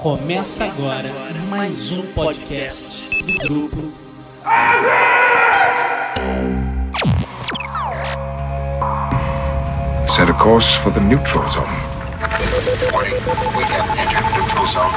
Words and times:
Começa 0.00 0.64
agora 0.64 1.10
mais 1.48 1.90
um 1.90 2.02
podcast 2.12 3.08
do 3.24 3.38
grupo. 3.48 3.92
Set 10.08 10.30
a 10.30 10.34
course 10.34 10.76
for 10.78 10.92
the 10.92 11.00
neutral 11.00 11.48
zone. 11.48 11.66
Warning, 12.92 13.14
we 13.56 13.64
have 13.64 13.98
entered 13.98 14.26
neutral 14.36 14.66
zone. 14.66 14.94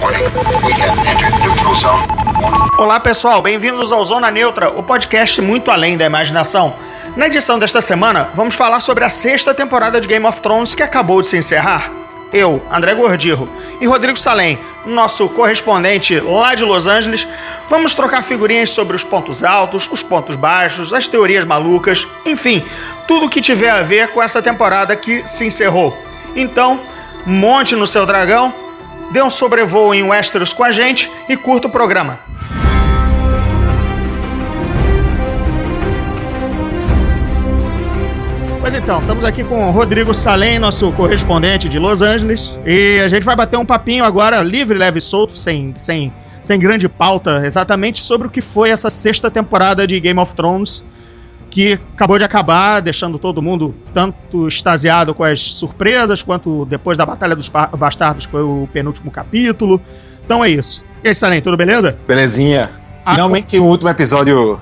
Warning, 0.00 0.24
we 0.64 0.72
have 0.72 0.98
entered 1.06 1.34
neutral 1.40 1.74
zone. 1.74 2.06
Olá 2.78 3.00
pessoal, 3.00 3.42
bem-vindos 3.42 3.92
ao 3.92 4.04
Zona 4.04 4.30
Neutra, 4.30 4.70
o 4.70 4.82
podcast 4.82 5.40
muito 5.40 5.70
além 5.70 5.96
da 5.96 6.04
imaginação. 6.04 6.74
Na 7.16 7.26
edição 7.26 7.58
desta 7.58 7.80
semana, 7.80 8.30
vamos 8.34 8.54
falar 8.54 8.80
sobre 8.80 9.04
a 9.04 9.10
sexta 9.10 9.54
temporada 9.54 10.00
de 10.00 10.08
Game 10.08 10.26
of 10.26 10.40
Thrones 10.40 10.74
que 10.74 10.82
acabou 10.82 11.22
de 11.22 11.28
se 11.28 11.36
encerrar. 11.36 12.03
Eu, 12.34 12.60
André 12.68 12.96
Gordirro, 12.96 13.48
e 13.80 13.86
Rodrigo 13.86 14.18
Salem, 14.18 14.58
nosso 14.84 15.28
correspondente 15.28 16.18
lá 16.18 16.56
de 16.56 16.64
Los 16.64 16.88
Angeles, 16.88 17.26
vamos 17.70 17.94
trocar 17.94 18.24
figurinhas 18.24 18.70
sobre 18.70 18.96
os 18.96 19.04
pontos 19.04 19.44
altos, 19.44 19.88
os 19.88 20.02
pontos 20.02 20.34
baixos, 20.34 20.92
as 20.92 21.06
teorias 21.06 21.44
malucas, 21.44 22.08
enfim, 22.26 22.60
tudo 23.06 23.28
que 23.28 23.40
tiver 23.40 23.70
a 23.70 23.82
ver 23.82 24.08
com 24.08 24.20
essa 24.20 24.42
temporada 24.42 24.96
que 24.96 25.24
se 25.28 25.46
encerrou. 25.46 25.96
Então, 26.34 26.82
monte 27.24 27.76
no 27.76 27.86
seu 27.86 28.04
dragão, 28.04 28.52
dê 29.12 29.22
um 29.22 29.30
sobrevoo 29.30 29.94
em 29.94 30.02
Westeros 30.02 30.52
com 30.52 30.64
a 30.64 30.72
gente 30.72 31.08
e 31.28 31.36
curta 31.36 31.68
o 31.68 31.70
programa. 31.70 32.18
Pois 38.64 38.72
então, 38.72 38.98
estamos 39.00 39.24
aqui 39.24 39.44
com 39.44 39.68
o 39.68 39.70
Rodrigo 39.70 40.14
Salem, 40.14 40.58
nosso 40.58 40.90
correspondente 40.92 41.68
de 41.68 41.78
Los 41.78 42.00
Angeles, 42.00 42.58
e 42.64 42.98
a 43.04 43.08
gente 43.08 43.22
vai 43.22 43.36
bater 43.36 43.58
um 43.58 43.64
papinho 43.66 44.02
agora 44.06 44.40
livre, 44.40 44.78
leve 44.78 45.00
e 45.00 45.02
solto, 45.02 45.36
sem, 45.38 45.74
sem, 45.76 46.10
sem 46.42 46.58
grande 46.58 46.88
pauta, 46.88 47.42
exatamente 47.44 48.00
sobre 48.02 48.26
o 48.26 48.30
que 48.30 48.40
foi 48.40 48.70
essa 48.70 48.88
sexta 48.88 49.30
temporada 49.30 49.86
de 49.86 50.00
Game 50.00 50.18
of 50.18 50.34
Thrones, 50.34 50.86
que 51.50 51.78
acabou 51.92 52.16
de 52.16 52.24
acabar, 52.24 52.80
deixando 52.80 53.18
todo 53.18 53.42
mundo 53.42 53.74
tanto 53.92 54.48
extasiado 54.48 55.12
com 55.12 55.24
as 55.24 55.42
surpresas, 55.42 56.22
quanto 56.22 56.64
depois 56.64 56.96
da 56.96 57.04
Batalha 57.04 57.36
dos 57.36 57.50
Ba- 57.50 57.66
Bastardos, 57.76 58.24
que 58.24 58.32
foi 58.32 58.42
o 58.42 58.66
penúltimo 58.72 59.10
capítulo. 59.10 59.78
Então 60.24 60.42
é 60.42 60.48
isso. 60.48 60.82
E 61.04 61.08
aí, 61.08 61.14
Salem, 61.14 61.42
tudo 61.42 61.54
beleza? 61.54 61.98
Belezinha. 62.08 62.70
Ah, 63.04 63.12
Finalmente 63.12 63.60
um 63.60 63.66
último 63.66 63.90
episódio 63.90 64.58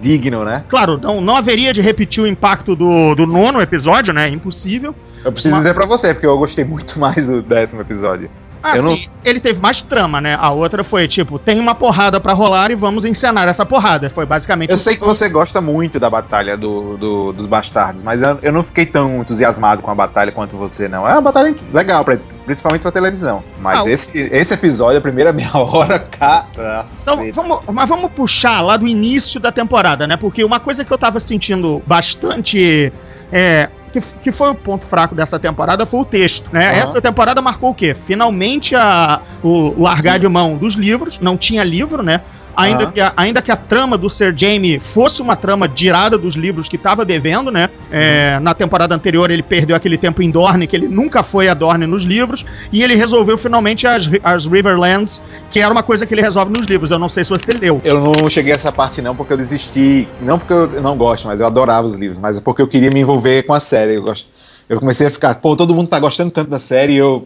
digno, 0.00 0.44
né? 0.44 0.64
Claro, 0.68 0.98
não, 1.02 1.20
não 1.20 1.36
haveria 1.36 1.72
de 1.72 1.80
repetir 1.80 2.22
o 2.22 2.26
impacto 2.26 2.74
do, 2.76 3.14
do 3.14 3.26
nono 3.26 3.60
episódio, 3.60 4.12
né? 4.12 4.28
Impossível. 4.28 4.94
Eu 5.24 5.32
preciso 5.32 5.54
Uma- 5.54 5.60
dizer 5.60 5.74
pra 5.74 5.84
você, 5.86 6.14
porque 6.14 6.26
eu 6.26 6.38
gostei 6.38 6.64
muito 6.64 6.98
mais 6.98 7.26
do 7.28 7.42
décimo 7.42 7.80
episódio. 7.80 8.30
Ah, 8.62 8.76
Eu 8.76 8.82
sim, 8.82 8.90
não- 8.90 8.98
ele 9.24 9.40
teve 9.40 9.60
mais 9.60 9.82
trama, 9.82 10.20
né? 10.20 10.36
A 10.40 10.50
outra 10.50 10.82
foi 10.82 11.06
tipo, 11.06 11.38
tem 11.38 11.60
uma 11.60 11.74
porrada 11.74 12.18
pra 12.18 12.32
rolar 12.32 12.70
e 12.70 12.74
vamos 12.74 13.04
encenar 13.04 13.46
essa 13.48 13.64
porrada. 13.64 14.10
Foi 14.10 14.26
basicamente 14.26 14.70
Eu 14.70 14.78
sei 14.78 14.96
que 14.96 15.04
você 15.04 15.28
gosta 15.28 15.60
muito 15.60 16.00
da 16.00 16.10
batalha 16.10 16.56
do, 16.56 16.96
do- 16.96 17.32
dos 17.32 17.46
bastardos, 17.46 18.02
mas 18.02 18.22
eu, 18.22 18.38
eu 18.42 18.52
não 18.52 18.62
fiquei 18.62 18.84
tão 18.86 19.20
entusiasmado 19.20 19.80
com 19.82 19.90
a 19.90 19.94
batalha 19.94 20.32
quanto 20.32 20.56
você, 20.56 20.88
não. 20.88 21.06
É 21.08 21.12
uma 21.12 21.20
batalha 21.20 21.54
legal, 21.72 22.04
pra- 22.04 22.18
principalmente 22.44 22.82
pra 22.82 22.90
televisão. 22.90 23.44
Mas 23.60 23.78
Ah, 23.78 23.84
o- 23.84 23.88
esse, 23.88 24.18
esse 24.32 24.54
episódio, 24.54 24.98
a 24.98 25.02
primeira 25.02 25.32
meia 25.32 25.56
hora, 25.56 25.98
cara. 25.98 26.84
Então, 27.02 27.30
vamos, 27.32 27.60
mas 27.72 27.88
vamos 27.88 28.10
puxar 28.12 28.60
lá 28.60 28.76
do 28.76 28.86
início 28.86 29.38
da 29.40 29.52
temporada, 29.52 30.06
né? 30.06 30.16
Porque 30.16 30.42
uma 30.42 30.58
coisa 30.58 30.84
que 30.84 30.92
eu 30.92 30.98
tava 30.98 31.20
sentindo 31.20 31.82
bastante. 31.86 32.92
É, 33.30 33.68
que, 33.88 34.00
que 34.00 34.32
foi 34.32 34.50
o 34.50 34.54
ponto 34.54 34.84
fraco 34.84 35.14
dessa 35.14 35.38
temporada 35.38 35.86
foi 35.86 36.00
o 36.00 36.04
texto, 36.04 36.50
né? 36.52 36.68
Aham. 36.70 36.78
Essa 36.78 37.00
temporada 37.00 37.40
marcou 37.40 37.70
o 37.70 37.74
quê? 37.74 37.94
Finalmente 37.94 38.74
a, 38.74 39.20
o 39.42 39.80
largar 39.80 40.18
de 40.18 40.28
mão 40.28 40.56
dos 40.56 40.74
livros, 40.74 41.20
não 41.20 41.36
tinha 41.36 41.64
livro, 41.64 42.02
né? 42.02 42.20
Ainda, 42.58 42.86
que 42.86 43.00
a, 43.00 43.12
ainda 43.16 43.40
que 43.40 43.52
a 43.52 43.56
trama 43.56 43.96
do 43.96 44.10
Sir 44.10 44.34
Jaime 44.36 44.80
fosse 44.80 45.22
uma 45.22 45.36
trama 45.36 45.68
tirada 45.68 46.18
dos 46.18 46.34
livros 46.34 46.68
que 46.68 46.76
tava 46.76 47.04
devendo, 47.04 47.52
né? 47.52 47.70
É, 47.90 48.40
Na 48.40 48.52
temporada 48.52 48.94
anterior 48.94 49.30
ele 49.30 49.44
perdeu 49.44 49.76
aquele 49.76 49.96
tempo 49.96 50.20
em 50.22 50.30
Dorne, 50.30 50.66
que 50.66 50.74
ele 50.74 50.88
nunca 50.88 51.22
foi 51.22 51.48
a 51.48 51.54
Dorne 51.54 51.86
nos 51.86 52.02
livros, 52.02 52.44
e 52.72 52.82
ele 52.82 52.96
resolveu 52.96 53.38
finalmente 53.38 53.86
as, 53.86 54.10
as 54.24 54.46
Riverlands, 54.46 55.22
que 55.50 55.60
era 55.60 55.72
uma 55.72 55.84
coisa 55.84 56.04
que 56.04 56.12
ele 56.12 56.20
resolve 56.20 56.52
nos 56.52 56.66
livros. 56.66 56.90
Eu 56.90 56.98
não 56.98 57.08
sei 57.08 57.24
se 57.24 57.30
você 57.30 57.52
leu. 57.52 57.80
Eu 57.84 58.00
não 58.00 58.28
cheguei 58.28 58.52
a 58.52 58.56
essa 58.56 58.72
parte 58.72 59.00
não, 59.00 59.14
porque 59.14 59.32
eu 59.32 59.36
desisti. 59.36 60.08
Não 60.20 60.36
porque 60.36 60.52
eu 60.52 60.82
não 60.82 60.96
gosto, 60.96 61.28
mas 61.28 61.38
eu 61.38 61.46
adorava 61.46 61.86
os 61.86 61.96
livros, 61.96 62.18
mas 62.18 62.38
é 62.38 62.40
porque 62.40 62.60
eu 62.60 62.66
queria 62.66 62.90
me 62.90 63.00
envolver 63.00 63.44
com 63.44 63.54
a 63.54 63.60
série. 63.60 63.94
Eu, 63.94 64.02
gosto, 64.02 64.26
eu 64.68 64.80
comecei 64.80 65.06
a 65.06 65.10
ficar, 65.10 65.34
pô, 65.36 65.54
todo 65.54 65.74
mundo 65.74 65.88
tá 65.88 66.00
gostando 66.00 66.32
tanto 66.32 66.50
da 66.50 66.58
série 66.58 66.94
e 66.94 66.96
eu, 66.96 67.24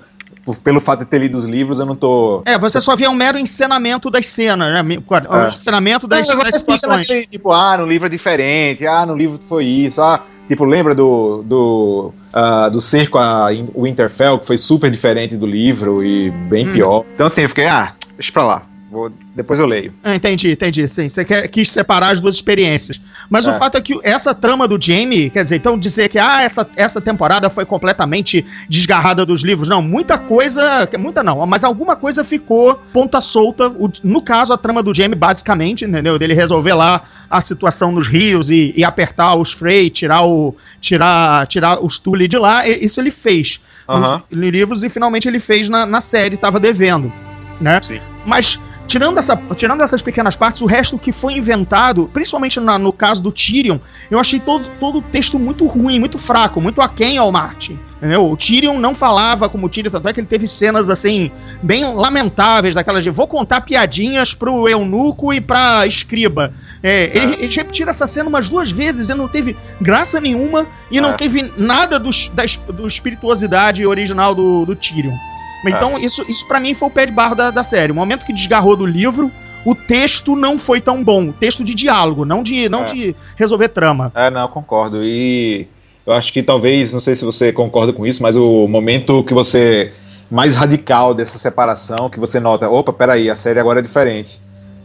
pelo 0.63 0.81
fato 0.81 1.01
de 1.01 1.07
ter 1.07 1.19
lido 1.19 1.37
os 1.37 1.45
livros, 1.45 1.79
eu 1.79 1.87
não 1.87 1.95
tô. 1.97 2.43
É, 2.47 2.59
você 2.59 2.81
só 2.81 2.97
vê 2.97 3.07
um 3.09 3.15
mero 3.15 3.39
encenamento 3.39 4.11
das 4.11 4.27
cenas, 4.27 4.73
né? 4.73 4.99
O 5.09 5.37
É. 5.37 5.49
encenamento 5.49 6.07
das, 6.07 6.29
Não, 6.29 6.37
das 6.37 6.47
fica 6.47 6.59
situações. 6.59 7.09
naquele, 7.09 7.27
Tipo, 7.27 7.53
ah, 7.53 7.77
no 7.79 7.87
livro 7.87 8.07
é 8.07 8.11
diferente, 8.11 8.87
ah, 8.87 9.07
no 9.07 9.15
livro 9.17 9.39
foi 9.49 9.65
isso, 9.65 10.01
ah. 10.03 10.23
Tipo, 10.49 10.65
lembra 10.65 10.95
do, 10.95 11.43
do, 11.45 12.13
ah, 12.33 12.69
do 12.69 12.81
cerco 12.81 13.17
a 13.17 13.55
In- 13.55 13.69
Winterfell, 13.77 14.39
que 14.41 14.47
foi 14.47 14.59
super 14.59 14.91
diferente 14.91 15.37
do 15.37 15.47
livro 15.47 16.05
e 16.05 16.31
bem 16.31 16.67
Hum. 16.69 16.73
pior. 16.73 17.05
Então, 17.15 17.27
assim, 17.27 17.43
eu 17.43 17.49
fiquei, 17.49 17.67
ah, 17.69 17.95
deixa 18.17 18.33
pra 18.33 18.43
lá. 18.45 18.63
Vou, 18.93 19.11
depois 19.35 19.59
eu 19.59 19.65
leio. 19.65 19.95
Ah, 20.05 20.15
entendi, 20.15 20.51
entendi. 20.53 20.87
Sim, 20.87 21.09
você 21.09 21.25
quer, 21.25 21.49
quis 21.49 21.71
separar 21.71 22.11
as 22.11 22.21
duas 22.21 22.35
experiências. 22.35 23.01
Mas 23.31 23.47
o 23.47 23.51
É. 23.51 23.55
fato 23.55 23.79
é 23.79 23.81
que 23.81 23.99
essa 24.05 24.35
trama 24.35 24.69
do 24.69 24.79
Jamie, 24.79 25.31
quer 25.31 25.43
dizer, 25.43 25.57
então 25.57 25.79
dizer 25.79 26.11
que 26.11 26.19
ah, 26.19 26.43
essa, 26.43 26.69
essa 26.77 27.01
temporada 27.01 27.49
foi 27.49 27.65
completamente 27.65 28.45
desgarrada 28.69 29.25
dos 29.25 29.43
livros. 29.43 29.67
Não, 29.67 29.81
muita 29.81 30.19
coisa. 30.19 30.87
Muita 30.99 31.23
não, 31.23 31.47
mas 31.47 31.65
alguma 31.65 31.97
coisa 31.97 32.23
ficou 32.23 32.75
ponta 32.93 33.23
solta. 33.23 33.69
O- 33.71 33.91
no 34.05 34.21
caso, 34.21 34.53
a 34.53 34.59
trama 34.59 34.83
do 34.83 34.95
Jamie, 34.95 35.15
basicamente, 35.17 35.87
entendeu? 35.87 36.19
Dele 36.19 36.35
resolver 36.35 36.75
lá 36.75 37.03
a 37.31 37.41
situação 37.41 37.93
nos 37.93 38.09
rios 38.09 38.51
e, 38.51 38.75
e 38.77 38.85
apertar 38.85 39.35
os 39.37 39.55
Frey, 39.55 39.89
tirar 39.89 40.23
o. 40.27 40.55
tirar, 40.83 41.47
tirar 41.47 41.83
os 41.83 41.99
Tully 41.99 42.29
de 42.29 42.37
lá. 42.37 42.69
Isso 42.69 43.01
ele 43.01 43.11
fez 43.11 43.59
nos 43.89 44.23
livros 44.31 44.83
e 44.83 44.91
finalmente 44.91 45.27
ele 45.29 45.41
fez 45.41 45.71
na, 45.71 45.87
na 45.87 46.03
série, 46.03 46.37
tava 46.37 46.61
devendo. 46.61 47.11
Né? 47.61 47.81
Sim. 47.87 48.01
Mas 48.27 48.59
tirando, 48.87 49.19
essa, 49.19 49.37
tirando 49.57 49.83
essas 49.83 50.03
pequenas 50.03 50.37
partes, 50.37 50.61
o 50.61 50.67
resto 50.67 50.99
que 50.99 51.13
foi 51.13 51.35
inventado, 51.35 52.11
principalmente 52.13 52.61
na- 52.61 52.79
no 52.79 52.93
caso 52.93 53.23
do 53.23 53.33
Tyrion, 53.33 53.79
eu 54.11 54.19
achei 54.19 54.39
todo, 54.41 54.69
todo 54.81 54.99
o 54.99 55.03
texto 55.03 55.39
muito 55.39 55.67
ruim, 55.67 55.99
muito 55.99 56.19
fraco, 56.19 56.61
muito 56.61 56.81
aquém 56.83 57.17
ao 57.19 57.31
Martin. 57.33 57.79
Entendeu? 57.97 58.29
O 58.31 58.37
Tyrion 58.37 58.79
não 58.81 58.95
falava 58.97 59.49
como 59.49 59.67
o 59.67 59.69
Tyrion, 59.69 59.91
tanto 59.91 60.09
é 60.09 60.13
que 60.13 60.19
ele 60.21 60.27
teve 60.27 60.49
cenas 60.49 60.91
assim, 60.91 61.31
bem 61.63 61.85
lamentáveis, 61.95 62.75
daquelas 62.75 63.05
de 63.05 63.11
vou 63.11 63.29
contar 63.29 63.61
piadinhas 63.61 64.35
pro 64.35 64.69
eunuco 64.69 65.33
e 65.33 65.41
pra 65.41 65.87
escriba. 65.87 66.53
É, 66.83 67.17
ele, 67.17 67.35
eles 67.35 67.55
repetiram 67.55 67.91
essa 67.91 68.07
cena 68.09 68.29
umas 68.29 68.51
duas 68.51 68.73
vezes 68.73 69.09
e 69.09 69.15
não 69.15 69.29
teve 69.29 69.57
graça 69.81 70.21
nenhuma 70.21 70.67
e 70.91 71.01
não 71.01 71.11
É. 71.11 71.15
teve 71.15 71.53
nada 71.57 71.99
dos, 72.01 72.29
da, 72.35 72.43
do 72.73 72.89
espirituosidade 72.89 73.87
original 73.87 74.35
do, 74.35 74.67
do 74.67 74.75
Tyrion. 74.75 75.15
Então, 75.67 75.99
isso, 75.99 76.25
isso 76.29 76.47
para 76.49 76.59
mim 76.61 76.75
foi 76.75 76.89
o 76.89 76.91
pé 76.91 77.07
de 77.07 77.13
barro 77.13 77.35
da, 77.35 77.51
da 77.51 77.63
série. 77.63 77.93
O 77.93 77.95
momento 77.95 78.25
que 78.25 78.33
desgarrou 78.33 78.77
do 78.77 78.85
livro, 78.87 79.31
o 79.65 79.75
texto 79.75 80.35
não 80.35 80.59
foi 80.59 80.81
tão 80.81 81.05
bom. 81.05 81.29
O 81.29 81.33
texto 81.33 81.63
de 81.63 81.75
diálogo, 81.75 82.25
não 82.25 82.43
de, 82.43 82.69
não 82.69 82.81
É. 82.81 82.85
de 82.85 83.17
resolver 83.37 83.69
trama. 83.69 84.11
É, 84.15 84.29
não, 84.31 84.49
concordo. 84.49 85.05
E 85.05 85.69
eu 86.07 86.13
acho 86.13 86.33
que 86.33 86.43
talvez, 86.43 86.93
não 86.93 87.01
sei 87.01 87.15
se 87.15 87.25
você 87.25 87.53
concorda 87.53 87.93
com 87.93 88.05
isso, 88.07 88.23
mas 88.23 88.35
o 88.37 88.67
momento 88.67 89.23
que 89.25 89.33
você. 89.35 89.93
mais 90.31 90.57
radical 90.57 91.13
dessa 91.13 91.39
separação, 91.39 92.09
que 92.09 92.19
você 92.19 92.41
nota, 92.41 92.67
opa, 92.69 92.91
peraí, 92.93 93.29
a 93.29 93.37
série 93.37 93.61
agora 93.61 93.81
é 93.81 93.83
diferente. 93.83 94.41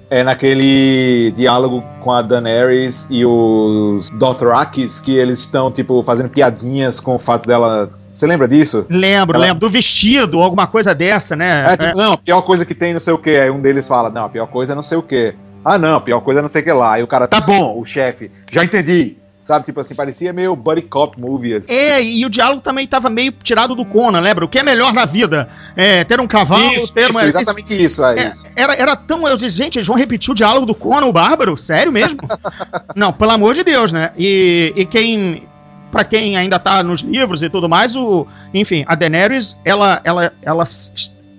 É 0.09 0.21
naquele 0.23 1.31
diálogo 1.35 1.83
com 2.01 2.11
a 2.11 2.21
Daenerys 2.21 3.07
e 3.09 3.25
os 3.25 4.09
Dothrakis, 4.11 4.99
que 4.99 5.15
eles 5.15 5.39
estão, 5.39 5.71
tipo, 5.71 6.03
fazendo 6.03 6.29
piadinhas 6.29 6.99
com 6.99 7.15
o 7.15 7.19
fato 7.19 7.47
dela. 7.47 7.89
Você 8.17 8.25
lembra 8.27 8.47
disso? 8.47 8.85
Lembro, 8.89 9.37
Ela- 9.37 9.45
lembro. 9.47 9.59
Do 9.59 9.69
vestido, 9.69 10.41
alguma 10.41 10.65
coisa 10.67 10.95
dessa, 10.95 11.35
né? 11.35 11.73
É, 11.73 11.77
tipo, 11.77 11.97
não, 11.97 12.13
a 12.13 12.17
pior 12.17 12.41
coisa 12.41 12.65
que 12.65 12.73
tem 12.73 12.91
não 12.93 12.99
sei 12.99 13.13
o 13.13 13.17
que. 13.17 13.29
Aí 13.37 13.49
um 13.51 13.61
deles 13.61 13.87
fala, 13.87 14.09
não, 14.09 14.25
a 14.25 14.29
pior 14.29 14.47
coisa 14.47 14.73
é 14.73 14.75
não 14.75 14.81
sei 14.81 14.97
o 14.97 15.03
que. 15.03 15.35
Ah, 15.63 15.77
não, 15.77 15.97
a 15.97 16.01
pior 16.01 16.21
coisa 16.21 16.39
é 16.39 16.41
não 16.41 16.47
sei 16.47 16.61
o 16.61 16.65
que 16.65 16.71
lá. 16.71 16.93
Aí 16.93 17.03
o 17.03 17.07
cara, 17.07 17.27
tá 17.27 17.39
bom, 17.41 17.77
o 17.79 17.83
chefe, 17.85 18.31
já 18.51 18.63
entendi. 18.63 19.17
Sabe, 19.43 19.63
tipo 19.65 19.79
assim, 19.79 19.95
parecia 19.95 20.33
meio 20.33 20.53
buddy 20.57 20.81
cop 20.81 21.17
movie. 21.21 21.55
assim. 21.55 21.71
É, 21.73 22.03
e 22.03 22.25
o 22.25 22.29
diálogo 22.29 22.59
também 22.59 22.85
tava 22.85 23.09
meio 23.09 23.31
tirado 23.31 23.75
do 23.75 23.85
Conan, 23.85 24.19
lembra? 24.19 24.43
O 24.43 24.47
que 24.49 24.59
é 24.59 24.63
melhor 24.63 24.91
na 24.93 25.05
vida? 25.05 25.47
É, 25.75 26.03
ter 26.03 26.19
um 26.19 26.27
cavalo, 26.27 26.65
Isso, 26.73 26.93
ter 26.93 27.09
isso, 27.09 27.11
uma. 27.17 27.25
exatamente 27.25 27.81
isso, 27.85 28.03
é, 28.03 28.15
É, 28.19 28.27
isso. 28.29 28.43
era, 28.57 28.75
era 28.75 28.95
tão. 28.97 29.25
Eu 29.25 29.37
disse, 29.37 29.55
gente, 29.55 29.77
eles 29.77 29.87
vão 29.87 29.95
repetir 29.95 30.31
o 30.31 30.35
diálogo 30.35 30.65
do 30.65 30.75
Conan 30.75 31.05
o 31.05 31.13
Bárbaro? 31.13 31.55
Sério 31.57 31.93
mesmo? 31.93 32.19
Não, 32.93 33.13
pelo 33.13 33.31
amor 33.31 33.53
de 33.55 33.63
Deus, 33.63 33.93
né? 33.93 34.11
E, 34.17 34.73
e 34.75 34.85
quem. 34.85 35.43
Pra 35.91 36.03
quem 36.03 36.35
ainda 36.37 36.59
tá 36.59 36.83
nos 36.83 37.01
livros 37.01 37.41
e 37.41 37.49
tudo 37.49 37.69
mais, 37.69 37.95
o. 37.95 38.27
Enfim, 38.53 38.83
a 38.87 38.95
Daenerys, 38.95 39.59
ela. 39.63 40.01
ela, 40.03 40.33
ela 40.41 40.65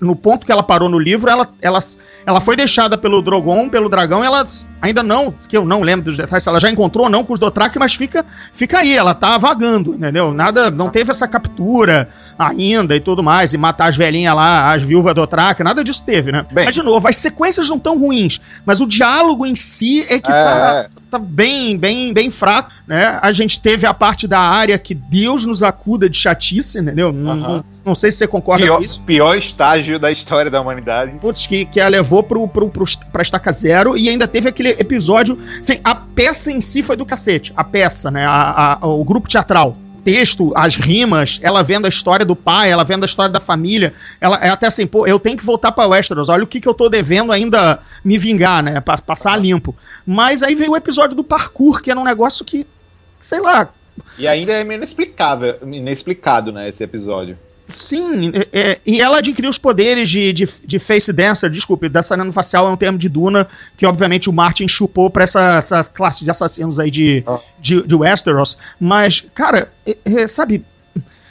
no 0.00 0.14
ponto 0.14 0.46
que 0.46 0.52
ela 0.52 0.62
parou 0.62 0.88
no 0.88 0.98
livro, 0.98 1.28
ela, 1.28 1.48
ela, 1.60 1.80
ela 2.24 2.40
foi 2.40 2.56
deixada 2.56 2.96
pelo 2.96 3.20
Drogon, 3.20 3.68
pelo 3.68 3.88
dragão, 3.88 4.24
ela 4.24 4.46
ainda 4.80 5.02
não, 5.02 5.32
que 5.32 5.56
eu 5.56 5.64
não 5.64 5.82
lembro 5.82 6.04
dos 6.04 6.16
detalhes, 6.16 6.46
ela 6.46 6.60
já 6.60 6.70
encontrou 6.70 7.06
ou 7.06 7.10
não 7.10 7.24
com 7.24 7.32
os 7.32 7.40
Dothraki, 7.40 7.78
mas 7.78 7.94
fica, 7.94 8.24
fica 8.52 8.78
aí, 8.78 8.96
ela 8.96 9.14
tá 9.14 9.36
vagando, 9.38 9.94
entendeu? 9.94 10.32
Nada, 10.32 10.70
não 10.70 10.88
teve 10.88 11.10
essa 11.10 11.26
captura, 11.26 12.08
ainda 12.38 12.94
e 12.94 13.00
tudo 13.00 13.22
mais, 13.22 13.52
e 13.52 13.58
matar 13.58 13.88
as 13.88 13.96
velhinhas 13.96 14.34
lá, 14.34 14.72
as 14.72 14.82
viúvas 14.82 15.14
do 15.14 15.26
Track, 15.26 15.62
nada 15.62 15.82
disso 15.82 16.04
teve, 16.06 16.30
né? 16.30 16.46
Bem. 16.52 16.64
mas 16.66 16.74
de 16.74 16.82
novo, 16.82 17.08
as 17.08 17.16
sequências 17.16 17.68
não 17.68 17.78
tão 17.78 17.98
ruins, 17.98 18.40
mas 18.64 18.80
o 18.80 18.86
diálogo 18.86 19.44
em 19.44 19.56
si 19.56 20.02
é 20.08 20.20
que 20.20 20.30
É, 20.30 20.42
tá, 20.42 20.88
é. 20.94 21.00
tá 21.10 21.18
bem, 21.18 21.76
bem, 21.76 22.12
bem 22.14 22.30
fraco, 22.30 22.70
né? 22.86 23.18
A 23.20 23.32
gente 23.32 23.58
teve 23.60 23.86
a 23.86 23.92
parte 23.92 24.26
da 24.28 24.38
área 24.38 24.78
que 24.78 24.94
Deus 24.94 25.44
nos 25.44 25.62
acuda 25.62 26.08
de 26.08 26.16
chatice, 26.16 26.78
entendeu? 26.78 27.12
Não, 27.12 27.32
Aham. 27.32 27.38
não, 27.56 27.64
não 27.86 27.94
sei 27.94 28.12
se 28.12 28.18
você 28.18 28.28
concorda 28.28 28.64
Pior, 28.64 28.78
com 28.78 28.84
isso. 28.84 29.00
pior 29.00 29.36
estágio 29.36 29.98
da 29.98 30.10
história 30.12 30.50
da 30.50 30.60
humanidade. 30.60 31.12
Putz, 31.20 31.46
que, 31.46 31.64
que 31.64 31.80
a 31.80 31.88
levou 31.88 32.22
pro, 32.22 32.46
pro, 32.46 32.68
pro, 32.68 32.84
pra 33.12 33.22
estaca 33.22 33.50
zero 33.50 33.96
e 33.96 34.08
ainda 34.08 34.28
teve 34.28 34.48
aquele 34.48 34.70
episódio. 34.70 35.36
Assim, 35.60 35.80
a 35.82 35.94
peça 35.94 36.52
em 36.52 36.60
si 36.60 36.82
foi 36.82 36.96
do 36.96 37.04
cacete. 37.04 37.52
A 37.56 37.64
peça, 37.64 38.10
né? 38.10 38.24
A, 38.26 38.78
a- 38.80 38.86
o 38.86 39.04
grupo 39.04 39.28
teatral. 39.28 39.76
Texto, 40.08 40.52
as 40.56 40.74
rimas, 40.74 41.38
ela 41.42 41.62
vendo 41.62 41.84
a 41.84 41.88
história 41.88 42.24
do 42.24 42.34
pai, 42.34 42.70
ela 42.70 42.82
vendo 42.82 43.02
a 43.02 43.06
história 43.06 43.30
da 43.30 43.40
família. 43.40 43.92
Ela 44.20 44.38
é 44.38 44.48
até 44.48 44.66
assim, 44.66 44.86
pô, 44.86 45.06
eu 45.06 45.18
tenho 45.18 45.36
que 45.36 45.44
voltar 45.44 45.70
pra 45.70 45.86
Westeros. 45.86 46.30
Olha 46.30 46.44
o 46.44 46.46
que, 46.46 46.60
que 46.60 46.68
eu 46.68 46.72
tô 46.72 46.88
devendo 46.88 47.30
ainda 47.30 47.78
me 48.02 48.16
vingar, 48.16 48.62
né? 48.62 48.80
Pra 48.80 48.96
passar 48.96 49.36
limpo. 49.36 49.76
Mas 50.06 50.42
aí 50.42 50.54
veio 50.54 50.72
o 50.72 50.76
episódio 50.76 51.14
do 51.14 51.22
parkour, 51.22 51.82
que 51.82 51.90
era 51.90 52.00
um 52.00 52.04
negócio 52.04 52.42
que, 52.42 52.66
sei 53.20 53.40
lá, 53.40 53.68
E 54.18 54.26
ainda 54.26 54.52
é 54.52 54.64
meio 54.64 54.78
inexplicável, 54.78 55.58
inexplicado, 55.62 56.52
né, 56.52 56.68
esse 56.68 56.82
episódio. 56.82 57.36
Sim, 57.68 58.32
é- 58.34 58.48
é, 58.70 58.78
e 58.86 58.98
ela 59.00 59.18
adquiriu 59.18 59.50
os 59.50 59.58
poderes 59.58 60.08
de, 60.08 60.32
de, 60.32 60.48
de 60.64 60.78
face 60.78 61.12
dancer, 61.12 61.50
desculpe, 61.50 61.86
dançarino 61.88 62.32
facial 62.32 62.66
é 62.66 62.70
um 62.70 62.76
termo 62.76 62.96
de 62.96 63.08
Duna, 63.10 63.46
que 63.76 63.84
obviamente 63.84 64.30
o 64.30 64.32
Martin 64.32 64.66
chupou 64.66 65.10
pra 65.10 65.24
essa, 65.24 65.56
essa 65.58 65.84
classe 65.84 66.24
de 66.24 66.30
assassinos 66.30 66.78
aí 66.80 66.90
de, 66.90 67.22
Ah. 67.26 67.38
de, 67.60 67.82
de 67.86 67.94
Westeros. 67.94 68.56
Mas, 68.80 69.26
cara, 69.34 69.70
é- 69.86 69.96
é, 70.06 70.26
sabe, 70.28 70.64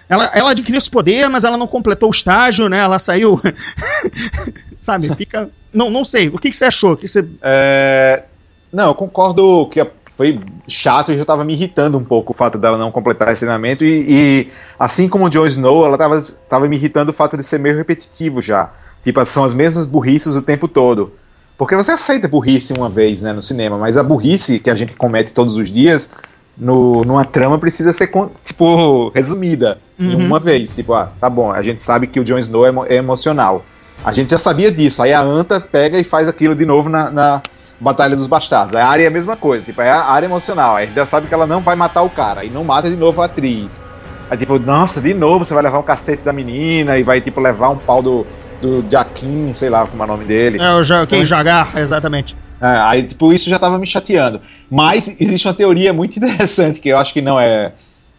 ela, 0.08 0.26
ela 0.34 0.52
adquiriu 0.52 0.78
esse 0.78 0.90
poder, 0.92 1.28
mas 1.28 1.44
ela 1.44 1.58
não 1.58 1.66
completou 1.68 2.08
o 2.10 2.14
estágio, 2.14 2.70
né? 2.70 2.78
Ela 2.80 3.00
saiu. 3.00 3.42
sabe, 4.80 5.14
fica. 5.16 5.50
Não, 5.74 5.90
não 5.90 6.06
sei. 6.06 6.30
O 6.30 6.38
que, 6.38 6.50
que 6.50 6.58
você 6.58 6.66
achou? 6.66 6.94
O 6.94 6.98
que 6.98 7.08
você... 7.08 7.28
É, 7.42 8.24
Não, 8.72 8.88
eu 8.88 8.96
concordo 8.96 9.68
que 9.72 9.86
foi 10.18 10.40
chato 10.68 11.12
e 11.12 11.18
já 11.18 11.24
tava 11.24 11.46
me 11.46 11.54
irritando 11.54 11.96
um 11.96 12.04
pouco 12.04 12.34
o 12.34 12.36
fato 12.36 12.58
dela 12.58 12.76
não 12.76 12.92
completar 12.92 13.32
esse 13.32 13.42
treinamento. 13.42 13.86
E, 13.86 14.06
e 14.10 14.48
assim 14.80 15.08
como 15.08 15.26
o 15.26 15.30
Jon 15.30 15.46
Snow, 15.46 15.86
ela 15.86 15.96
tava, 15.96 16.20
tava 16.50 16.68
me 16.68 16.76
irritando 16.76 17.12
o 17.12 17.14
fato 17.14 17.38
de 17.38 17.44
ser 17.44 17.60
meio 17.60 17.78
repetitivo 17.78 18.42
já. 18.42 18.72
Tipo, 19.04 19.24
são 19.24 19.46
as 19.46 19.54
mesmas 19.54 19.86
burrices 19.86 20.36
o 20.36 20.42
tempo 20.42 20.68
todo. 20.68 21.14
Porque 21.56 21.76
você 21.76 21.92
aceita 21.92 22.28
burrice 22.28 22.74
uma 22.74 22.90
vez, 22.90 23.22
né, 23.22 23.32
no 23.32 23.44
cinema, 23.44 23.78
mas 23.78 23.96
a 23.96 24.02
burrice 24.04 24.60
que 24.60 24.72
a 24.72 24.76
gente 24.76 24.96
comete 24.96 25.34
todos 25.34 25.56
os 25.56 25.70
dias 25.72 26.10
no, 26.58 27.04
numa 27.06 27.24
trama 27.24 27.60
precisa 27.60 27.94
ser, 27.94 28.12
tipo, 28.44 29.10
resumida 29.10 29.78
Uhum. 30.00 30.26
uma 30.26 30.40
vez. 30.40 30.76
Tipo, 30.76 30.94
ah, 30.94 31.12
tá 31.20 31.30
bom, 31.30 31.52
a 31.52 31.62
gente 31.62 31.84
sabe 31.84 32.08
que 32.08 32.20
o 32.20 32.24
Jon 32.24 32.40
Snow 32.40 32.66
é, 32.66 32.72
é 32.90 32.96
emocional. 32.96 33.64
A 34.04 34.12
gente 34.12 34.32
já 34.32 34.40
sabia 34.40 34.72
disso. 34.72 35.02
Aí 35.02 35.14
a 35.14 35.22
Anta 35.22 35.60
pega 35.62 36.00
e 36.00 36.04
faz 36.04 36.28
aquilo 36.28 36.56
de 36.56 36.66
novo 36.66 36.90
na, 36.90 37.12
na 37.12 37.42
Batalha 37.80 38.16
dos 38.16 38.28
Bastardos. 38.28 38.76
A 38.76 38.86
área 38.86 39.04
é 39.04 39.08
a 39.08 39.12
mesma 39.12 39.36
coisa. 39.36 39.64
Tipo, 39.64 39.82
é 39.82 39.90
a 39.90 40.04
área 40.06 40.26
emocional. 40.26 40.76
Aí 40.76 40.84
a 40.84 40.88
gente 40.88 40.96
já 40.96 41.06
sabe 41.06 41.28
que 41.28 41.34
ela 41.34 41.46
não 41.46 41.62
vai 41.62 41.76
matar 41.76 42.02
o 42.02 42.10
cara. 42.10 42.44
E 42.44 42.50
não 42.50 42.64
mata 42.64 42.90
de 42.90 42.96
novo 42.96 43.22
a 43.22 43.26
atriz. 43.26 43.82
Aí 44.30 44.38
tipo, 44.38 44.60
nossa, 44.60 45.00
de 45.00 45.14
novo 45.14 45.46
você 45.46 45.54
vai 45.54 45.64
levar 45.64 45.80
um 45.80 45.84
cacete 45.84 46.24
da 46.24 46.34
menina 46.34 46.98
e 46.98 47.04
vai, 47.04 47.22
tipo, 47.22 47.40
levar 47.40 47.70
um 47.70 47.78
pau 47.78 48.02
do, 48.02 48.26
do 48.62 48.84
Jaquim, 48.90 49.54
sei 49.54 49.70
lá 49.70 49.86
como 49.88 50.02
é 50.04 50.06
o 50.06 50.10
nome 50.10 50.26
dele. 50.26 50.62
É 50.62 50.74
o 50.74 50.84
ja, 50.84 51.06
quem 51.06 51.20
Mas- 51.20 51.30
Jagar, 51.30 51.78
exatamente. 51.78 52.36
É, 52.60 52.66
aí, 52.66 53.04
tipo, 53.04 53.32
isso 53.32 53.50
já 53.50 53.60
tava 53.60 53.78
me 53.78 53.86
chateando. 53.86 54.42
Mas 54.70 55.22
existe 55.22 55.48
uma 55.48 55.54
teoria 55.54 55.94
muito 55.94 56.18
interessante 56.18 56.80
que 56.80 56.90
eu 56.90 56.98
acho 56.98 57.14
que 57.14 57.22
não 57.22 57.40
é, 57.40 57.72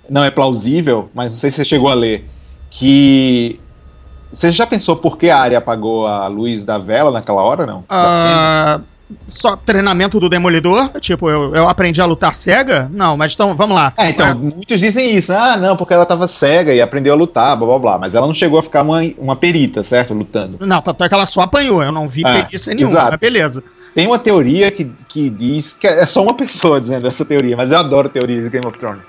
não 0.08 0.22
é 0.24 0.30
plausível, 0.30 1.10
mas 1.12 1.32
não 1.32 1.38
sei 1.40 1.50
se 1.50 1.56
você 1.56 1.64
chegou 1.64 1.88
a 1.88 1.94
ler. 1.94 2.24
Que. 2.70 3.58
Você 4.32 4.52
já 4.52 4.66
pensou 4.66 4.96
por 4.96 5.16
que 5.16 5.30
a 5.30 5.38
área 5.38 5.58
apagou 5.58 6.06
a 6.06 6.26
luz 6.26 6.62
da 6.62 6.78
vela 6.78 7.10
naquela 7.10 7.42
hora, 7.42 7.64
não? 7.66 7.82
Ah, 7.88 8.80
só 9.28 9.56
treinamento 9.56 10.20
do 10.20 10.28
Demolidor? 10.28 10.88
Tipo, 11.00 11.30
eu, 11.30 11.54
eu 11.54 11.68
aprendi 11.68 12.00
a 12.00 12.04
lutar 12.04 12.34
cega? 12.34 12.90
Não, 12.92 13.16
mas 13.16 13.34
então, 13.34 13.54
vamos 13.54 13.74
lá. 13.74 13.92
É, 13.96 14.10
então, 14.10 14.38
muitos 14.38 14.80
dizem 14.80 15.14
isso. 15.16 15.32
Ah, 15.32 15.56
não, 15.56 15.76
porque 15.76 15.94
ela 15.94 16.04
tava 16.06 16.28
cega 16.28 16.72
e 16.72 16.80
aprendeu 16.80 17.12
a 17.12 17.16
lutar, 17.16 17.56
blá 17.56 17.66
blá 17.66 17.78
blá. 17.78 17.98
Mas 17.98 18.14
ela 18.14 18.26
não 18.26 18.34
chegou 18.34 18.58
a 18.58 18.62
ficar 18.62 18.82
uma, 18.82 19.00
uma 19.18 19.36
perita, 19.36 19.82
certo? 19.82 20.14
Lutando. 20.14 20.58
Não, 20.66 20.80
tanto 20.82 21.02
é 21.04 21.08
que 21.08 21.14
ela 21.14 21.26
só 21.26 21.42
apanhou, 21.42 21.82
eu 21.82 21.92
não 21.92 22.08
vi 22.08 22.24
É, 22.26 22.42
perícia 22.42 22.74
nenhuma, 22.74 22.92
exato. 22.92 23.10
mas 23.12 23.20
beleza. 23.20 23.64
Tem 23.94 24.06
uma 24.06 24.18
teoria 24.18 24.70
que, 24.70 24.92
que 25.08 25.28
diz 25.30 25.72
que 25.72 25.86
é 25.86 26.06
só 26.06 26.22
uma 26.22 26.34
pessoa 26.36 26.80
dizendo 26.80 27.06
essa 27.06 27.24
teoria, 27.24 27.56
mas 27.56 27.72
eu 27.72 27.78
adoro 27.78 28.08
teorias 28.08 28.42
de 28.44 28.50
Game 28.50 28.66
of 28.66 28.78
Thrones. 28.78 29.04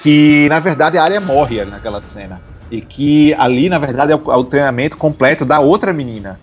Que 0.00 0.46
na 0.48 0.60
verdade 0.60 0.96
a 0.96 1.02
área 1.02 1.20
morre 1.20 1.60
ali 1.60 1.70
naquela 1.70 2.00
cena. 2.00 2.40
E 2.70 2.80
que 2.80 3.34
ali, 3.34 3.68
na 3.68 3.78
verdade, 3.78 4.12
é 4.12 4.14
o, 4.14 4.30
é 4.30 4.36
o 4.36 4.44
treinamento 4.44 4.96
completo 4.96 5.44
da 5.44 5.58
outra 5.58 5.92
menina. 5.92 6.38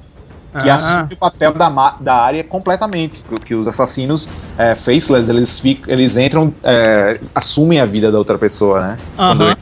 Que 0.62 0.70
Ah. 0.70 0.76
assume 0.76 1.14
o 1.14 1.18
papel 1.18 1.54
da, 1.54 1.98
da 2.00 2.16
área 2.16 2.44
completamente. 2.44 3.22
Que, 3.28 3.36
que 3.48 3.56
os 3.56 3.68
assassinos 3.68 4.30
é, 4.58 4.74
faceless, 4.74 5.30
eles, 5.30 5.60
ficam, 5.60 5.94
eles 5.94 6.16
entram, 6.18 6.54
é, 6.64 7.20
assumem 7.34 7.80
a 7.80 7.86
vida 7.86 8.12
da 8.12 8.18
outra 8.18 8.38
pessoa, 8.38 8.82
né? 8.82 8.98
Aham. 9.18 9.38
Quando 9.38 9.58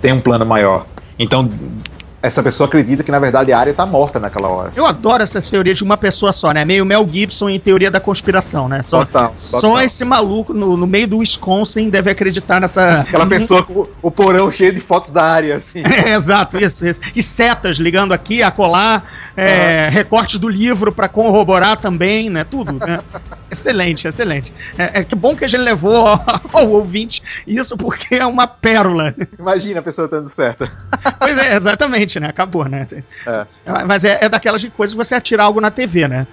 tem 0.00 0.12
um 0.12 0.20
plano 0.20 0.46
maior. 0.46 0.86
Então, 1.18 1.48
essa 2.22 2.42
pessoa 2.42 2.66
acredita 2.66 3.02
que 3.02 3.10
na 3.10 3.18
verdade 3.18 3.52
a 3.52 3.58
área 3.58 3.72
tá 3.72 3.86
morta 3.86 4.20
naquela 4.20 4.48
hora. 4.48 4.72
Eu 4.76 4.86
adoro 4.86 5.22
essas 5.22 5.48
teorias 5.48 5.78
de 5.78 5.84
uma 5.84 5.96
pessoa 5.96 6.32
só, 6.32 6.52
né? 6.52 6.64
Meio 6.64 6.84
Mel 6.84 7.08
Gibson 7.10 7.48
em 7.48 7.58
teoria 7.58 7.90
da 7.90 7.98
conspiração, 8.00 8.68
né? 8.68 8.82
Só, 8.82 9.04
Total, 9.04 9.30
só 9.34 9.68
total. 9.68 9.82
esse 9.84 10.04
maluco 10.04 10.52
no, 10.52 10.76
no 10.76 10.86
meio 10.86 11.08
do 11.08 11.18
Wisconsin 11.18 11.88
deve 11.88 12.10
acreditar 12.10 12.60
nessa. 12.60 13.00
Aquela 13.00 13.24
pessoa 13.26 13.62
com 13.62 13.86
o 14.02 14.10
porão 14.10 14.50
cheio 14.50 14.72
de 14.74 14.80
fotos 14.80 15.10
da 15.10 15.22
área, 15.22 15.56
assim. 15.56 15.82
É, 15.82 16.14
exato, 16.14 16.58
isso, 16.58 16.86
isso. 16.86 17.00
E 17.14 17.22
setas 17.22 17.78
ligando 17.78 18.12
aqui, 18.12 18.42
a 18.42 18.50
colar, 18.50 19.02
é, 19.36 19.88
recorte 19.90 20.38
do 20.38 20.48
livro 20.48 20.92
pra 20.92 21.08
corroborar 21.08 21.78
também, 21.78 22.28
né? 22.28 22.44
Tudo, 22.44 22.74
né? 22.86 23.00
Excelente, 23.50 24.06
excelente. 24.06 24.52
É, 24.78 25.00
é 25.00 25.04
que 25.04 25.14
bom 25.14 25.34
que 25.34 25.44
a 25.44 25.48
gente 25.48 25.60
levou 25.60 26.06
ao, 26.06 26.24
ao 26.52 26.68
ouvinte 26.70 27.22
isso, 27.46 27.76
porque 27.76 28.14
é 28.16 28.26
uma 28.26 28.46
pérola. 28.46 29.14
Imagina 29.38 29.80
a 29.80 29.82
pessoa 29.82 30.08
dando 30.08 30.28
certo. 30.28 30.68
Pois 31.18 31.38
é, 31.38 31.54
exatamente, 31.54 32.18
né? 32.20 32.28
Acabou, 32.28 32.64
né? 32.68 32.86
É. 33.26 33.46
Mas 33.86 34.04
é, 34.04 34.24
é 34.24 34.28
daquelas 34.28 34.60
de 34.60 34.70
coisas 34.70 34.94
que 34.94 34.98
você 35.04 35.14
atirar 35.14 35.46
algo 35.46 35.60
na 35.60 35.70
TV, 35.70 36.08
né? 36.08 36.26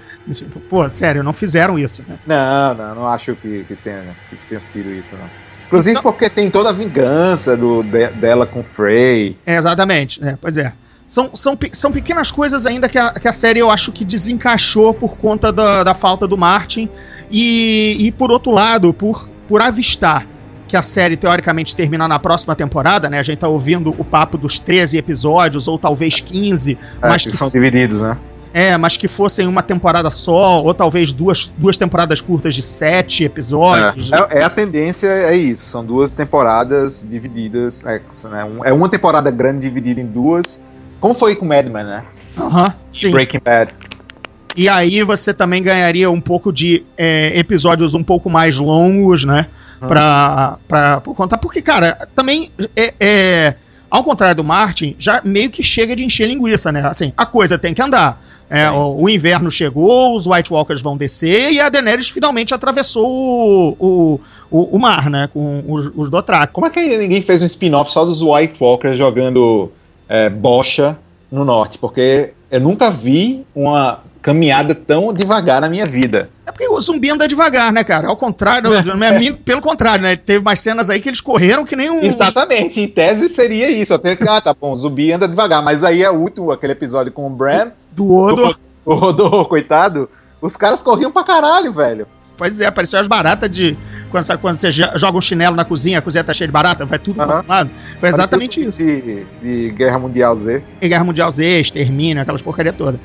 Pô, 0.69 0.89
sério, 0.89 1.23
não 1.23 1.33
fizeram 1.33 1.77
isso, 1.77 2.03
né? 2.07 2.17
Não, 2.25 2.73
não, 2.73 2.95
não 2.95 3.07
acho 3.07 3.35
que, 3.35 3.63
que, 3.65 3.75
tenha, 3.75 4.15
que 4.29 4.35
tenha 4.47 4.59
sido 4.59 4.91
isso, 4.93 5.15
não. 5.15 5.29
Inclusive 5.67 6.01
porque 6.01 6.29
tem 6.29 6.49
toda 6.49 6.69
a 6.69 6.73
vingança 6.73 7.57
do, 7.57 7.83
de- 7.83 8.07
dela 8.11 8.47
com 8.47 8.61
o 8.61 8.63
Frey. 8.63 9.37
É, 9.45 9.57
exatamente, 9.57 10.21
né? 10.21 10.37
Pois 10.41 10.57
é. 10.57 10.71
São, 11.07 11.31
são, 11.33 11.57
são 11.71 11.91
pequenas 11.91 12.29
coisas 12.31 12.65
ainda 12.65 12.89
que 12.89 12.99
a, 12.99 13.13
que 13.13 13.27
a 13.29 13.31
série 13.31 13.59
eu 13.59 13.71
acho 13.71 13.93
que 13.93 14.03
desencaixou 14.03 14.93
por 14.93 15.17
conta 15.17 15.53
da, 15.53 15.83
da 15.83 15.93
falta 15.95 16.27
do 16.27 16.37
Martin. 16.37 16.89
E, 17.31 17.95
e 17.99 18.11
por 18.11 18.29
outro 18.29 18.51
lado, 18.51 18.93
por, 18.93 19.29
por 19.47 19.61
avistar 19.61 20.27
que 20.67 20.75
a 20.75 20.81
série 20.81 21.15
teoricamente 21.15 21.73
termina 21.73 22.07
na 22.09 22.19
próxima 22.19 22.53
temporada, 22.53 23.09
né? 23.09 23.19
A 23.19 23.23
gente 23.23 23.39
tá 23.39 23.47
ouvindo 23.47 23.95
o 23.97 24.03
papo 24.03 24.37
dos 24.37 24.59
13 24.59 24.97
episódios, 24.97 25.65
ou 25.67 25.79
talvez 25.79 26.19
15, 26.19 26.77
É, 27.01 27.07
mas 27.07 27.23
que 27.23 27.31
que, 27.31 27.37
são 27.37 27.49
divididos, 27.49 28.01
né? 28.01 28.17
é, 28.53 28.77
mas 28.77 28.97
que 28.97 29.07
fossem 29.07 29.47
uma 29.47 29.63
temporada 29.63 30.11
só, 30.11 30.61
ou 30.63 30.73
talvez 30.73 31.11
duas, 31.11 31.51
duas 31.57 31.77
temporadas 31.77 32.19
curtas 32.19 32.53
de 32.55 32.61
sete 32.61 33.23
episódios. 33.23 34.11
É, 34.11 34.39
é 34.39 34.43
a 34.43 34.49
tendência, 34.49 35.07
é 35.07 35.35
isso. 35.35 35.65
São 35.65 35.85
duas 35.85 36.11
temporadas 36.11 37.05
divididas. 37.09 37.85
É, 37.85 38.01
né, 38.29 38.47
é 38.65 38.73
uma 38.73 38.89
temporada 38.89 39.31
grande 39.31 39.61
dividida 39.61 40.01
em 40.01 40.05
duas. 40.05 40.59
Como 40.99 41.13
foi 41.13 41.35
com 41.35 41.45
Mad 41.45 41.65
Men, 41.67 41.83
né? 41.83 42.03
Aham, 42.37 42.73
sim. 42.91 43.11
Breaking 43.11 43.39
Bad. 43.43 43.73
E 44.55 44.67
aí 44.67 45.03
você 45.03 45.33
também 45.33 45.61
ganharia 45.61 46.09
um 46.09 46.19
pouco 46.21 46.51
de 46.51 46.83
é, 46.97 47.37
episódios 47.37 47.93
um 47.93 48.03
pouco 48.03 48.29
mais 48.29 48.57
longos, 48.57 49.23
né? 49.23 49.45
Pra, 49.79 50.57
pra, 50.67 51.01
por 51.01 51.15
conta. 51.15 51.37
Porque, 51.37 51.61
cara, 51.61 51.95
também 52.15 52.49
é, 52.75 52.93
é- 52.99 53.55
Ao 53.89 54.03
contrário 54.03 54.35
do 54.35 54.43
Martin, 54.43 54.95
já 54.97 55.21
meio 55.23 55.49
que 55.51 55.61
chega 55.61 55.95
de 55.95 56.03
encher 56.03 56.27
linguiça, 56.27 56.71
né? 56.71 56.81
Assim, 56.87 57.13
a 57.15 57.25
coisa 57.25 57.57
tem 57.59 57.73
que 57.75 57.81
andar. 57.81 58.19
É, 58.49 58.69
o, 58.71 59.03
o 59.03 59.09
inverno 59.09 59.51
chegou, 59.51 60.15
os 60.15 60.25
White 60.25 60.51
Walkers 60.51 60.81
vão 60.81 60.97
descer 60.97 61.51
e 61.51 61.59
a 61.59 61.69
Daenerys 61.69 62.09
finalmente 62.09 62.53
atravessou 62.53 63.05
o, 63.07 63.75
o, 63.79 64.19
o, 64.49 64.75
o 64.77 64.79
mar, 64.79 65.09
né? 65.09 65.29
Com 65.31 65.63
os, 65.67 65.91
os 65.95 66.09
Dothraki. 66.09 66.53
Como 66.53 66.65
é 66.65 66.69
que 66.69 66.79
ainda 66.79 66.97
ninguém 66.97 67.21
fez 67.21 67.41
um 67.41 67.45
spin-off 67.45 67.91
só 67.91 68.03
dos 68.05 68.21
White 68.21 68.55
Walkers 68.59 68.97
jogando 68.97 69.71
é, 70.07 70.29
bocha 70.29 70.97
no 71.31 71.43
norte? 71.43 71.77
Porque 71.77 72.33
eu 72.49 72.61
nunca 72.61 72.89
vi 72.89 73.45
uma 73.55 74.01
caminhada 74.21 74.75
tão 74.75 75.13
devagar 75.13 75.61
na 75.61 75.69
minha 75.69 75.85
vida. 75.85 76.29
É 76.45 76.51
porque 76.51 76.67
o 76.67 76.81
zumbi 76.81 77.09
anda 77.09 77.27
devagar, 77.27 77.71
né, 77.71 77.83
cara? 77.83 78.09
Ao 78.09 78.17
contrário, 78.17 78.69
é. 78.73 78.83
pelo 79.45 79.61
contrário, 79.61 80.03
né? 80.03 80.15
Teve 80.17 80.43
mais 80.43 80.59
cenas 80.59 80.89
aí 80.89 80.99
que 80.99 81.07
eles 81.07 81.21
correram 81.21 81.65
que 81.65 81.75
nem 81.75 81.89
um. 81.89 82.01
Exatamente, 82.01 82.81
em 82.81 82.87
tese 82.87 83.29
seria 83.29 83.69
isso. 83.69 83.93
Até 83.93 84.15
que, 84.15 84.27
ah, 84.27 84.41
tá 84.41 84.53
bom, 84.53 84.71
o 84.71 84.75
zumbi 84.75 85.13
anda 85.13 85.27
devagar. 85.27 85.63
Mas 85.63 85.83
aí 85.83 86.03
é 86.03 86.09
o 86.09 86.15
último, 86.15 86.51
aquele 86.51 86.73
episódio 86.73 87.11
com 87.11 87.27
o 87.27 87.29
Bran, 87.29 87.71
Do 87.91 88.13
Odo. 88.13 88.55
o 88.85 88.93
Rodor, 88.95 89.45
coitado, 89.49 90.09
os 90.41 90.57
caras 90.57 90.81
corriam 90.81 91.11
pra 91.11 91.23
caralho, 91.23 91.71
velho. 91.71 92.05
Pois 92.35 92.61
é, 92.61 92.69
pareceu 92.69 92.99
as 92.99 93.07
baratas 93.07 93.49
de. 93.49 93.77
Quando, 94.17 94.23
você- 94.25 94.37
quando 94.37 94.55
você 94.55 94.71
jo- 94.71 94.91
joga 94.95 95.17
um 95.17 95.21
chinelo 95.21 95.55
na 95.55 95.63
cozinha, 95.65 95.99
a 95.99 96.01
cozinha 96.01 96.23
tá 96.23 96.33
cheia 96.33 96.47
de 96.47 96.51
barata, 96.51 96.85
vai 96.85 96.97
tudo 96.99 97.21
Aham. 97.21 97.43
pro 97.43 97.49
lado. 97.51 97.69
Foi 97.99 98.09
exatamente 98.09 98.61
isso. 98.67 98.79
De, 98.83 99.25
de 99.41 99.69
Guerra 99.75 99.99
Mundial 99.99 100.35
Z. 100.35 100.63
em 100.81 100.89
Guerra 100.89 101.03
Mundial 101.03 101.31
Z, 101.31 101.59
extermínio, 101.61 102.21
aquelas 102.21 102.41
porcaria 102.41 102.73
toda. 102.73 102.99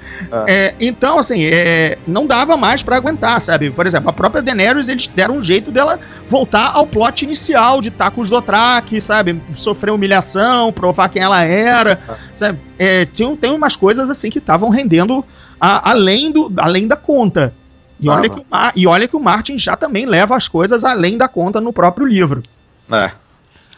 É, 0.47 0.75
então, 0.81 1.19
assim, 1.19 1.45
é, 1.45 1.99
não 2.07 2.26
dava 2.26 2.57
mais 2.57 2.83
pra 2.83 2.97
aguentar, 2.97 3.40
sabe? 3.40 3.71
Por 3.71 3.87
exemplo, 3.87 4.09
a 4.11 4.12
própria 4.12 4.42
Daenerys, 4.42 4.88
eles 4.88 5.07
deram 5.07 5.37
um 5.37 5.42
jeito 5.42 5.71
dela 5.71 5.99
voltar 6.26 6.71
ao 6.75 6.87
plot 6.87 7.25
inicial 7.25 7.81
de 7.81 7.88
estar 7.88 8.11
com 8.11 8.21
os 8.21 8.31
Dothraki, 8.31 9.00
sabe? 9.00 9.40
Sofrer 9.52 9.92
humilhação, 9.92 10.73
provar 10.73 11.09
quem 11.09 11.23
ela 11.23 11.42
era, 11.42 12.00
sabe? 12.35 12.59
É, 12.78 13.04
tinha, 13.07 13.37
tem 13.37 13.50
umas 13.52 13.76
coisas, 13.76 14.09
assim, 14.11 14.31
que 14.31 14.38
estavam 14.38 14.69
rendendo 14.71 15.25
a- 15.61 15.90
além, 15.90 16.33
do, 16.33 16.52
além 16.59 16.88
da 16.88 16.97
conta. 16.97 17.54
E 18.02 18.09
olha, 18.09 18.28
que 18.28 18.38
o, 18.40 18.44
Ma- 18.50 18.73
e 18.75 18.87
olha 18.87 19.06
que 19.09 19.16
o 19.16 19.21
Martin 19.21 19.56
já 19.56 19.76
também 19.76 20.04
leva 20.04 20.37
as 20.37 20.49
coisas 20.49 20.85
além 20.85 21.16
da 21.16 21.28
conta 21.28 21.61
no 21.61 21.73
próprio 21.73 22.04
livro. 22.06 22.42
É. 22.90 23.12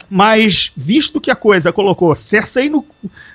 Mas, 0.08 0.70
visto 0.76 1.20
que 1.20 1.30
a 1.30 1.34
coisa 1.36 1.72
colocou 1.72 2.14
Cersei 2.14 2.68
no. 2.68 2.84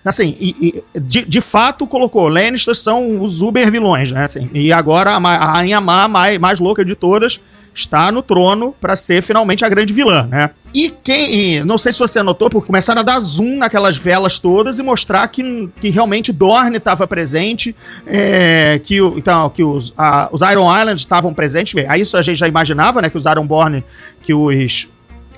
Assim, 0.06 0.36
e- 0.40 0.84
e, 0.96 1.00
de, 1.00 1.26
de 1.26 1.42
fato 1.42 1.86
colocou. 1.88 2.28
Lannisters 2.30 2.80
são 2.82 3.22
os 3.24 3.42
uber 3.42 3.72
vilões, 3.72 4.12
né? 4.12 4.24
Assim, 4.24 4.50
e 4.54 4.72
agora 4.72 5.12
a, 5.12 5.18
a 5.18 5.52
Rainha 5.54 5.82
Má, 5.82 6.08
mais, 6.08 6.38
mais 6.38 6.60
louca 6.60 6.86
de 6.86 6.96
todas, 6.96 7.40
está 7.80 8.12
no 8.12 8.22
trono 8.22 8.74
para 8.80 8.96
ser 8.96 9.22
finalmente 9.24 9.64
a 9.66 9.70
grande 9.70 9.92
vilã, 9.94 10.26
né? 10.28 10.50
E 10.74 10.90
quem. 11.04 11.64
não 11.64 11.78
sei 11.78 11.92
se 11.92 11.98
você 12.00 12.22
notou, 12.22 12.50
porque 12.50 12.68
começaram 12.68 13.02
a 13.02 13.04
dar 13.04 13.20
zoom 13.20 13.58
naquelas 13.58 13.98
velas 13.98 14.38
todas 14.38 14.78
e 14.78 14.84
mostrar 14.84 15.28
que, 15.28 15.68
que 15.82 15.90
realmente 15.90 16.32
Dorne 16.32 16.78
estava 16.78 17.08
presente, 17.08 17.76
é, 18.06 18.80
que, 18.84 19.02
o- 19.02 19.18
então, 19.18 19.50
que 19.50 19.64
os, 19.64 19.94
a- 19.98 20.30
os 20.32 20.42
Iron 20.42 20.70
Islands 20.78 21.02
estavam 21.02 21.34
presentes. 21.34 21.74
Aí 21.88 22.02
isso 22.02 22.16
a 22.18 22.22
gente 22.22 22.38
já 22.38 22.48
imaginava, 22.48 23.02
né? 23.02 23.10
Que 23.10 23.18
os 23.18 23.26
Ironborn, 23.26 23.84
que 24.22 24.34
os 24.34 24.88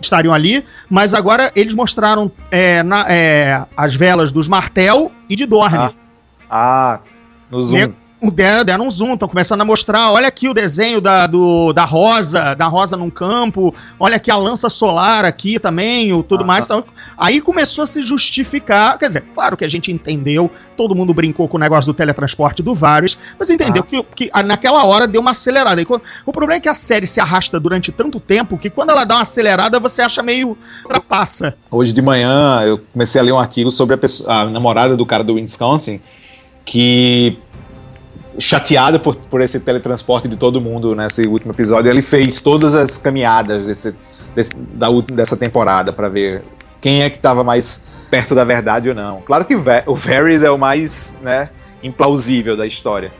estariam 0.02 0.34
ali, 0.34 0.66
mas 0.90 1.14
agora 1.14 1.52
eles 1.56 1.76
mostraram 1.76 2.30
é, 2.50 2.82
na- 2.84 3.06
é, 3.08 3.62
as 3.78 3.96
velas 3.96 4.32
dos 4.32 4.48
Martel 4.48 5.12
e 5.30 5.36
de 5.36 5.46
Dorne. 5.46 5.78
Ah, 5.78 5.94
Ah, 6.50 7.00
no 7.50 7.64
Zoom. 7.64 7.94
Deram, 8.30 8.64
deram 8.64 8.86
um 8.86 8.90
zoom, 8.90 9.14
estão 9.14 9.28
começando 9.28 9.62
a 9.62 9.66
mostrar. 9.66 10.12
Olha 10.12 10.28
aqui 10.28 10.48
o 10.48 10.54
desenho 10.54 11.02
da, 11.02 11.26
do, 11.26 11.74
da 11.74 11.86
rosa, 11.86 12.54
da 12.54 12.68
rosa 12.68 12.96
num 12.96 13.10
campo. 13.10 13.74
Olha 14.00 14.18
aqui 14.18 14.30
a 14.30 14.36
lança 14.38 14.70
solar 14.70 15.26
aqui 15.26 15.60
também, 15.60 16.14
o 16.14 16.22
tudo 16.22 16.44
Ah, 16.44 16.48
mais. 16.48 16.68
Tal. 16.68 16.86
Aí 17.18 17.42
começou 17.42 17.84
a 17.84 17.88
se 17.88 18.04
justificar. 18.04 19.00
Quer 19.00 19.08
dizer, 19.08 19.24
claro 19.34 19.58
que 19.58 19.66
a 19.66 19.68
gente 19.68 19.92
entendeu, 19.92 20.52
todo 20.78 20.94
mundo 20.96 21.14
brincou 21.16 21.48
com 21.48 21.58
o 21.58 21.60
negócio 21.60 21.92
do 21.92 21.96
teletransporte 21.98 22.62
do 22.62 22.76
Varys, 22.76 23.18
mas 23.40 23.50
entendeu 23.50 23.84
Ah. 23.84 23.88
que, 24.16 24.28
que 24.30 24.44
naquela 24.44 24.84
hora 24.86 25.08
deu 25.08 25.20
uma 25.22 25.32
acelerada. 25.32 25.82
E 25.82 25.86
quando- 25.86 26.04
o 26.24 26.32
problema 26.32 26.58
é 26.58 26.60
que 26.60 26.70
a 26.70 26.76
série 26.76 27.08
se 27.08 27.20
arrasta 27.20 27.60
durante 27.60 27.92
tanto 27.92 28.20
tempo 28.20 28.56
que 28.58 28.70
quando 28.70 28.92
ela 28.92 29.04
dá 29.04 29.16
uma 29.16 29.22
acelerada 29.24 29.80
você 29.80 30.02
acha 30.04 30.22
meio 30.22 30.56
ultrapassa. 30.84 31.56
Hoje 31.72 31.92
de 31.92 32.02
manhã 32.04 32.62
eu 32.62 32.80
comecei 32.94 33.20
a 33.20 33.24
ler 33.24 33.32
um 33.32 33.40
artigo 33.40 33.72
sobre 33.72 33.96
a, 33.96 33.98
pessoa- 33.98 34.32
a 34.42 34.46
namorada 34.46 34.96
do 34.96 35.06
cara 35.08 35.24
do 35.24 35.34
Wisconsin 35.34 36.00
que 36.64 37.38
chateada 38.40 38.98
por, 39.00 39.16
por 39.16 39.42
esse 39.42 39.60
teletransporte 39.60 40.28
de 40.28 40.36
todo 40.38 40.62
mundo 40.62 40.96
nesse 40.96 41.28
último 41.28 41.52
episódio, 41.54 41.90
ele 41.92 42.02
fez 42.02 42.42
todas 42.42 42.74
as 42.76 42.98
caminhadas 42.98 43.66
desse, 43.68 43.96
desse- 44.36 44.56
da, 44.74 44.88
dessa 45.14 45.36
temporada 45.38 45.92
para 45.92 46.08
ver 46.10 46.44
quem 46.80 47.02
é 47.04 47.10
que 47.10 47.18
estava 47.18 47.44
mais 47.44 47.88
perto 48.10 48.34
da 48.36 48.44
verdade 48.44 48.90
ou 48.90 48.96
não. 48.96 49.22
Claro 49.22 49.46
que 49.46 49.56
o 49.56 49.62
Va- 49.62 49.84
o 49.86 49.96
Varys 49.96 50.44
é 50.44 50.52
o 50.52 50.58
mais 50.58 51.14
né, 51.22 51.50
implausível 51.84 52.56
da 52.58 52.66
história. 52.66 53.12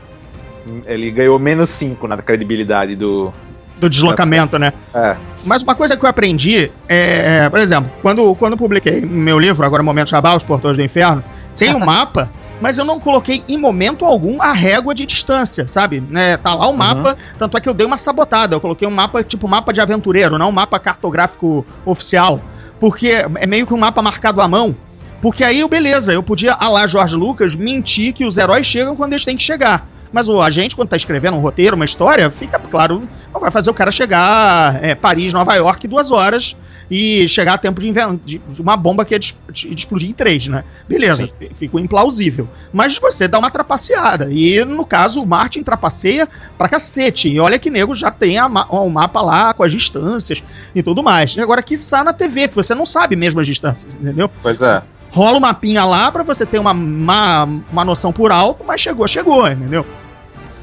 Ele 0.86 1.10
ganhou 1.10 1.38
menos 1.38 1.70
5 1.70 2.06
na 2.06 2.16
credibilidade 2.18 2.94
do. 2.94 3.32
Do 3.80 3.90
deslocamento, 3.90 4.58
né? 4.60 4.72
É, 4.94 5.16
Mas 5.46 5.62
uma 5.62 5.74
coisa 5.74 5.96
que 5.96 6.04
eu 6.04 6.08
aprendi 6.08 6.70
é, 6.88 7.48
por 7.50 7.58
exemplo, 7.58 7.90
quando, 8.00 8.32
quando 8.36 8.52
eu 8.52 8.56
publiquei 8.56 9.00
meu 9.00 9.40
livro, 9.40 9.66
agora 9.66 9.82
Momento 9.82 10.08
Jabá, 10.10 10.36
Os 10.36 10.44
Portões 10.44 10.76
do 10.76 10.82
Inferno, 10.84 11.24
tem 11.56 11.74
um 11.74 11.80
mapa, 11.84 12.30
mas 12.60 12.78
eu 12.78 12.84
não 12.84 13.00
coloquei 13.00 13.42
em 13.48 13.58
momento 13.58 14.04
algum 14.04 14.40
a 14.40 14.52
régua 14.52 14.94
de 14.94 15.04
distância, 15.04 15.66
sabe? 15.66 16.00
Né, 16.00 16.36
tá 16.36 16.54
lá 16.54 16.68
o 16.68 16.76
mapa, 16.76 17.16
tanto 17.38 17.56
é 17.56 17.60
que 17.60 17.68
eu 17.68 17.74
dei 17.74 17.86
uma 17.86 17.98
sabotada. 17.98 18.54
Eu 18.54 18.60
coloquei 18.60 18.86
um 18.86 18.90
mapa 18.90 19.22
tipo 19.22 19.48
mapa 19.48 19.72
de 19.72 19.80
aventureiro, 19.80 20.38
não 20.38 20.48
um 20.48 20.52
mapa 20.52 20.78
cartográfico 20.78 21.66
oficial. 21.84 22.40
Porque 22.78 23.24
é 23.36 23.46
meio 23.46 23.66
que 23.66 23.74
um 23.74 23.78
mapa 23.78 24.02
marcado 24.02 24.40
à 24.40 24.48
mão. 24.48 24.76
Porque 25.20 25.44
aí, 25.44 25.66
beleza, 25.68 26.12
eu 26.12 26.22
podia, 26.22 26.52
a 26.54 26.68
lá 26.68 26.86
Jorge 26.86 27.14
Lucas, 27.14 27.54
mentir 27.54 28.12
que 28.12 28.24
os 28.24 28.36
heróis 28.36 28.66
chegam 28.66 28.96
quando 28.96 29.12
eles 29.12 29.24
têm 29.24 29.36
que 29.36 29.42
chegar. 29.42 29.88
Mas 30.12 30.28
o 30.28 30.42
agente, 30.42 30.76
quando 30.76 30.88
tá 30.88 30.96
escrevendo 30.96 31.36
um 31.36 31.40
roteiro, 31.40 31.76
uma 31.76 31.84
história, 31.84 32.30
fica 32.30 32.58
claro, 32.58 33.08
não 33.32 33.40
vai 33.40 33.50
fazer 33.50 33.70
o 33.70 33.74
cara 33.74 33.90
chegar 33.90 34.82
é, 34.82 34.94
Paris, 34.94 35.32
Nova 35.32 35.54
York, 35.54 35.86
duas 35.88 36.10
horas 36.10 36.56
e 36.94 37.26
chegar 37.26 37.54
a 37.54 37.58
tempo 37.58 37.80
de, 37.80 37.90
de 38.38 38.60
uma 38.60 38.76
bomba 38.76 39.02
que 39.02 39.14
ia 39.14 39.18
de, 39.18 39.34
de 39.50 39.74
explodir 39.74 40.10
em 40.10 40.12
três, 40.12 40.46
né? 40.46 40.62
Beleza, 40.86 41.26
Sim. 41.40 41.48
ficou 41.54 41.80
implausível. 41.80 42.46
Mas 42.70 42.98
você 42.98 43.26
dá 43.26 43.38
uma 43.38 43.50
trapaceada. 43.50 44.28
E 44.30 44.62
no 44.62 44.84
caso, 44.84 45.22
o 45.22 45.26
Martin 45.26 45.62
trapaceia 45.62 46.28
pra 46.58 46.68
cacete. 46.68 47.30
E 47.30 47.40
olha 47.40 47.58
que 47.58 47.70
nego 47.70 47.94
já 47.94 48.10
tem 48.10 48.36
a 48.38 48.46
o 48.46 48.90
mapa 48.90 49.22
lá 49.22 49.54
com 49.54 49.62
as 49.62 49.72
distâncias 49.72 50.44
e 50.74 50.82
tudo 50.82 51.02
mais. 51.02 51.34
E 51.34 51.40
agora, 51.40 51.62
que 51.62 51.76
na 52.04 52.12
TV, 52.12 52.48
que 52.48 52.54
você 52.54 52.74
não 52.74 52.84
sabe 52.84 53.16
mesmo 53.16 53.40
as 53.40 53.46
distâncias, 53.46 53.94
entendeu? 53.94 54.30
pois 54.42 54.60
é. 54.60 54.82
rola 55.10 55.38
o 55.38 55.40
mapinha 55.40 55.86
lá 55.86 56.12
pra 56.12 56.22
você 56.22 56.44
ter 56.44 56.58
uma, 56.58 56.72
uma, 56.72 57.44
uma 57.72 57.84
noção 57.86 58.12
por 58.12 58.30
alto, 58.30 58.64
mas 58.66 58.82
chegou, 58.82 59.08
chegou, 59.08 59.48
entendeu? 59.50 59.86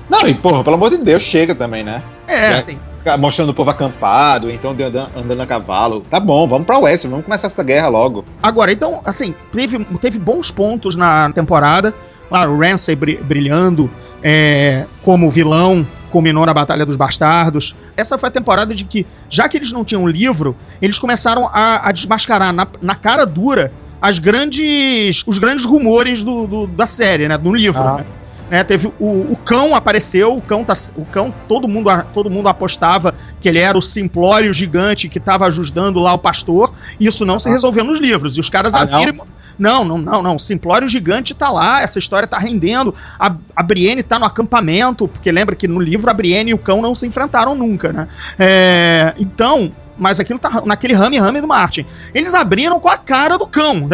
Não, 0.07 0.27
e 0.27 0.35
porra, 0.35 0.63
pelo 0.63 0.75
amor 0.75 0.91
de 0.91 0.97
Deus, 0.97 1.23
chega 1.23 1.55
também, 1.55 1.81
né? 1.83 2.03
É, 2.27 2.51
É. 2.51 2.53
assim. 2.55 2.77
Mostrando 3.17 3.49
o 3.49 3.53
povo 3.53 3.69
acampado, 3.69 4.49
então 4.51 4.71
andando, 4.71 5.09
andando 5.15 5.41
a 5.41 5.45
cavalo. 5.47 6.01
Tá 6.09 6.19
bom, 6.19 6.47
vamos 6.47 6.65
pra 6.65 6.77
West, 6.77 7.05
vamos 7.07 7.25
começar 7.25 7.47
essa 7.47 7.63
guerra 7.63 7.87
logo. 7.87 8.23
Agora, 8.41 8.71
então, 8.71 9.01
assim, 9.05 9.33
teve, 9.51 9.83
teve 9.99 10.19
bons 10.19 10.51
pontos 10.51 10.95
na 10.95 11.31
temporada. 11.31 11.93
Claro, 12.27 12.51
o 12.53 12.59
Ramsay 12.59 12.95
bri- 12.95 13.17
brilhando 13.23 13.89
é, 14.23 14.85
como 15.03 15.31
vilão, 15.31 15.85
culminou 16.11 16.45
na 16.45 16.53
Batalha 16.53 16.85
dos 16.85 16.95
Bastardos. 16.95 17.75
Essa 17.97 18.17
foi 18.17 18.29
a 18.29 18.31
temporada 18.31 18.73
de 18.75 18.83
que, 18.83 19.05
já 19.29 19.47
que 19.49 19.57
eles 19.57 19.71
não 19.71 19.83
tinham 19.83 20.07
livro, 20.07 20.55
eles 20.81 20.99
começaram 20.99 21.47
a, 21.51 21.87
a 21.89 21.91
desmascarar 21.91 22.53
na, 22.53 22.67
na 22.81 22.95
cara 22.95 23.25
dura 23.25 23.71
as 24.01 24.17
grandes, 24.19 25.23
os 25.27 25.37
grandes 25.39 25.65
rumores 25.65 26.23
do, 26.23 26.47
do- 26.47 26.67
da 26.67 26.85
série, 26.87 27.27
né? 27.27 27.37
Do 27.37 27.53
livro. 27.53 27.81
Ah. 27.83 27.97
né? 27.97 28.05
Né, 28.49 28.63
teve 28.63 28.87
o, 28.99 29.31
o 29.31 29.37
cão 29.37 29.75
apareceu, 29.75 30.35
o 30.35 30.41
cão, 30.41 30.63
tá, 30.63 30.73
o 30.95 31.05
cão 31.05 31.33
todo 31.47 31.67
mundo, 31.67 31.89
todo 32.13 32.29
mundo 32.31 32.49
apostava 32.49 33.13
que 33.39 33.47
ele 33.47 33.59
era 33.59 33.77
o 33.77 33.81
simplório 33.81 34.51
gigante 34.53 35.07
que 35.07 35.19
estava 35.19 35.45
ajudando 35.45 35.99
lá 35.99 36.13
o 36.13 36.17
pastor. 36.17 36.73
E 36.99 37.05
isso 37.05 37.25
não 37.25 37.37
se 37.37 37.49
resolveu 37.49 37.83
nos 37.83 37.99
livros. 37.99 38.37
E 38.37 38.39
os 38.39 38.49
caras 38.49 38.73
Ah, 38.75 38.85
não? 38.85 38.99
abriram. 38.99 39.27
Não, 39.57 39.83
não, 39.83 39.97
não, 39.97 40.23
não. 40.23 40.35
O 40.37 40.39
Simplório 40.39 40.87
Gigante 40.87 41.33
tá 41.33 41.49
lá, 41.51 41.81
essa 41.81 41.99
história 41.99 42.25
tá 42.25 42.37
rendendo. 42.39 42.95
A, 43.19 43.35
a 43.53 43.61
Brienne 43.61 44.01
tá 44.01 44.17
no 44.17 44.23
acampamento, 44.23 45.05
porque 45.05 45.29
lembra 45.29 45.53
que 45.53 45.67
no 45.67 45.81
livro 45.81 46.09
a 46.09 46.13
Brienne 46.13 46.51
e 46.51 46.53
o 46.53 46.57
cão 46.57 46.81
não 46.81 46.95
se 46.95 47.05
enfrentaram 47.05 47.53
nunca, 47.55 47.91
né? 47.91 48.07
É, 48.39 49.13
então, 49.19 49.69
mas 49.97 50.17
aquilo 50.17 50.39
tá 50.39 50.61
naquele 50.65 50.93
rame-rame 50.93 51.41
do 51.41 51.47
Martin. 51.47 51.85
Eles 52.13 52.33
abriram 52.33 52.79
com 52.79 52.87
a 52.87 52.95
cara 52.95 53.37
do 53.37 53.45
cão, 53.45 53.85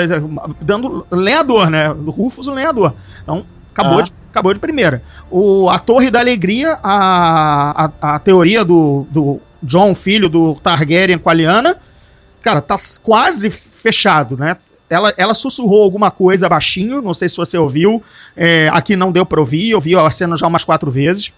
dando 0.62 1.06
lenhador, 1.10 1.72
né? 1.72 1.92
Do 1.96 2.12
Rufus 2.12 2.46
o 2.46 2.54
lenhador. 2.54 2.94
Então, 3.24 3.44
acabou, 3.74 4.00
Ah. 4.00 4.04
de, 4.04 4.12
acabou 4.36 4.54
de 4.54 4.60
primeira. 4.60 5.02
O, 5.32 5.70
a 5.70 5.80
Torre 5.80 6.12
da 6.12 6.20
Alegria, 6.20 6.78
a, 6.84 7.86
a, 8.02 8.16
a 8.16 8.20
teoria 8.20 8.66
do, 8.66 9.08
do 9.10 9.40
John, 9.64 9.96
filho 9.96 10.28
do 10.28 10.56
Targaryen 10.56 11.18
com 11.18 11.30
a 11.30 11.34
Lyanna, 11.34 11.76
cara, 12.42 12.62
tá 12.62 12.76
quase 13.02 13.50
fechado, 13.50 14.38
né? 14.38 14.58
Ela, 14.90 15.14
ela 15.18 15.34
sussurrou 15.34 15.84
alguma 15.84 16.12
coisa 16.12 16.48
baixinho, 16.48 17.02
não 17.02 17.14
sei 17.14 17.28
se 17.28 17.38
você 17.38 17.58
ouviu. 17.58 18.04
É, 18.36 18.70
aqui 18.72 18.96
não 18.96 19.12
deu 19.12 19.26
pra 19.26 19.40
ouvir, 19.40 19.72
eu 19.72 19.82
vi 19.82 19.96
a 19.96 20.12
cena 20.12 20.36
já 20.38 20.46
umas 20.46 20.64
quatro 20.64 20.92
vezes. 20.92 21.32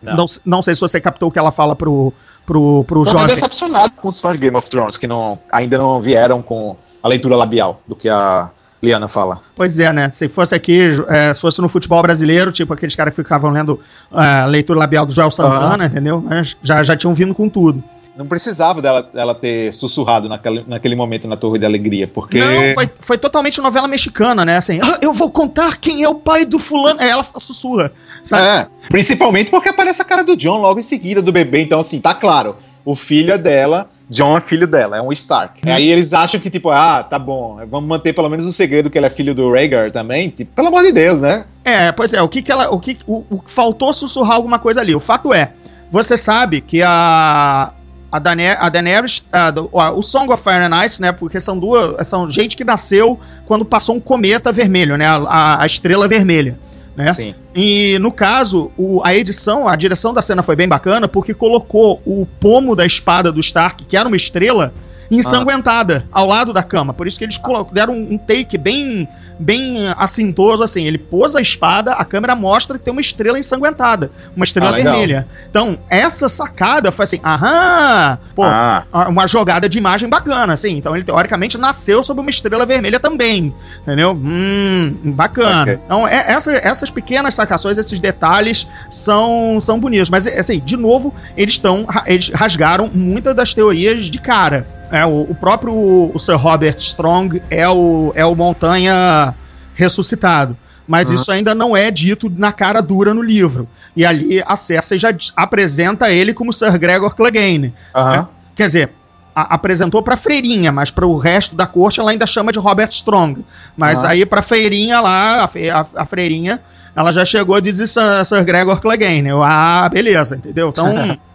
Não. 0.00 0.16
Não, 0.16 0.24
não 0.44 0.62
sei 0.62 0.74
se 0.74 0.80
você 0.80 1.00
captou 1.00 1.28
o 1.28 1.32
que 1.32 1.38
ela 1.38 1.50
fala 1.50 1.74
pro, 1.74 2.12
pro, 2.44 2.84
pro 2.84 3.02
Tô 3.02 3.10
até 3.10 3.18
Jorge. 3.18 3.34
decepcionado 3.34 3.94
com 3.96 4.08
os 4.08 4.20
fãs 4.20 4.34
de 4.34 4.38
Game 4.38 4.56
of 4.56 4.68
Thrones, 4.68 4.96
que 4.96 5.06
não, 5.06 5.38
ainda 5.50 5.78
não 5.78 6.00
vieram 6.00 6.42
com 6.42 6.76
a 7.02 7.08
leitura 7.08 7.34
labial 7.36 7.80
do 7.86 7.96
que 7.96 8.08
a 8.08 8.50
Liana 8.82 9.06
fala. 9.06 9.40
Pois 9.54 9.78
é, 9.78 9.92
né? 9.92 10.10
Se 10.10 10.28
fosse 10.28 10.54
aqui, 10.54 10.80
é, 11.08 11.32
se 11.32 11.40
fosse 11.40 11.60
no 11.60 11.68
futebol 11.68 12.02
brasileiro, 12.02 12.50
tipo 12.50 12.72
aqueles 12.72 12.96
caras 12.96 13.14
que 13.14 13.22
ficavam 13.22 13.50
lendo 13.50 13.78
a 14.10 14.44
leitura 14.46 14.78
labial 14.80 15.06
do 15.06 15.12
Joel 15.12 15.30
Santana, 15.30 15.86
entendeu? 15.86 16.20
Mas 16.20 16.56
já, 16.62 16.82
já 16.82 16.96
tinham 16.96 17.14
vindo 17.14 17.34
com 17.34 17.48
tudo. 17.48 17.82
Não 18.16 18.26
precisava 18.26 18.82
dela, 18.82 19.02
dela 19.02 19.34
ter 19.34 19.72
sussurrado 19.72 20.28
naquele, 20.28 20.64
naquele 20.66 20.94
momento 20.94 21.26
na 21.26 21.36
Torre 21.36 21.58
da 21.58 21.66
Alegria, 21.66 22.06
porque. 22.06 22.38
Não, 22.38 22.74
foi, 22.74 22.90
foi 23.00 23.16
totalmente 23.16 23.58
novela 23.60 23.88
mexicana, 23.88 24.44
né? 24.44 24.58
Assim, 24.58 24.78
"Ah, 24.82 24.98
eu 25.00 25.14
vou 25.14 25.30
contar 25.30 25.78
quem 25.78 26.02
é 26.02 26.08
o 26.08 26.16
pai 26.16 26.44
do 26.44 26.58
fulano. 26.58 27.00
Aí 27.00 27.08
ela 27.08 27.24
sussurra, 27.24 27.90
sabe? 28.22 28.42
É, 28.46 28.88
principalmente 28.88 29.50
porque 29.50 29.70
aparece 29.70 30.02
a 30.02 30.04
cara 30.04 30.22
do 30.22 30.36
John 30.36 30.60
logo 30.60 30.78
em 30.78 30.82
seguida 30.82 31.22
do 31.22 31.32
bebê, 31.32 31.62
então 31.62 31.80
assim, 31.80 32.00
tá 32.00 32.12
claro, 32.12 32.54
o 32.84 32.94
filho 32.94 33.32
é 33.32 33.38
dela, 33.38 33.88
John 34.12 34.36
é 34.36 34.40
filho 34.40 34.66
dela, 34.66 34.98
é 34.98 35.02
um 35.02 35.10
Stark. 35.12 35.68
Aí 35.68 35.88
eles 35.90 36.12
acham 36.12 36.38
que, 36.38 36.50
tipo, 36.50 36.70
ah, 36.70 37.02
tá 37.02 37.18
bom, 37.18 37.58
vamos 37.68 37.88
manter 37.88 38.12
pelo 38.12 38.28
menos 38.28 38.46
o 38.46 38.52
segredo 38.52 38.90
que 38.90 38.98
ele 38.98 39.06
é 39.06 39.10
filho 39.10 39.34
do 39.34 39.50
Rhaegar 39.50 39.90
também, 39.90 40.28
tipo, 40.28 40.52
pelo 40.54 40.68
amor 40.68 40.82
de 40.84 40.92
Deus, 40.92 41.20
né? 41.22 41.44
É, 41.64 41.90
pois 41.92 42.12
é, 42.12 42.20
o 42.20 42.28
que 42.28 42.42
que 42.42 42.52
ela. 42.52 42.70
O 42.70 42.78
que 42.78 42.98
o, 43.06 43.24
o- 43.30 43.42
faltou 43.46 43.92
sussurrar 43.92 44.36
alguma 44.36 44.58
coisa 44.58 44.80
ali. 44.80 44.94
O 44.94 45.00
fato 45.00 45.32
é, 45.32 45.52
você 45.90 46.16
sabe 46.18 46.60
que 46.60 46.82
a 46.82 47.72
a, 48.10 48.18
Dane 48.18 48.46
a 48.48 48.68
Daenerys, 48.68 49.26
a, 49.32 49.90
o 49.92 50.02
Song 50.02 50.30
of 50.30 50.42
Fire 50.42 50.56
and 50.62 50.84
Ice, 50.84 51.00
né? 51.00 51.12
Porque 51.12 51.40
são 51.40 51.58
duas, 51.58 52.06
são 52.06 52.30
gente 52.30 52.54
que 52.56 52.64
nasceu 52.64 53.18
quando 53.46 53.64
passou 53.64 53.96
um 53.96 54.00
cometa 54.00 54.52
vermelho, 54.52 54.98
né? 54.98 55.06
A- 55.06 55.62
a 55.62 55.66
estrela 55.66 56.06
vermelha, 56.06 56.58
né? 56.96 57.12
Sim. 57.14 57.34
E 57.54 57.98
no 58.00 58.12
caso, 58.12 58.70
o- 58.76 59.00
a 59.04 59.14
edição, 59.14 59.66
a 59.68 59.76
direção 59.76 60.12
da 60.12 60.22
cena 60.22 60.42
foi 60.42 60.56
bem 60.56 60.68
bacana 60.68 61.08
porque 61.08 61.32
colocou 61.34 62.00
o 62.04 62.26
pomo 62.38 62.76
da 62.76 62.84
espada 62.86 63.32
do 63.32 63.40
Stark, 63.40 63.84
que 63.84 63.96
era 63.96 64.06
uma 64.08 64.16
estrela, 64.16 64.72
ensanguentada 65.16 66.04
ao 66.10 66.26
lado 66.26 66.52
da 66.52 66.62
cama. 66.62 66.92
Por 66.94 67.06
isso 67.06 67.18
que 67.18 67.24
eles 67.24 67.38
deram 67.72 67.92
um, 67.94 68.18
take 68.18 68.56
bem 68.58 69.08
bem 69.38 69.76
assintoso 69.96 70.62
assim. 70.62 70.86
Ele 70.86 70.98
pôs 70.98 71.34
a 71.34 71.40
espada, 71.40 71.94
a 71.94 72.04
câmera 72.04 72.36
mostra 72.36 72.78
que 72.78 72.84
tem 72.84 72.92
uma 72.92 73.00
estrela 73.00 73.36
ensanguentada, 73.38 74.10
uma 74.36 74.44
estrela 74.44 74.70
Ah, 74.70 74.74
vermelha. 74.74 75.26
Então, 75.50 75.76
essa 75.90 76.28
sacada 76.28 76.92
foi 76.92 77.04
assim, 77.04 77.20
aham, 77.24 78.18
pô, 78.36 78.44
Ah. 78.44 78.84
uma 79.08 79.26
jogada 79.26 79.68
de 79.68 79.78
imagem 79.78 80.08
bacana, 80.08 80.52
assim. 80.52 80.76
Então 80.76 80.94
ele 80.94 81.04
teoricamente 81.04 81.58
nasceu 81.58 82.04
sob 82.04 82.20
uma 82.20 82.30
estrela 82.30 82.64
vermelha 82.64 83.00
também, 83.00 83.52
entendeu? 83.80 84.12
Hum, 84.12 84.96
bacana. 85.06 85.62
Ok. 85.62 85.78
Então 85.86 86.06
é- 86.06 86.32
essa- 86.32 86.52
essas 86.52 86.90
pequenas 86.90 87.34
sacações, 87.34 87.78
esses 87.78 87.98
detalhes 87.98 88.68
são, 88.88 89.58
são 89.60 89.80
bonitos. 89.80 90.10
Mas 90.10 90.26
assim, 90.26 90.60
de 90.60 90.76
novo, 90.76 91.12
eles 91.36 91.54
estão 91.54 91.86
eles 92.06 92.28
rasgaram 92.28 92.88
muitas 92.92 93.34
das 93.34 93.54
teorias 93.54 94.04
de 94.04 94.18
cara. 94.20 94.66
É, 94.92 95.04
o, 95.06 95.22
o 95.22 95.34
próprio 95.34 95.72
o 95.74 96.18
Sir 96.18 96.36
Robert 96.36 96.76
Strong 96.76 97.42
é 97.50 97.68
o, 97.68 98.12
é 98.14 98.24
o 98.26 98.34
montanha 98.36 99.34
ressuscitado. 99.74 100.56
Mas 100.86 101.08
Uhum. 101.08 101.14
isso 101.16 101.32
ainda 101.32 101.54
não 101.54 101.76
é 101.76 101.90
dito 101.90 102.30
na 102.36 102.52
cara 102.52 102.80
dura 102.82 103.14
no 103.14 103.22
livro. 103.22 103.66
E 103.96 104.04
ali 104.04 104.42
a 104.46 104.54
Cersei 104.56 104.98
já 104.98 105.12
apresenta 105.36 106.10
ele 106.10 106.34
como 106.34 106.52
Sir 106.52 106.78
Gregor 106.78 107.14
Clegane. 107.14 107.72
Aham. 107.94 108.28
Quer 108.54 108.66
dizer, 108.66 108.90
a- 109.34 109.54
apresentou 109.54 110.02
pra 110.02 110.16
freirinha, 110.16 110.70
mas 110.70 110.90
para 110.90 111.06
o 111.06 111.16
resto 111.16 111.56
da 111.56 111.66
corte 111.66 111.98
ela 112.00 112.10
ainda 112.10 112.26
chama 112.26 112.52
de 112.52 112.58
Robert 112.58 112.90
Strong. 112.90 113.44
Mas 113.76 114.04
Ah. 114.04 114.10
aí 114.10 114.26
pra 114.26 114.42
freirinha 114.42 115.00
lá, 115.00 115.44
a, 115.44 115.80
a- 115.80 116.02
a 116.02 116.04
freirinha, 116.04 116.60
ela 116.94 117.12
já 117.12 117.24
chegou 117.24 117.56
a 117.56 117.60
dizer 117.60 117.86
Sir, 117.86 118.24
Sir 118.26 118.44
Gregor 118.44 118.80
Clegane. 118.80 119.28
Eu, 119.28 119.42
ah, 119.42 119.88
beleza, 119.90 120.36
entendeu? 120.36 120.68
Então, 120.68 120.86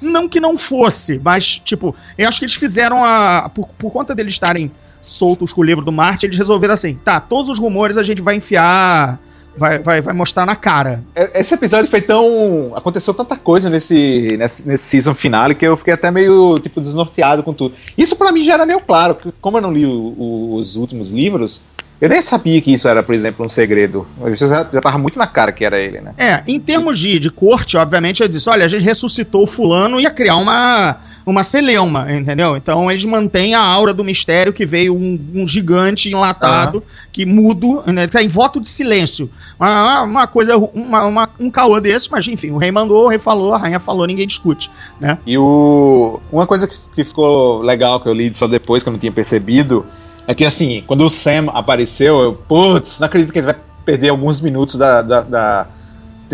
não 0.00 0.28
que 0.28 0.40
não 0.40 0.56
fosse, 0.58 1.20
mas, 1.24 1.58
tipo, 1.58 1.94
eu 2.18 2.28
acho 2.28 2.38
que 2.38 2.44
eles 2.44 2.54
fizeram 2.54 3.04
a. 3.04 3.50
Por, 3.54 3.68
por 3.78 3.90
conta 3.90 4.14
deles 4.14 4.34
estarem 4.34 4.70
soltos 5.02 5.52
com 5.52 5.60
o 5.60 5.64
livro 5.64 5.84
do 5.84 5.92
Marte, 5.92 6.26
eles 6.26 6.36
resolveram 6.38 6.74
assim: 6.74 6.94
tá, 6.94 7.20
todos 7.20 7.50
os 7.50 7.58
rumores 7.58 7.96
a 7.96 8.02
gente 8.02 8.20
vai 8.22 8.36
enfiar. 8.36 9.18
Vai, 9.58 9.78
vai, 9.78 10.02
vai 10.02 10.12
mostrar 10.12 10.44
na 10.44 10.54
cara. 10.54 11.02
É- 11.14 11.40
Esse 11.40 11.54
episódio 11.54 11.90
foi 11.90 12.02
tão. 12.02 12.72
Aconteceu 12.76 13.14
tanta 13.14 13.36
coisa 13.38 13.70
nesse, 13.70 14.36
nesse, 14.38 14.68
nesse 14.68 14.84
season 14.84 15.14
finale 15.14 15.54
que 15.54 15.66
eu 15.66 15.74
fiquei 15.78 15.94
até 15.94 16.10
meio, 16.10 16.58
tipo, 16.58 16.78
desnorteado 16.78 17.42
com 17.42 17.54
tudo. 17.54 17.74
Isso 17.96 18.16
pra 18.16 18.30
mim 18.32 18.44
já 18.44 18.52
era 18.52 18.66
meio 18.66 18.80
claro, 18.80 19.14
porque 19.14 19.32
como 19.40 19.56
eu 19.56 19.62
não 19.62 19.72
li 19.72 19.86
o- 19.86 19.90
o- 20.18 20.54
os 20.56 20.76
últimos 20.76 21.10
livros, 21.10 21.62
eu 22.00 22.08
nem 22.08 22.20
sabia 22.20 22.60
que 22.60 22.72
isso 22.72 22.86
era, 22.88 23.02
por 23.02 23.14
exemplo, 23.14 23.44
um 23.44 23.48
segredo. 23.48 24.06
Isso 24.26 24.46
já, 24.48 24.66
já 24.72 24.80
tava 24.80 24.98
muito 24.98 25.18
na 25.18 25.26
cara 25.26 25.52
que 25.52 25.64
era 25.64 25.78
ele, 25.80 26.00
né? 26.00 26.12
É, 26.18 26.42
em 26.46 26.60
termos 26.60 26.98
de, 26.98 27.18
de 27.18 27.30
corte, 27.30 27.76
obviamente, 27.76 28.22
eu 28.22 28.28
disse: 28.28 28.48
olha, 28.50 28.64
a 28.64 28.68
gente 28.68 28.82
ressuscitou 28.84 29.44
o 29.44 29.46
fulano 29.46 29.98
e 29.98 30.02
ia 30.02 30.10
criar 30.10 30.36
uma, 30.36 30.96
uma 31.24 31.42
celeuma, 31.42 32.12
entendeu? 32.12 32.56
Então 32.56 32.90
eles 32.90 33.04
mantêm 33.04 33.54
a 33.54 33.60
aura 33.60 33.94
do 33.94 34.04
mistério 34.04 34.52
que 34.52 34.66
veio 34.66 34.94
um, 34.94 35.18
um 35.34 35.48
gigante 35.48 36.10
enlatado, 36.10 36.82
que 37.10 37.24
mudo, 37.24 37.82
né, 37.86 38.06
tá 38.06 38.22
em 38.22 38.28
voto 38.28 38.60
de 38.60 38.68
silêncio. 38.68 39.30
Uma, 39.58 40.02
uma 40.02 40.26
coisa, 40.26 40.56
uma, 40.58 41.04
uma- 41.06 41.30
um 41.40 41.50
caô 41.50 41.80
desse, 41.80 42.10
mas 42.12 42.26
enfim, 42.28 42.50
o 42.50 42.58
rei 42.58 42.70
mandou, 42.70 43.06
o 43.06 43.08
rei 43.08 43.18
falou, 43.18 43.54
a 43.54 43.58
rainha 43.58 43.80
falou, 43.80 44.06
ninguém 44.06 44.26
discute, 44.26 44.70
né? 45.00 45.18
E 45.26 45.38
o. 45.38 46.20
Uma 46.30 46.46
coisa 46.46 46.68
que, 46.68 46.76
que 46.94 47.04
ficou 47.04 47.62
legal 47.62 47.98
que 48.00 48.08
eu 48.08 48.12
li 48.12 48.32
só 48.34 48.46
depois, 48.46 48.82
que 48.82 48.88
eu 48.88 48.92
não 48.92 48.98
tinha 49.00 49.12
percebido, 49.12 49.86
é 50.26 50.34
que 50.34 50.44
assim, 50.44 50.82
quando 50.86 51.04
o 51.04 51.08
Sam 51.10 51.50
apareceu, 51.54 52.20
eu, 52.20 52.32
putz, 52.34 52.98
não 53.00 53.06
acredito 53.06 53.32
que 53.32 53.38
ele 53.38 53.46
vai 53.46 53.56
perder 53.84 54.08
alguns 54.08 54.40
minutos 54.40 54.76
da, 54.76 55.02
da- 55.02 55.20
da- 55.22 55.66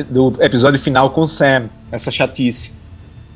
do 0.08 0.34
episódio 0.40 0.80
final 0.80 1.10
com 1.10 1.22
o 1.22 1.28
Sam, 1.28 1.64
essa 1.90 2.10
chatice. 2.10 2.72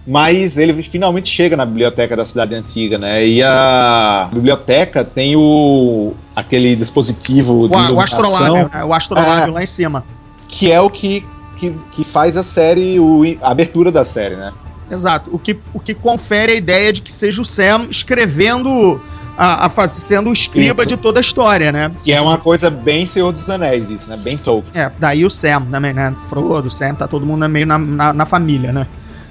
Mas 0.07 0.57
ele 0.57 0.83
finalmente 0.85 1.29
chega 1.29 1.57
na 1.57 1.67
biblioteca 1.67 2.17
da 2.17 2.25
cidade 2.25 2.55
antiga, 2.55 2.97
né? 2.97 3.27
E 3.27 3.43
a 3.43 4.31
biblioteca 4.33 5.05
tem 5.05 5.35
o 5.37 6.15
aquele 6.35 6.77
dispositivo 6.77 7.69
de 7.69 7.75
O, 7.75 7.79
o 7.79 7.83
iluminação, 7.85 8.21
astrolábio, 8.21 8.71
né? 8.73 8.85
o 8.85 8.95
astrolábio 8.95 9.51
É. 9.51 9.55
lá 9.55 9.63
em 9.63 9.67
cima. 9.67 10.05
que 10.49 10.71
é 10.71 10.81
o 10.81 10.89
que, 10.89 11.27
que, 11.57 11.75
que 11.91 12.05
faz 12.05 12.37
a 12.37 12.45
série, 12.45 13.01
o, 13.01 13.23
a 13.43 13.51
abertura 13.51 13.91
da 13.91 14.05
série, 14.05 14.37
né? 14.37 14.53
Exato. 14.89 15.29
O 15.35 15.39
que, 15.41 15.59
o 15.75 15.81
que 15.81 15.93
confere 15.93 16.53
a 16.53 16.55
ideia 16.55 16.93
de 16.93 17.03
que 17.03 17.13
seja 17.13 17.43
o 17.43 17.45
Sam 17.45 17.89
escrevendo, 17.91 19.01
a, 19.37 19.67
a 19.67 19.87
sendo 19.87 20.31
o 20.31 20.33
escriba 20.33 20.83
Isso. 20.83 20.87
de 20.89 20.97
toda 20.97 21.21
a 21.21 21.23
história, 21.23 21.71
né? 21.71 21.91
Que 22.03 22.13
é 22.13 22.21
uma 22.21 22.39
coisa 22.39 22.71
bem 22.71 23.07
Senhor 23.07 23.33
dos 23.33 23.49
Anéis, 23.51 23.91
isso, 23.91 24.09
né? 24.11 24.17
Bem 24.17 24.37
Tolkien. 24.39 24.73
É, 24.75 24.91
daí 24.99 25.25
o 25.25 25.31
Sam 25.31 25.67
também, 25.71 25.93
né? 25.93 26.15
Frodo, 26.27 26.71
Sam, 26.71 26.95
tá 26.95 27.07
todo 27.07 27.27
mundo 27.27 27.49
meio 27.49 27.67
na, 27.67 27.79
na, 27.79 28.13
na 28.13 28.27
família, 28.27 28.73
né? 28.73 28.87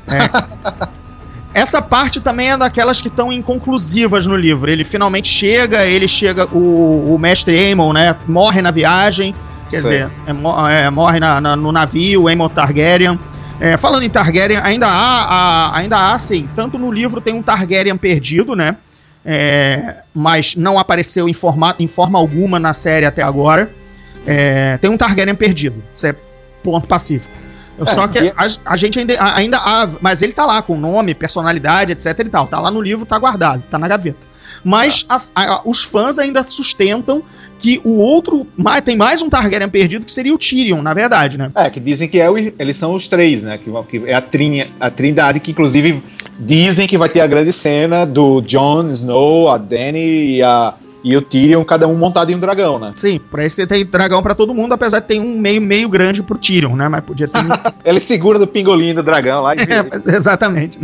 É. 0.08 0.86
Essa 1.54 1.82
parte 1.82 2.20
também 2.20 2.52
é 2.52 2.58
daquelas 2.58 3.00
que 3.02 3.08
estão 3.08 3.32
inconclusivas 3.32 4.28
no 4.28 4.36
livro. 4.36 4.70
Ele 4.70 4.84
finalmente 4.84 5.30
chega, 5.30 5.86
ele 5.86 6.06
chega, 6.08 6.46
o, 6.52 7.16
o 7.16 7.18
mestre 7.18 7.58
Aemon, 7.58 7.94
né? 7.94 8.14
Morre 8.28 8.62
na 8.62 8.72
viagem, 8.72 9.34
quer 9.70 9.82
Sei. 9.82 10.04
dizer, 10.04 10.12
é, 10.28 10.82
é, 10.84 10.90
morre 10.90 11.20
na- 11.20 11.40
na- 11.40 11.56
no 11.56 11.72
navio, 11.72 12.28
Aemon 12.28 12.50
Targaryen. 12.50 13.18
É, 13.58 13.78
falando 13.78 14.04
em 14.04 14.10
Targaryen, 14.10 14.58
ainda 14.62 14.86
há, 14.86 15.24
há- 15.72 15.78
ainda 15.78 16.12
há, 16.12 16.20
sim, 16.20 16.50
tanto 16.58 16.78
no 16.78 16.92
livro 16.92 17.22
tem 17.22 17.34
um 17.34 17.42
Targaryen 17.42 17.96
perdido, 17.96 18.54
né? 18.54 18.76
É, 19.26 19.96
mas 20.14 20.56
não 20.56 20.78
apareceu 20.78 21.28
em, 21.28 21.34
forma, 21.34 21.76
em 21.80 21.88
forma 21.88 22.20
alguma 22.20 22.60
na 22.60 22.74
série 22.74 23.06
até 23.06 23.24
agora. 23.24 23.72
É, 24.26 24.78
tem 24.78 24.90
um 24.90 24.98
Targaryen 24.98 25.36
perdido. 25.36 25.84
Isso 25.94 26.06
é 26.06 26.16
ponto 26.64 26.88
pacífico. 26.88 27.34
É, 27.80 27.86
Só 27.86 28.08
que 28.08 28.20
a, 28.36 28.48
a 28.66 28.78
gente 28.78 29.00
ainda, 29.00 29.16
ainda 29.36 29.58
há. 29.58 29.90
Mas 30.00 30.22
ele 30.22 30.34
tá 30.34 30.46
lá 30.46 30.62
com 30.62 30.78
nome, 30.78 31.16
personalidade, 31.16 31.92
etc 31.92 32.20
e 32.20 32.30
tal. 32.30 32.48
Tá 32.48 32.60
lá 32.60 32.70
no 32.70 32.82
livro, 32.82 33.06
tá 33.06 33.18
guardado, 33.18 33.64
tá 33.70 33.80
na 33.80 33.88
gaveta. 33.88 34.35
Mas 34.64 35.06
as- 35.10 35.32
a- 35.36 35.62
os 35.66 35.84
fãs 35.84 36.18
ainda 36.20 36.44
sustentam 36.44 37.24
que 37.60 37.80
o 37.84 37.92
outro. 37.98 38.46
Tem 38.84 38.96
mais 38.98 39.22
um 39.22 39.30
Targaryen 39.30 39.70
perdido 39.70 40.06
que 40.06 40.12
seria 40.12 40.34
o 40.34 40.38
Tyrion, 40.38 40.82
na 40.82 40.94
verdade, 40.94 41.38
né? 41.38 41.52
É, 41.56 41.70
que 41.70 41.80
dizem 41.80 42.08
que 42.08 42.20
é 42.20 42.30
o- 42.30 42.38
eles 42.38 42.76
são 42.78 42.94
os 42.94 43.08
três, 43.08 43.44
né? 43.44 43.58
Que, 43.58 43.72
que 44.00 44.10
é 44.10 44.14
a, 44.14 44.24
a 44.80 44.90
trindade 44.92 45.40
que, 45.40 45.52
inclusive, 45.52 46.04
dizem 46.40 46.86
que 46.88 46.98
vai 46.98 47.08
ter 47.10 47.22
a 47.22 47.28
grande 47.28 47.52
cena 47.54 48.06
do 48.06 48.42
Jon 48.42 48.92
Snow, 48.92 49.50
a 49.50 49.58
Dany 49.58 50.36
e, 50.38 50.44
a, 50.44 50.74
e 51.08 51.16
o 51.16 51.22
Tyrion, 51.22 51.64
cada 51.64 51.88
um 51.88 51.96
montado 51.96 52.32
em 52.32 52.36
um 52.36 52.40
dragão, 52.40 52.80
né? 52.80 52.92
Sim, 52.96 53.20
pra 53.30 53.46
esse 53.46 53.66
tem 53.68 53.86
dragão 53.86 54.24
pra 54.24 54.34
todo 54.34 54.56
mundo, 54.56 54.74
apesar 54.74 55.00
de 55.02 55.06
ter 55.06 55.20
um 55.20 55.38
meio, 55.38 55.62
meio 55.62 55.88
grande 55.88 56.24
pro 56.24 56.36
Tyrion, 56.36 56.76
né? 56.76 56.90
Mas 56.90 57.04
podia 57.04 57.28
ter. 57.28 57.40
Ele 57.86 58.00
segura 58.00 58.40
do 58.40 58.48
pingolim 58.48 58.92
do 58.92 59.04
dragão 59.04 59.42
lá 59.44 59.54
e 59.56 59.60
É, 59.60 59.84
mas- 59.84 60.08
exatamente. 60.08 60.80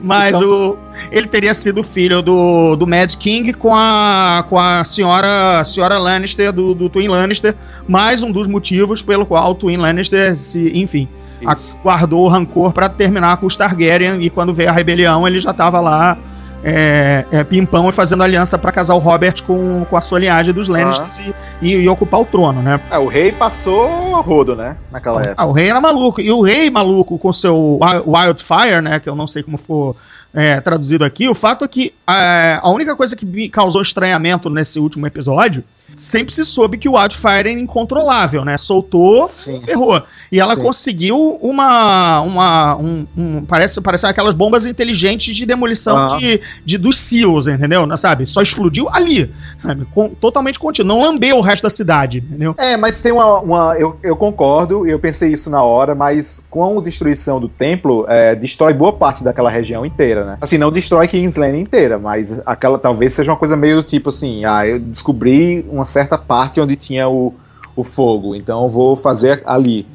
Mas 0.00 0.34
Então- 0.36 0.50
o, 0.50 0.78
ele 1.12 1.26
teria 1.26 1.52
sido 1.52 1.84
filho 1.84 2.22
do, 2.22 2.74
do 2.76 2.86
Mad 2.86 3.14
King 3.16 3.52
com 3.52 3.74
a, 3.74 4.44
com 4.48 4.58
a 4.58 4.82
senhora, 4.82 5.62
senhora 5.64 5.98
Lannister, 5.98 6.52
do, 6.52 6.74
do 6.74 6.88
Twin 6.88 7.08
Lannister. 7.08 7.54
Mais 7.86 8.22
um 8.22 8.32
dos 8.32 8.48
motivos 8.48 9.02
pelo 9.02 9.26
qual 9.26 9.50
o 9.50 9.54
Twin 9.54 9.76
Lannister, 9.76 10.36
se, 10.38 10.72
enfim, 10.74 11.06
Isso. 11.42 11.76
guardou 11.82 12.24
o 12.24 12.28
rancor 12.28 12.72
pra 12.72 12.88
terminar 12.88 13.36
com 13.36 13.44
os 13.46 13.56
Targaryen. 13.58 14.22
E 14.22 14.30
quando 14.30 14.54
veio 14.54 14.70
a 14.70 14.72
rebelião, 14.72 15.28
ele 15.28 15.38
já 15.38 15.52
tava 15.52 15.80
lá. 15.80 16.16
É, 16.62 17.24
é, 17.32 17.42
pimpão 17.44 17.88
e 17.88 17.92
fazendo 17.92 18.22
aliança 18.22 18.58
pra 18.58 18.70
casar 18.70 18.94
o 18.94 18.98
Robert 18.98 19.42
com, 19.46 19.84
com 19.88 19.96
a 19.96 20.00
sua 20.00 20.18
linhagem 20.18 20.52
dos 20.52 20.68
Lannisters 20.68 21.18
e, 21.18 21.34
e- 21.62 21.76
e 21.82 21.88
ocupar 21.88 22.20
o 22.20 22.24
trono, 22.26 22.60
né? 22.62 22.78
É, 22.90 22.98
o 22.98 23.06
rei 23.06 23.32
passou 23.32 24.20
rodo, 24.20 24.54
né? 24.54 24.76
Naquela 24.90 25.20
época. 25.22 25.34
Ah, 25.38 25.46
o 25.46 25.52
rei 25.52 25.70
era 25.70 25.80
maluco. 25.80 26.20
E 26.20 26.30
o 26.30 26.42
rei 26.42 26.70
maluco 26.70 27.18
com 27.18 27.32
seu 27.32 27.78
Wi- 27.80 28.02
Wildfire, 28.06 28.82
né? 28.82 29.00
Que 29.00 29.08
eu 29.08 29.14
não 29.14 29.26
sei 29.26 29.42
como 29.42 29.56
for 29.56 29.96
é, 30.34 30.60
traduzido 30.60 31.04
aqui. 31.04 31.28
O 31.28 31.34
fato 31.34 31.64
é 31.64 31.68
que 31.68 31.92
é, 32.08 32.58
a 32.62 32.70
única 32.70 32.94
coisa 32.96 33.16
que 33.16 33.26
me 33.26 33.48
causou 33.48 33.82
estranhamento 33.82 34.48
nesse 34.50 34.78
último 34.78 35.06
episódio 35.06 35.64
sempre 35.96 36.32
se 36.32 36.44
soube 36.44 36.78
que 36.78 36.88
o 36.88 36.92
Wildfire 36.96 37.30
era 37.40 37.50
incontrolável, 37.50 38.44
né? 38.44 38.56
Soltou, 38.56 39.26
Sim. 39.28 39.60
ferrou. 39.64 40.00
E 40.30 40.38
ela 40.38 40.54
Sim. 40.54 40.62
conseguiu 40.62 41.16
uma. 41.42 42.20
uma 42.20 42.76
um, 42.76 43.06
um- 43.16 43.44
parece, 43.44 43.80
parece 43.80 44.06
aquelas 44.06 44.34
bombas 44.34 44.64
inteligentes 44.66 45.34
de 45.34 45.44
demolição 45.44 45.96
Aham. 45.98 46.18
de, 46.18 46.40
de 46.64 46.78
dos 46.78 46.96
SEALs, 46.96 47.48
entendeu? 47.48 47.86
Não, 47.86 47.96
Sabe? 47.96 48.24
Só 48.24 48.40
explodiu 48.40 48.88
ali. 48.88 49.30
sabe? 49.60 49.84
Com- 49.86 50.10
totalmente 50.14 50.58
contínuo. 50.60 50.96
Não 50.96 51.02
lambeu 51.04 51.36
o 51.36 51.40
resto 51.40 51.64
da 51.64 51.70
cidade, 51.70 52.18
entendeu? 52.18 52.54
É, 52.56 52.76
mas 52.76 53.00
tem 53.02 53.10
uma. 53.12 53.40
uma- 53.40 53.74
eu, 53.76 53.98
eu 54.02 54.14
concordo, 54.16 54.86
eu 54.86 54.98
pensei 54.98 55.32
isso 55.32 55.50
na 55.50 55.62
hora, 55.62 55.94
mas 55.94 56.46
com 56.48 56.78
a 56.78 56.82
destruição 56.82 57.40
do 57.40 57.48
templo, 57.48 58.06
é, 58.08 58.34
destrói 58.36 58.72
boa 58.72 58.92
parte 58.92 59.24
daquela 59.24 59.50
região 59.50 59.84
inteira, 59.84 60.19
né? 60.24 60.38
Assim, 60.40 60.58
não 60.58 60.70
destrói 60.70 61.06
King's 61.08 61.36
Landing 61.36 61.60
inteira, 61.60 61.98
mas 61.98 62.40
aquela 62.46 62.78
talvez 62.78 63.14
seja 63.14 63.30
uma 63.30 63.36
coisa 63.36 63.56
meio 63.56 63.76
do 63.76 63.82
tipo 63.82 64.08
assim: 64.08 64.44
ah, 64.44 64.66
eu 64.66 64.78
descobri 64.78 65.64
uma 65.68 65.84
certa 65.84 66.16
parte 66.16 66.60
onde 66.60 66.76
tinha 66.76 67.08
o, 67.08 67.34
o 67.76 67.84
fogo, 67.84 68.34
então 68.34 68.62
eu 68.62 68.68
vou 68.68 68.96
fazer 68.96 69.42
ali. 69.44 69.86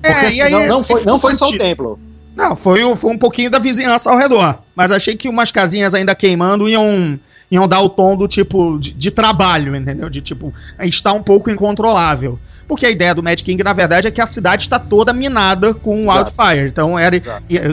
Porque 0.00 0.08
É, 0.08 0.26
assim, 0.26 0.36
e 0.36 0.42
aí 0.42 0.52
não, 0.52 0.66
não 0.66 0.82
foi, 0.82 1.02
não 1.04 1.18
foi 1.18 1.36
só 1.36 1.48
o 1.48 1.56
templo. 1.56 1.98
Não, 2.36 2.54
foi, 2.54 2.80
foi 2.96 3.10
um 3.10 3.18
pouquinho 3.18 3.50
da 3.50 3.58
vizinhança 3.58 4.10
ao 4.10 4.16
redor. 4.16 4.60
Mas 4.74 4.92
achei 4.92 5.16
que 5.16 5.28
umas 5.28 5.50
casinhas 5.50 5.92
ainda 5.92 6.14
queimando 6.14 6.68
iam, 6.68 7.18
iam 7.50 7.66
dar 7.66 7.80
o 7.80 7.88
tom 7.88 8.16
do 8.16 8.28
tipo 8.28 8.78
de, 8.78 8.92
de 8.92 9.10
trabalho, 9.10 9.74
entendeu? 9.74 10.08
De 10.08 10.20
tipo, 10.20 10.54
está 10.78 11.12
um 11.12 11.22
pouco 11.22 11.50
incontrolável. 11.50 12.38
Porque 12.68 12.84
a 12.84 12.90
ideia 12.90 13.14
do 13.14 13.22
Mad 13.22 13.40
King, 13.40 13.64
na 13.64 13.72
verdade, 13.72 14.06
é 14.06 14.10
que 14.10 14.20
a 14.20 14.26
cidade 14.26 14.62
está 14.62 14.78
toda 14.78 15.10
minada 15.14 15.72
com 15.72 16.02
Exato. 16.02 16.18
wildfire. 16.36 16.68
Então 16.68 16.98
era. 16.98 17.16
E- 17.16 17.22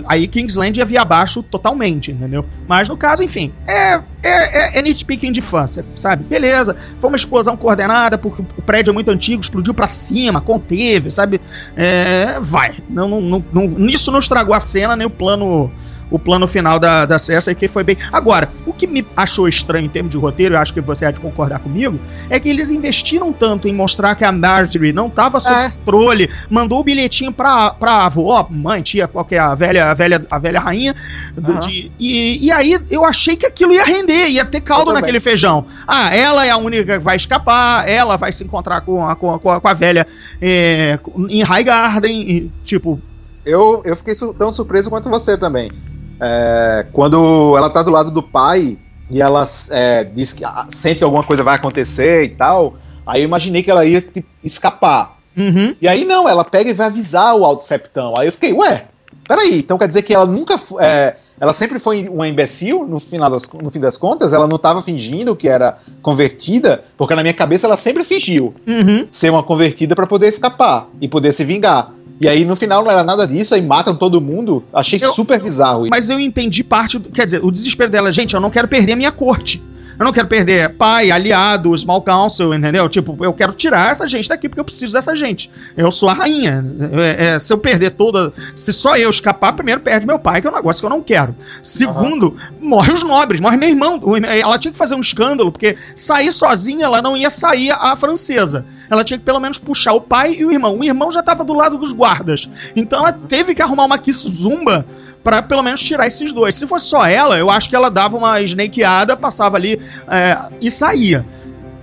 aí 0.07 0.25
Kingsland 0.25 0.79
ia 0.79 0.85
vir 0.85 0.97
abaixo 0.97 1.43
totalmente, 1.43 2.11
entendeu? 2.13 2.45
Mas 2.65 2.87
no 2.87 2.95
caso, 2.95 3.21
enfim, 3.21 3.51
é, 3.67 3.95
é, 3.95 3.99
é, 4.23 4.79
é 4.79 4.81
nitpicking 4.81 5.33
de 5.33 5.41
fã, 5.41 5.65
sabe? 5.95 6.23
Beleza, 6.23 6.75
foi 6.99 7.09
uma 7.09 7.17
explosão 7.17 7.57
coordenada, 7.57 8.17
porque 8.17 8.41
o 8.57 8.61
prédio 8.61 8.91
é 8.91 8.93
muito 8.93 9.11
antigo, 9.11 9.41
explodiu 9.41 9.73
pra 9.73 9.89
cima, 9.89 10.39
conteve, 10.39 11.11
sabe? 11.11 11.41
É, 11.75 12.39
vai. 12.39 12.73
Não, 12.89 13.09
não, 13.09 13.21
não, 13.21 13.45
não- 13.51 13.89
isso 13.89 14.09
não 14.11 14.19
estragou 14.19 14.55
a 14.55 14.61
cena, 14.61 14.95
nem 14.95 15.05
o 15.05 15.09
plano. 15.09 15.69
O 16.09 16.19
plano 16.19 16.47
final 16.47 16.79
da, 16.79 17.05
da 17.05 17.17
Cersei, 17.17 17.55
que 17.55 17.67
foi 17.67 17.83
bem. 17.83 17.97
Agora, 18.11 18.47
o 18.65 18.71
que 18.71 18.85
me 18.85 19.05
achou 19.17 19.47
estranho 19.47 19.85
em 19.85 19.89
termos 19.89 20.11
de 20.11 20.17
roteiro, 20.17 20.55
eu 20.55 20.59
acho 20.59 20.73
que 20.73 20.79
você 20.81 21.05
há 21.05 21.11
de 21.11 21.19
concordar 21.19 21.59
comigo, 21.59 21.99
é 22.29 22.39
que 22.39 22.47
eles 22.47 22.69
investiram 22.69 23.33
tanto 23.33 23.67
em 23.67 23.73
mostrar 23.73 24.13
que 24.15 24.23
a 24.23 24.31
Marjorie 24.31 24.93
não 24.93 25.09
tava 25.09 25.39
sob 25.39 25.55
É. 25.55 25.69
controle, 25.69 26.29
mandou 26.49 26.79
o 26.79 26.83
bilhetinho 26.83 27.33
pra, 27.33 27.71
pra 27.71 28.05
avó, 28.05 28.47
mãe, 28.51 28.81
tia, 28.81 29.07
qual 29.07 29.25
que 29.25 29.35
é 29.35 29.39
a 29.39 29.55
velha, 29.55 29.89
a 29.89 29.93
velha, 29.93 30.25
a 30.29 30.37
velha 30.39 30.59
rainha. 30.59 30.93
do- 31.35 31.51
Aham. 31.53 31.59
de- 31.59 31.91
e, 31.99 32.45
e 32.45 32.51
aí 32.51 32.79
eu 32.91 33.03
achei 33.03 33.35
que 33.35 33.45
aquilo 33.45 33.73
ia 33.73 33.83
render, 33.83 34.29
ia 34.29 34.45
ter 34.45 34.61
caldo 34.61 34.93
naquele 34.93 35.19
feijão. 35.19 35.65
Ah, 35.87 36.15
ela 36.15 36.45
é 36.45 36.51
a 36.51 36.57
única 36.57 36.83
que 36.97 36.99
vai 37.03 37.15
escapar, 37.15 37.87
ela 37.89 38.15
vai 38.15 38.31
se 38.31 38.43
encontrar 38.43 38.81
com 38.81 39.07
a, 39.07 39.15
com 39.15 39.33
a, 39.33 39.39
com 39.39 39.49
a, 39.51 39.59
com 39.59 39.67
a 39.67 39.73
velha 39.73 40.05
é, 40.41 40.99
em 41.29 41.41
Highgarden, 41.43 42.21
e, 42.21 42.51
tipo, 42.63 42.99
Eu, 43.45 43.81
eu 43.85 43.95
fiquei 43.95 44.15
su- 44.15 44.33
tão 44.33 44.51
surpreso 44.53 44.89
quanto 44.89 45.09
você 45.09 45.37
também. 45.37 45.71
É, 46.19 46.85
quando 46.93 47.55
ela 47.57 47.69
tá 47.69 47.83
do 47.83 47.91
lado 47.91 48.11
do 48.11 48.23
pai 48.23 48.77
e 49.09 49.21
ela 49.21 49.45
é, 49.71 50.03
diz 50.03 50.33
que 50.33 50.43
ah, 50.43 50.67
sente 50.69 50.99
que 50.99 51.03
alguma 51.03 51.23
coisa 51.23 51.43
vai 51.43 51.55
acontecer 51.55 52.23
e 52.23 52.29
tal, 52.29 52.75
aí 53.05 53.21
eu 53.21 53.25
imaginei 53.25 53.61
que 53.61 53.71
ela 53.71 53.85
ia 53.85 54.01
tipo, 54.01 54.27
escapar. 54.43 55.17
uhum, 55.37 55.75
E 55.81 55.87
aí 55.87 56.05
não, 56.05 56.27
ela 56.27 56.43
pega 56.43 56.69
e 56.69 56.73
vai 56.73 56.87
avisar 56.87 57.35
o 57.35 57.45
Alto 57.45 57.65
Septão. 57.65 58.13
Aí 58.17 58.27
eu 58.27 58.31
fiquei, 58.31 58.53
ué, 58.53 58.85
peraí, 59.27 59.59
então 59.59 59.77
quer 59.77 59.87
dizer 59.87 60.01
que 60.01 60.13
ela 60.13 60.25
nunca. 60.25 60.55
é, 60.79 61.17
ela 61.39 61.53
sempre 61.53 61.79
foi 61.79 62.07
uma 62.07 62.27
imbecil 62.27 62.87
no, 62.87 62.99
final 62.99 63.29
das, 63.29 63.51
no 63.51 63.69
fim 63.69 63.79
das 63.79 63.97
contas? 63.97 64.31
Ela 64.31 64.47
não 64.47 64.57
tava 64.57 64.81
fingindo 64.81 65.35
que 65.35 65.49
era 65.49 65.77
convertida? 66.01 66.83
Porque 66.97 67.13
na 67.13 67.21
minha 67.21 67.33
cabeça 67.33 67.67
ela 67.67 67.75
sempre 67.75 68.03
fingiu 68.03 68.53
uhum. 68.65 69.07
ser 69.11 69.29
uma 69.29 69.43
convertida 69.43 69.95
pra 69.95 70.07
poder 70.07 70.27
escapar 70.27 70.87
e 71.01 71.07
poder 71.07 71.33
se 71.33 71.43
vingar. 71.43 71.91
E 72.19 72.27
aí 72.29 72.45
no 72.45 72.55
final 72.55 72.83
não 72.83 72.91
era 72.91 73.03
nada 73.03 73.27
disso, 73.27 73.53
aí 73.53 73.61
matam 73.61 73.95
todo 73.95 74.21
mundo. 74.21 74.63
Achei 74.73 74.99
Eu- 75.01 75.11
super 75.11 75.41
bizarro. 75.41 75.87
Mas 75.89 76.09
eu 76.09 76.19
entendi 76.19 76.63
parte. 76.63 76.97
Do, 76.97 77.11
quer 77.11 77.25
dizer, 77.25 77.43
o 77.43 77.51
desespero 77.51 77.91
dela, 77.91 78.11
gente, 78.11 78.33
eu 78.33 78.39
não 78.39 78.49
quero 78.49 78.67
perder 78.67 78.93
a 78.93 78.95
minha 78.95 79.11
corte. 79.11 79.61
Eu 79.97 80.05
não 80.05 80.11
quero 80.11 80.27
perder 80.27 80.69
pai, 80.75 81.11
aliado, 81.11 81.77
small 81.77 82.01
council, 82.01 82.53
entendeu? 82.53 82.87
Tipo, 82.89 83.17
eu 83.23 83.33
quero 83.33 83.53
tirar 83.53 83.91
essa 83.91 84.07
gente 84.07 84.27
daqui 84.27 84.49
porque 84.49 84.59
eu 84.59 84.65
preciso 84.65 84.93
dessa 84.93 85.15
gente. 85.15 85.49
Eu 85.75 85.91
sou 85.91 86.09
a 86.09 86.13
rainha. 86.13 86.63
É, 86.93 87.25
é, 87.25 87.39
se 87.39 87.51
eu 87.53 87.57
perder 87.57 87.91
toda. 87.91 88.31
Se 88.55 88.73
só 88.73 88.97
eu 88.97 89.09
escapar, 89.09 89.53
primeiro 89.53 89.81
perde 89.81 90.05
meu 90.05 90.19
pai, 90.19 90.41
que 90.41 90.47
é 90.47 90.49
um 90.49 90.55
negócio 90.55 90.81
que 90.81 90.85
eu 90.85 90.89
não 90.89 91.01
quero. 91.01 91.35
Segundo, 91.63 92.35
morre 92.61 92.91
os 92.91 93.03
nobres, 93.03 93.39
morre 93.39 93.57
meu 93.57 93.69
irmão. 93.69 93.99
Ela 94.27 94.59
tinha 94.59 94.71
que 94.71 94.77
fazer 94.77 94.95
um 94.95 95.01
escândalo, 95.01 95.51
porque 95.51 95.77
sair 95.95 96.31
sozinha 96.31 96.85
ela 96.85 97.01
não 97.01 97.15
ia 97.15 97.29
sair 97.29 97.71
a 97.71 97.95
francesa. 97.95 98.65
Ela 98.89 99.03
tinha 99.03 99.17
que 99.17 99.25
pelo 99.25 99.39
menos 99.39 99.57
puxar 99.57 99.93
o 99.93 100.01
pai 100.01 100.35
e 100.37 100.45
o 100.45 100.51
irmão. 100.51 100.77
O 100.77 100.83
irmão 100.83 101.11
já 101.11 101.23
tava 101.23 101.43
do 101.43 101.53
lado 101.53 101.77
dos 101.77 101.91
guardas. 101.91 102.49
Então 102.75 102.99
ela 102.99 103.13
teve 103.13 103.55
que 103.55 103.61
arrumar 103.61 103.85
uma 103.85 103.99
zumba 104.11 104.85
pra 105.25 105.41
pelo 105.41 105.63
menos 105.63 105.81
tirar 105.81 106.05
esses 106.05 106.31
dois. 106.31 106.55
Se 106.55 106.67
fosse 106.67 106.85
só 106.85 107.03
ela, 107.03 107.35
eu 107.35 107.49
acho 107.49 107.67
que 107.67 107.75
ela 107.75 107.89
dava 107.89 108.15
uma 108.15 108.39
snakeada, 108.41 109.17
passava 109.17 109.57
ali 109.57 109.81
é, 110.07 110.37
e 110.61 110.69
saía. 110.69 111.25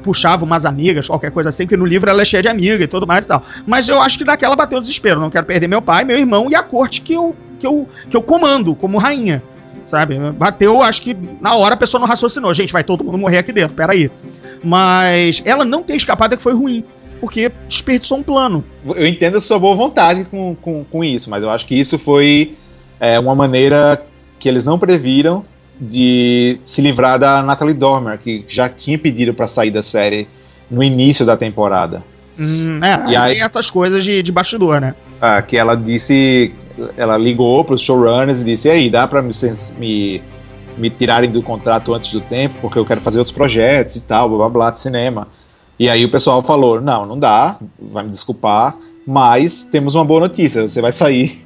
Puxava 0.04 0.44
umas 0.44 0.64
amigas, 0.64 1.08
qualquer 1.08 1.32
coisa 1.32 1.48
assim, 1.50 1.66
que 1.66 1.76
no 1.76 1.84
livro 1.84 2.08
ela 2.08 2.22
é 2.22 2.24
cheia 2.24 2.40
de 2.40 2.48
amiga 2.48 2.84
e 2.84 2.86
tudo 2.86 3.04
mais 3.04 3.24
e 3.24 3.28
tal. 3.28 3.42
Mas 3.66 3.88
eu 3.88 4.00
acho 4.00 4.16
que 4.16 4.24
naquela 4.24 4.54
bateu 4.54 4.78
o 4.78 4.80
desespero. 4.80 5.20
Não 5.20 5.28
quero 5.28 5.44
perder 5.44 5.66
meu 5.66 5.82
pai, 5.82 6.04
meu 6.04 6.16
irmão 6.16 6.48
e 6.48 6.54
a 6.54 6.62
corte 6.62 7.00
que 7.00 7.12
eu, 7.12 7.34
que 7.58 7.66
eu, 7.66 7.88
que 8.08 8.16
eu 8.16 8.22
comando 8.22 8.76
como 8.76 8.96
rainha. 8.96 9.42
Sabe? 9.88 10.16
Bateu, 10.32 10.80
acho 10.80 11.02
que 11.02 11.16
na 11.40 11.56
hora 11.56 11.74
a 11.74 11.76
pessoa 11.76 12.00
não 12.00 12.06
raciocinou. 12.06 12.54
Gente, 12.54 12.72
vai 12.72 12.84
todo 12.84 13.02
mundo 13.02 13.18
morrer 13.18 13.38
aqui 13.38 13.52
dentro, 13.52 13.74
peraí. 13.74 14.08
Mas 14.62 15.42
ela 15.44 15.64
não 15.64 15.82
ter 15.82 15.96
escapado 15.96 16.34
é 16.34 16.36
que 16.36 16.42
foi 16.42 16.54
ruim. 16.54 16.84
Porque 17.20 17.50
desperdiçou 17.68 18.18
um 18.18 18.22
plano. 18.22 18.64
Eu 18.84 19.06
entendo 19.06 19.36
a 19.36 19.40
sua 19.40 19.58
boa 19.58 19.74
vontade 19.74 20.24
com, 20.24 20.56
com, 20.56 20.84
com 20.84 21.04
isso, 21.04 21.28
mas 21.28 21.42
eu 21.42 21.50
acho 21.50 21.66
que 21.66 21.74
isso 21.78 21.98
foi 21.98 22.56
é, 23.02 23.18
uma 23.18 23.34
maneira 23.34 24.00
que 24.38 24.48
eles 24.48 24.64
não 24.64 24.78
previram 24.78 25.44
de 25.80 26.60
se 26.64 26.80
livrar 26.80 27.18
da 27.18 27.42
Natalie 27.42 27.74
Dormer, 27.74 28.16
que 28.16 28.44
já 28.48 28.68
tinha 28.68 28.96
pedido 28.96 29.34
pra 29.34 29.48
sair 29.48 29.72
da 29.72 29.82
série 29.82 30.28
no 30.70 30.84
início 30.84 31.26
da 31.26 31.36
temporada. 31.36 32.04
Hum, 32.38 32.78
é, 32.80 33.10
E 33.10 33.16
aí- 33.16 33.34
tem 33.34 33.42
essas 33.42 33.68
coisas 33.68 34.04
de, 34.04 34.22
de 34.22 34.30
bastidor, 34.30 34.80
né? 34.80 34.94
Ah, 35.20 35.42
que 35.42 35.56
ela 35.56 35.74
disse, 35.74 36.54
ela 36.96 37.18
ligou 37.18 37.64
para 37.64 37.74
os 37.74 37.80
showrunners 37.82 38.42
e 38.42 38.44
disse: 38.44 38.68
e 38.68 38.70
aí, 38.70 38.88
dá 38.88 39.08
para 39.08 39.20
me, 39.20 39.32
me, 39.78 40.22
me 40.78 40.88
tirarem 40.88 41.28
do 41.28 41.42
contrato 41.42 41.92
antes 41.92 42.12
do 42.12 42.20
tempo, 42.20 42.54
porque 42.60 42.78
eu 42.78 42.86
quero 42.86 43.00
fazer 43.00 43.18
outros 43.18 43.34
projetos 43.34 43.96
e 43.96 44.02
tal, 44.02 44.28
blá 44.28 44.38
blá 44.38 44.48
blá, 44.48 44.70
de 44.70 44.78
cinema. 44.78 45.26
E 45.76 45.88
aí 45.88 46.04
o 46.04 46.10
pessoal 46.10 46.40
falou: 46.40 46.80
não, 46.80 47.04
não 47.04 47.18
dá, 47.18 47.56
vai 47.80 48.04
me 48.04 48.10
desculpar, 48.10 48.76
mas 49.04 49.64
temos 49.64 49.96
uma 49.96 50.04
boa 50.04 50.20
notícia: 50.20 50.68
você 50.68 50.80
vai 50.80 50.92
sair 50.92 51.44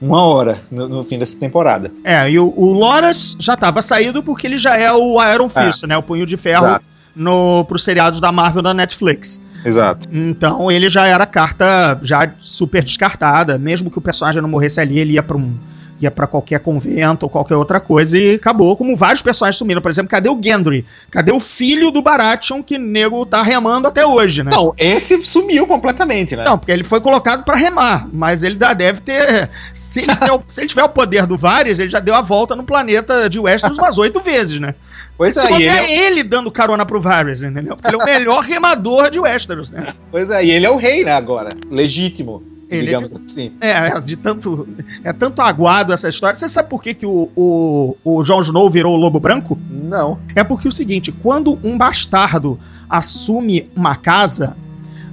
uma 0.00 0.22
hora 0.22 0.60
no, 0.70 0.88
no 0.88 1.04
fim 1.04 1.18
dessa 1.18 1.36
temporada. 1.36 1.90
É, 2.04 2.30
e 2.30 2.38
o, 2.38 2.52
o 2.56 2.72
Loras 2.72 3.36
já 3.38 3.56
tava 3.56 3.82
saído 3.82 4.22
porque 4.22 4.46
ele 4.46 4.58
já 4.58 4.76
é 4.76 4.92
o 4.92 5.22
Iron 5.32 5.48
Fist, 5.48 5.84
né? 5.84 5.96
O 5.96 6.02
Punho 6.02 6.24
de 6.24 6.36
Ferro 6.36 6.66
Exato. 6.66 6.84
no, 7.14 7.64
pros 7.64 7.84
seriados 7.84 8.20
da 8.20 8.30
Marvel 8.30 8.62
da 8.62 8.72
Netflix. 8.72 9.44
Exato. 9.64 10.08
Então 10.12 10.70
ele 10.70 10.88
já 10.88 11.06
era 11.06 11.26
carta 11.26 11.98
já 12.02 12.30
super 12.38 12.82
descartada. 12.82 13.58
Mesmo 13.58 13.90
que 13.90 13.98
o 13.98 14.00
personagem 14.00 14.40
não 14.40 14.48
morresse 14.48 14.80
ali, 14.80 14.98
ele 14.98 15.14
ia 15.14 15.22
pra 15.22 15.36
um. 15.36 15.54
Ia 16.00 16.10
pra 16.10 16.26
qualquer 16.26 16.60
convento 16.60 17.24
ou 17.24 17.30
qualquer 17.30 17.56
outra 17.56 17.80
coisa 17.80 18.16
e 18.16 18.34
acabou. 18.34 18.76
Como 18.76 18.96
vários 18.96 19.20
personagens 19.22 19.56
sumiram. 19.56 19.82
Por 19.82 19.90
exemplo, 19.90 20.08
cadê 20.08 20.28
o 20.28 20.38
Gendry? 20.40 20.84
Cadê 21.10 21.32
o 21.32 21.40
filho 21.40 21.90
do 21.90 22.00
Baratheon 22.00 22.62
que 22.62 22.78
nego 22.78 23.26
tá 23.26 23.42
remando 23.42 23.88
até 23.88 24.06
hoje, 24.06 24.44
né? 24.44 24.50
Não, 24.50 24.72
esse 24.78 25.24
sumiu 25.24 25.66
completamente, 25.66 26.36
né? 26.36 26.44
Não, 26.44 26.56
porque 26.56 26.70
ele 26.70 26.84
foi 26.84 27.00
colocado 27.00 27.44
pra 27.44 27.56
remar, 27.56 28.08
mas 28.12 28.42
ele 28.42 28.56
já 28.58 28.72
deve 28.72 29.00
ter. 29.00 29.50
Se 29.72 30.00
ele, 30.00 30.14
tiver 30.14 30.32
o, 30.32 30.42
se 30.46 30.60
ele 30.60 30.68
tiver 30.68 30.84
o 30.84 30.88
poder 30.88 31.26
do 31.26 31.36
Varys, 31.36 31.78
ele 31.78 31.90
já 31.90 32.00
deu 32.00 32.14
a 32.14 32.20
volta 32.20 32.54
no 32.54 32.64
planeta 32.64 33.28
de 33.28 33.38
Westeros 33.38 33.78
umas 33.78 33.98
oito 33.98 34.20
vezes, 34.20 34.60
né? 34.60 34.74
pois 35.16 35.36
é, 35.36 35.52
ele 35.52 35.66
é, 35.66 35.70
é 35.70 36.06
ele 36.06 36.22
dando 36.22 36.50
carona 36.50 36.86
pro 36.86 37.00
Varys, 37.00 37.42
entendeu? 37.42 37.76
Porque 37.76 37.88
ele 37.88 38.00
é 38.00 38.04
o 38.04 38.06
melhor 38.06 38.42
remador 38.42 39.10
de 39.10 39.18
Westeros, 39.18 39.70
né? 39.70 39.86
pois 40.10 40.30
é, 40.30 40.44
e 40.44 40.50
ele 40.50 40.64
é 40.64 40.70
o 40.70 40.76
rei, 40.76 41.02
né, 41.02 41.12
agora. 41.12 41.50
Legítimo, 41.68 42.42
Ele 42.70 42.82
é 42.90 42.96
digamos 42.96 43.12
de- 43.12 43.18
assim. 43.20 43.52
É, 43.60 43.70
é, 43.88 44.00
de 44.00 44.16
tanto. 44.16 44.68
É 45.02 45.12
tanto 45.12 45.40
aguado 45.40 45.92
essa 45.92 46.08
história. 46.08 46.36
Você 46.36 46.48
sabe 46.48 46.68
por 46.68 46.82
que, 46.82 46.92
que 46.94 47.06
o, 47.06 47.30
o, 47.34 47.96
o 48.04 48.22
Jon 48.22 48.40
Snow 48.42 48.68
virou 48.70 48.94
o 48.94 48.96
Lobo 48.96 49.18
Branco? 49.18 49.58
Não. 49.70 50.18
É 50.34 50.44
porque 50.44 50.66
é 50.66 50.70
o 50.70 50.72
seguinte, 50.72 51.10
quando 51.10 51.58
um 51.64 51.78
bastardo 51.78 52.58
assume 52.88 53.70
uma 53.76 53.96
casa, 53.96 54.56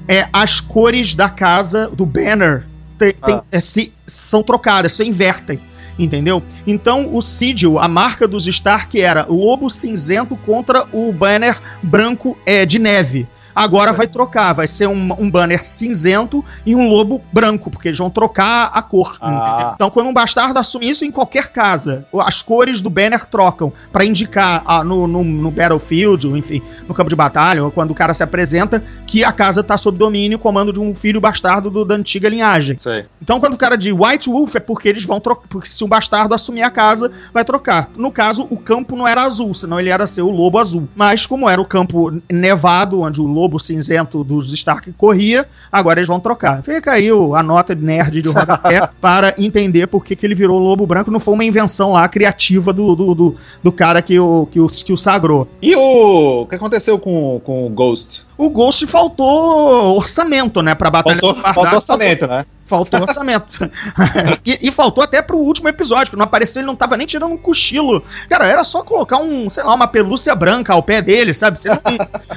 é, 0.07 0.27
as 0.33 0.59
cores 0.59 1.15
da 1.15 1.29
casa, 1.29 1.89
do 1.89 2.05
banner, 2.05 2.65
tem- 2.97 3.13
tem- 3.13 3.35
Ah. 3.35 3.43
é, 3.51 3.59
se, 3.59 3.93
são 4.05 4.41
trocadas, 4.43 4.93
se 4.93 5.03
invertem. 5.05 5.59
Entendeu? 5.97 6.43
Então 6.67 7.15
o 7.15 7.21
sigil, 7.21 7.79
a 7.79 7.87
marca 7.87 8.27
dos 8.27 8.45
Stark 8.47 8.99
era 8.99 9.25
lobo 9.29 9.69
cinzento 9.69 10.35
contra 10.35 10.85
o 10.91 11.13
banner 11.13 11.57
branco 11.81 12.37
é, 12.45 12.65
de 12.65 12.79
neve. 12.79 13.25
Agora 13.55 13.93
vai 13.93 14.07
trocar, 14.07 14.53
vai 14.53 14.67
ser 14.67 14.87
um, 14.87 15.15
um 15.17 15.31
banner 15.31 15.65
cinzento 15.65 16.43
e 16.65 16.75
um 16.75 16.89
lobo 16.89 17.21
branco, 17.31 17.69
porque 17.71 17.87
eles 17.87 17.97
vão 17.97 18.09
trocar 18.09 18.69
a 18.73 18.81
cor. 18.81 19.15
Ah. 19.21 19.71
Então, 19.75 19.89
quando 19.89 20.07
um 20.07 20.13
bastardo 20.13 20.59
assume 20.59 20.89
isso 20.89 21.05
em 21.05 21.11
qualquer 21.11 21.49
casa, 21.51 22.05
as 22.19 22.41
cores 22.41 22.81
do 22.81 22.89
banner 22.89 23.25
trocam 23.25 23.71
pra 23.91 24.03
indicar 24.03 24.63
ah, 24.65 24.83
no, 24.83 25.07
no, 25.07 25.23
no 25.23 25.51
battlefield, 25.51 26.27
ou 26.27 26.35
enfim, 26.35 26.61
no 26.87 26.93
campo 26.93 27.09
de 27.09 27.15
batalha, 27.15 27.63
ou 27.63 27.71
quando 27.71 27.91
o 27.91 27.95
cara 27.95 28.13
se 28.13 28.23
apresenta, 28.23 28.83
que 29.07 29.23
a 29.23 29.31
casa 29.31 29.63
tá 29.63 29.77
sob 29.77 29.97
domínio 29.97 30.35
e 30.35 30.39
comando 30.39 30.73
de 30.73 30.79
um 30.79 30.93
filho 30.93 31.21
bastardo 31.21 31.69
do- 31.69 31.85
da 31.85 31.95
antiga 31.95 32.27
linhagem. 32.27 32.77
Sei. 32.77 33.05
Então, 33.21 33.39
quando 33.39 33.53
o 33.53 33.57
cara 33.57 33.77
de 33.77 33.91
White 33.93 34.29
Wolf 34.29 34.55
é 34.55 34.59
porque 34.59 34.89
eles 34.89 35.05
vão 35.05 35.19
trocar. 35.19 35.47
Porque 35.47 35.69
se 35.69 35.83
o 35.83 35.87
bastardo 35.87 36.33
assumir 36.35 36.63
a 36.63 36.71
casa, 36.71 37.11
vai 37.33 37.45
trocar. 37.45 37.89
No 37.95 38.11
caso, 38.11 38.47
o 38.49 38.57
campo 38.57 38.95
não 38.95 39.07
era 39.07 39.23
azul, 39.23 39.53
senão 39.53 39.79
ele 39.79 39.89
era 39.89 40.05
ser 40.07 40.23
o 40.23 40.31
lobo 40.31 40.57
azul. 40.59 40.89
Mas, 40.95 41.25
como 41.25 41.49
era 41.49 41.61
o 41.61 41.65
campo 41.65 42.11
nevado, 42.29 43.01
onde 43.01 43.21
o 43.21 43.25
lobo 43.25 43.44
cinzento 43.59 44.23
dos 44.23 44.51
Stark 44.53 44.91
corria, 44.93 45.45
agora 45.71 45.99
eles 45.99 46.07
vão 46.07 46.19
trocar. 46.19 46.61
Fica 46.63 46.91
aí 46.91 47.11
o- 47.11 47.35
a 47.35 47.41
nota 47.43 47.75
de 47.75 47.83
nerd 47.83 48.21
de 48.21 48.29
rodapé 48.29 48.87
para 49.01 49.33
entender 49.37 49.87
por 49.87 50.03
que, 50.03 50.15
que 50.15 50.25
ele 50.25 50.35
virou 50.35 50.59
lobo 50.59 50.85
branco. 50.85 51.11
Não 51.11 51.19
foi 51.19 51.33
uma 51.33 51.45
invenção 51.45 51.93
lá 51.93 52.07
criativa 52.07 52.71
do, 52.73 52.95
do, 52.95 53.15
do, 53.15 53.35
do 53.63 53.71
cara 53.71 54.01
que 54.01 54.19
o, 54.19 54.47
que, 54.51 54.59
o, 54.59 54.67
que 54.67 54.93
o 54.93 54.97
sagrou. 54.97 55.47
E 55.61 55.75
o, 55.75 56.41
o 56.41 56.45
que 56.47 56.55
aconteceu 56.55 56.97
com, 56.99 57.39
com 57.43 57.65
o 57.65 57.69
Ghost? 57.69 58.23
O 58.37 58.49
Ghost 58.49 58.85
faltou 58.87 59.95
orçamento, 59.95 60.61
né? 60.61 60.75
Pra 60.75 60.89
Batalha 60.91 61.15
Faltou, 61.19 61.33
dos 61.33 61.41
Bardados. 61.41 61.71
faltou 61.71 61.77
orçamento, 61.95 62.27
né? 62.27 62.45
Faltou 62.65 62.99
orçamento. 62.99 63.69
e, 64.43 64.67
e, 64.67 64.71
faltou 64.71 65.03
até 65.03 65.21
pro 65.21 65.37
último 65.37 65.69
episódio, 65.69 66.09
que 66.11 66.17
não 66.17 66.25
apareceu, 66.25 66.61
ele 66.61 66.67
não 66.67 66.75
tava 66.75 66.97
nem 66.97 67.05
tirando 67.05 67.31
um 67.31 67.37
cochilo. 67.37 68.03
Cara, 68.27 68.47
era 68.47 68.63
só 68.63 68.81
colocar 68.81 69.17
um, 69.17 69.49
sei 69.51 69.63
lá, 69.63 69.75
uma 69.75 69.87
pelúcia 69.87 70.33
branca 70.33 70.73
ao 70.73 70.81
pé 70.81 70.99
dele, 70.99 71.31
sabe? 71.33 71.59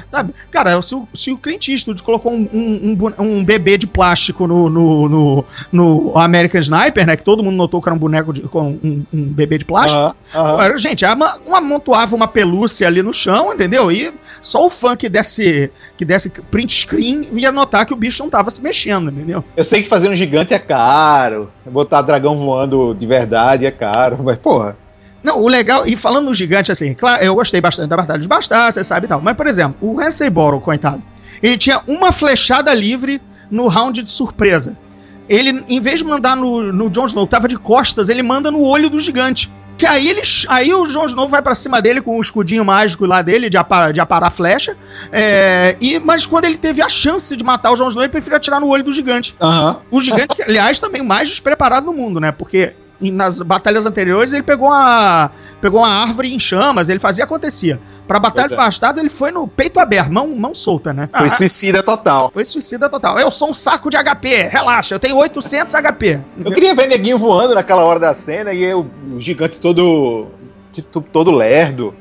Sabe? 0.09 0.35
Cara, 0.51 0.81
se 0.83 0.95
o, 0.95 1.09
se 1.15 1.31
o 1.33 1.39
Clint 1.39 1.69
Eastwood 1.69 2.03
colocou 2.03 2.33
um, 2.33 2.49
um, 2.53 2.99
um, 3.19 3.23
um 3.23 3.45
bebê 3.45 3.79
de 3.79 3.87
plástico 3.87 4.47
no, 4.47 4.69
no, 4.69 5.09
no, 5.09 5.45
no, 5.73 6.19
American 6.19 6.61
Sniper, 6.61 7.07
né? 7.07 7.17
Que 7.17 7.25
todo 7.25 7.43
mundo 7.43 7.57
notou 7.57 7.81
que 7.81 7.89
era 7.89 7.97
um 7.97 7.99
boneco 7.99 8.33
de, 8.33 8.43
com 8.43 8.79
um, 8.83 9.05
um 9.13 9.25
bebê 9.25 9.57
de 9.57 9.65
plástico. 9.65 10.15
Uh 10.35 10.39
-huh. 10.39 10.79
Gente, 10.79 11.05
amontoava 11.05 12.15
uma 12.15 12.29
pelúcia 12.29 12.87
ali 12.87 13.03
no 13.03 13.13
chão, 13.13 13.53
entendeu? 13.55 13.91
E 13.91 14.13
só 14.41 14.67
o 14.67 14.71
fã 14.71 14.97
que 14.97 15.09
desse, 15.09 15.71
que 15.97 16.05
desse 16.05 16.31
print 16.51 16.73
screen 16.73 17.27
ia 17.33 17.53
notar 17.53 17.85
que 17.87 17.93
o 17.93 17.97
bicho 17.97 18.23
não 18.23 18.31
tava 18.31 18.51
se 18.51 18.63
mexendo, 18.63 19.11
entendeu? 19.11 19.45
Eu 19.57 19.65
sei 19.65 19.83
que 19.83 19.89
fazer 19.89 20.09
um 20.09 20.17
gigante 20.17 20.55
é 20.55 20.59
caro. 20.59 21.51
Botar 21.67 22.03
dragão 22.03 22.37
voando 22.37 22.95
de 22.95 23.07
verdade 23.07 23.67
é 23.67 23.71
caro, 23.71 24.19
mas 24.23 24.39
porra. 24.39 24.77
Não, 25.23 25.43
o 25.43 25.49
legal, 25.49 25.87
e 25.87 25.97
falando 25.97 26.27
no 26.27 26.35
gigante, 26.35 26.71
assim, 26.71 26.95
claro, 26.95 27.23
eu 27.25 27.35
gostei 27.35 27.61
bastante 27.61 27.89
da 27.89 27.97
Batalha 27.97 28.19
dos 28.19 28.29
Bastardos, 28.29 28.75
você 28.75 28.85
sabe 28.85 29.07
e 29.07 29.09
tal. 29.09 29.21
Mas, 29.21 29.37
por 29.37 29.47
exemplo, 29.47 29.77
o 29.81 29.97
Ramsay 29.97 30.31
Boro, 30.31 30.61
coitado, 30.61 31.03
ele 31.43 31.59
tinha 31.59 31.81
uma 31.87 32.13
flechada 32.13 32.73
livre 32.73 33.21
no 33.51 33.67
round 33.67 34.03
de 34.03 34.09
surpresa. 34.09 34.79
Ele, 35.29 35.63
em 35.69 35.81
vez 35.81 36.01
de 36.01 36.07
mandar 36.07 36.37
no, 36.37 36.73
no 36.73 36.89
Jon 36.89 37.07
Snow, 37.07 37.27
tava 37.27 37.49
de 37.49 37.59
costas, 37.59 38.09
ele 38.09 38.23
manda 38.23 38.51
no 38.51 38.63
olho 38.63 38.89
do 38.89 38.99
gigante. 38.99 39.51
Que 39.79 39.87
aí 39.87 40.09
eles. 40.09 40.45
Aí 40.49 40.75
o 40.75 40.85
Jon 40.87 41.05
Snow 41.05 41.29
vai 41.29 41.41
para 41.41 41.55
cima 41.55 41.81
dele 41.81 42.03
com 42.03 42.19
o 42.19 42.21
escudinho 42.21 42.65
mágico 42.65 43.07
lá 43.07 43.23
dele, 43.23 43.49
de, 43.49 43.57
apar, 43.57 43.93
de 43.93 44.01
aparar 44.01 44.27
a 44.27 44.31
flecha. 44.31 44.77
É, 45.13 45.77
e, 45.81 46.01
mas 46.01 46.27
quando 46.27 46.47
ele 46.47 46.57
teve 46.57 46.83
a 46.83 46.89
chance 46.89 47.37
de 47.37 47.45
matar 47.45 47.71
o 47.71 47.77
Jon 47.77 47.89
Snow, 47.89 48.03
ele 48.03 48.11
preferiu 48.11 48.37
atirar 48.37 48.61
no 48.61 48.67
olho 48.67 48.83
do 48.83 48.93
gigante. 48.93 49.37
Uhum. 49.41 49.77
O 49.93 50.01
gigante, 50.01 50.35
que, 50.35 50.43
aliás, 50.43 50.81
também 50.81 51.01
mais 51.01 51.29
despreparado 51.29 51.87
no 51.87 51.93
mundo, 51.93 52.19
né? 52.19 52.33
Porque 52.33 52.75
nas 53.01 53.41
batalhas 53.43 53.87
anteriores 53.87 54.33
ele 54.33 54.43
pegou 54.43 54.67
uma, 54.67 55.31
pegou 55.61 55.81
uma 55.81 55.89
árvore 55.89 56.33
em 56.33 56.39
chamas, 56.39 56.89
ele 56.89 56.99
fazia 56.99 57.25
acontecia. 57.25 57.81
Pra 58.07 58.19
Batalha 58.19 58.49
é. 58.55 59.01
ele 59.01 59.11
foi 59.11 59.31
no 59.31 59.47
peito 59.47 59.79
aberto, 59.79 60.11
mão, 60.11 60.35
mão 60.35 60.55
solta, 60.55 60.95
né? 60.95 61.11
Foi 61.13 61.27
ah, 61.27 61.31
suicida 61.31 61.83
total. 61.83 62.31
Foi 62.33 62.45
suicida 62.45 62.89
total. 62.89 63.19
Eu 63.19 63.31
sou 63.31 63.51
um 63.51 63.55
saco 63.55 63.91
de 63.91 63.97
HP, 63.97 64.49
relaxa, 64.51 64.95
eu 64.95 64.99
tenho 64.99 65.17
800 65.17 65.75
HP. 65.75 66.21
Eu 66.43 66.53
queria 66.53 66.75
ver 66.75 66.87
neguinho 66.87 67.19
voando 67.19 67.55
naquela 67.55 67.85
hora 67.85 68.01
da 68.01 68.15
cena 68.15 68.53
e 68.53 68.63
eu, 68.63 68.87
o 69.13 69.21
gigante 69.21 69.59
todo 69.59 70.27
todo 71.13 71.33
lerdo 71.33 71.93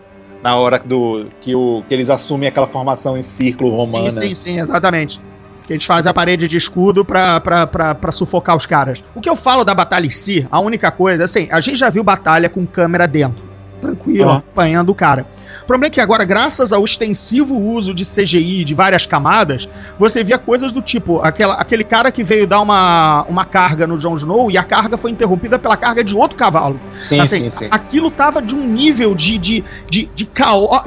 na 0.42 0.56
hora 0.56 0.80
do 0.80 1.26
que, 1.42 1.56
o, 1.56 1.84
que 1.88 1.94
eles 1.94 2.10
assumem 2.10 2.48
aquela 2.48 2.68
formação 2.68 3.18
em 3.18 3.24
círculo 3.24 3.72
romano. 3.72 4.10
Sim, 4.10 4.30
sim, 4.30 4.36
sim, 4.36 4.60
exatamente. 4.60 5.20
Que 5.68 5.74
eles 5.74 5.84
fazem 5.84 6.10
a 6.10 6.14
parede 6.14 6.48
de 6.48 6.56
escudo 6.56 7.04
pra, 7.04 7.42
pra, 7.42 7.68
pra, 7.68 7.94
pra 7.94 8.12
sufocar 8.12 8.56
os 8.56 8.66
caras. 8.66 9.04
O 9.14 9.20
que 9.20 9.30
eu 9.30 9.36
falo 9.36 9.66
da 9.66 9.76
batalha 9.76 10.08
em 10.08 10.10
si, 10.10 10.48
a 10.50 10.62
única 10.62 10.90
coisa, 10.90 11.26
assim, 11.26 11.50
a 11.52 11.60
gente 11.60 11.78
já 11.78 11.90
viu 11.90 12.06
batalha 12.06 12.48
com 12.48 12.66
câmera 12.66 13.06
dentro. 13.06 13.50
Tranquilo, 13.82 14.30
uhum. 14.30 14.38
acompanhando 14.38 14.90
o 14.90 14.96
cara. 14.96 15.26
O 15.68 15.74
problema 15.78 15.88
é 15.88 15.90
que 15.90 16.00
agora, 16.00 16.24
graças 16.24 16.72
ao 16.72 16.86
extensivo 16.86 17.58
uso 17.58 17.94
de 17.94 18.06
CGI 18.06 18.64
de 18.64 18.74
várias 18.74 19.06
camadas, 19.06 19.68
você 20.00 20.24
via 20.24 20.38
coisas 20.38 20.72
do 20.72 20.82
tipo, 20.82 21.20
aquela, 21.20 21.56
aquele 21.56 21.84
cara 21.84 22.10
que 22.10 22.24
veio 22.24 22.48
dar 22.48 22.62
uma, 22.62 23.26
uma 23.28 23.44
carga 23.44 23.86
no 23.86 23.98
Jon 23.98 24.16
Snow 24.16 24.50
e 24.50 24.58
a 24.58 24.64
carga 24.64 24.98
foi 24.98 25.12
interrompida 25.12 25.60
pela 25.60 25.76
carga 25.76 26.06
de 26.06 26.16
outro 26.16 26.38
cavalo. 26.38 26.80
Sim, 26.96 27.20
assim, 27.20 27.40
sim, 27.40 27.50
sim. 27.50 27.68
Aquilo 27.70 28.10
tava 28.10 28.42
de 28.42 28.56
um 28.56 28.66
nível 28.66 29.14
de, 29.14 29.38
de, 29.38 29.62
de, 29.90 30.10
de, 30.16 30.30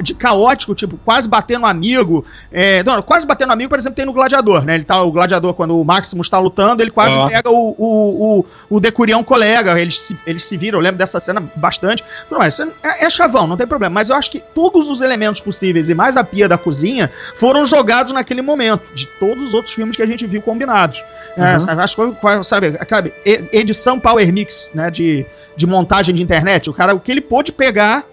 de 0.01 0.13
caótico, 0.15 0.73
tipo, 0.73 0.97
quase 1.05 1.29
batendo 1.29 1.67
amigo. 1.67 2.25
É, 2.51 2.83
não, 2.83 3.03
quase 3.03 3.27
batendo 3.27 3.53
amigo, 3.53 3.69
por 3.69 3.77
exemplo, 3.77 3.95
tem 3.95 4.05
no 4.07 4.13
Gladiador, 4.13 4.65
né? 4.65 4.73
Ele 4.73 4.83
tá, 4.83 4.99
o 4.99 5.11
Gladiador, 5.11 5.53
quando 5.53 5.79
o 5.79 5.85
Maximus 5.85 6.27
tá 6.27 6.39
lutando, 6.39 6.81
ele 6.81 6.89
quase 6.89 7.19
uhum. 7.19 7.27
pega 7.27 7.51
o, 7.51 7.75
o, 7.77 8.39
o, 8.39 8.45
o 8.67 8.79
Decurião 8.79 9.23
colega. 9.23 9.79
Eles 9.79 10.01
se, 10.01 10.17
eles 10.25 10.43
se 10.43 10.57
viram, 10.57 10.79
eu 10.79 10.83
lembro 10.83 10.97
dessa 10.97 11.19
cena 11.19 11.39
bastante. 11.55 12.03
Tudo 12.27 12.39
mais, 12.39 12.59
é, 12.59 13.05
é 13.05 13.09
chavão, 13.11 13.45
não 13.45 13.55
tem 13.55 13.67
problema. 13.67 13.93
Mas 13.93 14.09
eu 14.09 14.15
acho 14.15 14.31
que 14.31 14.41
tudo 14.55 14.70
todos 14.71 14.89
os 14.89 15.01
elementos 15.01 15.41
possíveis 15.41 15.89
e 15.89 15.93
mais 15.93 16.17
a 16.17 16.23
pia 16.23 16.47
da 16.47 16.57
cozinha 16.57 17.11
foram 17.35 17.65
jogados 17.65 18.13
naquele 18.13 18.41
momento, 18.41 18.93
de 18.93 19.05
todos 19.19 19.43
os 19.43 19.53
outros 19.53 19.73
filmes 19.73 19.95
que 19.95 20.01
a 20.01 20.05
gente 20.05 20.25
viu 20.25 20.41
combinados. 20.41 21.03
É, 21.35 21.41
uhum. 21.41 21.47
É, 21.47 21.59
sabe, 21.59 21.81
acho 21.81 21.95
que 21.95 22.43
sabe, 22.43 22.79
sabe, 22.87 23.13
edição 23.53 23.99
Power 23.99 24.31
Mix, 24.31 24.71
né, 24.73 24.89
de, 24.89 25.25
de 25.55 25.67
montagem 25.67 26.15
de 26.15 26.21
internet, 26.21 26.69
o 26.69 26.73
cara, 26.73 26.95
o 26.95 26.99
que 26.99 27.11
ele 27.11 27.21
pôde 27.21 27.51
pegar, 27.51 28.03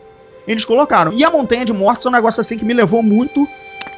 eles 0.46 0.64
colocaram. 0.64 1.12
E 1.12 1.24
a 1.24 1.30
Montanha 1.30 1.64
de 1.64 1.72
Mortos 1.72 2.06
é 2.06 2.08
um 2.08 2.12
negócio 2.12 2.40
assim 2.40 2.58
que 2.58 2.64
me 2.64 2.74
levou 2.74 3.02
muito 3.02 3.46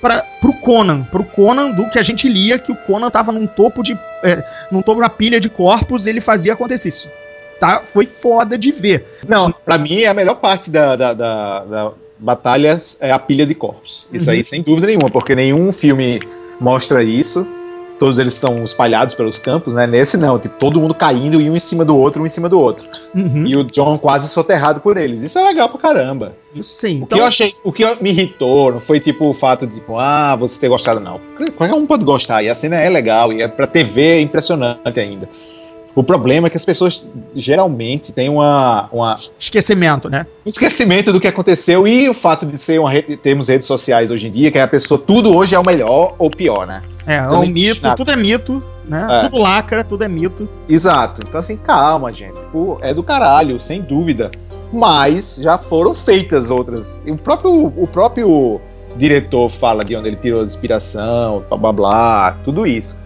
para 0.01 0.23
pro 0.40 0.53
Conan, 0.55 1.03
pro 1.05 1.25
Conan 1.25 1.70
do 1.73 1.88
que 1.88 1.99
a 1.99 2.03
gente 2.03 2.29
lia, 2.29 2.59
que 2.59 2.73
o 2.73 2.77
Conan 2.77 3.11
tava 3.11 3.31
num 3.33 3.46
topo 3.46 3.83
de 3.83 3.99
é, 4.23 4.42
num 4.70 4.83
topo 4.83 5.01
da 5.01 5.09
pilha 5.09 5.40
de 5.40 5.49
corpos, 5.49 6.07
ele 6.07 6.20
fazia 6.20 6.55
acontecer 6.55 6.88
isso. 6.88 7.11
Tá, 7.59 7.83
foi 7.85 8.07
foda 8.07 8.57
de 8.57 8.73
ver. 8.73 9.05
Não, 9.29 9.53
para 9.53 9.77
mim 9.77 10.01
é 10.01 10.09
a 10.09 10.14
melhor 10.14 10.37
parte 10.37 10.70
da, 10.70 10.96
da, 10.96 11.12
da, 11.12 11.64
da 11.64 11.92
batalhas 12.21 12.99
é 13.01 13.11
a 13.11 13.19
pilha 13.19 13.47
de 13.47 13.55
corpos. 13.55 14.09
Isso 14.13 14.29
uhum. 14.29 14.37
aí, 14.37 14.45
sem 14.45 14.63
dúvida 14.63 14.87
nenhuma, 14.87 15.11
porque 15.11 15.35
nenhum 15.35 15.73
filme 15.73 16.21
mostra 16.61 17.03
isso. 17.03 17.49
Todos 17.99 18.19
eles 18.19 18.33
estão 18.33 18.65
espalhados 18.65 19.15
pelos 19.15 19.37
campos, 19.37 19.75
né? 19.75 19.87
Nesse 19.87 20.17
não, 20.17 20.39
tipo, 20.39 20.57
todo 20.57 20.81
mundo 20.81 20.95
caindo 20.95 21.39
e 21.39 21.51
um 21.51 21.55
em 21.55 21.61
cima 21.61 21.85
do 21.85 21.95
outro, 21.95 22.23
um 22.23 22.27
em 22.27 22.31
cima 22.31 22.49
do 22.49 22.59
outro. 22.59 22.89
Uhum. 23.15 23.47
E 23.47 23.55
o 23.55 23.63
John 23.63 23.99
quase 23.99 24.27
soterrado 24.31 24.81
por 24.81 24.97
eles. 24.97 25.23
Isso 25.23 25.39
é 25.39 25.45
legal 25.45 25.69
pra 25.69 25.79
caramba. 25.79 26.35
Isso 26.55 26.79
sim. 26.79 27.01
O 27.01 27.03
então... 27.03 27.19
que 27.19 27.23
eu 27.23 27.27
achei, 27.27 27.55
o 27.63 27.71
que 27.71 27.85
me 28.01 28.09
irritou 28.09 28.73
não 28.73 28.81
foi 28.81 29.01
tipo 29.01 29.27
o 29.27 29.35
fato 29.35 29.67
de, 29.67 29.75
tipo, 29.75 29.99
ah, 29.99 30.35
você 30.35 30.59
ter 30.59 30.69
gostado, 30.69 30.99
não. 30.99 31.21
Qualquer 31.55 31.75
um 31.75 31.87
pode 31.87 32.03
gostar, 32.03 32.43
e 32.43 32.49
a 32.49 32.55
cena 32.55 32.77
é 32.77 32.89
legal, 32.89 33.35
e 33.35 33.43
é 33.43 33.49
pra 33.49 33.67
TV 33.67 34.01
é 34.01 34.21
impressionante 34.21 34.99
ainda. 34.99 35.29
O 35.94 36.05
problema 36.05 36.46
é 36.46 36.50
que 36.50 36.57
as 36.57 36.64
pessoas 36.64 37.09
geralmente 37.35 38.12
têm 38.12 38.29
uma, 38.29 38.88
uma. 38.92 39.14
Esquecimento, 39.38 40.09
né? 40.09 40.26
Esquecimento 40.46 41.12
do 41.12 41.20
que 41.20 41.26
aconteceu 41.26 41.87
e 41.87 42.09
o 42.09 42.14
fato 42.14 42.46
de 42.46 42.57
ser 42.59 42.79
uma 42.79 42.90
rede, 42.90 43.16
termos 43.16 43.48
redes 43.48 43.66
sociais 43.66 44.11
hoje 44.11 44.29
em 44.29 44.31
dia, 44.31 44.50
que 44.53 44.59
a 44.59 44.68
pessoa, 44.68 45.00
tudo 45.00 45.35
hoje 45.35 45.55
é 45.55 45.59
o 45.59 45.66
melhor 45.66 46.14
ou 46.16 46.31
pior, 46.31 46.66
né? 46.66 46.83
É, 47.07 47.16
é 47.16 47.29
um 47.29 47.46
mito, 47.46 47.83
nada. 47.83 47.96
tudo 47.96 48.12
é 48.12 48.16
mito, 48.16 48.62
né? 48.85 49.07
É. 49.11 49.29
Tudo 49.29 49.38
lacra, 49.38 49.83
tudo 49.83 50.05
é 50.05 50.09
mito. 50.09 50.48
Exato. 50.68 51.22
Então, 51.26 51.40
assim, 51.40 51.57
calma, 51.57 52.12
gente. 52.12 52.38
Tipo, 52.38 52.79
é 52.83 52.94
do 52.94 53.03
caralho, 53.03 53.61
sem 53.61 53.83
dúvida. 53.83 54.31
Mas 54.72 55.40
já 55.42 55.59
foram 55.59 55.92
feitas 55.92 56.50
outras. 56.50 57.03
O 57.09 57.16
próprio, 57.16 57.66
o 57.76 57.88
próprio 57.88 58.61
diretor 58.96 59.48
fala 59.48 59.85
de 59.85 59.96
onde 59.96 60.09
ele 60.09 60.16
tirou 60.16 60.40
a 60.40 60.42
inspiração, 60.42 61.44
blá 61.48 61.59
blá 61.59 61.72
blá, 61.72 62.37
tudo 62.44 62.66
isso. 62.66 62.98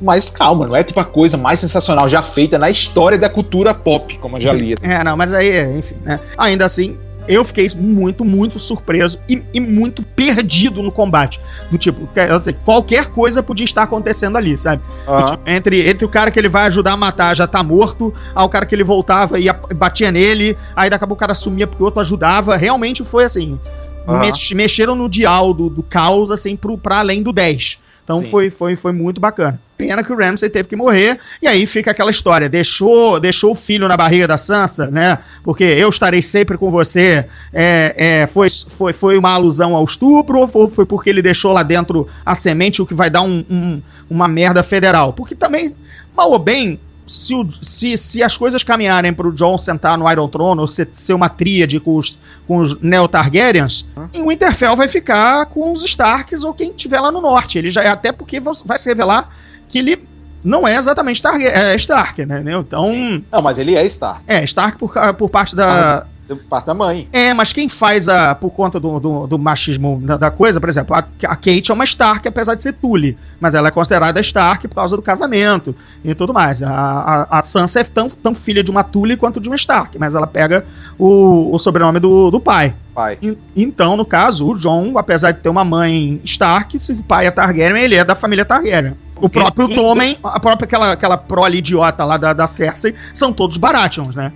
Mas 0.00 0.30
calma, 0.30 0.66
não 0.66 0.76
é 0.76 0.82
tipo 0.82 1.00
a 1.00 1.04
coisa 1.04 1.36
mais 1.36 1.60
sensacional 1.60 2.08
já 2.08 2.22
feita 2.22 2.58
na 2.58 2.70
história 2.70 3.18
da 3.18 3.28
cultura 3.28 3.74
pop, 3.74 4.16
como 4.18 4.36
eu 4.36 4.40
já 4.40 4.52
li. 4.52 4.74
Assim. 4.74 4.86
É, 4.86 5.02
não, 5.02 5.16
mas 5.16 5.32
aí, 5.32 5.78
enfim, 5.78 5.96
né? 6.04 6.20
Ainda 6.36 6.64
assim, 6.64 6.96
eu 7.28 7.44
fiquei 7.44 7.68
muito, 7.76 8.24
muito 8.24 8.58
surpreso 8.58 9.18
e, 9.28 9.42
e, 9.52 9.60
muito 9.60 10.02
perdido 10.02 10.82
no 10.82 10.90
combate. 10.90 11.38
Do 11.70 11.76
tipo, 11.76 12.08
sei, 12.40 12.54
qualquer 12.64 13.08
coisa 13.08 13.42
podia 13.42 13.64
estar 13.64 13.82
acontecendo 13.82 14.38
ali, 14.38 14.56
sabe? 14.56 14.82
Uhum. 15.06 15.24
Tipo, 15.24 15.50
entre, 15.50 15.88
entre 15.88 16.04
o 16.06 16.08
cara 16.08 16.30
que 16.30 16.38
ele 16.38 16.48
vai 16.48 16.66
ajudar 16.68 16.92
a 16.92 16.96
matar 16.96 17.36
já 17.36 17.46
tá 17.46 17.62
morto, 17.62 18.14
ao 18.34 18.48
cara 18.48 18.64
que 18.64 18.74
ele 18.74 18.82
voltava 18.82 19.38
e 19.38 19.46
batia 19.74 20.10
nele, 20.10 20.56
aí 20.74 20.88
daqui 20.88 21.04
a 21.04 21.06
pouco 21.06 21.18
o 21.18 21.20
cara 21.20 21.34
sumia 21.34 21.66
porque 21.66 21.82
o 21.82 21.86
outro 21.86 22.00
ajudava. 22.00 22.56
Realmente 22.56 23.04
foi 23.04 23.24
assim. 23.24 23.60
Uhum. 24.06 24.20
Mex, 24.20 24.50
mexeram 24.52 24.94
no 24.94 25.06
dial 25.06 25.52
do, 25.52 25.68
do 25.68 25.82
caos, 25.82 26.30
assim, 26.30 26.56
pro, 26.56 26.78
pra 26.78 27.00
além 27.00 27.22
do 27.22 27.30
10. 27.30 27.78
Então 28.04 28.22
foi, 28.22 28.48
foi, 28.48 28.74
foi 28.74 28.92
muito 28.92 29.20
bacana. 29.20 29.60
Pena 29.78 30.02
que 30.02 30.12
o 30.12 30.16
Ramsay 30.16 30.50
teve 30.50 30.68
que 30.68 30.74
morrer. 30.74 31.16
E 31.40 31.46
aí 31.46 31.64
fica 31.64 31.92
aquela 31.92 32.10
história: 32.10 32.48
deixou, 32.48 33.20
deixou 33.20 33.52
o 33.52 33.54
filho 33.54 33.86
na 33.86 33.96
barriga 33.96 34.26
da 34.26 34.36
Sansa, 34.36 34.90
né? 34.90 35.16
Porque 35.44 35.62
eu 35.62 35.88
estarei 35.88 36.20
sempre 36.20 36.58
com 36.58 36.68
você. 36.68 37.24
É, 37.52 37.94
é, 37.96 38.26
foi, 38.26 38.48
foi, 38.50 38.92
foi 38.92 39.16
uma 39.16 39.30
alusão 39.30 39.76
ao 39.76 39.84
estupro 39.84 40.40
ou 40.40 40.68
foi, 40.68 40.84
porque 40.84 41.08
ele 41.08 41.22
deixou 41.22 41.52
lá 41.52 41.62
dentro 41.62 42.08
a 42.26 42.34
semente, 42.34 42.82
o 42.82 42.86
que 42.86 42.92
vai 42.92 43.08
dar 43.08 43.22
um, 43.22 43.44
um, 43.48 43.80
uma 44.10 44.26
merda 44.26 44.64
federal? 44.64 45.12
Porque 45.12 45.36
também, 45.36 45.72
mal 46.12 46.32
ou 46.32 46.40
bem, 46.40 46.80
se, 47.06 47.34
o, 47.36 47.48
se, 47.62 47.96
se 47.96 48.22
as 48.22 48.36
coisas 48.36 48.64
caminharem 48.64 49.12
para 49.12 49.28
o 49.28 49.32
Jon 49.32 49.56
sentar 49.56 49.96
no 49.96 50.10
Iron 50.10 50.26
Throne 50.28 50.60
ou 50.60 50.66
ser, 50.66 50.88
ser 50.92 51.14
uma 51.14 51.28
tríade 51.28 51.78
com 51.78 51.96
os, 51.96 52.18
com 52.48 52.58
os 52.58 52.80
Neo 52.80 53.06
Targaryens, 53.06 53.86
uhum. 53.96 54.28
Winterfell 54.28 54.76
vai 54.76 54.88
ficar 54.88 55.46
com 55.46 55.72
os 55.72 55.84
Starks 55.84 56.42
ou 56.42 56.52
quem 56.52 56.72
tiver 56.72 57.00
lá 57.00 57.12
no 57.12 57.20
norte. 57.20 57.58
Ele 57.58 57.70
já 57.70 57.92
até 57.92 58.10
porque 58.10 58.40
vai 58.40 58.76
se 58.76 58.88
revelar 58.88 59.30
que 59.68 59.78
ele 59.78 60.08
não 60.42 60.66
é 60.66 60.76
exatamente 60.76 61.22
Targa 61.22 61.44
é 61.44 61.74
Stark, 61.76 62.24
né? 62.24 62.42
Então. 62.46 62.84
Sim. 62.84 63.24
Não, 63.30 63.42
mas 63.42 63.58
ele 63.58 63.74
é 63.74 63.84
Stark. 63.86 64.22
É, 64.26 64.42
Stark 64.44 64.78
por, 64.78 64.92
por 65.14 65.28
parte 65.28 65.56
da. 65.56 66.06
parte 66.48 66.66
da 66.66 66.74
mãe. 66.74 67.08
É, 67.12 67.34
mas 67.34 67.52
quem 67.52 67.68
faz 67.68 68.08
a. 68.08 68.34
Por 68.34 68.50
conta 68.50 68.78
do, 68.78 69.00
do, 69.00 69.26
do 69.26 69.38
machismo 69.38 70.00
da, 70.02 70.16
da, 70.16 70.30
coisa, 70.30 70.60
por 70.60 70.68
exemplo, 70.68 70.94
a, 70.94 71.00
a, 71.00 71.36
Kate 71.36 71.70
é 71.70 71.74
uma 71.74 71.84
Stark, 71.84 72.26
apesar 72.26 72.54
de 72.54 72.62
ser 72.62 72.74
Tully. 72.74 73.16
Mas 73.40 73.54
ela 73.54 73.68
é 73.68 73.70
considerada 73.70 74.20
Stark 74.20 74.68
por 74.68 74.76
causa 74.76 74.96
do 74.96 75.02
casamento 75.02 75.74
e 76.04 76.14
tudo 76.14 76.32
mais. 76.32 76.62
A, 76.62 76.70
a, 76.70 77.38
a 77.38 77.42
Sansa 77.42 77.80
é 77.80 77.84
tão, 77.84 78.08
tão 78.08 78.34
filha 78.34 78.62
de 78.62 78.70
uma 78.70 78.84
Tully 78.84 79.16
quanto 79.16 79.40
de 79.40 79.48
uma 79.48 79.56
Stark, 79.56 79.98
mas 79.98 80.14
ela 80.14 80.26
pega 80.26 80.64
o, 80.96 81.54
o 81.54 81.58
sobrenome 81.58 81.98
do, 81.98 82.30
do 82.30 82.38
pai. 82.38 82.74
pai. 82.94 83.18
E, 83.20 83.36
então, 83.56 83.96
no 83.96 84.06
caso, 84.06 84.46
o 84.46 84.56
John, 84.56 84.96
apesar 84.96 85.32
de 85.32 85.40
ter 85.40 85.48
uma 85.48 85.64
mãe 85.64 86.20
Stark, 86.24 86.78
se 86.78 86.92
o 86.92 87.02
pai 87.02 87.26
é 87.26 87.30
Targaryen, 87.30 87.82
ele 87.82 87.96
é 87.96 88.04
da 88.04 88.14
família 88.14 88.44
Targaryen. 88.44 88.94
O 89.20 89.28
próprio 89.28 89.68
Tommen, 89.68 90.16
a 90.22 90.40
própria 90.40 90.64
aquela, 90.64 90.92
aquela 90.92 91.16
prole 91.16 91.58
idiota 91.58 92.04
lá 92.04 92.16
da, 92.16 92.32
da 92.32 92.46
Cersei, 92.46 92.94
são 93.14 93.32
todos 93.32 93.56
Baratheons, 93.56 94.14
né? 94.14 94.32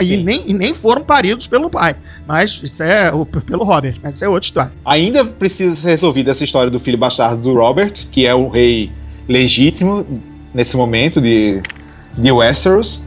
E 0.00 0.18
nem, 0.18 0.50
e 0.50 0.52
nem 0.52 0.74
foram 0.74 1.02
paridos 1.02 1.46
pelo 1.46 1.70
pai. 1.70 1.96
Mas 2.26 2.60
isso 2.62 2.82
é 2.82 3.12
o, 3.12 3.24
pelo 3.24 3.64
Robert, 3.64 3.94
mas 4.02 4.16
isso 4.16 4.24
é 4.24 4.28
outra 4.28 4.46
história. 4.46 4.72
Ainda 4.84 5.24
precisa 5.24 5.74
ser 5.74 5.88
resolvida 5.88 6.30
essa 6.30 6.44
história 6.44 6.70
do 6.70 6.78
filho 6.78 6.98
bastardo 6.98 7.42
do 7.42 7.54
Robert, 7.54 7.92
que 8.10 8.26
é 8.26 8.34
o 8.34 8.48
rei 8.48 8.92
legítimo 9.26 10.06
nesse 10.52 10.76
momento 10.76 11.20
de, 11.20 11.62
de 12.16 12.30
Westeros. 12.30 13.06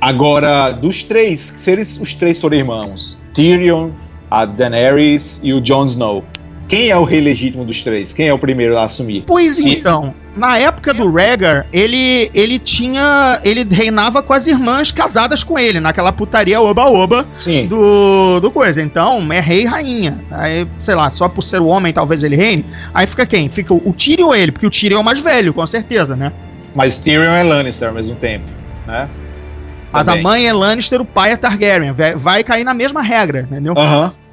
Agora, 0.00 0.70
dos 0.70 1.02
três, 1.02 1.40
se 1.40 1.70
eles, 1.70 2.00
os 2.00 2.14
três 2.14 2.40
foram 2.40 2.56
irmãos, 2.56 3.20
Tyrion, 3.34 3.90
a 4.30 4.44
Daenerys 4.44 5.40
e 5.42 5.52
o 5.52 5.60
Jon 5.60 5.84
Snow. 5.84 6.24
Quem 6.68 6.88
é 6.88 6.96
o 6.96 7.04
rei 7.04 7.20
legítimo 7.20 7.64
dos 7.64 7.82
três? 7.82 8.12
Quem 8.12 8.28
é 8.28 8.34
o 8.34 8.38
primeiro 8.38 8.76
a 8.78 8.84
assumir? 8.84 9.24
Pois 9.26 9.56
Se... 9.56 9.68
então, 9.70 10.14
na 10.36 10.58
época 10.58 10.92
do 10.92 11.10
Rhaegar, 11.12 11.66
ele, 11.72 12.30
ele 12.34 12.58
tinha. 12.58 13.40
Ele 13.44 13.66
reinava 13.70 14.22
com 14.22 14.32
as 14.32 14.46
irmãs 14.46 14.90
casadas 14.90 15.44
com 15.44 15.58
ele, 15.58 15.80
naquela 15.80 16.12
putaria 16.12 16.60
oba-oba 16.60 17.26
do, 17.68 18.40
do 18.40 18.50
coisa. 18.50 18.82
Então, 18.82 19.32
é 19.32 19.40
rei 19.40 19.62
e 19.62 19.66
rainha. 19.66 20.24
Aí, 20.30 20.66
sei 20.78 20.94
lá, 20.94 21.08
só 21.10 21.28
por 21.28 21.42
ser 21.42 21.60
o 21.60 21.66
homem, 21.66 21.92
talvez 21.92 22.24
ele 22.24 22.36
reine. 22.36 22.64
Aí 22.92 23.06
fica 23.06 23.24
quem? 23.24 23.48
Fica 23.48 23.72
o 23.72 23.92
Tyrion 23.92 24.26
ou 24.26 24.34
ele? 24.34 24.52
Porque 24.52 24.66
o 24.66 24.70
Tyrion 24.70 24.98
é 24.98 25.00
o 25.00 25.04
mais 25.04 25.20
velho, 25.20 25.54
com 25.54 25.66
certeza, 25.66 26.16
né? 26.16 26.32
Mas 26.74 26.98
Tyrion 26.98 27.32
é 27.32 27.42
Lannister 27.42 27.88
ao 27.88 27.94
mesmo 27.94 28.16
tempo, 28.16 28.46
né? 28.86 29.08
Mas 29.92 30.06
Também. 30.06 30.20
a 30.20 30.24
mãe 30.24 30.46
é 30.48 30.52
Lannister, 30.52 31.00
o 31.00 31.04
pai 31.04 31.32
é 31.32 31.36
Targaryen. 31.36 31.94
Vai 32.16 32.42
cair 32.42 32.64
na 32.64 32.74
mesma 32.74 33.00
regra, 33.00 33.42
entendeu? 33.42 33.74
Aham. 33.76 34.06
Uhum. 34.06 34.23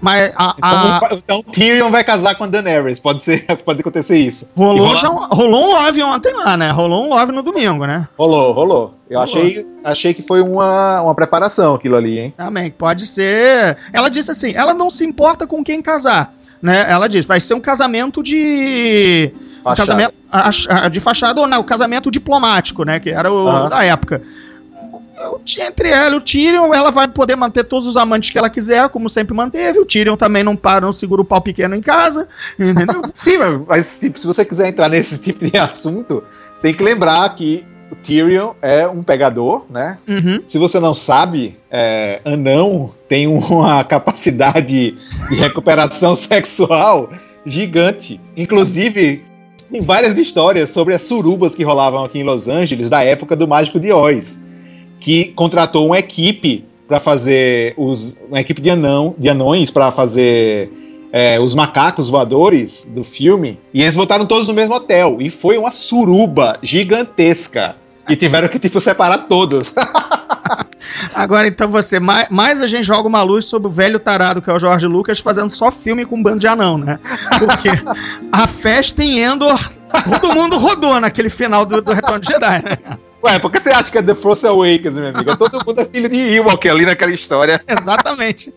Mas 0.00 0.32
a, 0.36 0.54
a... 0.62 0.96
Então, 0.96 1.18
então 1.18 1.42
Tyrion 1.42 1.90
vai 1.90 2.04
casar 2.04 2.36
com 2.36 2.44
a 2.44 2.46
Daenerys, 2.46 3.00
pode, 3.00 3.24
ser, 3.24 3.44
pode 3.64 3.80
acontecer 3.80 4.16
isso. 4.16 4.50
Rolou, 4.56 4.94
já, 4.94 5.08
rolou 5.08 5.70
um 5.70 5.72
love 5.72 6.02
ontem 6.02 6.32
lá, 6.34 6.56
né? 6.56 6.70
Rolou 6.70 7.06
um 7.06 7.10
love 7.10 7.32
no 7.32 7.42
domingo, 7.42 7.84
né? 7.84 8.06
Rolou, 8.16 8.52
rolou. 8.52 8.94
Eu 9.10 9.18
rolou. 9.18 9.22
Achei, 9.22 9.66
achei 9.84 10.14
que 10.14 10.22
foi 10.22 10.40
uma, 10.40 11.02
uma 11.02 11.14
preparação 11.14 11.74
aquilo 11.74 11.96
ali, 11.96 12.18
hein? 12.18 12.34
Também, 12.36 12.70
pode 12.70 13.06
ser. 13.06 13.76
Ela 13.92 14.08
disse 14.08 14.30
assim: 14.30 14.52
ela 14.54 14.72
não 14.72 14.88
se 14.88 15.04
importa 15.04 15.46
com 15.46 15.64
quem 15.64 15.82
casar. 15.82 16.32
Né? 16.60 16.86
Ela 16.88 17.08
disse: 17.08 17.26
vai 17.26 17.40
ser 17.40 17.54
um 17.54 17.60
casamento 17.60 18.22
de. 18.22 19.32
Um 19.64 19.74
casamento 19.74 20.14
de 20.90 21.00
fachada 21.00 21.40
ou 21.40 21.46
não, 21.46 21.60
um 21.60 21.64
casamento 21.64 22.10
diplomático, 22.10 22.84
né? 22.84 23.00
Que 23.00 23.10
era 23.10 23.32
o 23.32 23.46
uhum. 23.46 23.68
da 23.68 23.84
época 23.84 24.22
entre 25.58 25.88
ela 25.88 26.14
e 26.14 26.18
o 26.18 26.20
Tyrion, 26.20 26.72
ela 26.72 26.90
vai 26.90 27.08
poder 27.08 27.36
manter 27.36 27.64
todos 27.64 27.86
os 27.86 27.96
amantes 27.96 28.30
que 28.30 28.38
ela 28.38 28.50
quiser, 28.50 28.88
como 28.88 29.08
sempre 29.08 29.34
manteve. 29.34 29.78
O 29.78 29.86
Tyrion 29.86 30.16
também 30.16 30.42
não 30.42 30.56
para, 30.56 30.86
não 30.86 30.92
segura 30.92 31.22
o 31.22 31.24
pau 31.24 31.40
pequeno 31.40 31.74
em 31.74 31.80
casa, 31.80 32.28
entendeu? 32.58 33.02
Sim, 33.14 33.38
mas 33.66 34.00
tipo, 34.00 34.18
se 34.18 34.26
você 34.26 34.44
quiser 34.44 34.68
entrar 34.68 34.88
nesse 34.88 35.22
tipo 35.24 35.44
de 35.44 35.56
assunto, 35.56 36.22
você 36.52 36.62
tem 36.62 36.74
que 36.74 36.82
lembrar 36.82 37.28
que 37.34 37.64
o 37.90 37.96
Tyrion 37.96 38.52
é 38.62 38.88
um 38.88 39.02
pegador, 39.02 39.66
né? 39.68 39.98
Uhum. 40.08 40.42
Se 40.48 40.56
você 40.56 40.80
não 40.80 40.94
sabe, 40.94 41.58
é, 41.70 42.20
anão 42.24 42.90
tem 43.08 43.26
uma 43.26 43.84
capacidade 43.84 44.92
de 45.28 45.34
recuperação 45.34 46.14
sexual 46.14 47.10
gigante. 47.44 48.18
Inclusive, 48.34 49.22
tem 49.70 49.82
várias 49.82 50.16
histórias 50.16 50.70
sobre 50.70 50.94
as 50.94 51.02
surubas 51.02 51.54
que 51.54 51.64
rolavam 51.64 52.04
aqui 52.04 52.18
em 52.18 52.24
Los 52.24 52.48
Angeles 52.48 52.88
da 52.88 53.04
época 53.04 53.36
do 53.36 53.46
Mágico 53.46 53.78
de 53.78 53.92
Oz 53.92 54.51
que 55.02 55.32
contratou 55.32 55.86
uma 55.86 55.98
equipe 55.98 56.64
para 56.86 57.00
fazer 57.00 57.74
os 57.76 58.20
uma 58.28 58.40
equipe 58.40 58.62
de 58.62 58.70
anão 58.70 59.14
de 59.18 59.28
anões 59.28 59.68
para 59.68 59.90
fazer 59.90 60.70
é, 61.12 61.40
os 61.40 61.54
macacos 61.54 62.08
voadores 62.08 62.88
do 62.88 63.02
filme 63.02 63.58
e 63.74 63.82
eles 63.82 63.94
voltaram 63.94 64.24
todos 64.24 64.46
no 64.46 64.54
mesmo 64.54 64.74
hotel 64.76 65.18
e 65.20 65.28
foi 65.28 65.58
uma 65.58 65.72
suruba 65.72 66.56
gigantesca 66.62 67.76
e 68.08 68.14
tiveram 68.14 68.48
que 68.48 68.58
tipo 68.58 68.80
separar 68.80 69.26
todos. 69.26 69.74
Agora 71.14 71.46
então 71.48 71.70
você, 71.70 71.98
mais, 72.00 72.28
mais, 72.28 72.60
a 72.60 72.66
gente 72.66 72.84
joga 72.84 73.08
uma 73.08 73.22
luz 73.22 73.46
sobre 73.46 73.68
o 73.68 73.70
velho 73.70 73.98
tarado 73.98 74.42
que 74.42 74.50
é 74.50 74.52
o 74.52 74.58
Jorge 74.58 74.86
Lucas 74.86 75.20
fazendo 75.20 75.50
só 75.50 75.70
filme 75.70 76.04
com 76.04 76.16
um 76.16 76.22
bando 76.22 76.40
de 76.40 76.46
anão, 76.46 76.78
né? 76.78 76.98
Porque 77.38 77.68
a 78.32 78.46
festa 78.46 79.02
em 79.02 79.20
Endor, 79.20 79.58
todo 80.04 80.34
mundo 80.34 80.58
rodou 80.58 81.00
naquele 81.00 81.30
final 81.30 81.64
do, 81.64 81.80
do 81.80 81.92
Retorno 81.92 82.20
de 82.20 82.28
Jedi, 82.28 82.62
né? 82.64 82.98
Ué, 83.22 83.38
por 83.38 83.52
que 83.52 83.60
você 83.60 83.70
acha 83.70 83.88
que 83.88 83.98
é 83.98 84.02
The 84.02 84.16
Force 84.16 84.44
Awakens, 84.44 84.98
minha 84.98 85.10
amiga? 85.10 85.36
Todo 85.36 85.64
mundo 85.64 85.80
é 85.80 85.84
filho 85.84 86.08
de 86.08 86.16
Ewok 86.16 86.68
ali 86.68 86.84
naquela 86.84 87.12
história. 87.14 87.62
Exatamente. 87.68 88.52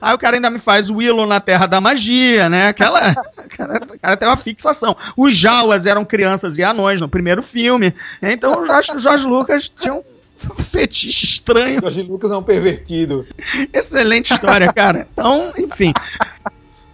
Aí 0.00 0.14
o 0.14 0.18
cara 0.18 0.36
ainda 0.36 0.50
me 0.50 0.58
faz 0.58 0.90
Willow 0.90 1.26
na 1.26 1.38
Terra 1.38 1.66
da 1.66 1.80
Magia, 1.80 2.48
né? 2.48 2.68
Aquela. 2.68 2.98
O 3.00 3.56
cara, 3.56 3.80
o 3.94 4.00
cara 4.00 4.16
tem 4.16 4.28
uma 4.28 4.36
fixação. 4.36 4.96
Os 5.16 5.34
Jawas 5.36 5.86
eram 5.86 6.04
crianças 6.04 6.58
e 6.58 6.64
anões 6.64 7.00
no 7.00 7.08
primeiro 7.08 7.42
filme. 7.42 7.94
Então 8.20 8.62
o 8.62 8.64
Jorge, 8.64 8.98
Jorge 8.98 9.26
Lucas 9.26 9.68
tinha 9.68 9.94
um 9.94 10.02
fetiche 10.58 11.24
estranho. 11.24 11.80
Jorge 11.80 12.02
Lucas 12.02 12.32
é 12.32 12.36
um 12.36 12.42
pervertido. 12.42 13.26
Excelente 13.72 14.32
história, 14.32 14.72
cara. 14.72 15.06
Então, 15.12 15.52
enfim 15.58 15.92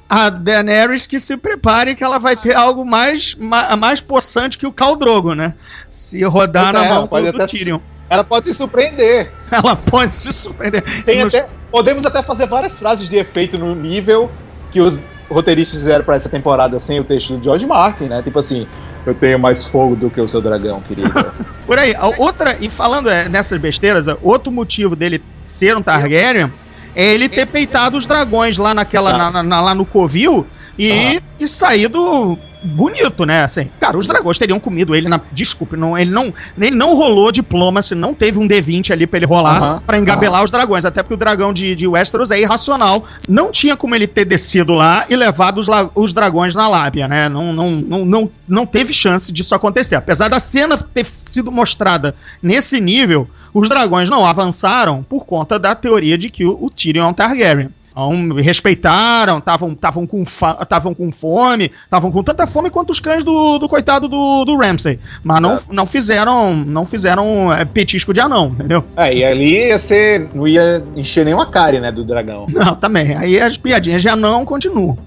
a 0.09 0.31
Daenerys 0.31 1.07
que 1.07 1.19
se 1.19 1.37
prepare 1.37 1.95
que 1.95 2.05
ela 2.05 2.19
vai 2.19 2.37
ter 2.37 2.55
algo 2.55 2.85
mais, 2.85 3.35
mais, 3.35 3.77
mais 3.77 4.01
possante 4.01 4.57
que 4.57 4.67
o 4.67 4.73
Caldrogo, 4.73 5.35
né? 5.35 5.55
Se 5.89 6.23
rodar 6.25 6.73
na 6.73 6.85
é, 6.85 6.89
mão 6.89 7.07
do, 7.07 7.33
do 7.33 7.47
Tyrion. 7.47 7.81
Ela 8.09 8.23
pode 8.23 8.47
se 8.47 8.55
surpreender. 8.55 9.33
Ela 9.51 9.75
pode 9.75 10.15
se 10.15 10.33
surpreender. 10.33 10.83
Nos... 11.23 11.35
Até, 11.35 11.49
podemos 11.71 12.07
até 12.07 12.23
fazer 12.23 12.47
várias 12.47 12.79
frases 12.79 13.09
de 13.09 13.17
efeito 13.17 13.59
no 13.59 13.75
nível 13.75 14.31
que 14.71 14.81
os 14.81 15.01
roteiristas 15.29 15.79
fizeram 15.81 16.05
para 16.05 16.15
essa 16.15 16.29
temporada 16.29 16.79
sem 16.79 17.01
o 17.01 17.05
texto 17.05 17.37
do 17.37 17.43
George 17.43 17.67
Martin, 17.67 18.05
né? 18.05 18.23
Tipo 18.23 18.39
assim, 18.39 18.67
eu 19.07 19.15
tenho 19.15 19.39
mais 19.39 19.65
fogo 19.65 19.95
do 19.97 20.11
que 20.11 20.21
o 20.21 20.29
seu 20.29 20.41
dragão, 20.41 20.81
querido. 20.81 21.13
Por 21.67 21.79
aí. 21.79 21.95
Outra, 22.19 22.57
e 22.61 22.69
falando 22.69 23.09
é, 23.09 23.29
nessas 23.29 23.61
besteiras, 23.61 24.07
outro 24.23 24.53
motivo 24.53 24.97
dele 24.97 25.23
ser 25.43 25.77
um 25.77 25.83
Targaryen 25.83 26.53
é 26.95 27.15
ele 27.15 27.29
ter 27.29 27.47
peitado 27.47 27.97
os 27.97 28.07
dragões 28.07 28.57
lá 28.57 28.75
naquela. 28.75 29.31
Na, 29.31 29.43
na, 29.43 29.61
lá 29.61 29.75
no 29.75 29.85
Covil 29.85 30.47
e, 30.79 31.21
e 31.39 31.49
saído 31.49 32.39
bonito, 32.67 33.25
né? 33.25 33.45
Assim, 33.45 33.71
cara, 33.81 33.97
os 33.97 34.07
dragões 34.07 34.39
teriam 34.39 34.59
comido 34.59 34.95
ele 34.95 35.09
na. 35.09 35.21
Desculpe, 35.33 35.77
não, 35.77 35.97
ele 35.97 36.11
não, 36.11 36.33
ele 36.59 36.77
não 36.77 36.95
rolou 36.95 37.31
diploma, 37.31 37.83
se 37.83 37.95
não 37.95 38.13
teve 38.13 38.39
um 38.39 38.49
D20 38.49 38.91
ali 38.91 39.07
pra 39.07 39.19
ele 39.19 39.27
rolar 39.27 39.75
uhum. 39.75 39.81
para 39.81 39.99
engabelar 39.99 40.41
uhum. 40.41 40.45
os 40.45 40.51
dragões. 40.51 40.85
Até 40.85 41.03
porque 41.03 41.15
o 41.15 41.19
dragão 41.19 41.53
de, 41.53 41.75
de 41.75 41.87
Westeros 41.87 42.31
é 42.31 42.41
irracional. 42.41 43.05
Não 43.29 43.51
tinha 43.51 43.77
como 43.77 43.95
ele 43.95 44.07
ter 44.07 44.25
descido 44.25 44.75
lá 44.75 45.05
e 45.09 45.17
levado 45.17 45.59
os, 45.59 45.69
os 45.95 46.13
dragões 46.13 46.55
na 46.55 46.69
lábia, 46.69 47.07
né? 47.07 47.29
Não, 47.29 47.53
não, 47.53 47.71
não, 47.71 48.05
não, 48.05 48.31
não 48.49 48.67
teve 48.67 48.93
chance 48.93 49.33
disso 49.33 49.55
acontecer. 49.55 49.95
Apesar 49.95 50.29
da 50.29 50.41
cena 50.41 50.77
ter 50.77 51.05
sido 51.05 51.53
mostrada 51.53 52.15
nesse 52.43 52.81
nível, 52.81 53.29
os 53.55 53.69
dragões 53.69 54.11
não 54.11 54.27
avançaram 54.27 55.03
por 55.03 55.25
conta 55.25 55.59
da 55.59 55.75
teoria 55.75 56.19
de 56.19 56.29
que 56.29 56.45
o, 56.45 56.65
o 56.65 56.71
Tyrion 56.71 57.05
é 57.05 57.07
um 57.07 57.15
Targaryen. 57.15 57.71
Então, 57.97 58.37
respeitaram, 58.37 59.39
estavam 59.39 60.07
com, 60.07 60.23
tavam 60.69 60.93
com 60.93 61.11
fome, 61.11 61.65
estavam 61.65 62.13
com 62.13 62.23
tanta 62.23 62.47
fome 62.47 62.69
quanto 62.69 62.91
os 62.91 63.01
cães 63.01 63.25
do, 63.25 63.59
do 63.59 63.67
coitado 63.67 64.07
do, 64.07 64.45
do 64.45 64.55
Ramsay. 64.55 65.01
Mas 65.25 65.41
não, 65.41 65.59
não 65.73 65.87
fizeram 65.87 66.55
não 66.55 66.85
fizeram 66.85 67.51
é, 67.51 67.65
petisco 67.65 68.13
de 68.13 68.21
anão, 68.21 68.49
entendeu? 68.49 68.85
É, 68.99 69.15
e 69.15 69.25
ali 69.25 69.69
ia 69.69 69.79
ser, 69.79 70.29
não 70.35 70.47
ia 70.47 70.85
encher 70.95 71.25
nenhuma 71.25 71.51
cara, 71.51 71.81
né, 71.81 71.91
do 71.91 72.05
dragão. 72.05 72.45
Não, 72.53 72.75
também. 72.75 73.15
Aí 73.17 73.41
as 73.41 73.57
piadinhas 73.57 74.03
de 74.03 74.09
anão 74.09 74.45
continuam. 74.45 74.99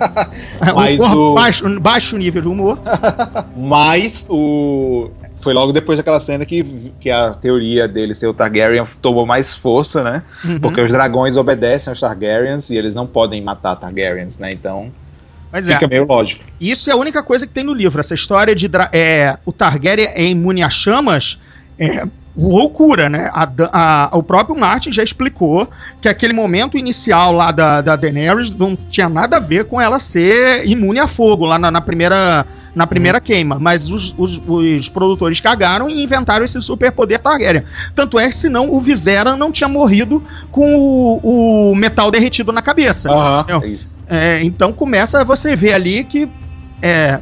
Mas 0.74 1.00
o... 1.12 1.32
Baixo, 1.34 1.80
baixo 1.80 2.18
nível 2.18 2.42
de 2.42 2.48
humor. 2.48 2.78
Mas 3.56 4.26
o 4.28 5.10
foi 5.36 5.52
logo 5.52 5.72
depois 5.72 5.98
daquela 5.98 6.18
cena 6.18 6.44
que, 6.44 6.92
que 6.98 7.10
a 7.10 7.34
teoria 7.34 7.86
dele 7.86 8.14
ser 8.14 8.26
o 8.26 8.34
Targaryen 8.34 8.84
tomou 9.00 9.26
mais 9.26 9.54
força, 9.54 10.02
né? 10.02 10.22
Uhum. 10.44 10.60
Porque 10.60 10.80
os 10.80 10.90
dragões 10.90 11.36
obedecem 11.36 11.90
aos 11.90 12.00
Targaryens 12.00 12.70
e 12.70 12.76
eles 12.76 12.94
não 12.94 13.06
podem 13.06 13.42
matar 13.42 13.76
Targaryens, 13.76 14.38
né? 14.38 14.52
Então. 14.52 14.90
Mas 15.52 15.68
fica 15.68 15.84
é. 15.84 15.88
meio 15.88 16.04
lógico. 16.04 16.44
Isso 16.60 16.90
é 16.90 16.92
a 16.92 16.96
única 16.96 17.22
coisa 17.22 17.46
que 17.46 17.52
tem 17.52 17.64
no 17.64 17.72
livro. 17.72 18.00
Essa 18.00 18.14
história 18.14 18.54
de 18.54 18.68
é, 18.92 19.38
o 19.44 19.52
Targaryen 19.52 20.08
é 20.14 20.24
imune 20.24 20.62
a 20.62 20.70
chamas 20.70 21.38
é 21.78 22.06
loucura, 22.36 23.08
né? 23.08 23.30
A, 23.32 23.48
a, 23.72 24.16
o 24.16 24.22
próprio 24.22 24.58
Martin 24.58 24.92
já 24.92 25.02
explicou 25.02 25.68
que 26.00 26.08
aquele 26.08 26.32
momento 26.32 26.76
inicial 26.76 27.32
lá 27.32 27.50
da, 27.50 27.80
da 27.80 27.96
Daenerys 27.96 28.50
não 28.50 28.76
tinha 28.76 29.08
nada 29.08 29.38
a 29.38 29.40
ver 29.40 29.64
com 29.64 29.80
ela 29.80 29.98
ser 29.98 30.66
imune 30.66 30.98
a 30.98 31.06
fogo 31.06 31.46
lá 31.46 31.58
na, 31.58 31.70
na 31.70 31.80
primeira 31.80 32.44
na 32.76 32.86
primeira 32.86 33.18
queima, 33.22 33.58
mas 33.58 33.90
os, 33.90 34.14
os, 34.18 34.40
os 34.46 34.88
produtores 34.90 35.40
cagaram 35.40 35.88
e 35.88 36.02
inventaram 36.02 36.44
esse 36.44 36.60
superpoder 36.60 37.18
Targaryen. 37.18 37.62
Tanto 37.94 38.18
é 38.18 38.28
que, 38.28 38.36
senão, 38.36 38.70
o 38.70 38.78
Visera 38.78 39.34
não 39.34 39.50
tinha 39.50 39.66
morrido 39.66 40.22
com 40.50 40.62
o, 40.76 41.70
o 41.72 41.74
metal 41.74 42.10
derretido 42.10 42.52
na 42.52 42.60
cabeça. 42.60 43.10
Entendeu? 43.40 43.62
é 43.62 43.66
isso. 43.66 43.96
É, 44.06 44.40
então 44.44 44.74
começa 44.74 45.24
você 45.24 45.56
ver 45.56 45.72
ali 45.72 46.04
que 46.04 46.28
é, 46.82 47.18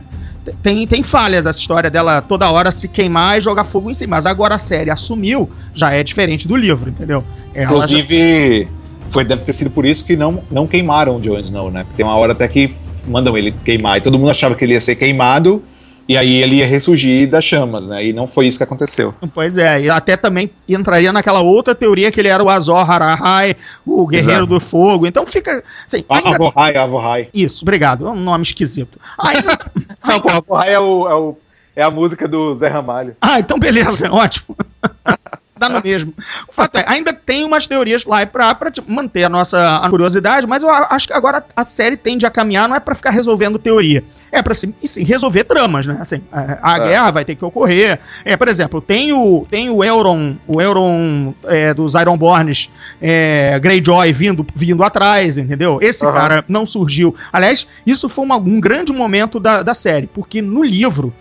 tem, 0.60 0.84
tem 0.88 1.04
falhas 1.04 1.46
essa 1.46 1.60
história 1.60 1.88
dela 1.88 2.20
toda 2.20 2.50
hora 2.50 2.72
se 2.72 2.88
queimar 2.88 3.38
e 3.38 3.40
jogar 3.40 3.62
fogo 3.62 3.88
em 3.92 3.94
si. 3.94 4.08
Mas 4.08 4.26
agora 4.26 4.56
a 4.56 4.58
série 4.58 4.90
assumiu, 4.90 5.48
já 5.72 5.92
é 5.92 6.02
diferente 6.02 6.48
do 6.48 6.56
livro, 6.56 6.90
entendeu? 6.90 7.22
Ela 7.54 7.68
já- 7.86 7.96
Inclusive, 7.98 8.68
foi, 9.14 9.24
deve 9.24 9.42
ter 9.44 9.52
sido 9.52 9.70
por 9.70 9.86
isso 9.86 10.04
que 10.04 10.16
não, 10.16 10.42
não 10.50 10.66
queimaram 10.66 11.16
o 11.16 11.20
Jon 11.20 11.38
Snow, 11.38 11.70
né? 11.70 11.84
Porque 11.84 11.96
tem 11.96 12.04
uma 12.04 12.16
hora 12.16 12.32
até 12.32 12.46
que 12.48 12.74
mandam 13.06 13.38
ele 13.38 13.52
queimar. 13.64 13.96
E 13.98 14.00
todo 14.02 14.18
mundo 14.18 14.30
achava 14.30 14.54
que 14.56 14.64
ele 14.64 14.74
ia 14.74 14.80
ser 14.80 14.96
queimado. 14.96 15.62
E 16.06 16.18
aí 16.18 16.42
ele 16.42 16.56
ia 16.56 16.66
ressurgir 16.66 17.30
das 17.30 17.44
chamas, 17.44 17.88
né? 17.88 18.04
E 18.04 18.12
não 18.12 18.26
foi 18.26 18.46
isso 18.46 18.58
que 18.58 18.64
aconteceu. 18.64 19.14
Pois 19.32 19.56
é, 19.56 19.82
e 19.82 19.88
até 19.88 20.18
também 20.18 20.50
entraria 20.68 21.10
naquela 21.12 21.40
outra 21.40 21.74
teoria 21.74 22.12
que 22.12 22.20
ele 22.20 22.28
era 22.28 22.44
o 22.44 22.50
Azor 22.50 22.90
Harahai, 22.90 23.54
o 23.86 24.06
Guerreiro 24.06 24.32
Exato. 24.40 24.46
do 24.48 24.60
Fogo. 24.60 25.06
Então 25.06 25.24
fica. 25.26 25.62
Assim, 25.86 26.04
A 26.08 26.16
ainda- 26.18 26.28
Avohai, 26.34 26.76
Avohai. 26.76 27.28
Isso, 27.32 27.64
obrigado. 27.64 28.06
É 28.06 28.10
um 28.10 28.16
nome 28.20 28.42
esquisito. 28.42 28.98
Ainda- 29.18 29.58
Avohai 30.36 30.74
é, 30.74 30.78
o, 30.78 31.08
é, 31.08 31.14
o, 31.14 31.36
é 31.76 31.82
a 31.82 31.90
música 31.90 32.28
do 32.28 32.54
Zé 32.54 32.68
Ramalho. 32.68 33.16
Ah, 33.20 33.38
então 33.38 33.58
beleza, 33.58 34.12
ótimo. 34.12 34.54
Dá 35.68 35.74
no 35.76 35.82
mesmo. 35.82 36.12
O 36.48 36.52
fato 36.52 36.76
é, 36.78 36.84
ainda 36.86 37.12
tem 37.12 37.44
umas 37.44 37.66
teorias 37.66 38.04
lá 38.04 38.24
pra, 38.26 38.54
pra 38.54 38.70
tipo, 38.70 38.90
manter 38.90 39.24
a 39.24 39.28
nossa 39.28 39.78
a 39.78 39.90
curiosidade, 39.90 40.46
mas 40.46 40.62
eu 40.62 40.70
acho 40.70 41.06
que 41.06 41.12
agora 41.12 41.44
a 41.56 41.64
série 41.64 41.96
tende 41.96 42.26
a 42.26 42.30
caminhar, 42.30 42.68
não 42.68 42.76
é 42.76 42.80
pra 42.80 42.94
ficar 42.94 43.10
resolvendo 43.10 43.58
teoria, 43.58 44.02
é 44.30 44.42
pra 44.42 44.54
sim, 44.54 44.74
sim, 44.84 45.04
resolver 45.04 45.44
tramas, 45.44 45.86
né? 45.86 45.96
Assim, 46.00 46.22
a, 46.32 46.72
a 46.74 46.76
É. 46.76 46.88
guerra 46.88 47.10
vai 47.10 47.24
ter 47.24 47.34
que 47.34 47.44
ocorrer. 47.44 47.98
É, 48.24 48.36
por 48.36 48.48
exemplo, 48.48 48.80
tem 48.80 49.12
o, 49.12 49.46
tem 49.50 49.70
o 49.70 49.82
Euron, 49.84 50.36
o 50.46 50.60
Euron 50.60 51.32
é, 51.44 51.72
dos 51.74 51.94
Ironborns, 51.94 52.70
é, 53.00 53.58
Greyjoy 53.60 54.12
vindo, 54.12 54.46
vindo 54.54 54.82
atrás, 54.82 55.36
entendeu? 55.38 55.78
Esse 55.80 56.04
Aham. 56.06 56.14
cara 56.14 56.44
não 56.48 56.64
surgiu. 56.66 57.14
Aliás, 57.32 57.66
isso 57.86 58.08
foi 58.08 58.24
uma- 58.24 58.36
um 58.36 58.60
grande 58.60 58.92
momento 58.92 59.38
da, 59.40 59.62
da 59.62 59.74
série, 59.74 60.06
porque 60.06 60.40
no 60.42 60.62
livro 60.62 61.12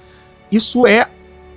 isso 0.52 0.86
é. 0.86 1.08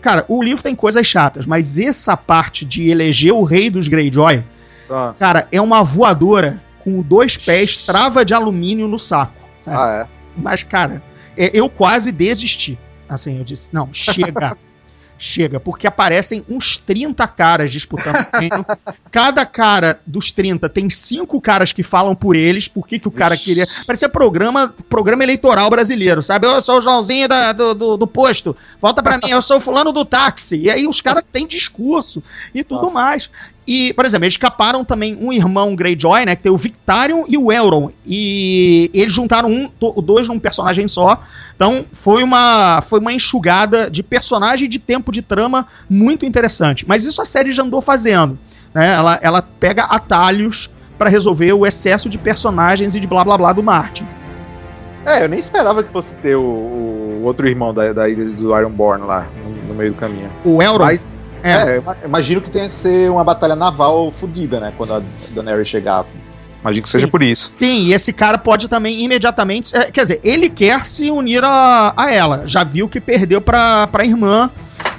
Cara, 0.07 0.25
o 0.29 0.41
livro 0.41 0.63
tem 0.63 0.77
coisas 0.77 1.05
chatas, 1.05 1.47
mas 1.47 1.79
essa 1.79 2.17
parte 2.17 2.65
de 2.65 2.89
eleger 2.89 3.33
o 3.33 3.43
rei 3.43 3.69
dos 3.69 3.89
Greyjoy, 3.89 4.41
Ah, 4.89 5.13
cara, 5.19 5.49
é 5.51 5.61
uma 5.61 5.83
voadora 5.83 6.63
com 6.79 7.03
dois 7.03 7.37
pés, 7.37 7.85
trava 7.85 8.25
de 8.25 8.33
alumínio 8.33 8.87
no 8.87 9.01
saco. 9.01 9.49
sabe? 9.61 10.03
é. 10.03 10.07
Mas, 10.37 10.63
cara, 10.63 11.03
é, 11.37 11.51
eu 11.53 11.69
quase 11.69 12.13
desisti. 12.13 12.79
Assim, 13.09 13.39
eu 13.39 13.43
disse, 13.43 13.75
não, 13.75 13.89
chega. 13.93 14.57
chega, 15.19 15.59
porque 15.59 15.87
aparecem 15.87 16.45
uns 16.49 16.79
30 16.79 17.27
caras 17.29 17.73
disputando 17.73 18.17
o 18.17 18.39
reino. 18.39 18.67
Cada 19.11 19.47
cara 19.47 20.01
dos 20.07 20.31
30 20.31 20.69
tem 20.69 20.91
cinco 20.91 21.41
caras 21.41 21.73
que 21.73 21.83
falam 21.83 22.15
por 22.15 22.37
eles, 22.37 22.69
por 22.69 22.87
que 22.87 23.01
o 23.05 23.11
cara 23.11 23.37
queria... 23.37 23.67
Parecia 23.87 24.09
programa, 24.09 24.75
programa 24.89 25.23
eleitoral 25.23 25.71
brasileiro, 25.71 26.23
sabe? 26.23 26.47
Eu 26.47 26.61
sou 26.61 26.79
o 26.79 26.83
Joãozinho 26.83 27.29
da- 27.29 27.53
do, 27.53 27.75
do, 27.75 27.97
do 27.97 28.07
posto, 28.07 28.55
volta 28.81 29.03
pra 29.03 29.19
mim, 29.19 29.31
eu 29.31 29.41
sou 29.41 29.57
o 29.57 29.61
fulano 29.61 29.93
do 29.93 30.05
táxi. 30.05 30.57
E 30.63 30.71
aí 30.71 30.87
os 30.87 31.01
caras 31.01 31.25
têm 31.33 31.47
discurso 31.47 32.23
e 32.55 32.63
tudo 32.63 32.83
Nossa. 32.83 32.95
mais. 32.95 33.31
E, 33.67 33.93
por 33.95 34.05
exemplo, 34.05 34.25
eles 34.25 34.37
caparam 34.37 34.85
também 34.85 35.19
um 35.21 35.33
irmão 35.33 35.75
Greyjoy, 35.75 36.25
né? 36.25 36.37
Que 36.37 36.45
tem 36.45 36.53
o 36.53 36.57
Victarion 36.57 37.25
e 37.27 37.37
o 37.37 37.51
Elrond. 37.51 37.93
E 38.07 38.91
eles 38.95 39.13
juntaram 39.13 39.51
um, 39.51 39.71
dois 40.01 40.29
num 40.29 40.39
personagem 40.39 40.87
só. 40.87 41.21
Então 41.57 41.85
foi 41.93 42.23
uma, 42.23 42.81
foi 42.83 43.01
uma 43.01 43.13
enxugada 43.13 43.91
de 43.91 44.03
personagem 44.03 44.67
e 44.67 44.69
de 44.69 44.79
tempo 44.79 45.11
de 45.11 45.21
trama 45.21 45.67
muito 45.91 46.25
interessante. 46.25 46.87
Mas 46.87 47.05
isso 47.05 47.21
a 47.21 47.25
série 47.25 47.51
já 47.51 47.65
andou 47.65 47.83
fazendo. 47.83 48.39
Né? 48.73 48.95
Ela, 48.95 49.19
ela 49.21 49.43
pega 49.43 49.85
atalhos 49.85 50.71
pra 50.97 51.11
resolver 51.11 51.53
o 51.53 51.67
excesso 51.67 52.09
de 52.09 52.19
personagens 52.19 52.95
e 52.95 53.01
de 53.01 53.07
blá 53.07 53.25
blá 53.25 53.37
blá 53.37 53.53
do 53.53 53.63
Martin. 53.63 54.07
É, 55.05 55.25
eu 55.25 55.29
nem 55.29 55.39
esperava 55.39 55.83
que 55.83 55.93
fosse 55.93 56.17
ter 56.17 56.37
o, 56.37 56.43
o 56.43 57.23
outro 57.25 57.49
irmão 57.49 57.73
da, 57.73 57.93
da 57.93 58.09
ilha 58.09 58.25
do 58.25 58.57
Ironborn 58.57 59.05
lá, 59.05 59.27
no, 59.45 59.69
no 59.69 59.75
meio 59.75 59.93
do 59.93 59.97
caminho. 59.97 60.31
O 60.45 60.61
Elrond. 60.61 60.81
Mas, 60.81 61.09
é, 61.47 61.77
é, 61.77 62.07
imagino 62.07 62.41
que 62.41 62.51
tenha 62.51 62.69
que 62.69 62.75
ser 62.75 63.11
uma 63.11 63.23
batalha 63.25 63.55
naval 63.55 64.11
fodida, 64.11 64.61
né? 64.61 64.73
Quando 64.77 64.95
a 64.95 65.03
Daenerys 65.31 65.69
chegar. 65.69 66.05
Imagino 66.61 66.83
que 66.83 66.89
seja 66.89 67.07
Sim. 67.07 67.11
por 67.11 67.23
isso. 67.23 67.51
Sim, 67.55 67.87
e 67.87 67.93
esse 67.93 68.13
cara 68.13 68.39
pode 68.39 68.69
também 68.69 69.05
imediatamente. 69.05 69.77
é, 69.77 69.91
quer 69.91 70.03
dizer, 70.03 70.21
ele 70.25 70.49
quer 70.49 70.85
se 70.85 71.11
unir 71.11 71.45
a, 71.45 71.95
a 71.97 72.13
ela. 72.13 72.43
Já 72.47 72.65
viu 72.65 72.89
que 72.89 73.01
perdeu 73.01 73.41
pra, 73.41 73.87
pra 73.87 74.05
irmã. 74.05 74.51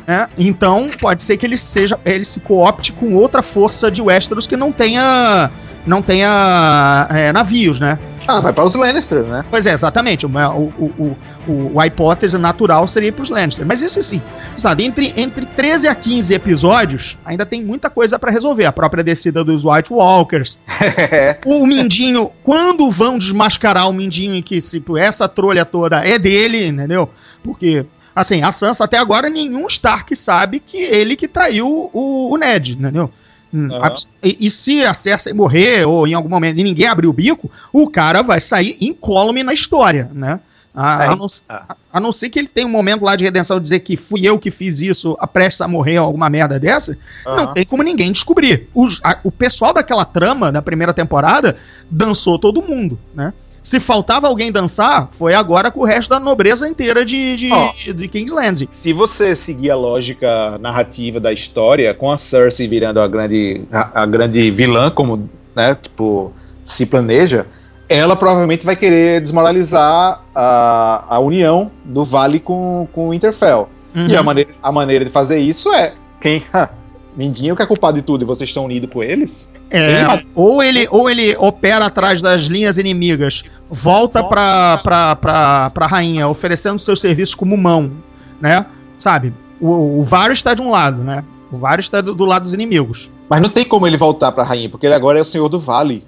Né? 0.08 0.28
Então, 0.38 0.90
pode 1.02 1.22
ser 1.22 1.36
que 1.36 1.46
ele 1.46 1.58
seja. 1.58 2.00
Ele 2.06 2.24
se 2.24 2.40
coopte 2.40 2.94
com 2.94 3.14
outra 3.16 3.42
força 3.42 3.92
de 3.92 4.02
Westeros 4.02 4.48
que 4.48 4.56
não 4.56 4.72
tenha. 4.72 5.52
Não 5.86 6.02
tenha 6.02 7.08
é, 7.10 7.32
navios, 7.32 7.80
né? 7.80 7.98
Ah, 8.28 8.42
vai 8.42 8.52
para 8.52 8.66
os 8.66 8.76
Lannister, 8.76 9.24
né? 9.24 9.46
Pois 9.50 9.66
é, 9.66 9.72
exatamente. 9.72 10.26
O, 10.26 10.30
o, 10.30 11.18
o, 11.48 11.80
a 11.80 11.88
hipótese 11.88 12.38
natural 12.38 12.86
seria 12.86 13.12
para 13.12 13.24
os 13.24 13.30
Lannister. 13.30 13.66
Mas 13.66 13.82
isso 13.82 14.04
sim, 14.04 14.22
sabe, 14.58 14.84
entre, 14.84 15.14
entre 15.16 15.46
13 15.46 15.88
a 15.88 15.96
15 15.96 16.34
episódios, 16.34 17.18
ainda 17.24 17.46
tem 17.46 17.64
muita 17.64 17.90
coisa 17.90 18.20
para 18.20 18.30
resolver. 18.30 18.66
A 18.66 18.74
própria 18.74 19.04
descida 19.04 19.46
dos 19.46 19.64
White 19.64 19.94
Walkers, 19.94 20.60
o 21.46 21.66
Mindinho, 21.66 22.30
quando 22.44 22.92
vão 22.92 23.18
desmascarar 23.18 23.90
o 23.90 23.94
Mindinho 23.94 24.36
em 24.36 24.42
que 24.42 24.62
tipo, 24.62 24.98
essa 24.98 25.30
trolha 25.30 25.64
toda 25.64 26.06
é 26.06 26.20
dele, 26.20 26.68
entendeu? 26.68 27.10
Porque, 27.42 27.86
assim, 28.14 28.44
a 28.44 28.52
Sansa 28.52 28.84
até 28.84 28.98
agora 28.98 29.30
nenhum 29.30 29.68
Stark 29.68 30.14
sabe 30.18 30.60
que 30.60 30.78
ele 30.78 31.16
que 31.16 31.30
traiu 31.30 31.90
o, 31.94 32.34
o 32.34 32.38
Ned, 32.38 32.74
entendeu? 32.74 33.10
Hum, 33.54 33.70
abs- 33.82 34.10
E, 34.24 34.38
e 34.46 34.50
se 34.50 34.84
a 34.84 34.94
Cersei 34.94 35.34
morrer 35.34 35.86
ou 35.88 36.08
em 36.08 36.14
algum 36.14 36.30
momento 36.30 36.60
e 36.60 36.64
ninguém 36.64 36.88
abrir 36.88 37.08
o 37.08 37.14
bico, 37.14 37.50
o 37.72 37.90
cara 37.90 38.22
vai 38.22 38.40
sair 38.40 38.76
incólume 38.82 39.44
na 39.44 39.54
história, 39.54 40.12
né? 40.14 40.40
A, 40.76 41.06
É, 41.06 41.08
a 41.08 41.16
não, 41.16 41.26
ah. 41.50 41.64
a- 41.70 41.76
a 41.94 42.00
não 42.00 42.12
ser 42.12 42.30
que 42.30 42.38
ele 42.38 42.48
tenha 42.48 42.68
um 42.68 42.72
momento 42.72 43.04
lá 43.04 43.16
de 43.16 43.24
redenção 43.24 43.58
de 43.58 43.64
dizer 43.64 43.80
que 43.80 43.98
fui 43.98 44.28
eu 44.28 44.38
que 44.38 44.52
fiz 44.52 44.80
isso, 44.80 45.18
a 45.20 45.26
prestes 45.26 45.62
a 45.62 45.68
morrer 45.68 45.98
ou 45.98 46.06
alguma 46.06 46.30
merda 46.30 46.60
dessa, 46.60 46.96
não 47.26 47.34
Aham. 47.34 47.54
tem 47.54 47.66
como 47.66 47.82
ninguém 47.82 48.12
descobrir. 48.12 48.68
A- 49.04 49.18
o 49.24 49.32
pessoal 49.32 49.74
daquela 49.74 50.06
trama 50.06 50.52
da 50.52 50.62
primeira 50.62 50.94
temporada 50.94 51.56
dançou 51.90 52.38
todo 52.38 52.62
mundo, 52.62 53.00
né? 53.16 53.34
Se 53.68 53.82
faltava 53.82 54.30
alguém 54.30 54.50
dançar, 54.50 55.10
foi 55.12 55.34
agora 55.34 55.70
com 55.70 55.82
o 55.82 55.84
resto 55.84 56.12
da 56.12 56.22
nobreza 56.22 56.70
inteira 56.70 57.04
de, 57.04 57.36
de, 57.36 57.52
Ó. 57.52 57.74
de 57.94 58.08
Kingsland. 58.08 58.66
Se 58.72 58.94
você 58.94 59.36
seguir 59.36 59.70
a 59.72 59.76
lógica 59.76 60.58
narrativa 60.58 61.20
da 61.20 61.34
história, 61.34 61.94
com 61.94 62.10
a 62.10 62.18
Cersei 62.18 62.66
virando 62.66 63.02
a 63.02 63.08
grande, 63.10 63.64
a, 63.70 64.04
a 64.04 64.06
grande 64.06 64.50
vilã, 64.52 64.90
como 64.90 65.30
né, 65.54 65.76
tipo, 65.76 66.32
se 66.64 66.86
planeja, 66.86 67.46
ela 67.90 68.16
provavelmente 68.16 68.66
vai 68.66 68.78
querer 68.78 69.20
desmoralizar 69.20 70.22
a, 70.34 71.04
a 71.10 71.20
união 71.20 71.70
do 71.84 72.06
Vale 72.06 72.40
com, 72.40 72.88
com 72.94 73.08
o 73.08 73.10
Winterfell. 73.10 73.68
Uhum. 73.94 74.08
E 74.08 74.16
a 74.16 74.24
maneira, 74.24 74.52
a 74.64 74.72
maneira 74.72 75.04
de 75.04 75.12
fazer 75.12 75.40
isso 75.40 75.74
é 75.74 75.92
quem. 76.22 76.42
Mindinho 77.18 77.56
que 77.56 77.64
é 77.64 77.66
culpado 77.66 77.98
de 77.98 78.04
tudo 78.04 78.24
e 78.24 78.26
vocês 78.26 78.48
estão 78.50 78.66
unidos 78.66 78.90
com 78.94 79.02
eles? 79.04 79.50
É, 79.72 80.04
Ele- 80.14 80.28
ou 80.36 80.62
ele, 80.62 80.88
ou 80.92 81.10
ele 81.10 81.36
opera 81.38 81.88
atrás 81.88 82.22
das 82.22 82.44
linhas 82.44 82.78
inimigas, 82.78 83.46
volta 83.68 84.24
pra, 84.24 84.78
pra, 84.84 85.16
pra, 85.16 85.70
pra 85.72 85.88
rainha, 85.88 86.28
oferecendo 86.28 86.78
seus 86.78 87.02
serviços 87.02 87.34
como 87.34 87.58
mão, 87.58 87.92
né? 88.40 88.64
Sabe? 89.00 89.34
O, 89.60 90.00
o 90.02 90.08
está 90.32 90.54
de 90.54 90.62
um 90.62 90.70
lado, 90.70 91.04
né? 91.04 91.24
O 91.52 91.58
Varys 91.58 91.86
está 91.86 92.02
do, 92.02 92.14
do 92.14 92.24
lado 92.26 92.44
dos 92.44 92.54
inimigos. 92.54 93.10
Mas 93.28 93.42
não 93.42 93.50
tem 93.50 93.66
como 93.66 93.88
ele 93.88 93.98
voltar 93.98 94.32
pra 94.32 94.44
rainha, 94.44 94.70
porque 94.70 94.86
ele 94.86 94.94
agora 94.96 95.18
é 95.18 95.22
o 95.22 95.26
senhor 95.26 95.50
do 95.50 95.60
Vale. 95.60 96.04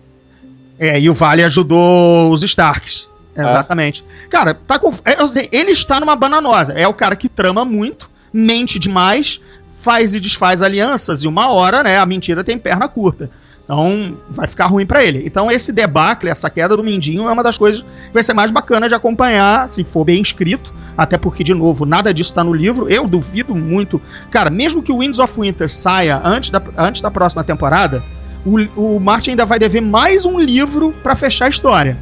É, 0.77 0.99
e 0.99 1.09
o 1.09 1.13
Vale 1.13 1.43
ajudou 1.43 2.29
os 2.31 2.43
Starks. 2.43 3.09
Exatamente. 3.35 4.03
Cara, 4.29 4.53
tá 4.53 4.77
com, 4.77 4.89
é, 4.89 5.15
ele 5.51 5.71
está 5.71 5.99
numa 5.99 6.15
bananosa. 6.15 6.73
É 6.73 6.87
o 6.87 6.93
cara 6.93 7.15
que 7.15 7.29
trama 7.29 7.63
muito, 7.63 8.09
mente 8.33 8.77
demais, 8.77 9.39
faz 9.89 10.13
e 10.13 10.19
desfaz 10.19 10.61
alianças, 10.61 11.23
e 11.23 11.27
uma 11.27 11.49
hora, 11.49 11.81
né, 11.81 11.97
a 11.97 12.05
mentira 12.05 12.43
tem 12.43 12.59
perna 12.59 12.87
curta. 12.87 13.27
Então, 13.63 14.15
vai 14.29 14.47
ficar 14.47 14.67
ruim 14.67 14.85
pra 14.85 15.03
ele. 15.03 15.23
Então, 15.25 15.51
esse 15.51 15.73
debacle, 15.73 16.29
essa 16.29 16.47
queda 16.47 16.77
do 16.77 16.83
Mindinho 16.83 17.27
é 17.27 17.31
uma 17.31 17.41
das 17.43 17.57
coisas 17.57 17.81
que 17.81 18.13
vai 18.13 18.21
ser 18.21 18.33
mais 18.33 18.51
bacana 18.51 18.87
de 18.87 18.93
acompanhar, 18.93 19.67
se 19.67 19.83
for 19.83 20.05
bem 20.05 20.21
escrito. 20.21 20.71
Até 20.95 21.17
porque, 21.17 21.43
de 21.43 21.53
novo, 21.55 21.85
nada 21.87 22.13
disso 22.13 22.33
tá 22.35 22.43
no 22.43 22.53
livro. 22.53 22.87
Eu 22.87 23.07
duvido 23.07 23.55
muito. 23.55 23.99
Cara, 24.29 24.49
mesmo 24.51 24.81
que 24.83 24.91
o 24.91 24.99
Winds 24.99 25.17
of 25.19 25.39
Winter 25.41 25.71
saia 25.71 26.21
antes 26.23 26.49
da, 26.51 26.61
antes 26.77 27.01
da 27.01 27.09
próxima 27.11 27.43
temporada, 27.43 28.03
o, 28.45 28.57
o 28.95 28.99
Martin 28.99 29.31
ainda 29.31 29.45
vai 29.45 29.57
dever 29.59 29.81
mais 29.81 30.23
um 30.25 30.39
livro 30.39 30.93
pra 31.03 31.15
fechar 31.15 31.45
a 31.45 31.49
história. 31.49 31.97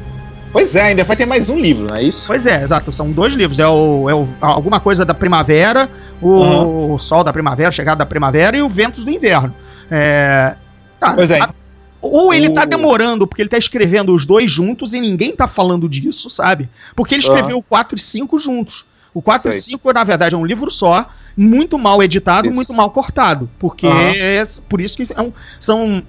Pois 0.50 0.74
é, 0.74 0.80
ainda 0.84 1.04
vai 1.04 1.14
ter 1.14 1.26
mais 1.26 1.50
um 1.50 1.60
livro, 1.60 1.86
não 1.86 1.96
é 1.96 2.02
isso? 2.02 2.26
Pois 2.26 2.46
é, 2.46 2.62
exato. 2.62 2.90
São 2.90 3.12
dois 3.12 3.34
livros. 3.34 3.58
É, 3.58 3.68
o, 3.68 4.08
é 4.08 4.14
o- 4.14 4.26
alguma 4.40 4.80
coisa 4.80 5.04
da 5.04 5.12
primavera, 5.12 5.86
o, 6.20 6.94
o 6.94 6.98
sol 6.98 7.22
da 7.24 7.32
primavera, 7.32 7.70
chegada 7.70 7.98
da 7.98 8.06
primavera 8.06 8.56
e 8.56 8.62
o 8.62 8.68
ventos 8.68 9.04
do 9.04 9.10
inverno. 9.10 9.54
É, 9.90 10.54
cara, 11.00 11.14
Pois 11.14 11.30
é. 11.30 11.40
a- 11.40 11.54
ou 12.00 12.32
ele 12.32 12.50
tá 12.50 12.62
O- 12.62 12.66
demorando 12.66 13.26
porque 13.26 13.42
ele 13.42 13.48
tá 13.48 13.58
escrevendo 13.58 14.14
os 14.14 14.24
dois 14.24 14.50
juntos 14.50 14.92
e 14.92 15.00
ninguém 15.00 15.34
tá 15.34 15.48
falando 15.48 15.88
disso, 15.88 16.30
sabe? 16.30 16.68
Porque 16.94 17.14
ele 17.14 17.22
escreveu 17.22 17.58
o 17.58 17.62
4 17.62 17.96
e 17.96 18.00
5 18.00 18.38
juntos. 18.38 18.86
O 19.12 19.20
4 19.22 19.50
Sei. 19.52 19.58
e 19.58 19.62
5, 19.62 19.92
na 19.92 20.04
verdade, 20.04 20.34
é 20.34 20.38
um 20.38 20.44
livro 20.44 20.70
só, 20.70 21.08
muito 21.36 21.76
mal 21.78 22.00
editado, 22.02 22.46
Isso. 22.46 22.54
muito 22.54 22.72
mal 22.74 22.90
cortado. 22.90 23.50
Porque 23.58 23.86
Aham. 23.86 24.12
é 24.14 24.44
por 24.68 24.80
isso 24.80 24.96
que 24.96 25.06
é 25.12 25.20
um- 25.22 25.32
são. 25.58 26.02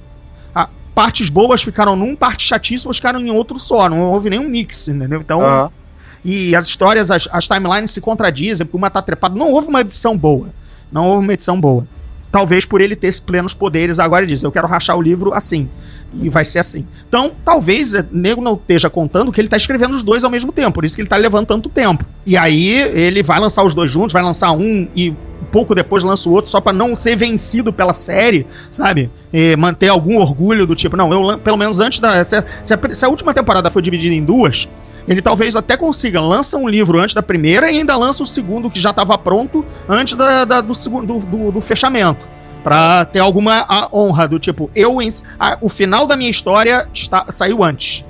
ah, 0.54 0.70
partes 0.94 1.30
boas 1.30 1.64
ficaram 1.64 1.96
num, 1.96 2.16
partes 2.16 2.46
chatíssimas 2.46 2.98
ficaram 2.98 3.20
em 3.20 3.32
outro 3.32 3.58
só. 3.58 3.90
Não 3.90 4.00
houve 4.00 4.30
nenhum 4.30 4.48
mix, 4.50 4.90
entendeu? 4.90 5.22
Então. 5.22 5.42
Aham. 5.44 5.72
E 6.24 6.56
as 6.56 6.66
histórias, 6.68 7.10
as, 7.12 7.28
as 7.32 7.48
timelines 7.48 7.92
se 7.92 8.02
contradizem, 8.02 8.66
porque 8.66 8.78
uma 8.78 8.90
tá 8.90 9.02
trepada. 9.02 9.38
Não 9.38 9.52
houve 9.52 9.70
uma 9.70 9.82
edição 9.82 10.18
boa. 10.18 10.50
Não 10.92 11.08
houve 11.08 11.24
uma 11.26 11.34
edição 11.34 11.60
boa. 11.60 11.88
Talvez 12.32 12.66
por 12.66 12.82
ele 12.82 12.96
ter 12.96 13.08
esses 13.08 13.22
plenos 13.22 13.54
poderes, 13.54 14.00
agora 14.00 14.26
diz: 14.28 14.44
Eu 14.44 14.52
quero 14.52 14.68
rachar 14.68 14.98
o 14.98 15.02
livro 15.02 15.34
assim. 15.34 15.70
E 16.22 16.28
vai 16.28 16.44
ser 16.44 16.58
assim. 16.60 16.88
Então, 17.08 17.32
talvez 17.46 17.94
o 17.94 18.04
nego 18.12 18.42
não 18.42 18.56
esteja 18.56 18.90
contando 18.90 19.32
que 19.32 19.40
ele 19.40 19.48
tá 19.48 19.58
escrevendo 19.58 19.94
os 19.94 20.02
dois 20.02 20.24
ao 20.24 20.30
mesmo 20.32 20.52
tempo. 20.52 20.72
Por 20.74 20.84
isso 20.86 20.96
que 20.96 21.04
ele 21.04 21.10
tá 21.10 21.16
levando 21.16 21.46
tanto 21.46 21.70
tempo. 21.70 22.04
E 22.26 22.36
aí 22.36 22.68
ele 22.72 23.22
vai 23.22 23.40
lançar 23.40 23.64
os 23.64 23.76
dois 23.76 23.92
juntos, 23.92 24.12
vai 24.12 24.24
lançar 24.24 24.52
um 24.52 24.88
e 24.96 25.14
pouco 25.52 25.74
depois 25.76 26.04
lança 26.04 26.28
o 26.28 26.32
outro, 26.34 26.50
só 26.50 26.60
pra 26.60 26.74
não 26.74 26.96
ser 26.96 27.16
vencido 27.16 27.72
pela 27.72 27.94
série, 27.94 28.46
sabe? 28.72 29.10
E 29.32 29.56
manter 29.56 29.88
algum 29.88 30.18
orgulho 30.18 30.66
do 30.66 30.76
tipo, 30.76 30.98
não, 30.98 31.12
eu 31.14 31.38
pelo 31.40 31.58
menos 31.58 31.80
antes 31.80 32.00
da. 32.00 32.24
Se 32.24 32.36
a- 32.36 32.44
se 32.92 33.06
a 33.06 33.08
última 33.10 33.32
temporada 33.34 33.70
foi 33.70 33.82
dividida 33.84 34.14
em 34.14 34.24
duas, 34.26 34.68
ele 35.08 35.22
talvez 35.22 35.56
até 35.56 35.76
consiga, 35.78 36.22
lança 36.22 36.58
um 36.58 36.68
livro 36.68 37.00
antes 37.00 37.14
da 37.16 37.22
primeira 37.24 37.72
e 37.72 37.78
ainda 37.80 37.96
lança 37.96 38.24
o 38.24 38.26
segundo 38.28 38.70
que 38.70 38.80
já 38.80 38.90
estava 38.92 39.18
pronto 39.18 39.66
antes 39.88 40.16
da, 40.16 40.46
da- 40.46 40.62
do, 40.62 40.74
do, 41.06 41.20
do, 41.20 41.52
do 41.54 41.62
fechamento. 41.62 42.28
Pra 42.64 43.06
ter 43.06 43.20
alguma 43.20 43.66
honra 43.94 44.28
do 44.28 44.38
tipo, 44.38 44.70
eu 44.76 44.98
a- 45.40 45.58
o 45.62 45.70
final 45.70 46.06
da 46.06 46.18
minha 46.18 46.30
história 46.30 46.88
está, 46.94 47.26
saiu 47.30 47.64
antes. 47.64 48.04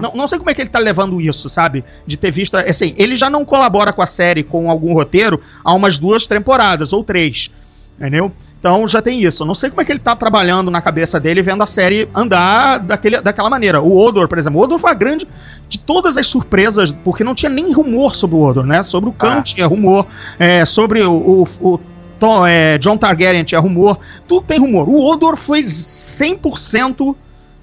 Não, 0.00 0.12
não 0.14 0.26
sei 0.26 0.38
como 0.38 0.48
é 0.48 0.54
que 0.54 0.62
ele 0.62 0.70
tá 0.70 0.78
levando 0.78 1.20
isso, 1.20 1.50
sabe? 1.50 1.84
De 2.06 2.16
ter 2.16 2.30
visto. 2.30 2.56
Assim, 2.56 2.94
ele 2.96 3.14
já 3.14 3.28
não 3.28 3.44
colabora 3.44 3.92
com 3.92 4.00
a 4.00 4.06
série 4.06 4.42
com 4.42 4.70
algum 4.70 4.94
roteiro 4.94 5.38
há 5.62 5.74
umas 5.74 5.98
duas 5.98 6.26
temporadas 6.26 6.94
ou 6.94 7.04
três. 7.04 7.50
Entendeu? 7.98 8.32
Então 8.58 8.88
já 8.88 9.02
tem 9.02 9.20
isso. 9.22 9.42
Eu 9.42 9.46
não 9.46 9.54
sei 9.54 9.68
como 9.68 9.82
é 9.82 9.84
que 9.84 9.92
ele 9.92 9.98
tá 9.98 10.16
trabalhando 10.16 10.70
na 10.70 10.80
cabeça 10.80 11.20
dele 11.20 11.42
vendo 11.42 11.62
a 11.62 11.66
série 11.66 12.08
andar 12.14 12.78
daquele, 12.78 13.20
daquela 13.20 13.50
maneira. 13.50 13.82
O 13.82 13.98
Odor, 13.98 14.26
por 14.28 14.38
exemplo, 14.38 14.58
o 14.60 14.64
Odor 14.64 14.78
foi 14.78 14.90
a 14.90 14.94
grande. 14.94 15.28
De 15.68 15.78
todas 15.80 16.16
as 16.16 16.26
surpresas, 16.28 16.92
porque 16.92 17.24
não 17.24 17.34
tinha 17.34 17.50
nem 17.50 17.72
rumor 17.72 18.14
sobre 18.14 18.36
o 18.36 18.40
Odor, 18.40 18.64
né? 18.64 18.82
Sobre 18.82 19.10
o 19.10 19.12
Khan 19.12 19.38
Ah. 19.38 19.42
tinha 19.42 19.66
rumor, 19.66 20.06
é, 20.38 20.64
sobre 20.64 21.02
o, 21.02 21.12
o, 21.12 21.44
o 21.60 21.80
Tom- 22.20 22.46
é, 22.46 22.78
John 22.78 22.96
Targaryen 22.96 23.42
tinha 23.44 23.60
rumor, 23.60 23.98
tudo 24.28 24.46
tem 24.46 24.58
rumor. 24.60 24.88
O 24.88 25.10
Odor 25.10 25.36
foi 25.36 25.60
100% 25.62 27.16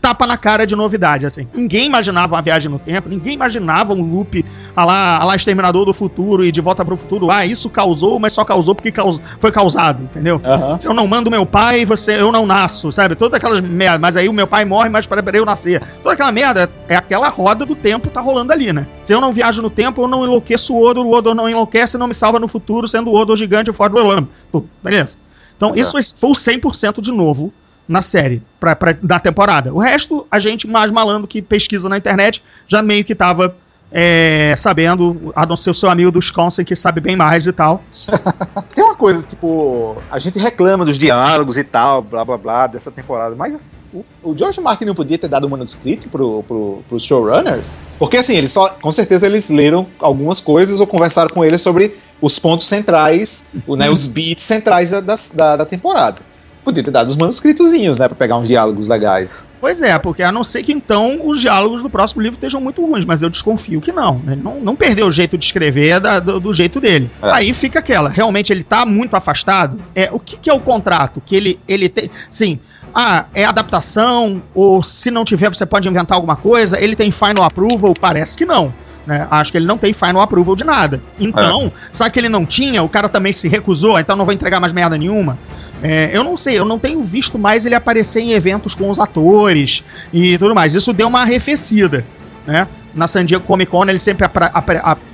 tapa 0.03 0.27
na 0.27 0.35
cara 0.37 0.67
de 0.67 0.75
novidade, 0.75 1.25
assim. 1.25 1.47
Ninguém 1.55 1.85
imaginava 1.85 2.35
uma 2.35 2.41
viagem 2.41 2.69
no 2.69 2.77
tempo, 2.77 3.07
ninguém 3.07 3.33
imaginava 3.35 3.93
um 3.93 4.01
loop 4.01 4.43
a 4.75 4.83
lá, 4.83 5.17
a 5.19 5.23
lá 5.23 5.35
Exterminador 5.37 5.85
do 5.85 5.93
Futuro 5.93 6.43
e 6.43 6.51
De 6.51 6.59
Volta 6.59 6.83
para 6.83 6.93
o 6.93 6.97
Futuro. 6.97 7.31
Ah, 7.31 7.45
isso 7.45 7.69
causou, 7.69 8.19
mas 8.19 8.33
só 8.33 8.43
causou 8.43 8.75
porque 8.75 8.91
caus- 8.91 9.21
foi 9.39 9.49
causado, 9.49 10.03
entendeu? 10.03 10.41
Se 10.77 10.85
eu 10.85 10.93
não 10.93 11.07
mando 11.07 11.31
meu 11.31 11.45
pai, 11.45 11.85
você, 11.85 12.19
eu 12.19 12.33
não 12.33 12.45
nasço, 12.45 12.91
sabe? 12.91 13.15
Todas 13.15 13.37
aquelas 13.37 13.61
merda. 13.61 13.97
Mas 13.97 14.17
aí 14.17 14.27
o 14.27 14.33
meu 14.33 14.45
pai 14.45 14.65
morre, 14.65 14.89
mas 14.89 15.07
para 15.07 15.23
eu 15.37 15.45
nascer. 15.45 15.81
Toda 16.03 16.15
aquela 16.15 16.33
merda 16.33 16.69
é 16.89 16.97
aquela 16.97 17.29
roda 17.29 17.65
do 17.65 17.73
tempo 17.73 18.09
tá 18.09 18.19
rolando 18.19 18.51
ali, 18.51 18.73
né? 18.73 18.85
Se 19.01 19.13
eu 19.13 19.21
não 19.21 19.31
viajo 19.31 19.61
no 19.61 19.69
tempo, 19.69 20.01
eu 20.03 20.07
não 20.09 20.25
enlouqueço 20.25 20.73
o 20.75 20.83
Odor, 20.85 21.05
o 21.05 21.13
Odor 21.15 21.33
não 21.33 21.49
enlouquece, 21.49 21.97
não 21.97 22.07
me 22.07 22.13
salva 22.13 22.39
no 22.39 22.47
futuro, 22.49 22.89
sendo 22.89 23.09
o 23.09 23.15
Odor 23.15 23.37
gigante 23.37 23.71
e 23.71 23.73
Elam. 23.99 24.27
Tudo, 24.51 24.69
beleza. 24.83 25.15
Então, 25.55 25.73
isso 25.77 25.97
foi 26.19 26.29
o 26.31 26.33
100% 26.33 26.99
de 26.99 27.11
novo 27.11 27.53
na 27.87 28.01
série, 28.01 28.41
pra, 28.59 28.75
pra, 28.75 28.95
da 29.01 29.19
temporada. 29.19 29.73
O 29.73 29.79
resto, 29.79 30.25
a 30.31 30.39
gente 30.39 30.67
mais 30.67 30.91
malandro 30.91 31.27
que 31.27 31.41
pesquisa 31.41 31.89
na 31.89 31.97
internet, 31.97 32.43
já 32.67 32.81
meio 32.81 33.03
que 33.03 33.13
tava 33.13 33.55
é, 33.95 34.55
sabendo, 34.57 35.31
a 35.35 35.45
não 35.45 35.55
ser 35.55 35.69
o 35.69 35.73
seu 35.73 35.87
amigo 35.87 36.11
do 36.11 36.17
Wisconsin, 36.17 36.63
que 36.63 36.75
sabe 36.75 36.99
bem 36.99 37.15
mais 37.15 37.45
e 37.45 37.53
tal. 37.53 37.83
Tem 38.73 38.83
uma 38.83 38.95
coisa, 38.95 39.21
tipo, 39.21 39.95
a 40.09 40.17
gente 40.17 40.39
reclama 40.39 40.83
dos 40.83 40.97
diálogos 40.97 41.57
e 41.57 41.63
tal, 41.63 42.01
blá 42.01 42.25
blá 42.25 42.37
blá, 42.37 42.65
dessa 42.65 42.89
temporada, 42.89 43.35
mas 43.35 43.83
o, 43.93 44.03
o 44.23 44.35
George 44.35 44.59
Martin 44.59 44.85
não 44.85 44.95
podia 44.95 45.19
ter 45.19 45.27
dado 45.27 45.45
o 45.45 45.49
manuscrito 45.49 46.09
pro, 46.09 46.43
pro, 46.47 46.83
pros 46.89 47.03
showrunners? 47.03 47.77
Porque 47.99 48.17
assim, 48.17 48.35
eles 48.35 48.51
só, 48.51 48.69
com 48.69 48.91
certeza 48.91 49.27
eles 49.27 49.49
leram 49.49 49.85
algumas 49.99 50.39
coisas 50.39 50.79
ou 50.79 50.87
conversaram 50.87 51.29
com 51.29 51.45
eles 51.45 51.61
sobre 51.61 51.95
os 52.19 52.39
pontos 52.39 52.65
centrais, 52.65 53.45
o, 53.67 53.75
né, 53.75 53.91
os 53.91 54.07
beats 54.07 54.43
centrais 54.43 54.89
da, 54.89 55.01
da, 55.01 55.55
da 55.57 55.65
temporada. 55.65 56.32
Podia 56.63 56.83
ter 56.83 56.91
dado 56.91 57.09
os 57.09 57.17
manuscritozinhos, 57.17 57.97
né, 57.97 58.07
pra 58.07 58.15
pegar 58.15 58.37
uns 58.37 58.47
diálogos 58.47 58.87
legais. 58.87 59.45
Pois 59.59 59.81
é, 59.81 59.97
porque 59.99 60.23
a 60.23 60.31
não 60.31 60.43
ser 60.43 60.63
que 60.63 60.71
então 60.71 61.27
os 61.27 61.41
diálogos 61.41 61.83
do 61.83 61.89
próximo 61.89 62.21
livro 62.21 62.37
estejam 62.37 62.61
muito 62.61 62.85
ruins, 62.85 63.03
mas 63.05 63.21
eu 63.21 63.29
desconfio 63.29 63.81
que 63.81 63.91
não. 63.91 64.21
Ele 64.27 64.41
não, 64.41 64.59
não 64.61 64.75
perdeu 64.75 65.07
o 65.07 65.11
jeito 65.11 65.37
de 65.37 65.43
escrever 65.43 65.99
da- 65.99 66.19
do, 66.19 66.39
do 66.39 66.53
jeito 66.53 66.79
dele. 66.79 67.11
É. 67.21 67.31
Aí 67.31 67.53
fica 67.53 67.79
aquela, 67.79 68.07
realmente 68.09 68.53
ele 68.53 68.63
tá 68.63 68.85
muito 68.85 69.13
afastado. 69.15 69.77
É, 69.93 70.09
o 70.11 70.19
que, 70.19 70.37
que 70.37 70.49
é 70.49 70.53
o 70.53 70.59
contrato? 70.59 71.21
Que 71.25 71.35
ele, 71.35 71.59
ele 71.67 71.89
tem. 71.89 72.09
Sim. 72.29 72.59
Ah, 72.95 73.25
é 73.33 73.43
adaptação, 73.43 74.41
ou 74.53 74.83
se 74.83 75.09
não 75.09 75.25
tiver, 75.25 75.49
você 75.53 75.65
pode 75.65 75.89
inventar 75.89 76.15
alguma 76.15 76.35
coisa. 76.35 76.79
Ele 76.79 76.95
tem 76.95 77.09
final 77.11 77.43
approval? 77.43 77.93
Parece 77.99 78.37
que 78.37 78.45
não. 78.45 78.73
Né? 79.05 79.27
Acho 79.29 79.51
que 79.51 79.57
ele 79.57 79.65
não 79.65 79.77
tem 79.77 79.91
final 79.91 80.21
approval 80.21 80.55
de 80.55 80.63
nada. 80.63 81.01
Então, 81.19 81.71
sabe 81.91 82.11
que 82.11 82.19
ele 82.19 82.29
não 82.29 82.45
tinha? 82.45 82.81
O 82.83 82.89
cara 82.89 83.09
também 83.09 83.33
se 83.33 83.47
recusou, 83.47 83.99
então 83.99 84.15
não 84.15 84.25
vai 84.25 84.35
entregar 84.35 84.59
mais 84.59 84.71
merda 84.71 84.97
nenhuma. 84.97 85.37
É, 85.81 86.11
eu 86.13 86.23
não 86.23 86.37
sei, 86.37 86.57
eu 86.57 86.63
não 86.63 86.79
tenho 86.79 87.03
visto 87.03 87.37
mais 87.37 87.65
ele 87.65 87.75
aparecer 87.75 88.21
em 88.21 88.31
eventos 88.31 88.73
com 88.73 88.89
os 88.89 88.99
atores 88.99 89.83
e 90.13 90.37
tudo 90.37 90.55
mais. 90.55 90.73
Isso 90.73 90.93
deu 90.93 91.09
uma 91.09 91.21
arrefecida, 91.21 92.05
né? 92.45 92.67
Na 92.93 93.07
San 93.07 93.25
Diego 93.25 93.43
Comic 93.43 93.71
Con 93.71 93.85
ele 93.87 93.97
sempre 93.97 94.29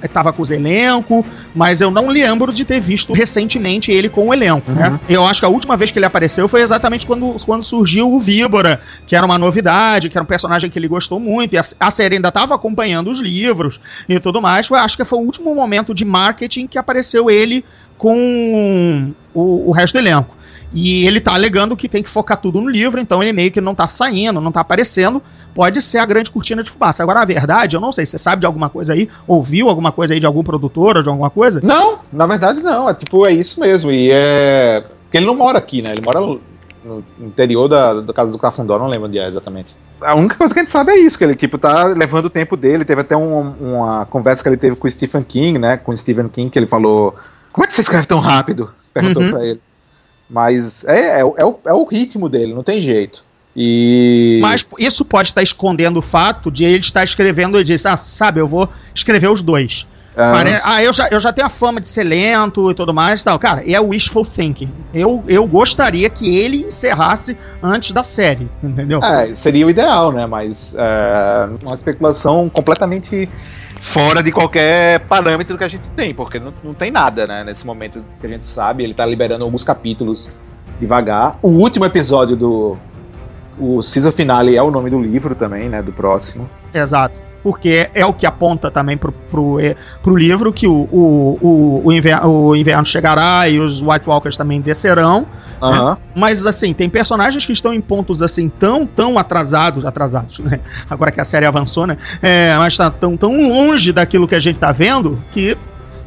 estava 0.04 0.34
com 0.34 0.42
os 0.42 0.52
elencos, 0.52 1.24
mas 1.56 1.80
eu 1.80 1.90
não 1.90 2.10
lembro 2.10 2.52
de 2.52 2.66
ter 2.66 2.82
visto 2.82 3.14
recentemente 3.14 3.90
ele 3.90 4.10
com 4.10 4.28
o 4.28 4.34
elenco, 4.34 4.70
né? 4.72 5.00
Eu 5.08 5.26
acho 5.26 5.40
que 5.40 5.46
a 5.46 5.50
última 5.50 5.78
vez 5.78 5.90
que 5.90 5.98
ele 5.98 6.06
apareceu 6.06 6.48
foi 6.50 6.62
exatamente 6.62 7.06
quando, 7.06 7.38
quando 7.46 7.64
surgiu 7.64 8.12
o 8.12 8.20
Víbora, 8.20 8.82
que 9.08 9.16
era 9.16 9.26
uma 9.26 9.38
novidade, 9.38 10.10
que 10.10 10.18
era 10.18 10.24
um 10.24 10.28
personagem 10.28 10.70
que 10.70 10.78
ele 10.78 10.90
gostou 10.90 11.20
muito, 11.22 11.54
e 11.54 11.58
a, 11.58 11.62
a 11.80 11.92
série 11.92 12.16
ainda 12.16 12.28
estava 12.28 12.54
acompanhando 12.54 13.10
os 13.10 13.22
livros 13.22 13.80
e 14.10 14.20
tudo 14.20 14.42
mais. 14.42 14.68
Foi, 14.68 14.78
acho 14.78 14.98
que 14.98 15.06
foi 15.06 15.20
o 15.20 15.24
último 15.24 15.56
momento 15.56 15.94
de 15.94 16.04
marketing 16.04 16.68
que 16.68 16.78
apareceu 16.78 17.30
ele 17.30 17.64
com 17.98 19.14
o, 19.34 19.70
o 19.70 19.72
resto 19.72 19.94
do 19.94 20.00
elenco. 20.00 20.39
E 20.72 21.06
ele 21.08 21.20
tá 21.20 21.34
alegando 21.34 21.76
que 21.76 21.90
tem 21.90 22.04
que 22.04 22.10
focar 22.10 22.38
tudo 22.38 22.62
no 22.62 22.70
livro, 22.70 23.00
então 23.02 23.24
ele 23.24 23.34
meio 23.34 23.52
que 23.52 23.60
não 23.60 23.74
tá 23.74 23.90
saindo, 23.90 24.40
não 24.40 24.52
tá 24.52 24.62
aparecendo. 24.62 25.22
Pode 25.56 25.82
ser 25.82 25.98
a 25.98 26.06
grande 26.06 26.30
cortina 26.30 26.62
de 26.62 26.70
fumaça. 26.70 27.02
Agora, 27.02 27.22
a 27.22 27.26
verdade, 27.26 27.76
eu 27.76 27.82
não 27.82 27.92
sei, 27.92 28.06
você 28.06 28.20
sabe 28.20 28.42
de 28.42 28.46
alguma 28.46 28.70
coisa 28.70 28.94
aí? 28.94 29.10
Ouviu 29.28 29.68
alguma 29.68 29.92
coisa 29.92 30.14
aí 30.14 30.20
de 30.20 30.26
algum 30.28 30.44
produtor 30.44 30.98
ou 30.98 31.04
de 31.04 31.10
alguma 31.10 31.30
coisa? 31.32 31.60
Não, 31.64 31.98
na 32.14 32.28
verdade 32.28 32.62
não. 32.62 32.88
É 32.88 32.94
tipo, 32.94 33.26
é 33.26 33.32
isso 33.34 33.60
mesmo. 33.60 33.92
E 33.92 34.12
é. 34.12 34.84
Porque 35.06 35.18
ele 35.18 35.26
não 35.26 35.36
mora 35.36 35.58
aqui, 35.58 35.82
né? 35.82 35.92
Ele 35.92 36.02
mora 36.06 36.20
no, 36.22 36.40
interior 37.20 37.68
da, 37.68 38.00
da 38.02 38.14
casa 38.14 38.32
do 38.32 38.38
Cafundó, 38.38 38.78
não 38.78 38.88
lembro 38.88 39.08
onde 39.08 39.18
é 39.18 39.28
exatamente. 39.28 39.76
A 40.02 40.14
única 40.16 40.36
coisa 40.36 40.54
que 40.54 40.60
a 40.60 40.64
gente 40.64 40.72
sabe 40.72 40.92
é 40.92 41.00
isso, 41.00 41.18
que 41.18 41.24
ele, 41.24 41.36
tipo, 41.36 41.58
tá 41.58 41.84
levando 41.88 42.26
o 42.26 42.30
tempo 42.30 42.56
dele. 42.56 42.86
Teve 42.86 43.02
até 43.02 43.18
um- 43.18 43.54
uma 43.60 44.06
conversa 44.06 44.44
que 44.44 44.50
ele 44.50 44.56
teve 44.56 44.76
com 44.76 44.88
o 44.88 44.90
Stephen 44.90 45.24
King, 45.24 45.58
né? 45.60 45.78
Com 45.78 45.92
o 45.92 45.98
Stephen 45.98 46.30
King, 46.30 46.50
que 46.52 46.60
ele 46.60 46.68
falou. 46.68 47.16
Como 47.52 47.66
é 47.66 47.68
que 47.68 47.74
você 47.74 47.82
escreve 47.82 48.06
tão 48.06 48.20
rápido? 48.20 48.72
Perguntou 48.94 49.24
Uhum. 49.24 49.32
pra 49.32 49.46
ele. 49.46 49.60
Mas 50.30 50.84
é, 50.86 51.22
é, 51.22 51.26
o- 51.26 51.36
é, 51.38 51.46
o, 51.46 51.56
é 51.66 51.74
o 51.74 51.84
ritmo 51.86 52.30
dele, 52.30 52.54
não 52.54 52.64
tem 52.64 52.80
jeito. 52.80 53.24
E. 53.56 54.40
Mas 54.42 54.66
isso 54.78 55.04
pode 55.04 55.30
estar 55.30 55.42
escondendo 55.42 55.98
o 55.98 56.02
fato 56.02 56.52
de 56.52 56.64
ele 56.64 56.78
estar 56.80 57.04
escrevendo 57.04 57.60
e 57.60 57.64
disse, 57.64 57.88
ah, 57.88 57.98
sabe, 57.98 58.40
eu 58.40 58.48
vou 58.48 58.70
escrever 58.94 59.30
os 59.30 59.42
dois. 59.42 59.88
Ah, 60.20 60.32
Pare- 60.34 60.60
Ah, 60.66 60.84
eu 60.84 60.92
já, 60.92 61.08
eu 61.10 61.20
já 61.20 61.32
tenho 61.32 61.48
a 61.48 61.50
fama 61.50 61.80
de 61.80 61.88
ser 61.88 62.04
lento 62.04 62.70
e 62.72 62.74
tudo 62.74 62.94
mais 62.94 63.22
e 63.22 63.26
tal. 63.26 63.40
Cara, 63.40 63.64
é 63.70 63.80
wishful 63.80 64.26
thinking. 64.26 64.72
Eu, 64.94 65.24
eu 65.28 65.48
gostaria 65.48 66.10
que 66.10 66.38
ele 66.38 66.58
encerrasse 66.58 67.38
antes 67.64 67.92
da 67.92 68.04
série, 68.04 68.50
entendeu? 68.62 69.04
É, 69.04 69.34
seria 69.34 69.66
o 69.66 69.70
ideal, 69.70 70.12
né? 70.12 70.26
Mas 70.26 70.76
é, 70.78 71.50
uma 71.64 71.76
especulação 71.76 72.50
completamente 72.50 73.30
fora 73.80 74.22
de 74.22 74.32
qualquer 74.32 75.00
parâmetro 75.02 75.58
que 75.58 75.64
a 75.64 75.68
gente 75.70 75.84
tem, 75.96 76.14
porque 76.14 76.38
não, 76.38 76.54
não 76.64 76.74
tem 76.74 76.92
nada, 76.92 77.26
né? 77.26 77.44
Nesse 77.46 77.66
momento 77.66 78.04
que 78.20 78.26
a 78.26 78.30
gente 78.30 78.46
sabe, 78.46 78.84
ele 78.84 78.94
tá 78.94 79.06
liberando 79.06 79.44
alguns 79.46 79.64
capítulos 79.64 80.30
devagar. 80.80 81.38
O 81.42 81.50
último 81.50 81.86
episódio 81.86 82.36
do. 82.36 82.78
O 83.58 83.82
season 83.82 84.12
finale 84.12 84.56
é 84.56 84.64
o 84.64 84.72
nome 84.72 84.90
do 84.90 85.00
livro 85.02 85.36
também, 85.36 85.68
né? 85.70 85.82
Do 85.82 85.92
próximo. 85.92 86.50
Exato. 86.74 87.29
Porque 87.42 87.90
é 87.94 88.06
o 88.06 88.14
que 88.14 88.26
aponta 88.26 88.70
também 88.70 88.98
pro, 88.98 89.12
pro, 89.12 89.60
eh, 89.60 89.76
pro 90.04 90.16
livro 90.16 90.52
que 90.52 90.68
o, 90.68 90.90
o, 90.92 91.82
o, 91.86 91.92
inverno, 91.92 92.30
o 92.30 92.56
inverno 92.56 92.86
chegará 92.86 93.48
e 93.48 93.60
os 93.60 93.82
White 93.82 94.08
Walkers 94.08 94.36
também 94.36 94.60
descerão. 94.60 95.26
Aham. 95.62 95.98
Mas 96.16 96.46
assim, 96.46 96.74
tem 96.74 96.90
personagens 96.90 97.46
que 97.46 97.54
estão 97.54 97.74
em 97.74 97.82
pontos 97.82 98.22
assim 98.22 98.50
tão, 98.50 98.86
tão 98.86 99.18
atrasados, 99.18 99.86
atrasados, 99.86 100.40
né? 100.40 100.60
Agora 100.90 101.12
que 101.12 101.20
a 101.20 101.24
série 101.24 101.46
avançou, 101.46 101.88
né? 101.88 101.98
É, 102.22 102.56
mas 102.58 102.76
tá 102.76 102.90
tão, 102.90 103.16
tão 103.16 103.50
longe 103.50 103.92
daquilo 103.92 104.28
que 104.28 104.36
a 104.36 104.40
gente 104.40 104.60
tá 104.60 104.72
vendo 104.72 105.22
que 105.32 105.58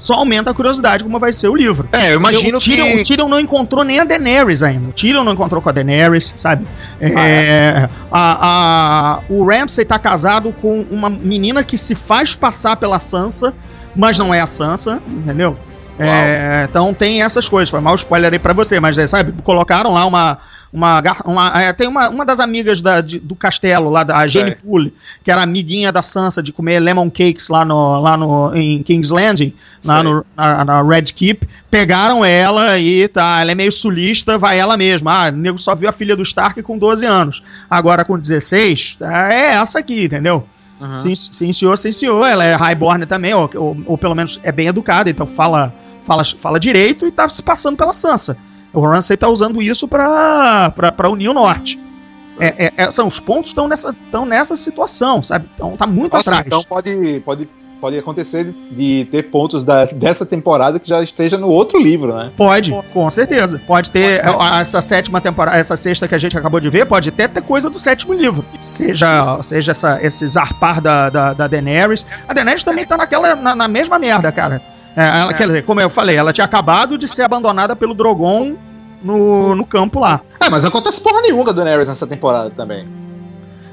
só 0.02 0.14
aumenta 0.14 0.50
a 0.50 0.54
curiosidade 0.54 1.04
como 1.04 1.18
vai 1.18 1.32
ser 1.32 1.48
o 1.48 1.54
livro. 1.54 1.88
É, 1.92 2.12
eu 2.12 2.16
imagino 2.16 2.56
o 2.56 2.60
Tyrion, 2.60 2.84
que. 2.86 3.00
o 3.00 3.04
Tyrion 3.04 3.28
não 3.28 3.38
encontrou 3.40 3.84
nem 3.84 4.00
a 4.00 4.04
Daenerys 4.04 4.62
ainda. 4.62 4.88
O 4.88 4.92
Tyrion 4.92 5.22
não 5.24 5.32
encontrou 5.32 5.62
com 5.62 5.68
a 5.68 5.72
Daenerys, 5.72 6.34
sabe? 6.36 6.66
Ah, 7.00 7.28
É, 7.28 7.88
a, 8.10 8.46
a- 8.46 9.20
o 9.28 9.44
Ramsay 9.46 9.84
tá 9.84 9.98
casado 9.98 10.52
com 10.52 10.80
uma 10.90 11.08
menina 11.08 11.62
que 11.62 11.78
se 11.78 11.94
faz 11.94 12.34
passar 12.34 12.76
pela 12.76 12.98
Sansa, 12.98 13.54
mas 13.94 14.18
não 14.18 14.32
é 14.34 14.40
a 14.40 14.46
Sansa, 14.46 15.00
entendeu? 15.08 15.56
É, 15.98 16.66
então 16.68 16.92
tem 16.94 17.22
essas 17.22 17.48
coisas. 17.48 17.68
Foi 17.70 17.80
mal 17.80 17.94
spoiler 17.94 18.32
aí 18.32 18.38
pra 18.38 18.52
você, 18.52 18.80
mas 18.80 18.98
é, 18.98 19.06
sabe, 19.06 19.32
colocaram 19.42 19.92
lá 19.92 20.04
uma. 20.06 20.38
Uma, 20.72 21.02
uma, 21.26 21.60
é, 21.60 21.70
tem 21.74 21.86
uma, 21.86 22.08
uma 22.08 22.24
das 22.24 22.40
amigas 22.40 22.80
da, 22.80 23.02
de- 23.02 23.18
do 23.18 23.36
castelo 23.36 23.90
lá, 23.90 24.04
da 24.04 24.26
Jane 24.26 24.52
É. 24.52 24.54
Poole, 24.54 24.94
que 25.22 25.30
era 25.30 25.42
amiguinha 25.42 25.92
da 25.92 26.02
Sansa 26.02 26.42
de 26.42 26.50
comer 26.50 26.80
lemon 26.80 27.10
cakes 27.10 27.50
lá, 27.50 27.62
no, 27.62 28.00
lá 28.00 28.16
no, 28.16 28.54
em 28.56 28.82
King's 28.82 29.10
Landing, 29.10 29.52
lá 29.84 30.02
no, 30.02 30.24
na, 30.34 30.64
na 30.64 30.82
Red 30.82 31.02
Keep. 31.02 31.46
Pegaram 31.70 32.24
ela 32.24 32.78
e 32.78 33.06
tá, 33.08 33.40
ela 33.42 33.52
é 33.52 33.54
meio 33.54 33.70
sulista, 33.70 34.38
vai 34.38 34.58
ela 34.58 34.78
mesma. 34.78 35.26
Ah, 35.26 35.28
o 35.28 35.32
nego 35.32 35.58
só 35.58 35.74
viu 35.74 35.90
a 35.90 35.92
filha 35.92 36.16
do 36.16 36.22
Stark 36.22 36.62
com 36.62 36.78
12 36.78 37.04
anos. 37.04 37.42
Agora 37.68 38.02
com 38.02 38.18
16, 38.18 38.96
é 39.02 39.54
essa 39.56 39.78
aqui, 39.78 40.04
entendeu? 40.04 40.46
Sim, 40.98 41.14
sim, 41.14 41.52
senhor, 41.52 41.76
sim, 41.76 41.92
senhor. 41.92 42.24
Ela 42.26 42.44
é 42.44 42.54
highborn 42.56 43.04
também, 43.04 43.34
ou, 43.34 43.48
ou, 43.56 43.76
ou 43.86 43.98
pelo 43.98 44.14
menos 44.14 44.40
é 44.42 44.50
bem 44.50 44.68
educada, 44.68 45.10
então 45.10 45.26
fala, 45.26 45.72
fala, 46.02 46.24
fala 46.24 46.58
direito 46.58 47.06
e 47.06 47.12
tá 47.12 47.28
se 47.28 47.42
passando 47.42 47.76
pela 47.76 47.92
Sansa. 47.92 48.38
O 48.72 48.80
Ramsay 48.80 49.16
tá 49.16 49.28
usando 49.28 49.60
isso 49.62 49.86
pra 49.88 50.72
unir 51.10 51.28
o 51.28 51.34
norte. 51.34 51.78
É, 52.40 52.66
é- 52.66 52.72
é- 52.84 52.90
são, 52.90 53.06
os 53.06 53.20
pontos 53.20 53.50
estão 53.50 53.68
nessa, 53.68 53.94
tão 54.10 54.24
nessa 54.24 54.56
situação, 54.56 55.22
sabe? 55.22 55.46
Então 55.54 55.76
tá 55.76 55.86
muito 55.86 56.14
Nossa, 56.14 56.30
atrás. 56.30 56.46
então 56.46 56.62
pode, 56.64 57.20
pode, 57.24 57.48
pode 57.78 57.98
acontecer 57.98 58.54
de 58.70 59.06
ter 59.10 59.24
pontos 59.24 59.62
da- 59.62 59.84
dessa 59.84 60.24
temporada 60.24 60.80
que 60.80 60.88
já 60.88 61.02
esteja 61.02 61.36
no 61.36 61.48
outro 61.48 61.78
livro, 61.78 62.14
né? 62.16 62.32
Pode, 62.34 62.72
com 62.92 63.10
certeza. 63.10 63.60
Pode 63.66 63.90
ter 63.90 64.26
a- 64.26 64.60
essa 64.60 64.80
sétima 64.80 65.20
temporada, 65.20 65.58
essa 65.58 65.76
sexta 65.76 66.08
que 66.08 66.14
a 66.14 66.18
gente 66.18 66.36
acabou 66.36 66.58
de 66.58 66.70
ver, 66.70 66.86
pode 66.86 67.10
até 67.10 67.28
ter 67.28 67.42
coisa 67.42 67.68
do 67.68 67.78
sétimo 67.78 68.14
livro. 68.14 68.42
Seja, 68.58 69.38
seja 69.42 69.72
essa, 69.72 69.98
esse 70.02 70.26
zarpar 70.26 70.80
da, 70.80 71.10
da, 71.10 71.32
da 71.34 71.46
Daenerys. 71.46 72.06
A 72.26 72.32
Daenerys 72.32 72.64
também 72.64 72.86
tá 72.86 72.96
naquela, 72.96 73.36
na, 73.36 73.54
na 73.54 73.68
mesma 73.68 73.98
merda, 73.98 74.32
cara. 74.32 74.62
É, 74.96 75.20
ela, 75.20 75.32
Quer 75.32 75.46
dizer, 75.46 75.62
como 75.64 75.80
eu 75.80 75.88
falei, 75.90 76.16
ela 76.16 76.32
tinha 76.32 76.44
acabado 76.44 76.98
de 76.98 77.08
ser 77.08 77.22
abandonada 77.22 77.74
pelo 77.74 77.94
Drogon 77.94 78.56
no, 79.02 79.54
no 79.54 79.64
campo 79.66 79.98
lá. 79.98 80.20
É, 80.40 80.48
mas 80.50 80.62
não 80.62 80.68
acontece 80.68 81.00
porra 81.00 81.20
nenhuma 81.22 81.44
com 81.44 81.50
a 81.50 81.52
Daenerys 81.52 81.88
nessa 81.88 82.06
temporada 82.06 82.50
também. 82.50 82.86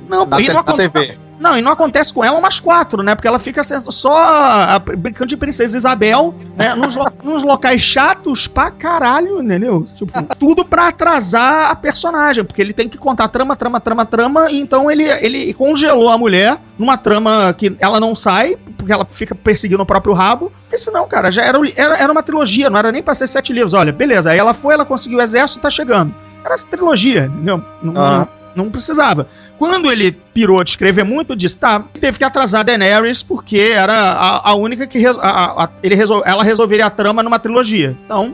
Não, 0.08 0.26
Na, 0.26 0.40
e 0.40 0.46
te- 0.46 0.54
não, 0.54 0.64
na 0.64 0.74
TV. 0.74 1.18
Não, 1.40 1.58
e 1.58 1.62
não 1.62 1.72
acontece 1.72 2.14
com 2.14 2.24
ela 2.24 2.38
umas 2.38 2.60
quatro, 2.60 3.02
né? 3.02 3.16
Porque 3.16 3.28
ela 3.28 3.40
fica 3.40 3.64
sendo 3.64 3.92
só 3.92 4.16
a- 4.22 4.80
brincando 4.80 5.28
de 5.28 5.38
Princesa 5.38 5.78
Isabel, 5.78 6.36
né? 6.58 6.76
Nos, 6.76 6.96
lo- 6.96 7.12
nos 7.24 7.44
locais 7.44 7.82
chatos 7.82 8.48
pra 8.48 8.70
caralho, 8.72 9.42
entendeu? 9.42 9.86
Tipo, 9.96 10.12
tudo 10.36 10.66
pra 10.66 10.90
atrasar 10.90 11.72
a 11.72 11.76
personagem, 11.76 12.44
porque 12.44 12.62
ele 12.62 12.74
tem 12.74 12.90
que 12.90 12.98
contar 12.98 13.28
trama, 13.30 13.56
trama, 13.56 13.80
trama, 13.80 14.06
trama, 14.06 14.52
e 14.52 14.60
então 14.60 14.92
ele, 14.92 15.04
ele 15.06 15.54
congelou 15.54 16.10
a 16.10 16.18
mulher 16.18 16.58
numa 16.78 16.98
trama 16.98 17.54
que 17.58 17.76
ela 17.80 18.00
não 18.00 18.14
sai, 18.14 18.56
porque 18.78 18.92
ela 18.92 19.06
fica 19.10 19.34
perseguindo 19.34 19.82
o 19.82 19.86
próprio 19.86 20.14
rabo. 20.14 20.52
Porque 20.64 20.78
senão, 20.78 21.08
cara, 21.08 21.32
já 21.32 21.44
era, 21.44 21.58
era, 21.76 21.98
era 21.98 22.12
uma 22.12 22.22
trilogia, 22.22 22.70
não 22.70 22.78
era 22.78 22.92
nem 22.92 23.02
pra 23.02 23.16
ser 23.16 23.28
sete 23.28 23.52
livros. 23.54 23.74
Olha, 23.74 23.92
beleza, 23.92 24.32
aí 24.32 24.38
ela 24.38 24.54
foi, 24.54 24.74
ela 24.74 24.86
conseguiu 24.86 25.18
o 25.20 25.22
exército, 25.22 25.62
tá 25.62 25.70
chegando. 25.70 26.14
Era 26.44 26.54
essa 26.54 26.68
trilogia, 26.68 27.26
entendeu? 27.26 27.64
Não, 27.82 27.98
Aham. 27.98 28.28
não, 28.56 28.66
não 28.66 28.72
precisava. 28.72 29.28
Quando 29.60 29.92
ele 29.92 30.14
pirou 30.34 30.64
de 30.64 30.70
escrever 30.72 31.04
muito, 31.04 31.36
disse, 31.36 31.60
tá, 31.60 31.84
teve 32.00 32.18
que 32.18 32.24
atrasar 32.24 32.64
Daenerys, 32.64 33.22
porque 33.22 33.60
era 33.60 33.94
a, 33.94 34.52
a 34.52 34.56
única 34.56 34.88
que 34.88 34.98
res- 34.98 35.18
a- 35.18 35.22
a- 35.22 35.64
a- 35.66 35.70
ele 35.84 35.96
resol- 35.96 36.24
ela 36.26 36.44
resolveria 36.44 36.86
a 36.86 36.90
trama 36.90 37.22
numa 37.22 37.38
trilogia. 37.38 37.96
Então, 38.06 38.34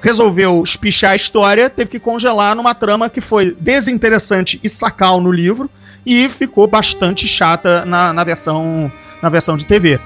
resolveu 0.00 0.62
espichar 0.62 1.12
a 1.12 1.16
história, 1.16 1.68
teve 1.68 1.90
que 1.90 2.00
congelar 2.00 2.54
numa 2.56 2.74
trama 2.74 3.10
que 3.10 3.20
foi 3.20 3.54
desinteressante 3.60 4.58
e 4.64 4.68
sacal 4.70 5.20
no 5.20 5.30
livro, 5.30 5.70
e 6.06 6.28
ficou 6.30 6.66
bastante 6.66 7.28
chata 7.28 7.84
na, 7.84 8.12
na 8.14 8.24
versão, 8.24 8.90
na 9.20 9.28
versão 9.28 9.54
de 9.54 9.66
TV. 9.66 10.00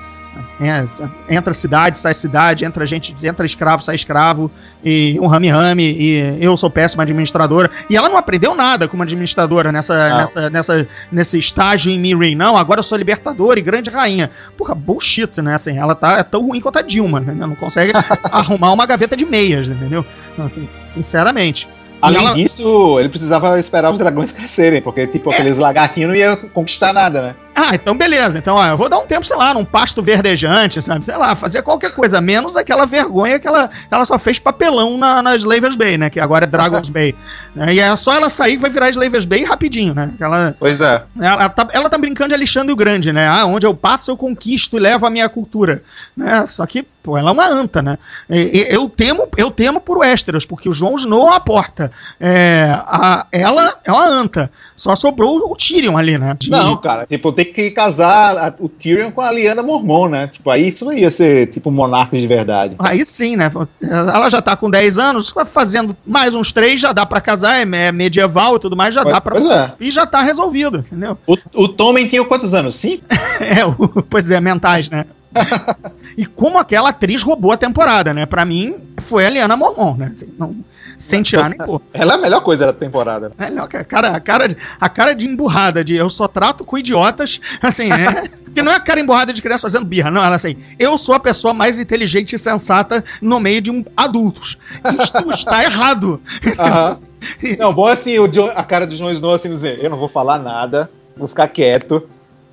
É, 0.61 1.35
entra 1.35 1.53
cidade, 1.53 1.99
sai 1.99 2.15
cidade, 2.15 2.65
entra 2.65 2.87
gente, 2.87 3.15
entra 3.27 3.45
escravo, 3.45 3.83
sai 3.83 3.97
escravo, 3.97 4.51
e 4.85 5.19
um 5.21 5.27
rame-rame, 5.27 5.83
e 5.83 6.39
eu 6.41 6.57
sou 6.57 6.71
péssima 6.71 7.03
administradora. 7.03 7.71
E 7.91 7.97
ela 7.97 8.09
não 8.09 8.17
aprendeu 8.17 8.55
nada 8.55 8.87
como 8.89 9.03
administradora 9.03 9.73
nessa, 9.73 10.09
Não. 10.09 10.17
nessa, 10.19 10.51
nessa, 10.51 10.89
nesse 11.11 11.39
estágio 11.39 11.93
em 11.93 11.99
Mirin, 11.99 12.35
não. 12.35 12.57
Agora 12.57 12.81
eu 12.81 12.85
sou 12.85 12.97
libertadora 12.97 13.59
e 13.59 13.63
grande 13.63 13.91
rainha. 13.91 14.31
Porra, 14.57 14.75
bullshit, 14.75 15.43
né? 15.43 15.55
Assim, 15.55 15.77
ela 15.77 15.95
tá 15.95 16.19
é 16.19 16.23
tão 16.23 16.47
ruim 16.47 16.61
quanto 16.61 16.79
a 16.79 16.83
Dilma, 16.83 17.21
né? 17.21 17.35
Não 17.35 17.55
consegue 17.55 17.93
arrumar 18.31 18.73
uma 18.73 18.87
gaveta 18.87 19.17
de 19.17 19.27
meias, 19.27 19.69
entendeu? 19.69 20.05
Então, 20.33 20.47
assim, 20.47 20.69
sinceramente. 20.85 21.69
Além 22.01 22.25
ela- 22.25 22.35
disso, 22.35 22.99
ele 22.99 23.09
precisava 23.09 23.59
esperar 23.59 23.91
os 23.93 23.99
dragões 23.99 24.33
crescerem, 24.33 24.83
porque, 24.83 25.07
tipo, 25.07 25.31
aqueles 25.33 25.59
lagartinhos 25.59 26.11
não 26.11 26.17
iam 26.17 26.37
conquistar 26.37 26.93
nada, 26.93 27.23
né? 27.23 27.35
Ah, 27.65 27.75
então 27.75 27.97
beleza. 27.97 28.39
Então, 28.39 28.57
ó, 28.57 28.67
eu 28.67 28.77
vou 28.77 28.89
dar 28.89 28.99
um 28.99 29.07
tempo, 29.07 29.25
sei 29.27 29.37
lá, 29.37 29.55
num 29.55 29.65
pasto 29.65 30.03
verdejante, 30.03 30.83
sabe? 30.83 31.05
Sei 31.07 31.17
lá, 31.17 31.37
fazer 31.37 31.63
qualquer 31.63 31.95
coisa, 31.95 32.21
menos 32.21 32.57
aquela 32.57 32.85
vergonha 32.87 33.39
que 33.39 33.47
ela, 33.47 33.71
ela 33.91 34.05
só 34.05 34.19
fez 34.19 34.39
papelão 34.39 34.99
na, 34.99 35.23
na 35.23 35.37
Slavers 35.37 35.77
Bay, 35.77 35.97
né? 35.97 36.11
Que 36.11 36.19
agora 36.19 36.45
é 36.45 36.49
Dragon's 36.49 36.89
Bay. 36.91 37.15
Né? 37.55 37.75
E 37.75 37.81
é 37.81 37.95
só 37.97 38.15
ela 38.15 38.29
sair 38.29 38.53
que 38.57 38.63
vai 38.63 38.71
virar 38.71 38.91
Slavers 38.91 39.25
Bay 39.25 39.45
rapidinho, 39.45 39.95
né? 39.95 40.11
Ela, 40.21 40.55
Pois 40.59 40.81
é. 40.81 41.03
ela, 41.21 41.49
tá, 41.49 41.69
ela 41.73 41.89
tá 41.89 41.99
brincando 41.99 42.29
de 42.31 42.35
Alexandre 42.35 42.73
o 42.73 42.77
Grande, 42.77 43.13
né? 43.13 43.29
Ah, 43.29 43.45
onde 43.47 43.67
eu 43.67 43.75
passo, 43.75 44.11
eu 44.11 44.17
conquisto 44.17 44.77
e 44.77 44.81
levo 44.81 45.07
a 45.07 45.11
minha 45.11 45.29
cultura. 45.29 45.83
Né? 46.17 46.45
Só 46.49 46.67
que, 46.67 46.83
pô, 47.03 47.17
ela 47.17 47.31
é 47.31 47.33
uma 47.33 47.47
anta, 47.47 47.81
né? 47.83 47.99
E- 48.29 48.67
eu, 48.71 48.89
temo, 48.89 49.29
eu 49.37 49.51
temo 49.51 49.81
por 49.81 49.99
Westeros, 49.99 50.45
porque 50.47 50.69
o 50.69 50.73
João 50.73 50.95
Snow 50.97 51.29
a 51.29 51.39
porta. 51.41 51.91
É, 52.21 52.71
a, 52.87 53.27
ela 53.31 53.73
é 53.85 53.93
uma 53.93 54.07
anta. 54.07 54.51
Só 54.75 54.97
sobrou 54.97 55.51
o 55.51 55.57
Tyrion 55.57 55.97
ali, 55.97 56.19
né? 56.19 56.35
De- 56.39 56.51
Não, 56.51 56.77
cara, 56.77 57.07
tipo, 57.07 57.33
tem 57.33 57.45
que 57.45 57.52
casar 57.71 58.37
a- 58.37 58.55
o 58.59 58.69
Tyrion 58.69 59.11
com 59.11 59.21
a 59.21 59.31
Lyanna 59.31 59.63
Mormon, 59.63 60.09
né? 60.09 60.27
Tipo, 60.29 60.51
aí 60.51 60.69
isso 60.69 60.85
não 60.85 60.93
ia 60.93 61.11
ser, 61.11 61.47
tipo, 61.49 61.71
monarca 61.71 62.17
de 62.19 62.27
verdade. 62.27 62.75
Aí 62.79 63.05
sim, 63.07 63.37
né? 63.37 63.51
Ela 63.83 64.29
já 64.29 64.41
tá 64.43 64.57
com 64.57 64.71
10 64.71 64.99
anos, 64.99 65.33
fazendo 65.47 65.97
mais 66.07 66.35
uns 66.35 66.53
3, 66.53 66.81
já 66.81 66.93
dá 66.93 67.05
pra 67.07 67.21
casar, 67.21 67.59
é 67.59 67.63
é 67.87 67.93
medieval 67.93 68.57
e 68.57 68.59
tudo 68.61 68.77
mais, 68.77 68.95
já 68.95 69.03
Pois- 69.03 69.15
dá 69.15 69.21
pra. 69.21 69.35
pois 69.35 69.47
é. 69.47 69.73
E 69.81 69.91
já 69.91 70.05
tá 70.07 70.21
resolvido, 70.23 70.79
entendeu? 70.79 71.17
O, 71.27 71.37
o 71.55 71.69
Tommen 71.69 72.07
tinha 72.09 72.25
quantos 72.25 72.55
anos? 72.55 72.75
Cinco? 72.77 73.03
É, 73.41 73.65
o- 73.65 74.03
pois 74.09 74.31
é, 74.31 74.41
mentais, 74.41 74.89
né? 74.91 75.05
e 76.17 76.27
como 76.27 76.59
aquela 76.59 76.91
atriz 76.91 77.23
roubou 77.23 77.51
a 77.53 77.57
temporada, 77.57 78.13
né? 78.13 78.27
Pra 78.27 78.45
mim, 78.45 78.75
foi 79.01 79.27
a 79.27 79.31
Liana 79.31 79.57
Mormon, 79.57 79.97
né? 79.97 80.13
Assim, 80.15 80.29
não- 80.39 80.55
sem 81.03 81.23
tirar 81.23 81.49
nem 81.49 81.59
pôr. 81.59 81.81
Ela 81.93 82.13
é 82.15 82.17
a 82.17 82.21
melhor 82.21 82.41
coisa 82.43 82.67
da 82.67 82.73
temporada. 82.73 83.33
É, 83.39 83.51
não, 83.51 83.65
a 83.65 83.69
cara, 83.69 84.09
a, 84.09 84.21
cara, 84.21 84.47
de- 84.49 84.57
a 84.81 84.89
cara 84.89 85.15
de 85.15 85.27
emburrada, 85.27 85.83
de 85.85 85.95
eu 85.97 86.09
só 86.09 86.29
trato 86.29 86.65
com 86.65 86.79
idiotas, 86.79 87.41
assim, 87.61 87.89
né? 87.91 88.07
Que 88.55 88.63
não 88.63 88.71
é 88.73 88.77
a 88.77 88.81
cara 88.81 89.01
emburrada 89.01 89.33
de 89.33 89.41
criança 89.43 89.63
fazendo 89.63 89.85
birra, 89.87 90.11
não. 90.11 90.23
Ela 90.25 90.37
assim, 90.37 90.57
eu 90.79 90.97
sou 90.99 91.15
a 91.15 91.21
pessoa 91.21 91.53
mais 91.55 91.79
inteligente 91.79 92.35
e 92.35 92.39
sensata 92.39 93.03
no 93.21 93.41
meio 93.41 93.61
de 93.61 93.71
um, 93.71 93.85
adultos. 93.97 94.59
Isto 95.01 95.31
está 95.31 95.65
errado. 95.65 96.21
Aham. 96.59 96.99
Não, 97.59 97.73
bom 97.73 97.87
assim, 97.87 98.19
o 98.19 98.27
Jon- 98.27 98.51
a 98.55 98.65
cara 98.65 98.85
do 98.87 98.97
Jon 98.97 99.09
Snow 99.13 99.33
assim 99.35 99.49
dizer, 99.49 99.79
eu 99.83 99.89
não 99.89 99.97
vou 99.97 100.09
falar 100.09 100.41
nada, 100.41 100.91
vou 101.17 101.29
ficar 101.29 101.47
quieto, 101.47 102.03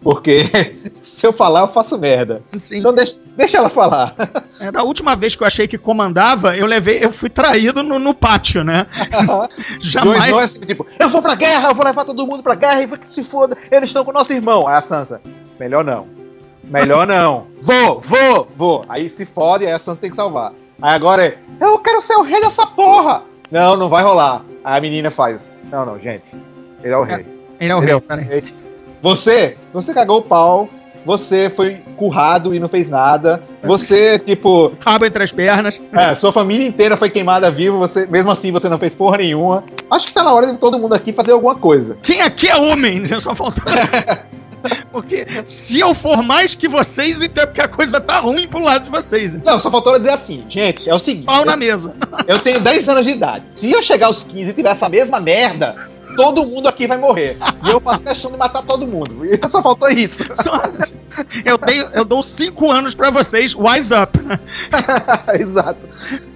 porque 0.02 0.44
se 1.04 1.26
eu 1.28 1.34
falar 1.34 1.62
eu 1.62 1.68
faço 1.68 1.98
merda. 1.98 2.42
Assim, 2.56 2.80
Então 2.80 2.94
deixa, 2.94 3.16
deixa 3.36 3.58
ela 3.58 3.70
falar. 3.70 4.16
é, 4.60 4.72
da 4.72 4.84
última 4.84 5.16
vez 5.16 5.36
que 5.36 5.44
eu 5.44 5.48
achei 5.48 5.68
que 5.68 5.78
comandava, 5.78 6.56
eu 6.56 6.66
levei, 6.66 7.04
eu 7.04 7.12
fui 7.12 7.30
traído 7.30 7.84
no, 7.84 8.00
no 8.00 8.14
pátio, 8.14 8.64
né? 8.64 8.86
Jamais. 9.82 10.24
Snow 10.26 10.40
é 10.40 10.44
assim, 10.44 10.62
tipo, 10.62 10.86
eu 11.00 11.10
vou 11.10 11.22
pra 11.22 11.36
guerra, 11.36 11.70
eu 11.70 11.76
vou 11.76 11.86
levar 11.86 12.06
todo 12.06 12.26
mundo 12.26 12.44
pra 12.44 12.56
guerra 12.56 12.82
e 12.82 12.88
vai 12.88 13.00
que 13.00 13.08
se 13.10 13.24
foda, 13.24 13.58
eles 13.72 13.90
estão 13.90 14.04
com 14.04 14.12
o 14.12 14.14
nosso 14.14 14.34
irmão. 14.34 14.68
Aí 14.68 14.76
a 14.76 14.82
Sansa, 14.82 15.22
melhor 15.60 15.84
não. 15.84 16.08
Melhor 16.64 17.08
não. 17.08 17.48
Vou, 17.62 18.00
vou, 18.00 18.48
vou. 18.56 18.86
Aí 18.88 19.10
se 19.10 19.26
fode, 19.26 19.66
aí 19.66 19.72
a 19.72 19.80
Sansa 19.80 20.02
tem 20.02 20.10
que 20.10 20.16
salvar. 20.16 20.54
Aí 20.82 20.94
agora 20.96 21.26
é, 21.26 21.38
eu 21.60 21.80
quero 21.80 22.02
ser 22.02 22.16
o 22.16 22.22
rei 22.22 22.40
dessa 22.42 22.66
porra. 22.68 23.24
Não, 23.52 23.76
não 23.76 23.90
vai 23.90 24.04
rolar. 24.04 24.44
Aí 24.64 24.78
a 24.78 24.82
menina 24.82 25.10
faz, 25.10 25.48
não, 25.72 25.86
não, 25.86 25.98
gente, 26.00 26.24
ele 26.84 26.94
é 26.94 26.98
o 26.98 27.04
rei. 27.04 27.26
Ele 27.60 27.72
é 27.72 27.76
o 27.76 27.80
Ele 27.80 27.86
é 27.86 27.88
rei, 27.88 27.94
o 27.96 28.02
peraí. 28.02 28.24
rei. 28.26 28.44
Você, 29.02 29.58
você 29.74 29.94
cagou 29.94 30.20
o 30.20 30.22
pau, 30.22 30.70
você 31.06 31.50
foi 31.50 31.82
currado 31.96 32.54
e 32.54 32.60
não 32.60 32.68
fez 32.68 32.90
nada. 32.90 33.42
Você, 33.64 34.20
tipo, 34.20 34.74
Rabo 34.86 35.06
entre 35.06 35.24
as 35.24 35.32
pernas. 35.32 35.82
é, 35.94 36.16
sua 36.16 36.32
família 36.32 36.68
inteira 36.68 36.98
foi 36.98 37.10
queimada 37.10 37.50
viva, 37.50 37.78
você, 37.78 38.06
mesmo 38.06 38.32
assim 38.32 38.52
você 38.52 38.70
não 38.70 38.78
fez 38.78 38.96
porra 38.96 39.18
nenhuma. 39.18 39.64
Acho 39.90 40.08
que 40.08 40.14
tá 40.14 40.24
na 40.24 40.34
hora 40.34 40.52
de 40.52 40.58
todo 40.58 40.78
mundo 40.78 40.94
aqui 40.94 41.14
fazer 41.14 41.32
alguma 41.32 41.56
coisa. 41.56 41.98
Quem 42.04 42.22
aqui 42.22 42.48
é 42.48 42.56
homem? 42.56 43.04
Só 43.20 43.34
faltou. 43.34 43.64
Porque 44.92 45.26
se 45.46 45.80
eu 45.80 45.96
for 45.96 46.22
mais 46.22 46.54
que 46.54 46.68
vocês, 46.68 47.22
então 47.22 47.44
é 47.44 47.48
porque 47.48 47.62
a 47.62 47.68
coisa 47.68 48.02
tá 48.02 48.20
ruim 48.20 48.46
pro 48.48 48.62
lado 48.62 48.84
de 48.84 48.90
vocês. 48.90 49.42
Não, 49.42 49.58
só 49.58 49.72
faltou 49.72 49.94
ela 49.94 50.00
dizer 50.00 50.12
assim, 50.12 50.44
gente, 50.50 50.90
é 50.90 50.94
o 50.94 51.00
seguinte, 51.00 51.26
Pau 51.26 51.46
na 51.46 51.54
eu, 51.54 51.58
mesa. 51.58 51.96
eu 52.28 52.40
tenho 52.40 52.60
10 52.60 52.90
anos 52.90 53.06
de 53.06 53.12
idade. 53.12 53.46
Se 53.56 53.72
eu 53.72 53.82
chegar 53.82 54.08
aos 54.08 54.24
15 54.24 54.52
e 54.52 54.54
tiver 54.54 54.70
essa 54.70 54.90
mesma 54.90 55.20
merda, 55.22 55.76
todo 56.20 56.46
mundo 56.46 56.68
aqui 56.68 56.86
vai 56.86 56.98
morrer. 56.98 57.38
E 57.66 57.70
eu 57.70 57.80
faço 57.80 58.04
questão 58.04 58.30
de 58.30 58.38
matar 58.38 58.62
todo 58.64 58.86
mundo. 58.86 59.26
E 59.26 59.40
só 59.48 59.62
faltou 59.62 59.90
isso. 59.90 60.24
eu, 61.46 61.58
dei, 61.58 61.82
eu 61.94 62.04
dou 62.04 62.22
cinco 62.22 62.70
anos 62.70 62.94
pra 62.94 63.10
vocês, 63.10 63.56
wise 63.56 63.94
up. 63.94 64.20
Exato. 65.40 65.88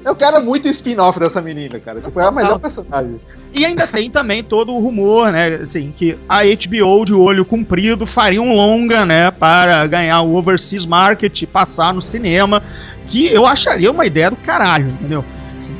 Eu 0.05 0.15
quero 0.15 0.41
muito 0.41 0.69
spin-off 0.69 1.19
dessa 1.19 1.41
menina, 1.41 1.81
cara. 1.81 1.99
Tipo, 1.99 2.17
é 2.21 2.25
a 2.25 2.31
melhor 2.31 2.59
personagem. 2.59 3.19
E 3.53 3.65
ainda 3.65 3.85
tem 3.85 4.09
também 4.09 4.41
todo 4.41 4.73
o 4.73 4.79
rumor, 4.79 5.33
né, 5.33 5.55
assim, 5.55 5.91
que 5.93 6.17
a 6.29 6.43
HBO 6.43 7.03
de 7.03 7.13
olho 7.13 7.45
comprido 7.45 8.07
faria 8.07 8.41
um 8.41 8.55
longa, 8.55 9.05
né, 9.05 9.31
para 9.31 9.85
ganhar 9.85 10.21
o 10.21 10.33
overseas 10.33 10.85
market 10.85 11.41
e 11.41 11.45
passar 11.45 11.93
no 11.93 12.01
cinema, 12.01 12.63
que 13.05 13.27
eu 13.27 13.45
acharia 13.45 13.91
uma 13.91 14.05
ideia 14.05 14.29
do 14.29 14.37
caralho, 14.37 14.87
entendeu? 14.89 15.23
Assim, 15.57 15.75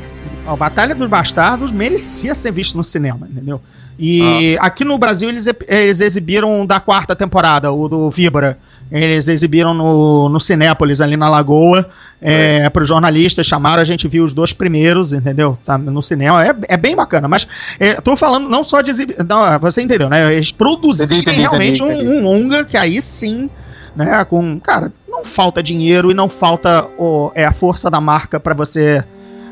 a 0.46 0.56
Batalha 0.56 0.94
dos 0.94 1.10
Bastardos 1.10 1.72
merecia 1.72 2.36
ser 2.36 2.52
visto 2.52 2.76
no 2.76 2.84
cinema, 2.84 3.28
entendeu? 3.30 3.62
E 3.98 4.58
ah. 4.60 4.66
aqui 4.66 4.84
no 4.84 4.98
Brasil 4.98 5.30
eles, 5.30 5.48
eles 5.68 6.02
exibiram 6.02 6.66
da 6.66 6.80
quarta 6.80 7.16
temporada, 7.16 7.72
o 7.72 7.88
do 7.88 8.10
Vibra. 8.10 8.58
Eles 8.92 9.28
exibiram 9.28 9.74
no, 9.74 10.30
no 10.30 10.40
Cinépolis, 10.40 11.02
ali 11.02 11.18
na 11.18 11.28
Lagoa, 11.28 11.90
é, 12.22 12.58
é. 12.58 12.70
para 12.70 12.84
os 12.84 12.88
jornalistas, 12.88 13.48
chamaram, 13.48 13.82
a 13.82 13.86
gente 13.86 14.08
viu 14.08 14.24
os 14.24 14.34
dois 14.34 14.54
primeiros, 14.54 15.14
entendeu? 15.14 15.58
Tá 15.66 15.80
no 15.80 16.02
cinema, 16.02 16.46
é, 16.46 16.54
é 16.68 16.78
bem 16.78 16.96
bacana, 16.96 17.28
mas 17.28 17.48
é, 17.80 18.00
tô 18.02 18.16
falando 18.16 18.48
não 18.50 18.64
só 18.64 18.82
de 18.82 18.92
exibir, 18.92 19.16
você 19.60 19.82
entendeu, 19.82 20.10
né? 20.10 20.34
Eles 20.34 20.52
produzirem 20.52 21.22
entendi, 21.22 21.42
entendi, 21.42 21.42
realmente 21.42 21.82
entendi, 21.82 22.08
um, 22.08 22.20
um 22.20 22.24
longa, 22.24 22.66
que 22.66 22.78
aí 22.78 23.02
sim, 23.02 23.50
né, 23.96 24.24
com, 24.26 24.60
cara, 24.60 24.94
não 25.08 25.26
falta 25.26 25.64
dinheiro 25.64 26.12
e 26.12 26.14
não 26.14 26.30
falta 26.30 26.88
é, 27.34 27.46
a 27.46 27.54
força 27.54 27.90
da 27.90 28.02
marca 28.02 28.40
para 28.40 28.54
você... 28.54 29.04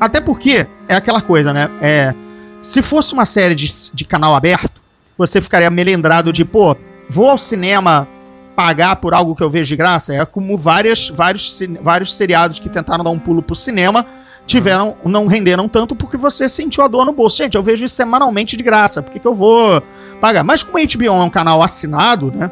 Até 0.02 0.20
porque 0.20 0.66
é 0.88 0.96
aquela 0.96 1.22
coisa, 1.22 1.52
né? 1.52 1.70
É, 1.80 2.12
se 2.60 2.82
fosse 2.82 3.14
uma 3.14 3.24
série 3.24 3.54
de, 3.54 3.68
de 3.94 4.04
canal 4.04 4.34
aberto, 4.34 4.82
você 5.16 5.40
ficaria 5.40 5.70
melendrado 5.70 6.32
de, 6.32 6.44
pô, 6.44 6.76
vou 7.08 7.30
ao 7.30 7.38
cinema 7.38 8.08
pagar 8.56 8.96
por 8.96 9.14
algo 9.14 9.36
que 9.36 9.44
eu 9.44 9.48
vejo 9.48 9.68
de 9.68 9.76
graça. 9.76 10.12
É 10.12 10.24
como 10.24 10.58
várias, 10.58 11.08
vários, 11.08 11.62
vários 11.80 12.14
seriados 12.14 12.58
que 12.58 12.68
tentaram 12.68 13.04
dar 13.04 13.10
um 13.10 13.18
pulo 13.18 13.44
pro 13.44 13.54
cinema 13.54 14.04
tiveram, 14.44 14.96
não 15.04 15.28
renderam 15.28 15.68
tanto 15.68 15.94
porque 15.94 16.16
você 16.16 16.48
sentiu 16.48 16.82
a 16.82 16.88
dor 16.88 17.06
no 17.06 17.12
bolso. 17.12 17.36
Gente, 17.36 17.54
eu 17.54 17.62
vejo 17.62 17.84
isso 17.84 17.94
semanalmente 17.94 18.56
de 18.56 18.64
graça, 18.64 19.04
por 19.04 19.12
que, 19.12 19.20
que 19.20 19.26
eu 19.28 19.36
vou 19.36 19.80
pagar? 20.20 20.42
Mas 20.42 20.64
como 20.64 20.78
a 20.78 20.80
HBO 20.80 21.04
é 21.04 21.12
um 21.12 21.30
canal 21.30 21.62
assinado, 21.62 22.32
né? 22.34 22.50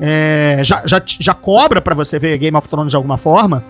É, 0.00 0.58
já, 0.64 0.82
já, 0.84 1.00
já 1.06 1.32
cobra 1.32 1.80
para 1.80 1.94
você 1.94 2.18
ver 2.18 2.36
Game 2.38 2.56
of 2.56 2.68
Thrones 2.68 2.90
de 2.90 2.96
alguma 2.96 3.16
forma. 3.16 3.62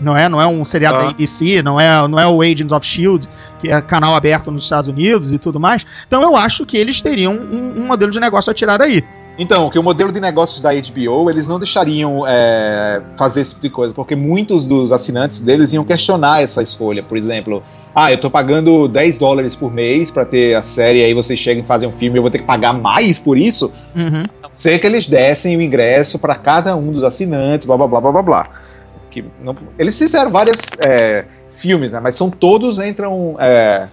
Não 0.00 0.16
é, 0.16 0.28
não 0.28 0.40
é 0.40 0.46
um 0.46 0.64
seriado 0.64 0.98
ah. 0.98 1.02
da 1.04 1.08
ABC, 1.10 1.62
não 1.62 1.80
é, 1.80 2.06
não 2.08 2.18
é 2.18 2.26
o 2.26 2.42
Agents 2.42 2.72
of 2.72 2.86
Shield, 2.86 3.28
que 3.58 3.70
é 3.70 3.80
canal 3.80 4.14
aberto 4.14 4.50
nos 4.50 4.64
Estados 4.64 4.88
Unidos 4.88 5.32
e 5.32 5.38
tudo 5.38 5.60
mais. 5.60 5.86
Então 6.06 6.22
eu 6.22 6.36
acho 6.36 6.66
que 6.66 6.76
eles 6.76 7.00
teriam 7.00 7.34
um, 7.34 7.82
um 7.82 7.86
modelo 7.86 8.10
de 8.10 8.20
negócio 8.20 8.50
a 8.50 8.54
tirar 8.54 8.76
daí. 8.76 9.02
Então, 9.36 9.68
que 9.68 9.78
o 9.78 9.82
modelo 9.82 10.12
de 10.12 10.20
negócios 10.20 10.60
da 10.60 10.70
HBO, 10.72 11.28
eles 11.28 11.48
não 11.48 11.58
deixariam 11.58 12.24
é, 12.26 13.02
fazer 13.16 13.40
esse 13.40 13.50
tipo 13.54 13.62
de 13.62 13.70
coisa, 13.70 13.92
porque 13.92 14.14
muitos 14.14 14.68
dos 14.68 14.92
assinantes 14.92 15.40
deles 15.40 15.72
iam 15.72 15.84
questionar 15.84 16.40
essa 16.40 16.62
escolha. 16.62 17.02
Por 17.02 17.18
exemplo, 17.18 17.60
ah, 17.92 18.12
eu 18.12 18.18
tô 18.18 18.30
pagando 18.30 18.86
10 18.86 19.18
dólares 19.18 19.56
por 19.56 19.72
mês 19.72 20.10
para 20.12 20.24
ter 20.24 20.54
a 20.54 20.62
série, 20.62 21.02
aí 21.02 21.12
vocês 21.12 21.38
chegam 21.38 21.64
e 21.64 21.66
fazem 21.66 21.88
um 21.88 21.92
filme 21.92 22.16
e 22.16 22.18
eu 22.18 22.22
vou 22.22 22.30
ter 22.30 22.38
que 22.38 22.44
pagar 22.44 22.72
mais 22.74 23.18
por 23.18 23.36
isso? 23.36 23.74
Uhum. 23.96 24.22
A 24.40 24.48
não 24.48 24.50
ser 24.52 24.78
que 24.78 24.86
eles 24.86 25.08
dessem 25.08 25.56
o 25.56 25.60
ingresso 25.60 26.16
para 26.16 26.36
cada 26.36 26.76
um 26.76 26.92
dos 26.92 27.02
assinantes, 27.02 27.66
blá 27.66 27.76
blá 27.76 27.88
blá 27.88 28.00
blá 28.00 28.12
blá 28.12 28.22
blá 28.22 28.63
que 29.14 29.24
não, 29.40 29.56
eles 29.78 29.96
fizeram 29.96 30.30
vários 30.30 30.72
é, 30.84 31.24
filmes, 31.50 31.92
né? 31.92 32.00
Mas 32.00 32.16
são 32.16 32.28
todos 32.30 32.80
entram 32.80 33.36
é, 33.38 33.86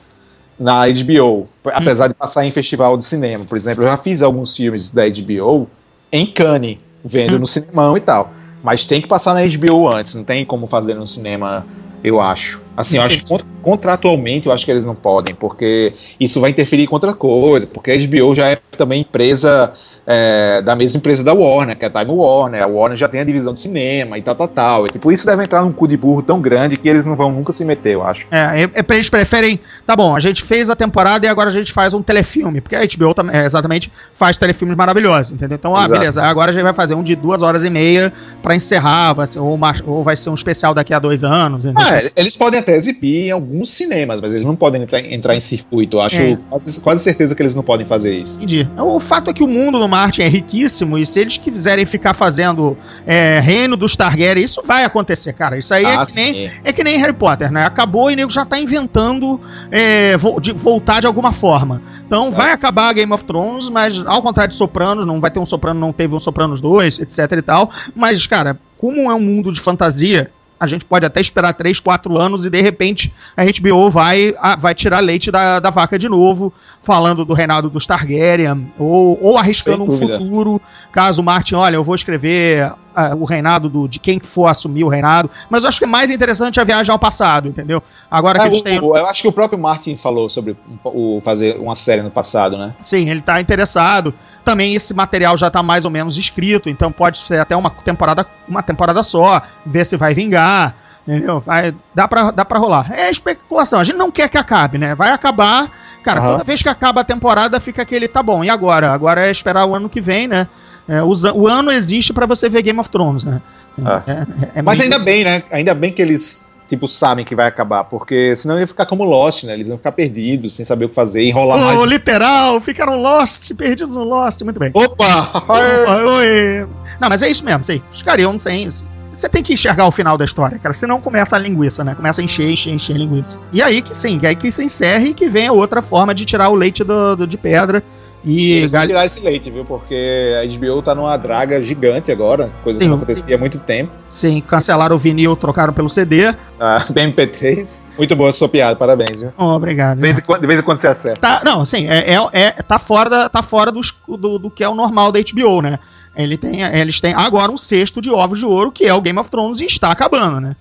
na 0.60 0.88
HBO, 0.88 1.48
apesar 1.66 2.08
de 2.08 2.16
passar 2.16 2.46
em 2.46 2.52
festival 2.52 2.98
de 2.98 3.06
cinema. 3.06 3.46
Por 3.46 3.56
exemplo, 3.56 3.84
eu 3.84 3.88
já 3.88 3.98
fiz 3.98 4.24
alguns 4.24 4.56
filmes 4.56 4.90
da 4.90 5.04
HBO 5.08 5.68
em 6.12 6.26
Cannes, 6.26 6.80
vendo 7.06 7.38
no 7.38 7.46
cinemão 7.46 7.96
e 7.96 8.00
tal. 8.00 8.34
Mas 8.64 8.86
tem 8.86 9.00
que 9.02 9.08
passar 9.08 9.34
na 9.34 9.42
HBO 9.46 9.96
antes, 9.96 10.16
não 10.16 10.24
tem 10.24 10.46
como 10.46 10.68
fazer 10.68 10.96
no 10.96 11.06
cinema, 11.06 11.66
eu 12.04 12.20
acho. 12.20 12.62
Assim, 12.76 12.98
eu 12.98 13.04
acho 13.04 13.24
que 13.24 13.44
contratualmente 13.62 14.48
eu 14.48 14.54
acho 14.54 14.66
que 14.66 14.72
eles 14.72 14.86
não 14.86 14.96
podem, 14.96 15.36
porque 15.36 15.94
isso 16.20 16.40
vai 16.40 16.50
interferir 16.50 16.88
com 16.88 16.96
outra 16.96 17.14
coisa, 17.14 17.68
porque 17.68 17.92
a 17.92 17.98
HBO 17.98 18.34
já 18.34 18.50
é 18.50 18.60
também 18.78 19.02
empresa 19.02 19.74
é, 20.12 20.62
da 20.62 20.76
mesma 20.76 20.98
empresa 20.98 21.24
da 21.24 21.34
Warner, 21.34 21.78
que 21.78 21.86
é 21.86 21.88
a 21.88 21.92
Time 21.92 22.12
Warner. 22.12 22.64
A 22.64 22.68
Warner 22.68 22.98
já 22.98 23.08
tem 23.08 23.22
a 23.22 23.24
divisão 23.24 23.54
de 23.54 23.60
cinema 23.60 24.18
e 24.18 24.22
tal, 24.22 24.36
tal, 24.36 24.48
tal. 24.48 24.86
E, 24.86 24.90
tipo, 24.90 25.12
isso 25.12 25.26
deve 25.26 25.44
entrar 25.44 25.62
num 25.62 25.72
cu 25.72 25.88
de 25.88 25.96
burro 25.96 26.22
tão 26.22 26.42
grande 26.42 26.76
que 26.76 26.90
eles 26.90 27.06
não 27.06 27.16
vão 27.16 27.32
nunca 27.32 27.54
se 27.54 27.64
meter, 27.64 27.94
eu 27.94 28.04
acho. 28.04 28.28
É, 28.30 28.64
é, 28.64 28.64
é 28.64 28.94
eles 28.94 29.10
preferem. 29.10 29.60
Tá 29.86 29.96
bom, 29.96 30.16
a 30.16 30.20
gente 30.20 30.44
fez 30.44 30.70
a 30.70 30.76
temporada 30.76 31.26
e 31.26 31.30
agora 31.30 31.50
a 31.50 31.52
gente 31.52 31.72
faz 31.72 31.94
um 31.94 32.02
telefilme, 32.02 32.60
porque 32.60 32.76
a 32.76 32.82
HBO 32.82 33.14
também, 33.14 33.36
exatamente 33.42 33.92
faz 34.14 34.38
telefilmes 34.38 34.76
maravilhosos, 34.76 35.34
entendeu? 35.34 35.56
Então, 35.56 35.76
ah, 35.76 35.86
Exato. 35.86 36.00
beleza, 36.00 36.24
agora 36.24 36.52
a 36.52 36.54
gente 36.54 36.64
vai 36.64 36.74
fazer 36.74 36.96
um 36.96 37.04
de 37.04 37.16
duas 37.16 37.42
horas 37.42 37.64
e 37.64 37.70
meia 37.70 38.12
pra 38.44 38.56
encerrar, 38.56 39.14
vai 39.14 39.28
ser, 39.28 39.40
ou, 39.40 39.54
uma, 39.54 39.74
ou 39.86 40.04
vai 40.04 40.18
ser 40.18 40.30
um 40.30 40.34
especial 40.34 40.74
daqui 40.74 40.94
a 40.94 41.00
dois 41.00 41.24
anos. 41.24 41.66
É, 41.66 42.12
eles 42.16 42.36
podem 42.36 42.60
até 42.60 42.76
exibir 42.76 43.28
em 43.28 43.32
alguns 43.32 43.70
cinemas, 43.72 44.20
mas 44.20 44.34
eles 44.34 44.46
não 44.46 44.56
podem 44.56 44.82
entrar, 44.82 45.00
entrar 45.00 45.36
em 45.36 45.40
circuito. 45.40 45.98
Eu 45.98 46.02
acho 46.02 46.22
é. 46.22 46.38
quase, 46.50 46.82
quase 46.82 47.04
certeza 47.04 47.36
que 47.36 47.42
eles 47.42 47.56
não 47.56 47.64
podem 47.64 47.86
fazer 47.86 48.16
isso. 48.16 48.38
Entendi. 48.38 48.68
O 48.78 49.00
fato 49.00 49.32
é 49.32 49.34
que 49.34 49.44
o 49.44 49.48
mundo 49.48 49.80
no 49.80 49.88
Martin 50.02 50.24
é 50.24 50.28
riquíssimo 50.28 50.98
e 50.98 51.06
se 51.06 51.20
eles 51.20 51.38
quiserem 51.38 51.86
ficar 51.86 52.16
fazendo 52.16 52.76
é, 53.06 53.40
reino 53.40 53.78
dos 53.78 53.96
Targaryen, 53.96 54.44
isso 54.44 54.64
vai 54.66 54.84
acontecer, 54.84 55.34
cara. 55.34 55.60
Isso 55.60 55.72
aí 55.76 55.84
é 55.84 55.96
ah, 55.96 56.02
é, 56.02 56.06
que 56.06 56.16
nem, 56.16 56.52
é, 56.64 56.74
que 56.74 56.84
nem, 56.84 56.98
Harry 56.98 57.14
Potter, 57.14 57.52
né? 57.52 57.66
Acabou 57.66 58.10
e 58.10 58.14
o 58.14 58.18
nego 58.18 58.32
já 58.32 58.44
tá 58.44 58.58
inventando 58.58 59.40
é, 59.70 60.18
vo 60.18 60.40
de 60.40 60.54
voltar 60.54 61.02
de 61.02 61.08
alguma 61.08 61.32
forma. 61.32 61.82
Então 62.08 62.28
é. 62.28 62.32
vai 62.32 62.52
acabar 62.52 62.92
Game 62.94 63.14
of 63.14 63.24
Thrones, 63.26 63.70
mas 63.70 64.04
ao 64.08 64.24
contrário 64.24 64.50
de 64.50 64.58
Sopranos, 64.58 65.06
não 65.06 65.22
vai 65.22 65.30
ter 65.30 65.40
um 65.40 65.46
Soprano, 65.46 65.80
não 65.80 65.94
teve 65.94 66.16
um 66.16 66.20
Sopranos 66.20 66.62
2, 66.62 67.02
etc 67.02 67.32
e 67.38 67.42
tal. 67.44 67.70
Mas, 67.96 68.26
cara, 68.26 68.60
como 68.80 69.12
é 69.12 69.14
um 69.14 69.22
mundo 69.22 69.52
de 69.52 69.60
fantasia, 69.60 70.32
a 70.62 70.68
gente 70.68 70.86
pode 70.86 71.04
até 71.04 71.20
esperar 71.20 71.54
3, 71.54 71.80
4 71.80 72.16
anos 72.20 72.46
e 72.46 72.50
de 72.52 72.62
repente 72.62 73.12
a 73.36 73.44
HBO 73.44 73.90
vai, 73.90 74.36
a, 74.40 74.56
vai 74.56 74.76
tirar 74.76 75.00
leite 75.00 75.32
da, 75.32 75.60
da 75.60 75.72
vaca 75.72 75.98
de 75.98 76.08
novo, 76.08 76.54
falando 76.84 77.26
do 77.26 77.34
reinado 77.34 77.68
dos 77.68 77.88
Targaryen, 77.88 78.72
ou, 78.78 79.18
ou 79.20 79.40
arriscando 79.40 79.84
um 79.84 79.92
futuro, 79.92 80.62
caso 80.92 81.24
Martin, 81.24 81.56
olha, 81.56 81.78
eu 81.78 81.84
vou 81.84 81.96
escrever 81.96 82.72
uh, 82.96 83.16
o 83.16 83.26
reinado 83.26 83.70
do, 83.70 83.88
de 83.88 84.00
quem 84.00 84.20
for 84.20 84.48
assumir 84.48 84.84
o 84.84 84.88
reinado. 84.88 85.30
Mas 85.50 85.64
eu 85.64 85.70
acho 85.70 85.80
que 85.80 85.86
é 85.86 85.88
mais 85.88 86.10
interessante 86.10 86.60
a 86.60 86.64
viagem 86.64 86.92
ao 86.92 87.00
passado, 87.00 87.48
entendeu? 87.48 87.82
Agora 88.10 88.38
é, 88.38 88.42
que 88.42 88.48
eles 88.48 88.62
têm. 88.62 88.78
Eu 88.78 89.06
acho 89.06 89.22
que 89.22 89.28
o 89.28 89.32
próprio 89.32 89.60
Martin 89.60 89.96
falou 89.96 90.30
sobre 90.30 90.56
o, 90.84 91.22
fazer 91.24 91.58
uma 91.58 91.76
série 91.76 92.02
no 92.02 92.12
passado, 92.12 92.58
né? 92.58 92.74
Sim, 92.80 93.10
ele 93.10 93.22
tá 93.22 93.40
interessado. 93.40 94.14
Também 94.44 94.74
esse 94.74 94.94
material 94.94 95.38
já 95.38 95.52
tá 95.52 95.62
mais 95.62 95.86
ou 95.86 95.92
menos 95.92 96.18
escrito, 96.18 96.70
então 96.70 96.92
pode 96.92 97.20
ser 97.20 97.40
até 97.40 97.56
uma 97.56 97.70
temporada, 97.70 98.26
uma 98.48 98.64
temporada 98.64 99.04
só, 99.04 99.42
ver 99.66 99.86
se 99.86 99.98
vai 99.98 100.14
vingar. 100.14 100.76
Entendeu? 101.08 101.40
Vai, 101.40 101.74
dá, 101.96 102.08
pra, 102.08 102.32
dá 102.32 102.46
pra 102.46 102.60
rolar. 102.60 102.92
É 102.92 103.10
especulação. 103.10 103.80
A 103.80 103.84
gente 103.84 103.98
não 103.98 104.12
quer 104.12 104.30
que 104.30 104.38
acabe, 104.38 104.78
né? 104.78 104.94
Vai 104.94 105.12
acabar. 105.12 105.70
Cara, 106.04 106.22
uhum. 106.22 106.28
toda 106.30 106.44
vez 106.44 106.62
que 106.62 106.70
acaba 106.70 107.02
a 107.02 107.04
temporada, 107.04 107.60
fica 107.60 107.82
aquele, 107.82 108.08
tá 108.08 108.22
bom, 108.24 108.44
e 108.44 108.50
agora? 108.50 108.92
Agora 108.92 109.28
é 109.28 109.32
esperar 109.32 109.66
o 109.66 109.76
ano 109.76 109.90
que 109.90 110.02
vem, 110.02 110.28
né? 110.28 110.48
É, 110.88 111.02
o, 111.04 111.48
ano 111.48 111.72
existe 111.72 112.14
para 112.14 112.26
você 112.26 112.50
ver 112.50 112.62
Game 112.62 112.80
of 112.80 112.90
Thrones, 112.90 113.26
né? 113.26 113.42
É. 113.80 114.12
É, 114.12 114.60
é 114.60 114.62
Mas 114.62 114.80
ainda 114.80 115.00
bem, 115.00 115.24
né? 115.24 115.44
Ainda 115.52 115.74
bem 115.74 115.92
que 115.92 116.02
eles 116.02 116.52
tipo, 116.68 116.88
sabem 116.88 117.26
que 117.26 117.36
vai 117.36 117.48
acabar, 117.48 117.84
porque 117.84 118.34
senão 118.34 118.58
ia 118.58 118.66
ficar 118.66 118.86
como 118.86 119.04
Lost, 119.04 119.44
né? 119.44 119.54
Eles 119.54 119.68
iam 119.68 119.78
ficar 119.78 119.92
perdidos, 119.92 120.54
sem 120.54 120.64
saber 120.64 120.86
o 120.86 120.90
que 120.90 120.96
fazer, 120.96 121.22
enrolar 121.24 121.60
oh, 121.60 121.76
mais. 121.76 121.90
literal, 121.90 122.62
ficaram 122.62 123.02
Lost, 123.02 123.54
perdidos 123.56 123.98
no 123.98 124.06
Lost, 124.06 124.42
muito 124.44 124.58
bem. 124.58 124.72
Opa! 124.74 125.44
Oi. 125.50 126.68
Não, 127.00 127.10
mas 127.10 127.22
é 127.22 127.30
isso 127.30 127.44
mesmo, 127.44 127.66
sim. 127.66 127.82
Ficariam 127.92 128.40
sem 128.40 128.64
isso. 128.64 128.88
Você 129.14 129.28
tem 129.28 129.44
que 129.44 129.52
enxergar 129.52 129.86
o 129.86 129.92
final 129.92 130.18
da 130.18 130.24
história, 130.24 130.58
cara. 130.58 130.72
Senão 130.72 131.02
começa 131.02 131.36
a 131.36 131.40
linguiça, 131.40 131.84
né? 131.84 131.94
Começa 131.94 132.22
a 132.22 132.24
encher, 132.24 132.50
encher, 132.50 132.74
encher 132.74 132.96
a 132.96 133.00
linguiça. 133.00 133.38
E 133.52 133.62
aí 133.62 133.82
que 133.82 133.96
sim, 133.96 134.20
aí 134.26 134.36
que 134.36 134.50
se 134.50 134.64
encerre 134.64 135.10
e 135.10 135.14
que 135.14 135.28
venha 135.28 135.52
outra 135.52 135.82
forma 135.82 136.16
de 136.16 136.24
tirar 136.24 136.50
o 136.50 136.56
leite 136.56 136.86
do, 136.86 137.18
do 137.18 137.28
de 137.28 137.38
pedra 137.38 137.84
e 138.24 138.68
gal... 138.68 138.86
tirar 138.86 139.06
esse 139.06 139.20
leite, 139.20 139.50
viu? 139.50 139.66
Porque 139.66 140.36
a 140.42 140.46
HBO 140.46 140.82
tá 140.82 140.94
numa 140.94 141.18
draga 141.18 141.62
gigante 141.62 142.12
agora, 142.12 142.52
coisa 142.64 142.80
Sim, 142.80 142.86
que 142.86 142.90
não 142.90 142.98
acontecia 142.98 143.36
há 143.36 143.40
muito 143.40 143.58
tempo. 143.60 143.92
Sim, 144.10 144.40
cancelaram 144.42 144.96
o 144.96 145.00
vinil, 145.00 145.36
trocaram 145.36 145.74
pelo 145.74 145.90
CD. 145.90 146.34
Ah, 146.60 146.86
MP3. 146.90 147.80
Muito 147.98 148.16
boa 148.16 148.30
a 148.30 148.34
sua 148.34 148.48
piada, 148.48 148.76
parabéns, 148.76 149.22
viu? 149.22 149.34
Oh, 149.38 149.54
obrigado. 149.56 149.98
De 149.98 150.02
vez, 150.02 150.20
em 150.20 150.22
quando, 150.22 150.42
de 150.42 150.48
vez 150.48 150.60
em 150.60 150.64
quando 150.64 150.78
você 150.78 150.88
acerta. 150.88 151.20
Tá, 151.20 151.42
não, 151.44 151.66
sim, 151.66 151.88
é, 151.88 152.16
é, 152.16 152.30
é, 152.32 152.52
tá 152.52 152.78
fora, 152.78 153.10
da, 153.10 153.30
tá 153.30 153.42
fora 153.42 153.72
dos, 153.72 153.94
do, 154.08 154.38
do 154.38 154.52
que 154.52 154.64
é 154.64 154.70
o 154.70 154.76
normal 154.76 155.12
da 155.12 155.20
HBO, 155.20 155.62
né? 155.62 155.80
Ele 156.16 156.38
tem, 156.38 156.62
eles 156.62 157.00
têm 157.00 157.14
agora 157.14 157.52
um 157.52 157.58
cesto 157.58 158.02
de 158.02 158.12
ovos 158.12 158.40
de 158.40 158.46
ouro, 158.46 158.72
que 158.72 158.86
é 158.86 158.94
o 158.94 159.02
Game 159.02 159.18
of 159.18 159.32
Thrones, 159.32 159.62
e 159.62 159.66
está 159.66 159.92
acabando, 159.92 160.42
né? 160.42 160.56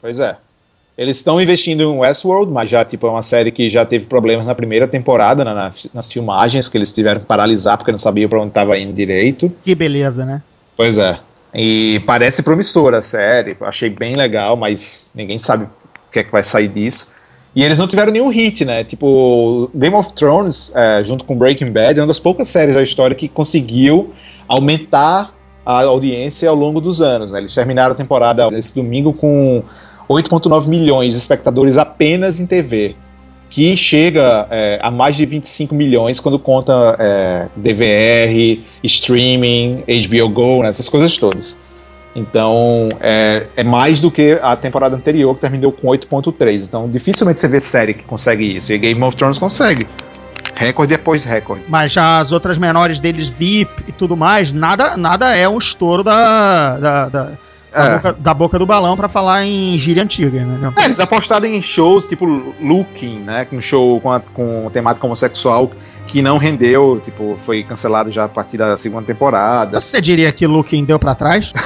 Pois 0.00 0.18
é. 0.18 0.36
Eles 0.98 1.18
estão 1.18 1.40
investindo 1.40 1.80
em 1.80 1.98
Westworld, 1.98 2.50
mas 2.50 2.68
já 2.68 2.84
tipo, 2.84 3.06
é 3.06 3.10
uma 3.10 3.22
série 3.22 3.52
que 3.52 3.70
já 3.70 3.86
teve 3.86 4.06
problemas 4.06 4.48
na 4.48 4.54
primeira 4.56 4.88
temporada, 4.88 5.44
na, 5.44 5.54
nas, 5.54 5.88
nas 5.94 6.12
filmagens, 6.12 6.66
que 6.66 6.76
eles 6.76 6.92
tiveram 6.92 7.20
que 7.20 7.26
paralisar 7.26 7.78
porque 7.78 7.92
não 7.92 7.98
sabiam 7.98 8.28
para 8.28 8.40
onde 8.40 8.48
estava 8.48 8.76
indo 8.76 8.92
direito. 8.92 9.48
Que 9.64 9.76
beleza, 9.76 10.26
né? 10.26 10.42
Pois 10.76 10.98
é. 10.98 11.16
E 11.54 12.02
parece 12.04 12.42
promissora 12.42 12.98
a 12.98 13.02
série, 13.02 13.56
achei 13.60 13.88
bem 13.88 14.16
legal, 14.16 14.56
mas 14.56 15.08
ninguém 15.14 15.38
sabe 15.38 15.64
o 15.66 15.68
que 16.10 16.18
é 16.18 16.24
que 16.24 16.32
vai 16.32 16.42
sair 16.42 16.66
disso. 16.66 17.12
E 17.54 17.62
eles 17.62 17.78
não 17.78 17.86
tiveram 17.86 18.12
nenhum 18.12 18.28
hit, 18.28 18.64
né? 18.64 18.82
Tipo, 18.82 19.70
Game 19.72 19.94
of 19.94 20.12
Thrones, 20.14 20.72
é, 20.74 21.02
junto 21.04 21.24
com 21.24 21.38
Breaking 21.38 21.70
Bad, 21.70 21.98
é 21.98 22.02
uma 22.02 22.08
das 22.08 22.18
poucas 22.18 22.48
séries 22.48 22.74
da 22.74 22.82
história 22.82 23.14
que 23.14 23.28
conseguiu 23.28 24.12
aumentar 24.48 25.32
a 25.64 25.84
audiência 25.84 26.48
ao 26.48 26.56
longo 26.56 26.80
dos 26.80 27.00
anos. 27.00 27.30
Né? 27.30 27.38
Eles 27.38 27.54
terminaram 27.54 27.92
a 27.92 27.94
temporada 27.94 28.48
esse 28.52 28.74
domingo 28.74 29.12
com 29.12 29.62
8,9 30.08 30.66
milhões 30.66 31.14
de 31.14 31.20
espectadores 31.20 31.76
apenas 31.76 32.40
em 32.40 32.46
TV, 32.46 32.96
que 33.50 33.76
chega 33.76 34.46
é, 34.50 34.78
a 34.82 34.90
mais 34.90 35.16
de 35.16 35.26
25 35.26 35.74
milhões 35.74 36.20
quando 36.20 36.38
conta 36.38 36.96
é, 36.98 37.48
DVR, 37.56 38.62
streaming, 38.82 39.84
HBO 39.86 40.28
Go, 40.28 40.62
né? 40.62 40.70
essas 40.70 40.88
coisas 40.88 41.16
todas. 41.16 41.56
Então, 42.14 42.88
é, 43.00 43.46
é, 43.56 43.62
mais 43.62 44.00
do 44.00 44.10
que 44.10 44.38
a 44.42 44.56
temporada 44.56 44.96
anterior, 44.96 45.34
que 45.34 45.40
terminou 45.40 45.70
com 45.70 45.88
8.3. 45.88 46.66
Então, 46.66 46.88
dificilmente 46.88 47.38
você 47.38 47.48
vê 47.48 47.60
série 47.60 47.94
que 47.94 48.02
consegue 48.02 48.56
isso. 48.56 48.72
E 48.72 48.78
Game 48.78 49.00
of 49.02 49.16
Thrones 49.16 49.38
consegue. 49.38 49.86
Recorde 50.54 50.96
depois 50.96 51.24
recorde. 51.24 51.62
Mas 51.68 51.96
as 51.96 52.32
outras 52.32 52.58
menores 52.58 52.98
deles, 52.98 53.28
VIP 53.28 53.84
e 53.86 53.92
tudo 53.92 54.16
mais, 54.16 54.52
nada, 54.52 54.96
nada 54.96 55.36
é 55.36 55.48
um 55.48 55.58
estouro 55.58 56.02
da, 56.02 56.76
da, 56.78 57.08
da. 57.08 57.32
Da, 57.72 57.90
boca, 57.96 58.12
da 58.12 58.34
boca, 58.34 58.58
do 58.58 58.66
balão 58.66 58.96
para 58.96 59.08
falar 59.08 59.44
em 59.44 59.78
gíria 59.78 60.02
antiga, 60.02 60.44
né? 60.44 60.72
É, 60.76 60.84
eles 60.86 61.00
apostaram 61.00 61.46
em 61.46 61.60
shows 61.60 62.06
tipo 62.06 62.26
Looking, 62.60 63.20
né? 63.20 63.46
Um 63.52 63.60
show 63.60 64.00
com, 64.00 64.12
a, 64.12 64.20
com 64.20 64.70
temática 64.72 65.06
homossexual 65.06 65.70
que 66.06 66.22
não 66.22 66.38
rendeu, 66.38 67.00
tipo, 67.04 67.38
foi 67.44 67.62
cancelado 67.62 68.10
já 68.10 68.24
a 68.24 68.28
partir 68.28 68.56
da 68.56 68.76
segunda 68.78 69.04
temporada. 69.04 69.78
Você 69.78 70.00
diria 70.00 70.32
que 70.32 70.46
Looking 70.46 70.84
deu 70.84 70.98
para 70.98 71.14
trás? 71.14 71.52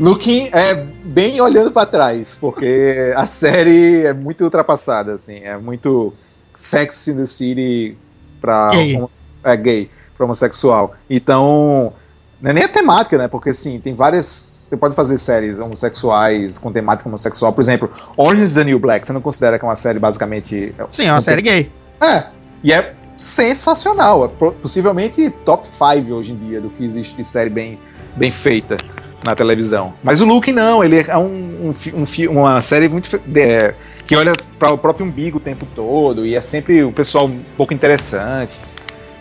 Looking 0.00 0.48
é 0.52 0.74
bem 1.04 1.40
olhando 1.40 1.70
para 1.70 1.86
trás, 1.86 2.36
porque 2.40 3.12
a 3.14 3.26
série 3.26 4.06
é 4.06 4.12
muito 4.12 4.42
ultrapassada, 4.42 5.12
assim, 5.12 5.40
é 5.44 5.56
muito 5.56 6.12
Sex 6.54 7.08
in 7.08 7.16
the 7.16 7.26
City 7.26 7.96
pra 8.40 8.70
gay. 8.70 9.04
é 9.44 9.56
gay, 9.56 9.90
pra 10.16 10.24
homossexual. 10.24 10.94
Então, 11.08 11.92
não 12.40 12.50
é 12.50 12.54
nem 12.54 12.64
a 12.64 12.68
temática, 12.68 13.16
né? 13.16 13.28
Porque 13.28 13.50
assim, 13.50 13.78
tem 13.78 13.92
várias. 13.92 14.26
Você 14.26 14.76
pode 14.76 14.94
fazer 14.94 15.18
séries 15.18 15.60
homossexuais 15.60 16.58
com 16.58 16.72
temática 16.72 17.08
homossexual. 17.08 17.52
Por 17.52 17.60
exemplo, 17.60 17.90
Orange 18.16 18.44
is 18.44 18.54
the 18.54 18.64
New 18.64 18.78
Black. 18.78 19.06
Você 19.06 19.12
não 19.12 19.20
considera 19.20 19.58
que 19.58 19.64
é 19.64 19.68
uma 19.68 19.76
série 19.76 19.98
basicamente. 19.98 20.74
Sim, 20.90 21.06
é 21.06 21.12
uma 21.12 21.20
série 21.20 21.42
gay. 21.42 21.70
É. 22.00 22.24
E 22.62 22.72
é 22.72 22.94
sensacional. 23.16 24.24
É 24.24 24.28
possivelmente 24.50 25.30
top 25.44 25.66
5 25.66 26.12
hoje 26.12 26.32
em 26.32 26.36
dia 26.36 26.60
do 26.60 26.70
que 26.70 26.84
existe 26.84 27.16
de 27.16 27.24
série 27.24 27.50
bem, 27.50 27.78
bem 28.16 28.30
feita 28.30 28.76
na 29.24 29.34
televisão. 29.34 29.94
Mas 30.02 30.20
o 30.20 30.26
Luke 30.26 30.52
não, 30.52 30.84
ele 30.84 31.00
é 31.00 31.16
um, 31.16 31.72
um, 31.72 31.74
um 31.94 32.38
uma 32.38 32.60
série 32.60 32.88
muito 32.88 33.08
é, 33.34 33.74
que 34.06 34.14
olha 34.14 34.32
para 34.58 34.70
o 34.70 34.78
próprio 34.78 35.06
umbigo 35.06 35.38
o 35.38 35.40
tempo 35.40 35.66
todo 35.74 36.26
e 36.26 36.34
é 36.34 36.40
sempre 36.40 36.84
o 36.84 36.92
pessoal 36.92 37.26
um 37.26 37.42
pouco 37.56 37.72
interessante. 37.72 38.58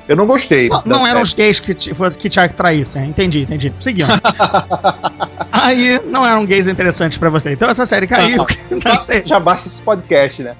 Eu 0.08 0.16
não 0.16 0.26
gostei. 0.26 0.70
Não, 0.70 0.99
não 0.99 1.08
eram 1.08 1.22
os 1.22 1.34
gays 1.34 1.60
que, 1.60 1.74
que 1.74 2.30
te 2.30 2.39
atraíssem. 2.39 3.08
Entendi, 3.08 3.41
entendi. 3.43 3.74
Seguindo. 3.80 4.10
Aí 5.51 6.01
não 6.08 6.26
eram 6.26 6.45
gays 6.45 6.68
interessantes 6.68 7.18
para 7.18 7.30
você. 7.30 7.54
Então 7.54 7.70
essa 7.70 7.86
série 7.86 8.06
caiu. 8.06 8.38
Não, 8.38 8.45
já 9.26 9.39
basta 9.39 9.68
esse 9.68 9.82
podcast, 9.82 10.43
né? 10.43 10.56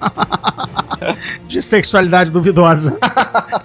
De 1.46 1.60
sexualidade 1.60 2.30
duvidosa. 2.30 2.98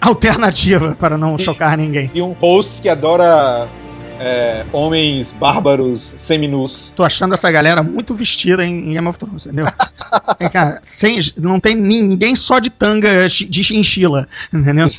Alternativa 0.02 0.96
para 1.00 1.18
não 1.18 1.38
chocar 1.38 1.78
ninguém. 1.78 2.12
E 2.14 2.22
um 2.22 2.34
host 2.34 2.82
que 2.82 2.90
adora 2.90 3.70
é, 4.20 4.66
homens 4.74 5.32
bárbaros 5.32 6.02
seminus. 6.02 6.92
Tô 6.96 7.04
achando 7.04 7.34
essa 7.34 7.50
galera 7.50 7.82
muito 7.82 8.14
vestida 8.14 8.66
em, 8.66 8.94
Game 8.94 9.08
of 9.08 9.18
Thrones, 9.18 9.46
entendeu? 9.46 9.66
é, 10.40 10.50
cara, 10.50 10.82
sem, 10.86 11.18
não 11.38 11.60
tem 11.60 11.76
ninguém 11.76 12.36
só 12.36 12.60
de 12.60 12.70
tanga 12.70 13.28
de 13.28 13.64
chinchila, 13.64 14.28
entendeu? 14.54 14.90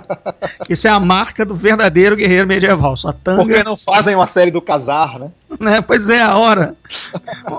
Isso 0.68 0.88
é 0.88 0.90
a 0.90 0.98
marca 0.98 1.44
do 1.44 1.54
verdadeiro 1.54 2.16
guerreiro 2.16 2.48
medieval, 2.48 2.96
só 2.96 3.12
tanga. 3.12 3.42
Porque 3.44 3.62
não 3.62 3.76
fazem 3.76 4.14
uma 4.14 4.26
série 4.26 4.50
do 4.50 4.62
casar, 4.62 5.18
né? 5.18 5.28
né? 5.60 5.80
Pois 5.80 6.08
é, 6.08 6.22
a 6.22 6.36
hora. 6.36 6.74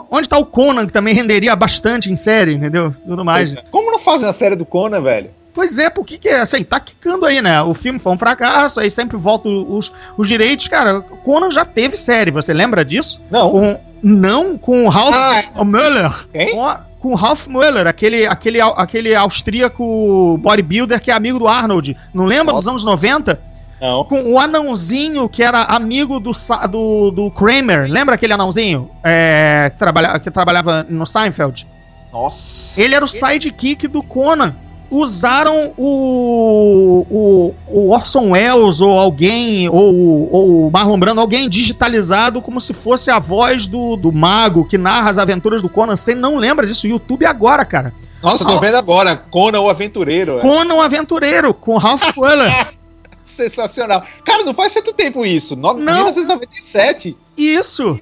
Onde 0.09 0.27
tá 0.27 0.37
o 0.37 0.45
Conan, 0.45 0.85
que 0.85 0.93
também 0.93 1.13
renderia 1.13 1.55
bastante 1.55 2.11
em 2.11 2.15
série, 2.15 2.53
entendeu? 2.53 2.93
Tudo 3.05 3.23
mais. 3.23 3.53
É. 3.53 3.63
Como 3.71 3.91
não 3.91 3.99
fazem 3.99 4.27
a 4.27 4.33
série 4.33 4.55
do 4.55 4.65
Conan, 4.65 5.01
velho? 5.01 5.29
Pois 5.55 5.77
é, 5.77 5.89
por 5.89 6.05
que 6.05 6.17
que 6.17 6.27
é? 6.27 6.41
Assim, 6.41 6.63
tá 6.63 6.81
quicando 6.81 7.25
aí, 7.25 7.41
né? 7.41 7.61
O 7.61 7.73
filme 7.73 7.97
foi 7.97 8.11
um 8.11 8.17
fracasso, 8.17 8.81
aí 8.81 8.91
sempre 8.91 9.15
voltam 9.15 9.51
os, 9.69 9.89
os 10.17 10.27
direitos. 10.27 10.67
Cara, 10.67 10.99
Conan 10.99 11.49
já 11.49 11.63
teve 11.63 11.95
série, 11.95 12.29
você 12.29 12.53
lembra 12.53 12.83
disso? 12.83 13.23
Não. 13.31 13.49
Com, 13.49 13.79
não, 14.03 14.57
com 14.57 14.85
o 14.85 14.89
Ralph 14.89 15.15
ah, 15.15 15.63
Müller. 15.63 16.11
Quem? 16.33 16.51
Com, 16.51 16.75
com 16.99 17.07
o 17.13 17.15
Ralph 17.15 17.47
Müller, 17.47 17.87
aquele, 17.87 18.27
aquele, 18.27 18.59
aquele 18.59 19.15
austríaco 19.15 20.37
bodybuilder 20.39 21.01
que 21.01 21.09
é 21.09 21.13
amigo 21.13 21.39
do 21.39 21.47
Arnold. 21.47 21.95
Não 22.13 22.25
lembra 22.25 22.53
Nossa. 22.53 22.65
dos 22.65 22.67
anos 22.67 22.83
90? 22.83 23.41
Não. 23.79 24.03
Com 24.03 24.33
o 24.33 24.37
anãozinho 24.37 25.29
que 25.29 25.41
era 25.41 25.63
amigo 25.63 26.19
do, 26.19 26.31
do, 26.69 27.11
do 27.11 27.31
Kramer. 27.31 27.89
Lembra 27.89 28.15
aquele 28.15 28.33
anãozinho? 28.33 28.89
É, 29.01 29.69
que, 29.71 29.79
trabalha, 29.79 30.19
que 30.19 30.29
trabalhava 30.29 30.85
no 30.89 31.05
Seinfeld? 31.05 31.65
Nossa. 32.11 32.81
Ele 32.81 32.93
era 32.93 33.05
o 33.05 33.07
sidekick 33.07 33.87
do 33.87 34.03
Conan 34.03 34.53
usaram 34.97 35.73
o, 35.77 37.05
o, 37.09 37.55
o, 37.67 37.91
Orson 37.91 38.31
Welles 38.31 38.81
ou 38.81 38.97
alguém, 38.97 39.67
ou, 39.69 40.29
ou 40.31 40.71
Marlon 40.71 40.99
Brando, 40.99 41.21
alguém 41.21 41.49
digitalizado 41.49 42.41
como 42.41 42.61
se 42.61 42.73
fosse 42.73 43.11
a 43.11 43.19
voz 43.19 43.67
do, 43.67 43.95
do 43.95 44.11
mago 44.11 44.65
que 44.65 44.77
narra 44.77 45.09
as 45.09 45.17
aventuras 45.17 45.61
do 45.61 45.69
Conan. 45.69 45.97
Você 45.97 46.15
não 46.15 46.37
lembra 46.37 46.65
disso? 46.65 46.87
YouTube 46.87 47.25
agora, 47.25 47.65
cara. 47.65 47.93
Nossa, 48.21 48.43
tô 48.43 48.59
vendo 48.59 48.75
agora. 48.75 49.15
Conan 49.15 49.59
o 49.59 49.69
Aventureiro. 49.69 50.37
É. 50.37 50.41
Conan 50.41 50.75
o 50.75 50.81
Aventureiro, 50.81 51.53
com 51.53 51.77
Ralph 51.77 52.01
Fuller. 52.13 52.49
Sensacional. 53.23 54.03
Cara, 54.23 54.43
não 54.43 54.53
faz 54.53 54.73
tanto 54.73 54.93
tempo 54.93 55.25
isso. 55.25 55.55
1997. 55.55 57.15
Isso. 57.37 57.99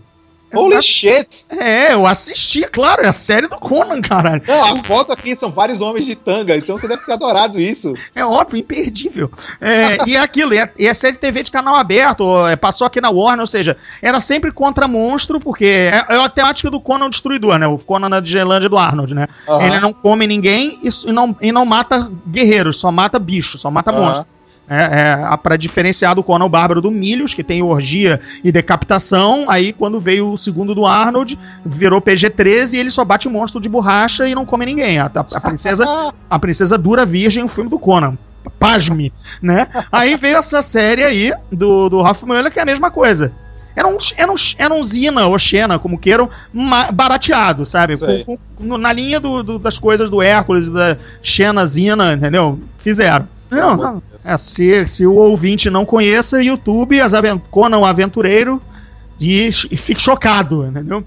Holy 0.53 0.81
shit! 0.81 1.45
É, 1.49 1.93
eu 1.93 2.05
assisti, 2.05 2.61
claro, 2.63 3.01
é 3.01 3.07
a 3.07 3.13
série 3.13 3.47
do 3.47 3.57
Conan, 3.57 4.01
caralho. 4.01 4.41
Não, 4.47 4.73
a 4.73 4.83
foto 4.83 5.11
aqui 5.11 5.35
são 5.35 5.49
vários 5.49 5.81
homens 5.81 6.05
de 6.05 6.15
tanga, 6.15 6.55
então 6.55 6.77
você 6.77 6.87
deve 6.87 7.03
ter 7.05 7.13
adorado 7.13 7.59
isso. 7.59 7.93
É 8.15 8.25
óbvio, 8.25 8.59
imperdível. 8.59 9.31
É, 9.59 10.09
e 10.09 10.15
é 10.15 10.19
aquilo, 10.19 10.53
e 10.53 10.57
é, 10.57 10.71
e 10.77 10.87
é, 10.87 10.93
série 10.93 11.13
de 11.13 11.19
TV 11.19 11.43
de 11.43 11.51
canal 11.51 11.75
aberto, 11.75 12.47
é, 12.47 12.55
passou 12.55 12.85
aqui 12.85 13.01
na 13.01 13.09
Warner, 13.09 13.41
ou 13.41 13.47
seja, 13.47 13.75
era 14.01 14.19
sempre 14.21 14.51
contra 14.51 14.87
monstro, 14.87 15.39
porque 15.39 15.65
é, 15.65 16.05
é 16.09 16.15
a 16.15 16.29
temática 16.29 16.69
do 16.69 16.79
Conan 16.79 17.09
Destruidor, 17.09 17.57
né? 17.57 17.67
O 17.67 17.77
Conan 17.77 18.09
na 18.09 18.19
Digelândia 18.19 18.69
do 18.69 18.77
Arnold, 18.77 19.13
né? 19.13 19.27
Uhum. 19.47 19.61
Ele 19.61 19.79
não 19.79 19.93
come 19.93 20.27
ninguém 20.27 20.77
e, 20.83 20.89
e, 21.09 21.11
não, 21.11 21.35
e 21.41 21.51
não 21.51 21.65
mata 21.65 22.09
guerreiros, 22.27 22.77
só 22.77 22.91
mata 22.91 23.19
bicho, 23.19 23.57
só 23.57 23.69
mata 23.71 23.91
uhum. 23.91 24.05
monstro. 24.05 24.27
É, 24.69 25.33
é, 25.33 25.37
para 25.37 25.57
diferenciar 25.57 26.15
do 26.15 26.23
Conan 26.23 26.45
o 26.45 26.49
Bárbaro 26.49 26.81
do 26.81 26.89
Milhos, 26.89 27.33
que 27.33 27.43
tem 27.43 27.61
orgia 27.61 28.19
e 28.43 28.51
decapitação. 28.51 29.45
Aí, 29.49 29.73
quando 29.73 29.99
veio 29.99 30.31
o 30.31 30.37
segundo 30.37 30.73
do 30.73 30.85
Arnold, 30.85 31.37
virou 31.65 32.01
PG-13 32.01 32.73
e 32.73 32.77
ele 32.77 32.89
só 32.89 33.03
bate 33.03 33.27
monstro 33.27 33.59
de 33.59 33.67
borracha 33.67 34.27
e 34.27 34.33
não 34.33 34.45
come 34.45 34.65
ninguém. 34.65 34.99
A, 34.99 35.11
a, 35.13 35.25
a 35.35 35.41
princesa, 35.41 36.13
a 36.29 36.39
princesa 36.39 36.77
dura 36.77 37.05
virgem, 37.05 37.43
o 37.43 37.49
filme 37.49 37.69
do 37.69 37.77
Conan. 37.77 38.17
Pasme, 38.59 39.11
né? 39.41 39.67
Aí 39.91 40.15
veio 40.15 40.37
essa 40.37 40.61
série 40.61 41.03
aí 41.03 41.33
do, 41.51 41.89
do 41.89 42.01
Ralph 42.01 42.23
que 42.51 42.59
é 42.59 42.61
a 42.61 42.65
mesma 42.65 42.89
coisa. 42.89 43.33
Era 43.75 43.87
um, 43.87 43.97
era 44.17 44.31
um, 44.31 44.35
era 44.57 44.73
um 44.73 44.83
Zina 44.83 45.25
ou 45.27 45.37
Xena, 45.39 45.79
como 45.79 45.97
queiram, 45.97 46.29
barateado, 46.93 47.65
sabe? 47.65 47.97
Com, 47.97 48.37
com, 48.37 48.77
na 48.77 48.93
linha 48.93 49.19
do, 49.19 49.41
do, 49.41 49.59
das 49.59 49.79
coisas 49.79 50.09
do 50.09 50.21
Hércules, 50.21 50.69
da 50.69 50.97
Xena, 51.21 51.65
Zina, 51.65 52.13
entendeu? 52.13 52.59
Fizeram. 52.77 53.27
Não, 53.49 53.75
não. 53.75 54.03
É, 54.23 54.37
se, 54.37 54.87
se 54.87 55.05
o 55.05 55.15
ouvinte 55.15 55.69
não 55.69 55.85
conheça, 55.85 56.43
YouTube, 56.43 56.99
as 57.01 57.13
avent 57.13 57.41
Conan 57.51 57.79
o 57.79 57.85
Aventureiro, 57.85 58.61
e, 59.19 59.47
e 59.47 59.77
fique 59.77 60.01
chocado, 60.01 60.65
entendeu? 60.65 61.03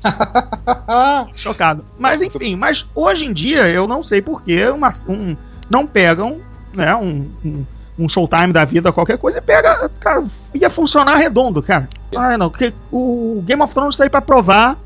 chocado. 1.34 1.84
Mas 1.98 2.22
enfim, 2.22 2.56
mas 2.56 2.86
hoje 2.94 3.26
em 3.26 3.32
dia 3.32 3.68
eu 3.68 3.86
não 3.86 4.02
sei 4.02 4.22
porquê 4.22 4.68
uma, 4.68 4.88
um, 5.08 5.36
não 5.70 5.86
pegam 5.86 6.40
né, 6.74 6.94
um, 6.94 7.28
um, 7.44 7.64
um, 7.98 8.08
showtime 8.08 8.52
da 8.52 8.64
vida, 8.64 8.92
qualquer 8.92 9.18
coisa, 9.18 9.38
e 9.38 9.42
pega. 9.42 9.90
Cara, 10.00 10.24
ia 10.54 10.70
funcionar 10.70 11.16
redondo, 11.16 11.62
cara. 11.62 11.88
Ah, 12.14 12.38
não, 12.38 12.50
porque 12.50 12.72
o 12.90 13.42
Game 13.44 13.62
of 13.62 13.74
Thrones 13.74 13.94
está 13.94 14.04
aí 14.04 14.10
pra 14.10 14.20
provar. 14.20 14.76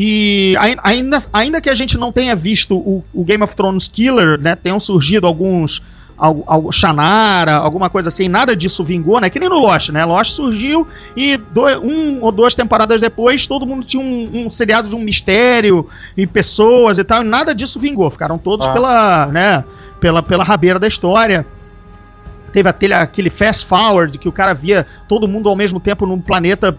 E 0.00 0.54
ainda, 0.82 1.18
ainda 1.32 1.60
que 1.60 1.68
a 1.68 1.74
gente 1.74 1.98
não 1.98 2.12
tenha 2.12 2.36
visto 2.36 2.76
o, 2.76 3.02
o 3.12 3.24
Game 3.24 3.42
of 3.42 3.56
Thrones 3.56 3.88
Killer, 3.88 4.40
né? 4.40 4.54
Tenham 4.54 4.78
surgido 4.78 5.26
alguns 5.26 5.82
algo, 6.18 6.72
Shannara, 6.72 7.54
alguma 7.54 7.88
coisa 7.88 8.08
assim, 8.08 8.28
nada 8.28 8.56
disso 8.56 8.82
vingou, 8.82 9.20
né? 9.20 9.30
Que 9.30 9.38
nem 9.38 9.48
no 9.48 9.58
Lost, 9.58 9.90
né? 9.90 10.04
Lost 10.04 10.32
surgiu 10.32 10.86
e 11.16 11.36
dois, 11.36 11.78
um 11.78 12.20
ou 12.22 12.32
duas 12.32 12.54
temporadas 12.54 13.00
depois 13.00 13.46
todo 13.46 13.66
mundo 13.66 13.86
tinha 13.86 14.02
um, 14.02 14.46
um 14.46 14.50
seriado 14.50 14.88
de 14.88 14.96
um 14.96 15.00
mistério 15.00 15.86
e 16.16 16.26
pessoas 16.26 16.98
e 16.98 17.04
tal, 17.04 17.22
e 17.22 17.26
nada 17.26 17.54
disso 17.54 17.78
vingou. 17.78 18.10
Ficaram 18.10 18.36
todos 18.36 18.66
ah. 18.66 18.72
pela, 18.72 19.26
né? 19.26 19.64
Pela, 20.00 20.22
pela 20.22 20.44
rabeira 20.44 20.78
da 20.78 20.88
história. 20.88 21.46
Teve 22.52 22.68
aquele, 22.68 22.94
aquele 22.94 23.30
fast 23.30 23.66
forward 23.66 24.18
que 24.18 24.28
o 24.28 24.32
cara 24.32 24.54
via 24.54 24.86
todo 25.06 25.28
mundo 25.28 25.48
ao 25.48 25.54
mesmo 25.54 25.78
tempo 25.78 26.06
num 26.06 26.20
planeta 26.20 26.76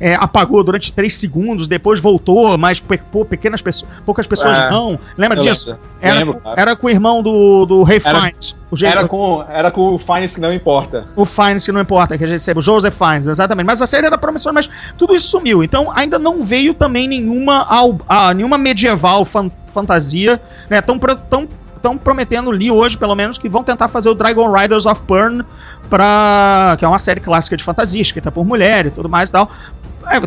é, 0.00 0.14
apagou 0.14 0.62
durante 0.62 0.92
três 0.92 1.14
segundos, 1.14 1.66
depois 1.68 1.98
voltou, 2.00 2.56
mas 2.58 2.80
pe- 2.80 3.00
pequenas 3.28 3.62
pessoas, 3.62 3.90
poucas 4.04 4.26
pessoas 4.26 4.58
É, 4.58 4.70
não. 4.70 4.98
Lembra 5.16 5.38
disso? 5.40 5.70
lembro. 5.70 5.84
Era, 6.00 6.18
Lembro, 6.18 6.40
com, 6.42 6.50
era 6.56 6.76
com 6.76 6.86
o 6.86 6.90
irmão 6.90 7.22
do, 7.22 7.64
do 7.66 7.82
Ray 7.82 8.00
Era- 8.04 8.20
Fiennes. 8.20 8.56
Era 8.82 9.06
com, 9.08 9.44
era 9.48 9.70
com 9.70 9.94
o 9.94 9.98
Fines 9.98 10.34
que 10.34 10.40
não 10.40 10.52
importa. 10.52 11.06
o 11.16 11.24
Fiennes, 11.24 11.64
que 11.64 11.72
não 11.72 11.80
importa, 11.80 12.18
que 12.18 12.24
a 12.24 12.28
gente 12.28 12.42
sabe, 12.42 12.58
o 12.58 12.62
Joseph 12.62 12.94
Fiennes, 12.96 13.26
exatamente. 13.26 13.64
Mas 13.66 13.80
a 13.80 13.86
série 13.86 14.06
era 14.06 14.18
promissora, 14.18 14.52
mas 14.52 14.68
tudo 14.98 15.14
isso 15.14 15.28
sumiu. 15.28 15.62
Então 15.62 15.90
ainda 15.94 16.18
não 16.18 16.42
veio 16.42 16.74
também 16.74 17.06
nenhuma, 17.08 17.66
ah, 18.08 18.34
nenhuma 18.34 18.58
medieval 18.58 19.24
fan- 19.24 19.50
fantasia, 19.66 20.40
né? 20.68 20.80
Tão, 20.82 20.98
tão, 20.98 21.48
tão 21.86 21.96
prometendo, 21.96 22.50
li 22.50 22.68
hoje 22.68 22.96
pelo 22.98 23.14
menos, 23.14 23.38
que 23.38 23.48
vão 23.48 23.62
tentar 23.62 23.86
fazer 23.86 24.08
o 24.08 24.14
Dragon 24.14 24.50
Riders 24.52 24.86
of 24.86 25.02
Burn, 25.06 25.44
pra, 25.88 26.74
que 26.76 26.84
é 26.84 26.88
uma 26.88 26.98
série 26.98 27.20
clássica 27.20 27.56
de 27.56 27.62
fantasia, 27.62 28.02
escrita 28.02 28.32
por 28.32 28.44
mulher 28.44 28.86
e 28.86 28.90
tudo 28.90 29.08
mais 29.08 29.28
e 29.28 29.32
tal. 29.32 29.48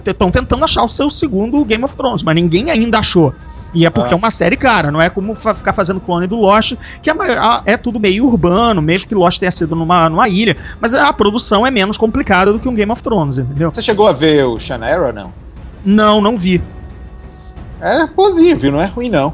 Estão 0.06 0.32
tentando 0.32 0.64
achar 0.64 0.84
o 0.84 0.88
seu 0.88 1.10
segundo 1.10 1.64
Game 1.66 1.84
of 1.84 1.98
Thrones, 1.98 2.24
mas 2.24 2.34
ninguém 2.36 2.72
ainda 2.72 3.00
achou. 3.00 3.34
E 3.74 3.86
é 3.86 3.90
porque 3.90 4.14
Ah. 4.14 4.16
é 4.16 4.18
uma 4.18 4.32
série 4.32 4.56
cara, 4.56 4.90
não 4.90 5.02
é 5.02 5.10
como 5.10 5.36
ficar 5.36 5.74
fazendo 5.74 6.00
clone 6.00 6.28
do 6.28 6.38
Lost, 6.38 6.76
que 7.04 7.10
a- 7.10 7.62
é 7.66 7.76
tudo 7.76 8.00
meio 8.00 8.26
urbano, 8.26 8.82
mesmo 8.82 9.10
que 9.10 9.14
Lost 9.16 9.38
tenha 9.38 9.52
sido 9.52 9.76
numa, 9.76 10.10
numa 10.10 10.30
ilha, 10.30 10.56
mas 10.80 10.94
a 10.94 11.12
produção 11.12 11.68
é 11.68 11.70
menos 11.72 11.98
complicada 11.98 12.54
do 12.54 12.60
que 12.60 12.70
um 12.70 12.74
Game 12.74 12.92
of 12.92 13.04
Thrones, 13.04 13.38
entendeu? 13.38 13.70
Você 13.72 13.82
chegou 13.82 14.08
a 14.08 14.14
ver 14.14 14.46
o 14.46 14.58
Shannara, 14.58 15.12
não? 15.12 15.34
Não, 15.86 16.22
não 16.22 16.38
vi. 16.38 16.62
É 17.82 18.08
viu? 18.56 18.72
Não 18.72 18.82
é 18.82 18.86
ruim, 18.86 19.10
não. 19.10 19.34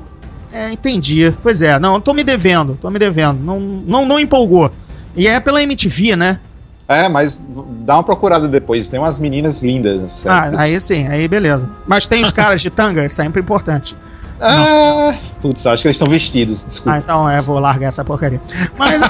É, 0.56 0.72
entendi. 0.72 1.36
Pois 1.44 1.62
é, 1.62 1.78
não, 1.78 2.00
tô 2.00 2.14
me 2.14 2.24
devendo, 2.24 2.78
tô 2.82 2.90
me 2.90 2.98
devendo. 2.98 3.38
Não, 3.42 3.60
não, 3.60 4.06
não 4.06 4.18
empolgou. 4.18 4.72
E 5.14 5.28
é 5.28 5.38
pela 5.42 5.62
MTV, 5.62 6.16
né? 6.16 6.40
É, 6.88 7.10
mas 7.10 7.46
dá 7.82 7.96
uma 7.96 8.04
procurada 8.04 8.48
depois. 8.48 8.88
Tem 8.88 8.98
umas 8.98 9.20
meninas 9.20 9.62
lindas. 9.62 10.26
Ah, 10.26 10.44
sério. 10.44 10.60
aí 10.60 10.80
sim, 10.80 11.08
aí 11.08 11.28
beleza. 11.28 11.70
Mas 11.86 12.08
tem 12.08 12.24
os 12.24 12.32
caras 12.32 12.62
de 12.62 12.70
tanga, 12.70 13.04
é 13.04 13.10
sempre 13.10 13.42
importante. 13.42 13.98
Ah, 14.40 15.16
putz, 15.42 15.66
acho 15.68 15.82
que 15.82 15.88
eles 15.90 15.96
estão 15.96 16.10
vestidos. 16.10 16.64
Ah, 16.64 16.68
Desculpa. 16.68 16.98
então 17.00 17.30
é, 17.30 17.42
vou 17.42 17.60
largar 17.60 17.88
essa 17.88 18.06
porcaria. 18.06 18.40
Mas, 18.78 19.02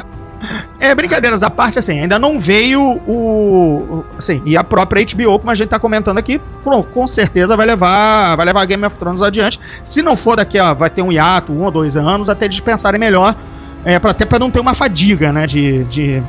é, 0.85 0.95
brincadeiras 0.95 1.43
à 1.43 1.49
parte, 1.49 1.79
assim, 1.79 1.99
ainda 1.99 2.17
não 2.19 2.39
veio 2.39 2.81
o. 3.07 4.03
Assim, 4.17 4.41
e 4.45 4.55
a 4.55 4.63
própria 4.63 5.03
HBO, 5.05 5.39
como 5.39 5.51
a 5.51 5.55
gente 5.55 5.69
tá 5.69 5.79
comentando 5.79 6.17
aqui, 6.17 6.39
com, 6.63 6.81
com 6.83 7.07
certeza 7.07 7.55
vai 7.57 7.65
levar, 7.65 8.35
vai 8.35 8.45
levar 8.45 8.65
Game 8.65 8.85
of 8.85 8.97
Thrones 8.97 9.21
adiante. 9.21 9.59
Se 9.83 10.01
não 10.01 10.15
for 10.15 10.35
daqui, 10.37 10.59
ó, 10.59 10.73
vai 10.73 10.89
ter 10.89 11.01
um 11.01 11.11
hiato, 11.11 11.51
um 11.51 11.63
ou 11.63 11.71
dois 11.71 11.95
anos, 11.97 12.29
até 12.29 12.45
eles 12.45 12.59
pensarem 12.59 12.99
melhor, 12.99 13.35
é, 13.83 13.99
pra, 13.99 14.11
até 14.11 14.25
pra 14.25 14.39
não 14.39 14.49
ter 14.51 14.59
uma 14.59 14.73
fadiga, 14.73 15.31
né, 15.33 15.45
de. 15.45 15.83
de 15.85 16.23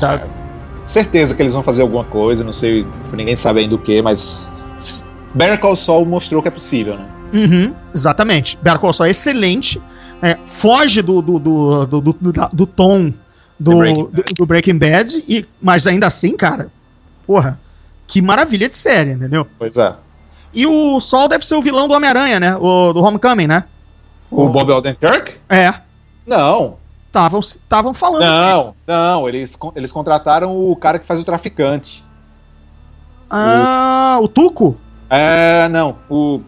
da- 0.00 0.24
Certeza 0.86 1.34
que 1.34 1.42
eles 1.42 1.52
vão 1.52 1.62
fazer 1.62 1.82
alguma 1.82 2.04
coisa, 2.04 2.42
não 2.42 2.52
sei, 2.52 2.86
tipo, 3.02 3.14
ninguém 3.14 3.36
sabe 3.36 3.60
ainda 3.60 3.74
o 3.74 3.78
que, 3.78 4.00
mas. 4.00 4.50
Better 5.34 5.60
Call 5.60 5.76
Saul 5.76 6.06
mostrou 6.06 6.40
que 6.40 6.48
é 6.48 6.50
possível, 6.50 6.96
né? 6.96 7.04
Uhum, 7.34 7.74
exatamente. 7.94 8.58
Better 8.62 8.78
Call 8.80 8.92
Saul 8.94 9.08
é 9.08 9.10
excelente. 9.10 9.80
é, 10.22 10.36
foge 10.46 11.02
do, 11.02 11.20
do, 11.20 11.38
do, 11.38 11.86
do, 11.86 12.00
do, 12.00 12.12
do- 12.32 12.48
do 12.52 12.66
tom 12.66 13.12
do, 13.58 13.78
Breaking 13.78 14.04
do, 14.04 14.22
do 14.36 14.46
Breaking 14.46 14.78
Bad, 14.78 15.24
e, 15.28 15.46
mas 15.60 15.86
ainda 15.86 16.06
assim, 16.06 16.36
cara, 16.36 16.70
porra, 17.26 17.60
que 18.06 18.22
maravilha 18.22 18.68
de 18.68 18.74
série, 18.74 19.12
entendeu? 19.12 19.46
Pois 19.58 19.76
é. 19.76 19.94
E 20.52 20.66
o 20.66 20.98
Sol 21.00 21.28
deve 21.28 21.44
ser 21.44 21.56
o 21.56 21.62
vilão 21.62 21.88
do 21.88 21.94
Homem-Aranha, 21.94 22.40
né? 22.40 22.56
O, 22.56 22.92
do 22.92 23.02
Homecoming, 23.02 23.46
né? 23.46 23.64
O 24.30 24.48
Bob 24.48 24.70
Odenkirk? 24.70 25.36
É, 25.48 25.72
Não, 26.26 26.76
estavam 27.40 27.94
falando. 27.94 28.22
não, 28.22 28.74
não. 28.86 29.28
Eles, 29.28 29.56
eles 29.74 29.92
contrataram 29.92 30.54
o 30.56 30.76
cara 30.76 30.98
que 30.98 31.06
faz 31.06 31.20
o 31.20 31.24
traficante. 31.24 32.04
Ah, 33.30 34.18
o 34.20 34.28
Tuco? 34.28 34.76
É, 35.10 35.68
não, 35.68 35.96
o. 36.08 36.40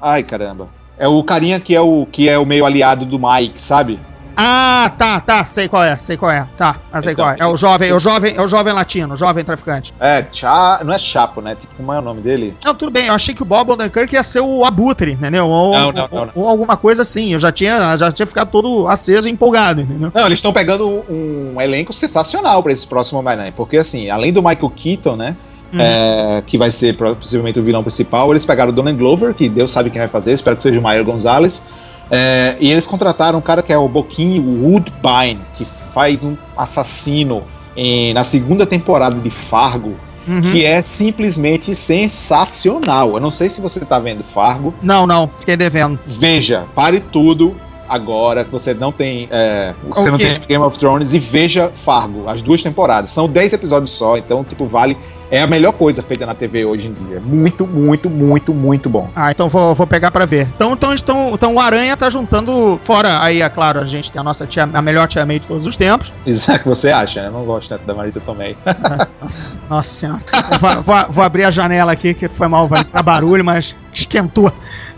Ai, 0.00 0.22
caramba. 0.22 0.68
É 0.98 1.06
o 1.06 1.22
carinha 1.22 1.60
que 1.60 1.74
é 1.74 1.80
o, 1.80 2.06
que 2.10 2.28
é 2.28 2.38
o 2.38 2.46
meio 2.46 2.64
aliado 2.64 3.04
do 3.04 3.18
Mike, 3.18 3.60
sabe? 3.60 4.00
Ah, 4.38 4.92
tá, 4.98 5.18
tá, 5.20 5.44
sei 5.44 5.66
qual 5.66 5.82
é, 5.82 5.96
sei 5.96 6.16
qual 6.16 6.30
é. 6.30 6.46
Tá, 6.58 6.76
mas 6.92 7.04
sei 7.04 7.14
Então, 7.14 7.24
qual 7.24 7.34
é. 7.34 7.38
É 7.40 7.46
o 7.46 7.56
jovem, 7.56 7.88
é 7.88 7.94
o 7.94 7.98
jovem, 7.98 8.34
é 8.36 8.42
o 8.42 8.46
jovem 8.46 8.72
latino, 8.74 9.14
o 9.14 9.16
jovem 9.16 9.42
traficante. 9.42 9.94
É, 9.98 10.26
Cha... 10.30 10.80
não 10.84 10.92
é 10.92 10.98
Chapo, 10.98 11.40
né? 11.40 11.54
Tipo, 11.54 11.74
como 11.76 11.92
é 11.92 11.98
o 11.98 12.02
nome 12.02 12.20
dele? 12.20 12.54
Não, 12.64 12.74
tudo 12.74 12.90
bem, 12.90 13.06
eu 13.06 13.14
achei 13.14 13.34
que 13.34 13.42
o 13.42 13.46
Bob 13.46 13.70
Odenkirk 13.72 14.12
ia 14.14 14.22
ser 14.22 14.40
o 14.40 14.64
Abutre, 14.64 15.12
entendeu? 15.12 15.48
Ou, 15.48 15.72
Não, 15.74 15.92
não, 15.92 16.08
ou- 16.10 16.26
não, 16.26 16.32
ou 16.34 16.48
alguma 16.48 16.76
coisa 16.76 17.00
assim. 17.02 17.32
Eu 17.32 17.38
já 17.38 17.50
tinha, 17.50 17.96
já 17.96 18.12
tinha 18.12 18.26
ficado 18.26 18.50
todo 18.50 18.86
aceso 18.88 19.26
e 19.26 19.30
empolgado, 19.30 19.80
entendeu? 19.80 20.12
Não, 20.14 20.26
eles 20.26 20.38
estão 20.38 20.52
pegando 20.52 21.02
um 21.08 21.58
elenco 21.60 21.92
sensacional 21.94 22.62
pra 22.62 22.72
esse 22.72 22.86
próximo 22.86 23.18
Homem-Aranha. 23.20 23.52
Porque, 23.56 23.78
assim, 23.78 24.10
além 24.10 24.32
do 24.32 24.42
Michael 24.42 24.70
Keaton, 24.76 25.16
né? 25.16 25.36
Uhum. 25.72 25.80
é, 25.80 26.42
que 26.46 26.56
vai 26.56 26.70
ser 26.70 26.96
possivelmente 26.96 27.58
o 27.58 27.62
vilão 27.62 27.82
principal, 27.82 28.30
eles 28.32 28.46
pegaram 28.46 28.70
o 28.70 28.72
Donald 28.72 28.96
Glover, 28.96 29.34
que 29.34 29.48
Deus 29.48 29.72
sabe 29.72 29.90
quem 29.90 29.98
vai 29.98 30.06
fazer, 30.06 30.32
espero 30.32 30.56
que 30.56 30.62
seja 30.62 30.78
o 30.78 30.82
Mayer 30.82 31.04
Gonzalez. 31.04 31.95
É, 32.10 32.56
e 32.60 32.70
eles 32.70 32.86
contrataram 32.86 33.38
um 33.38 33.42
cara 33.42 33.62
que 33.62 33.72
é 33.72 33.78
o 33.78 33.88
Boquinho 33.88 34.42
Woodbine, 34.64 35.40
que 35.54 35.64
faz 35.64 36.24
um 36.24 36.36
assassino 36.56 37.42
em- 37.76 38.12
na 38.14 38.24
segunda 38.24 38.64
temporada 38.66 39.14
de 39.16 39.30
Fargo, 39.30 39.96
Uhum. 40.28 40.40
que 40.52 40.64
é 40.64 40.82
simplesmente 40.82 41.74
sensacional. 41.74 43.14
Eu 43.14 43.20
não 43.20 43.30
sei 43.30 43.48
se 43.48 43.60
você 43.60 43.80
tá 43.80 43.98
vendo 43.98 44.22
Fargo. 44.24 44.74
Não, 44.82 45.06
não, 45.06 45.28
fiquei 45.28 45.56
devendo. 45.56 45.98
Veja, 46.06 46.66
pare 46.74 47.00
tudo 47.00 47.56
agora 47.88 48.44
que 48.44 48.50
você 48.52 48.74
não 48.74 48.90
tem. 48.92 49.28
é, 49.30 49.74
você 49.88 50.08
O 50.08 50.12
não 50.12 50.18
tem 50.18 50.40
Game 50.48 50.64
of 50.64 50.78
Thrones 50.78 51.12
e 51.12 51.18
veja 51.18 51.70
Fargo, 51.74 52.28
as 52.28 52.42
duas 52.42 52.62
temporadas. 52.62 53.10
São 53.10 53.28
10 53.28 53.52
episódios 53.54 53.90
só, 53.90 54.16
então, 54.16 54.42
tipo, 54.44 54.66
vale. 54.66 54.96
É 55.28 55.42
a 55.42 55.46
melhor 55.48 55.72
coisa 55.72 56.04
feita 56.04 56.24
na 56.24 56.36
TV 56.36 56.64
hoje 56.64 56.86
em 56.86 56.92
dia. 56.92 57.18
Muito, 57.18 57.66
muito, 57.66 58.08
muito, 58.08 58.54
muito 58.54 58.88
bom. 58.88 59.10
Ah, 59.16 59.32
então 59.32 59.48
vou, 59.48 59.74
vou 59.74 59.84
pegar 59.84 60.12
pra 60.12 60.24
ver. 60.24 60.46
Então, 60.54 60.72
então, 60.74 60.94
então, 60.94 61.30
então 61.34 61.54
o 61.56 61.58
Aranha 61.58 61.96
tá 61.96 62.08
juntando. 62.08 62.78
Fora 62.84 63.20
aí, 63.20 63.42
é 63.42 63.48
claro, 63.48 63.80
a 63.80 63.84
gente 63.84 64.12
tem 64.12 64.20
a 64.20 64.22
nossa 64.22 64.46
tia, 64.46 64.62
a 64.72 64.80
melhor 64.80 65.08
tia 65.08 65.26
May 65.26 65.40
de 65.40 65.48
todos 65.48 65.66
os 65.66 65.76
tempos. 65.76 66.14
Isso 66.24 66.48
é 66.52 66.54
o 66.54 66.58
que 66.60 66.68
você 66.68 66.90
acha, 66.92 67.22
né? 67.22 67.26
Eu 67.26 67.32
não 67.32 67.44
gosto 67.44 67.68
tanto 67.70 67.84
da 67.84 67.92
Marisa 67.92 68.20
Tomei. 68.20 68.56
Nossa, 69.20 69.54
nossa 69.68 69.88
senhora. 69.92 70.20
Vou, 70.60 70.82
vou- 70.84 71.06
vou 71.10 71.24
abrir 71.24 71.42
a 71.42 71.50
janela 71.50 71.90
aqui, 71.90 72.14
que 72.14 72.28
foi 72.28 72.46
mal, 72.46 72.68
vai 72.68 72.84
dar 72.84 73.02
barulho, 73.02 73.44
mas 73.44 73.74
esquentou 73.92 74.52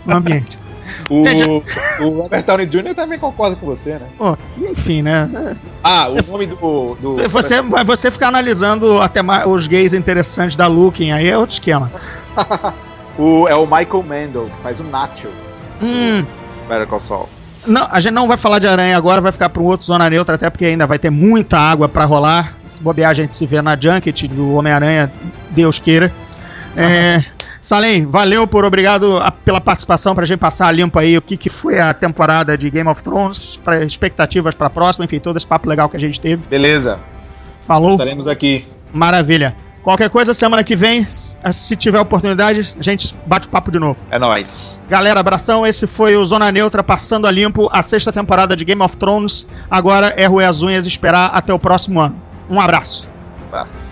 no 0.05 0.15
ambiente. 0.17 0.59
O, 1.09 1.21
Entendi. 1.21 1.43
o 2.01 2.09
Robert 2.21 2.43
Downey 2.45 2.65
Jr. 2.65 2.93
também 2.95 3.17
concorda 3.19 3.55
com 3.55 3.65
você, 3.65 3.93
né? 3.93 4.07
Pô, 4.17 4.37
enfim, 4.57 5.01
né? 5.01 5.29
Ah, 5.83 6.07
o 6.09 6.15
Você- 6.15 6.31
nome 6.31 6.45
do. 6.47 6.95
do 6.95 7.15
Você, 7.29 7.61
mas 7.61 7.85
você 7.87 8.11
ficar 8.11 8.27
analisando 8.29 9.01
até 9.01 9.21
mais 9.21 9.45
os 9.47 9.67
gays 9.67 9.93
interessantes 9.93 10.55
da 10.55 10.67
Looking 10.67 11.11
aí 11.11 11.27
é 11.29 11.37
outro 11.37 11.53
esquema. 11.53 11.91
o, 13.17 13.47
é 13.47 13.55
o 13.55 13.65
Michael 13.65 14.03
Mandel, 14.03 14.49
que 14.51 14.57
faz 14.61 14.79
o 14.79 14.83
Nacho. 14.83 15.29
Hum, 15.81 16.25
Better 16.67 16.87
Call 16.87 16.99
Saul. 16.99 17.29
não, 17.67 17.87
a 17.89 17.99
gente 17.99 18.13
não 18.13 18.27
vai 18.27 18.37
falar 18.37 18.59
de 18.59 18.67
aranha 18.67 18.95
agora, 18.97 19.21
vai 19.21 19.31
ficar 19.31 19.49
para 19.49 19.61
um 19.61 19.65
outro 19.65 19.85
Zona 19.85 20.09
Neutra, 20.09 20.35
até 20.35 20.49
porque 20.49 20.65
ainda 20.65 20.85
vai 20.85 20.99
ter 20.99 21.09
muita 21.09 21.57
água 21.57 21.87
para 21.89 22.05
rolar. 22.05 22.53
Se 22.65 22.81
bobear, 22.81 23.09
a 23.11 23.13
gente 23.13 23.33
se 23.33 23.45
vê 23.45 23.61
na 23.61 23.77
Junket 23.79 24.27
do 24.27 24.53
Homem-Aranha, 24.53 25.11
Deus 25.51 25.79
queira. 25.79 26.11
É, 26.77 27.17
Salem, 27.61 28.05
valeu 28.05 28.47
por 28.47 28.63
obrigado 28.63 29.17
a- 29.17 29.31
pela 29.31 29.59
participação 29.59 30.15
pra 30.15 30.25
gente 30.25 30.39
passar 30.39 30.71
limpo 30.71 30.97
aí 30.97 31.17
o 31.17 31.21
que, 31.21 31.35
que 31.35 31.49
foi 31.49 31.79
a 31.79 31.93
temporada 31.93 32.57
de 32.57 32.69
Game 32.69 32.89
of 32.89 33.03
Thrones, 33.03 33.59
pra, 33.63 33.83
expectativas 33.83 34.55
pra 34.55 34.69
próxima, 34.69 35.03
enfim, 35.05 35.19
todo 35.19 35.35
esse 35.37 35.45
papo 35.47 35.67
legal 35.67 35.89
que 35.89 35.97
a 35.97 35.99
gente 35.99 36.19
teve. 36.21 36.47
Beleza, 36.47 36.99
Falou, 37.61 37.91
estaremos 37.91 38.27
aqui. 38.27 38.65
maravilha. 38.93 39.55
Qualquer 39.83 40.09
coisa, 40.09 40.33
semana 40.33 40.63
que 40.63 40.75
vem, 40.75 41.05
se 41.05 41.75
tiver 41.75 41.99
oportunidade, 41.99 42.75
a 42.77 42.83
gente 42.83 43.15
bate 43.25 43.47
o 43.47 43.49
papo 43.49 43.71
de 43.71 43.79
novo. 43.79 44.03
É 44.11 44.19
nóis. 44.19 44.83
Galera, 44.89 45.19
abração. 45.21 45.65
Esse 45.65 45.87
foi 45.87 46.15
o 46.17 46.23
Zona 46.25 46.51
Neutra 46.51 46.83
passando 46.83 47.25
a 47.25 47.31
limpo 47.31 47.69
a 47.71 47.81
sexta 47.81 48.11
temporada 48.11 48.55
de 48.57 48.65
Game 48.65 48.81
of 48.81 48.97
Thrones. 48.97 49.47
Agora 49.71 50.07
é 50.17 50.25
roer 50.27 50.47
as 50.49 50.61
unhas 50.61 50.85
e 50.85 50.89
esperar 50.89 51.27
até 51.33 51.53
o 51.53 51.57
próximo 51.59 51.99
ano. 52.01 52.21
Um 52.49 52.59
abraço. 52.59 53.09
Abraço. 53.47 53.91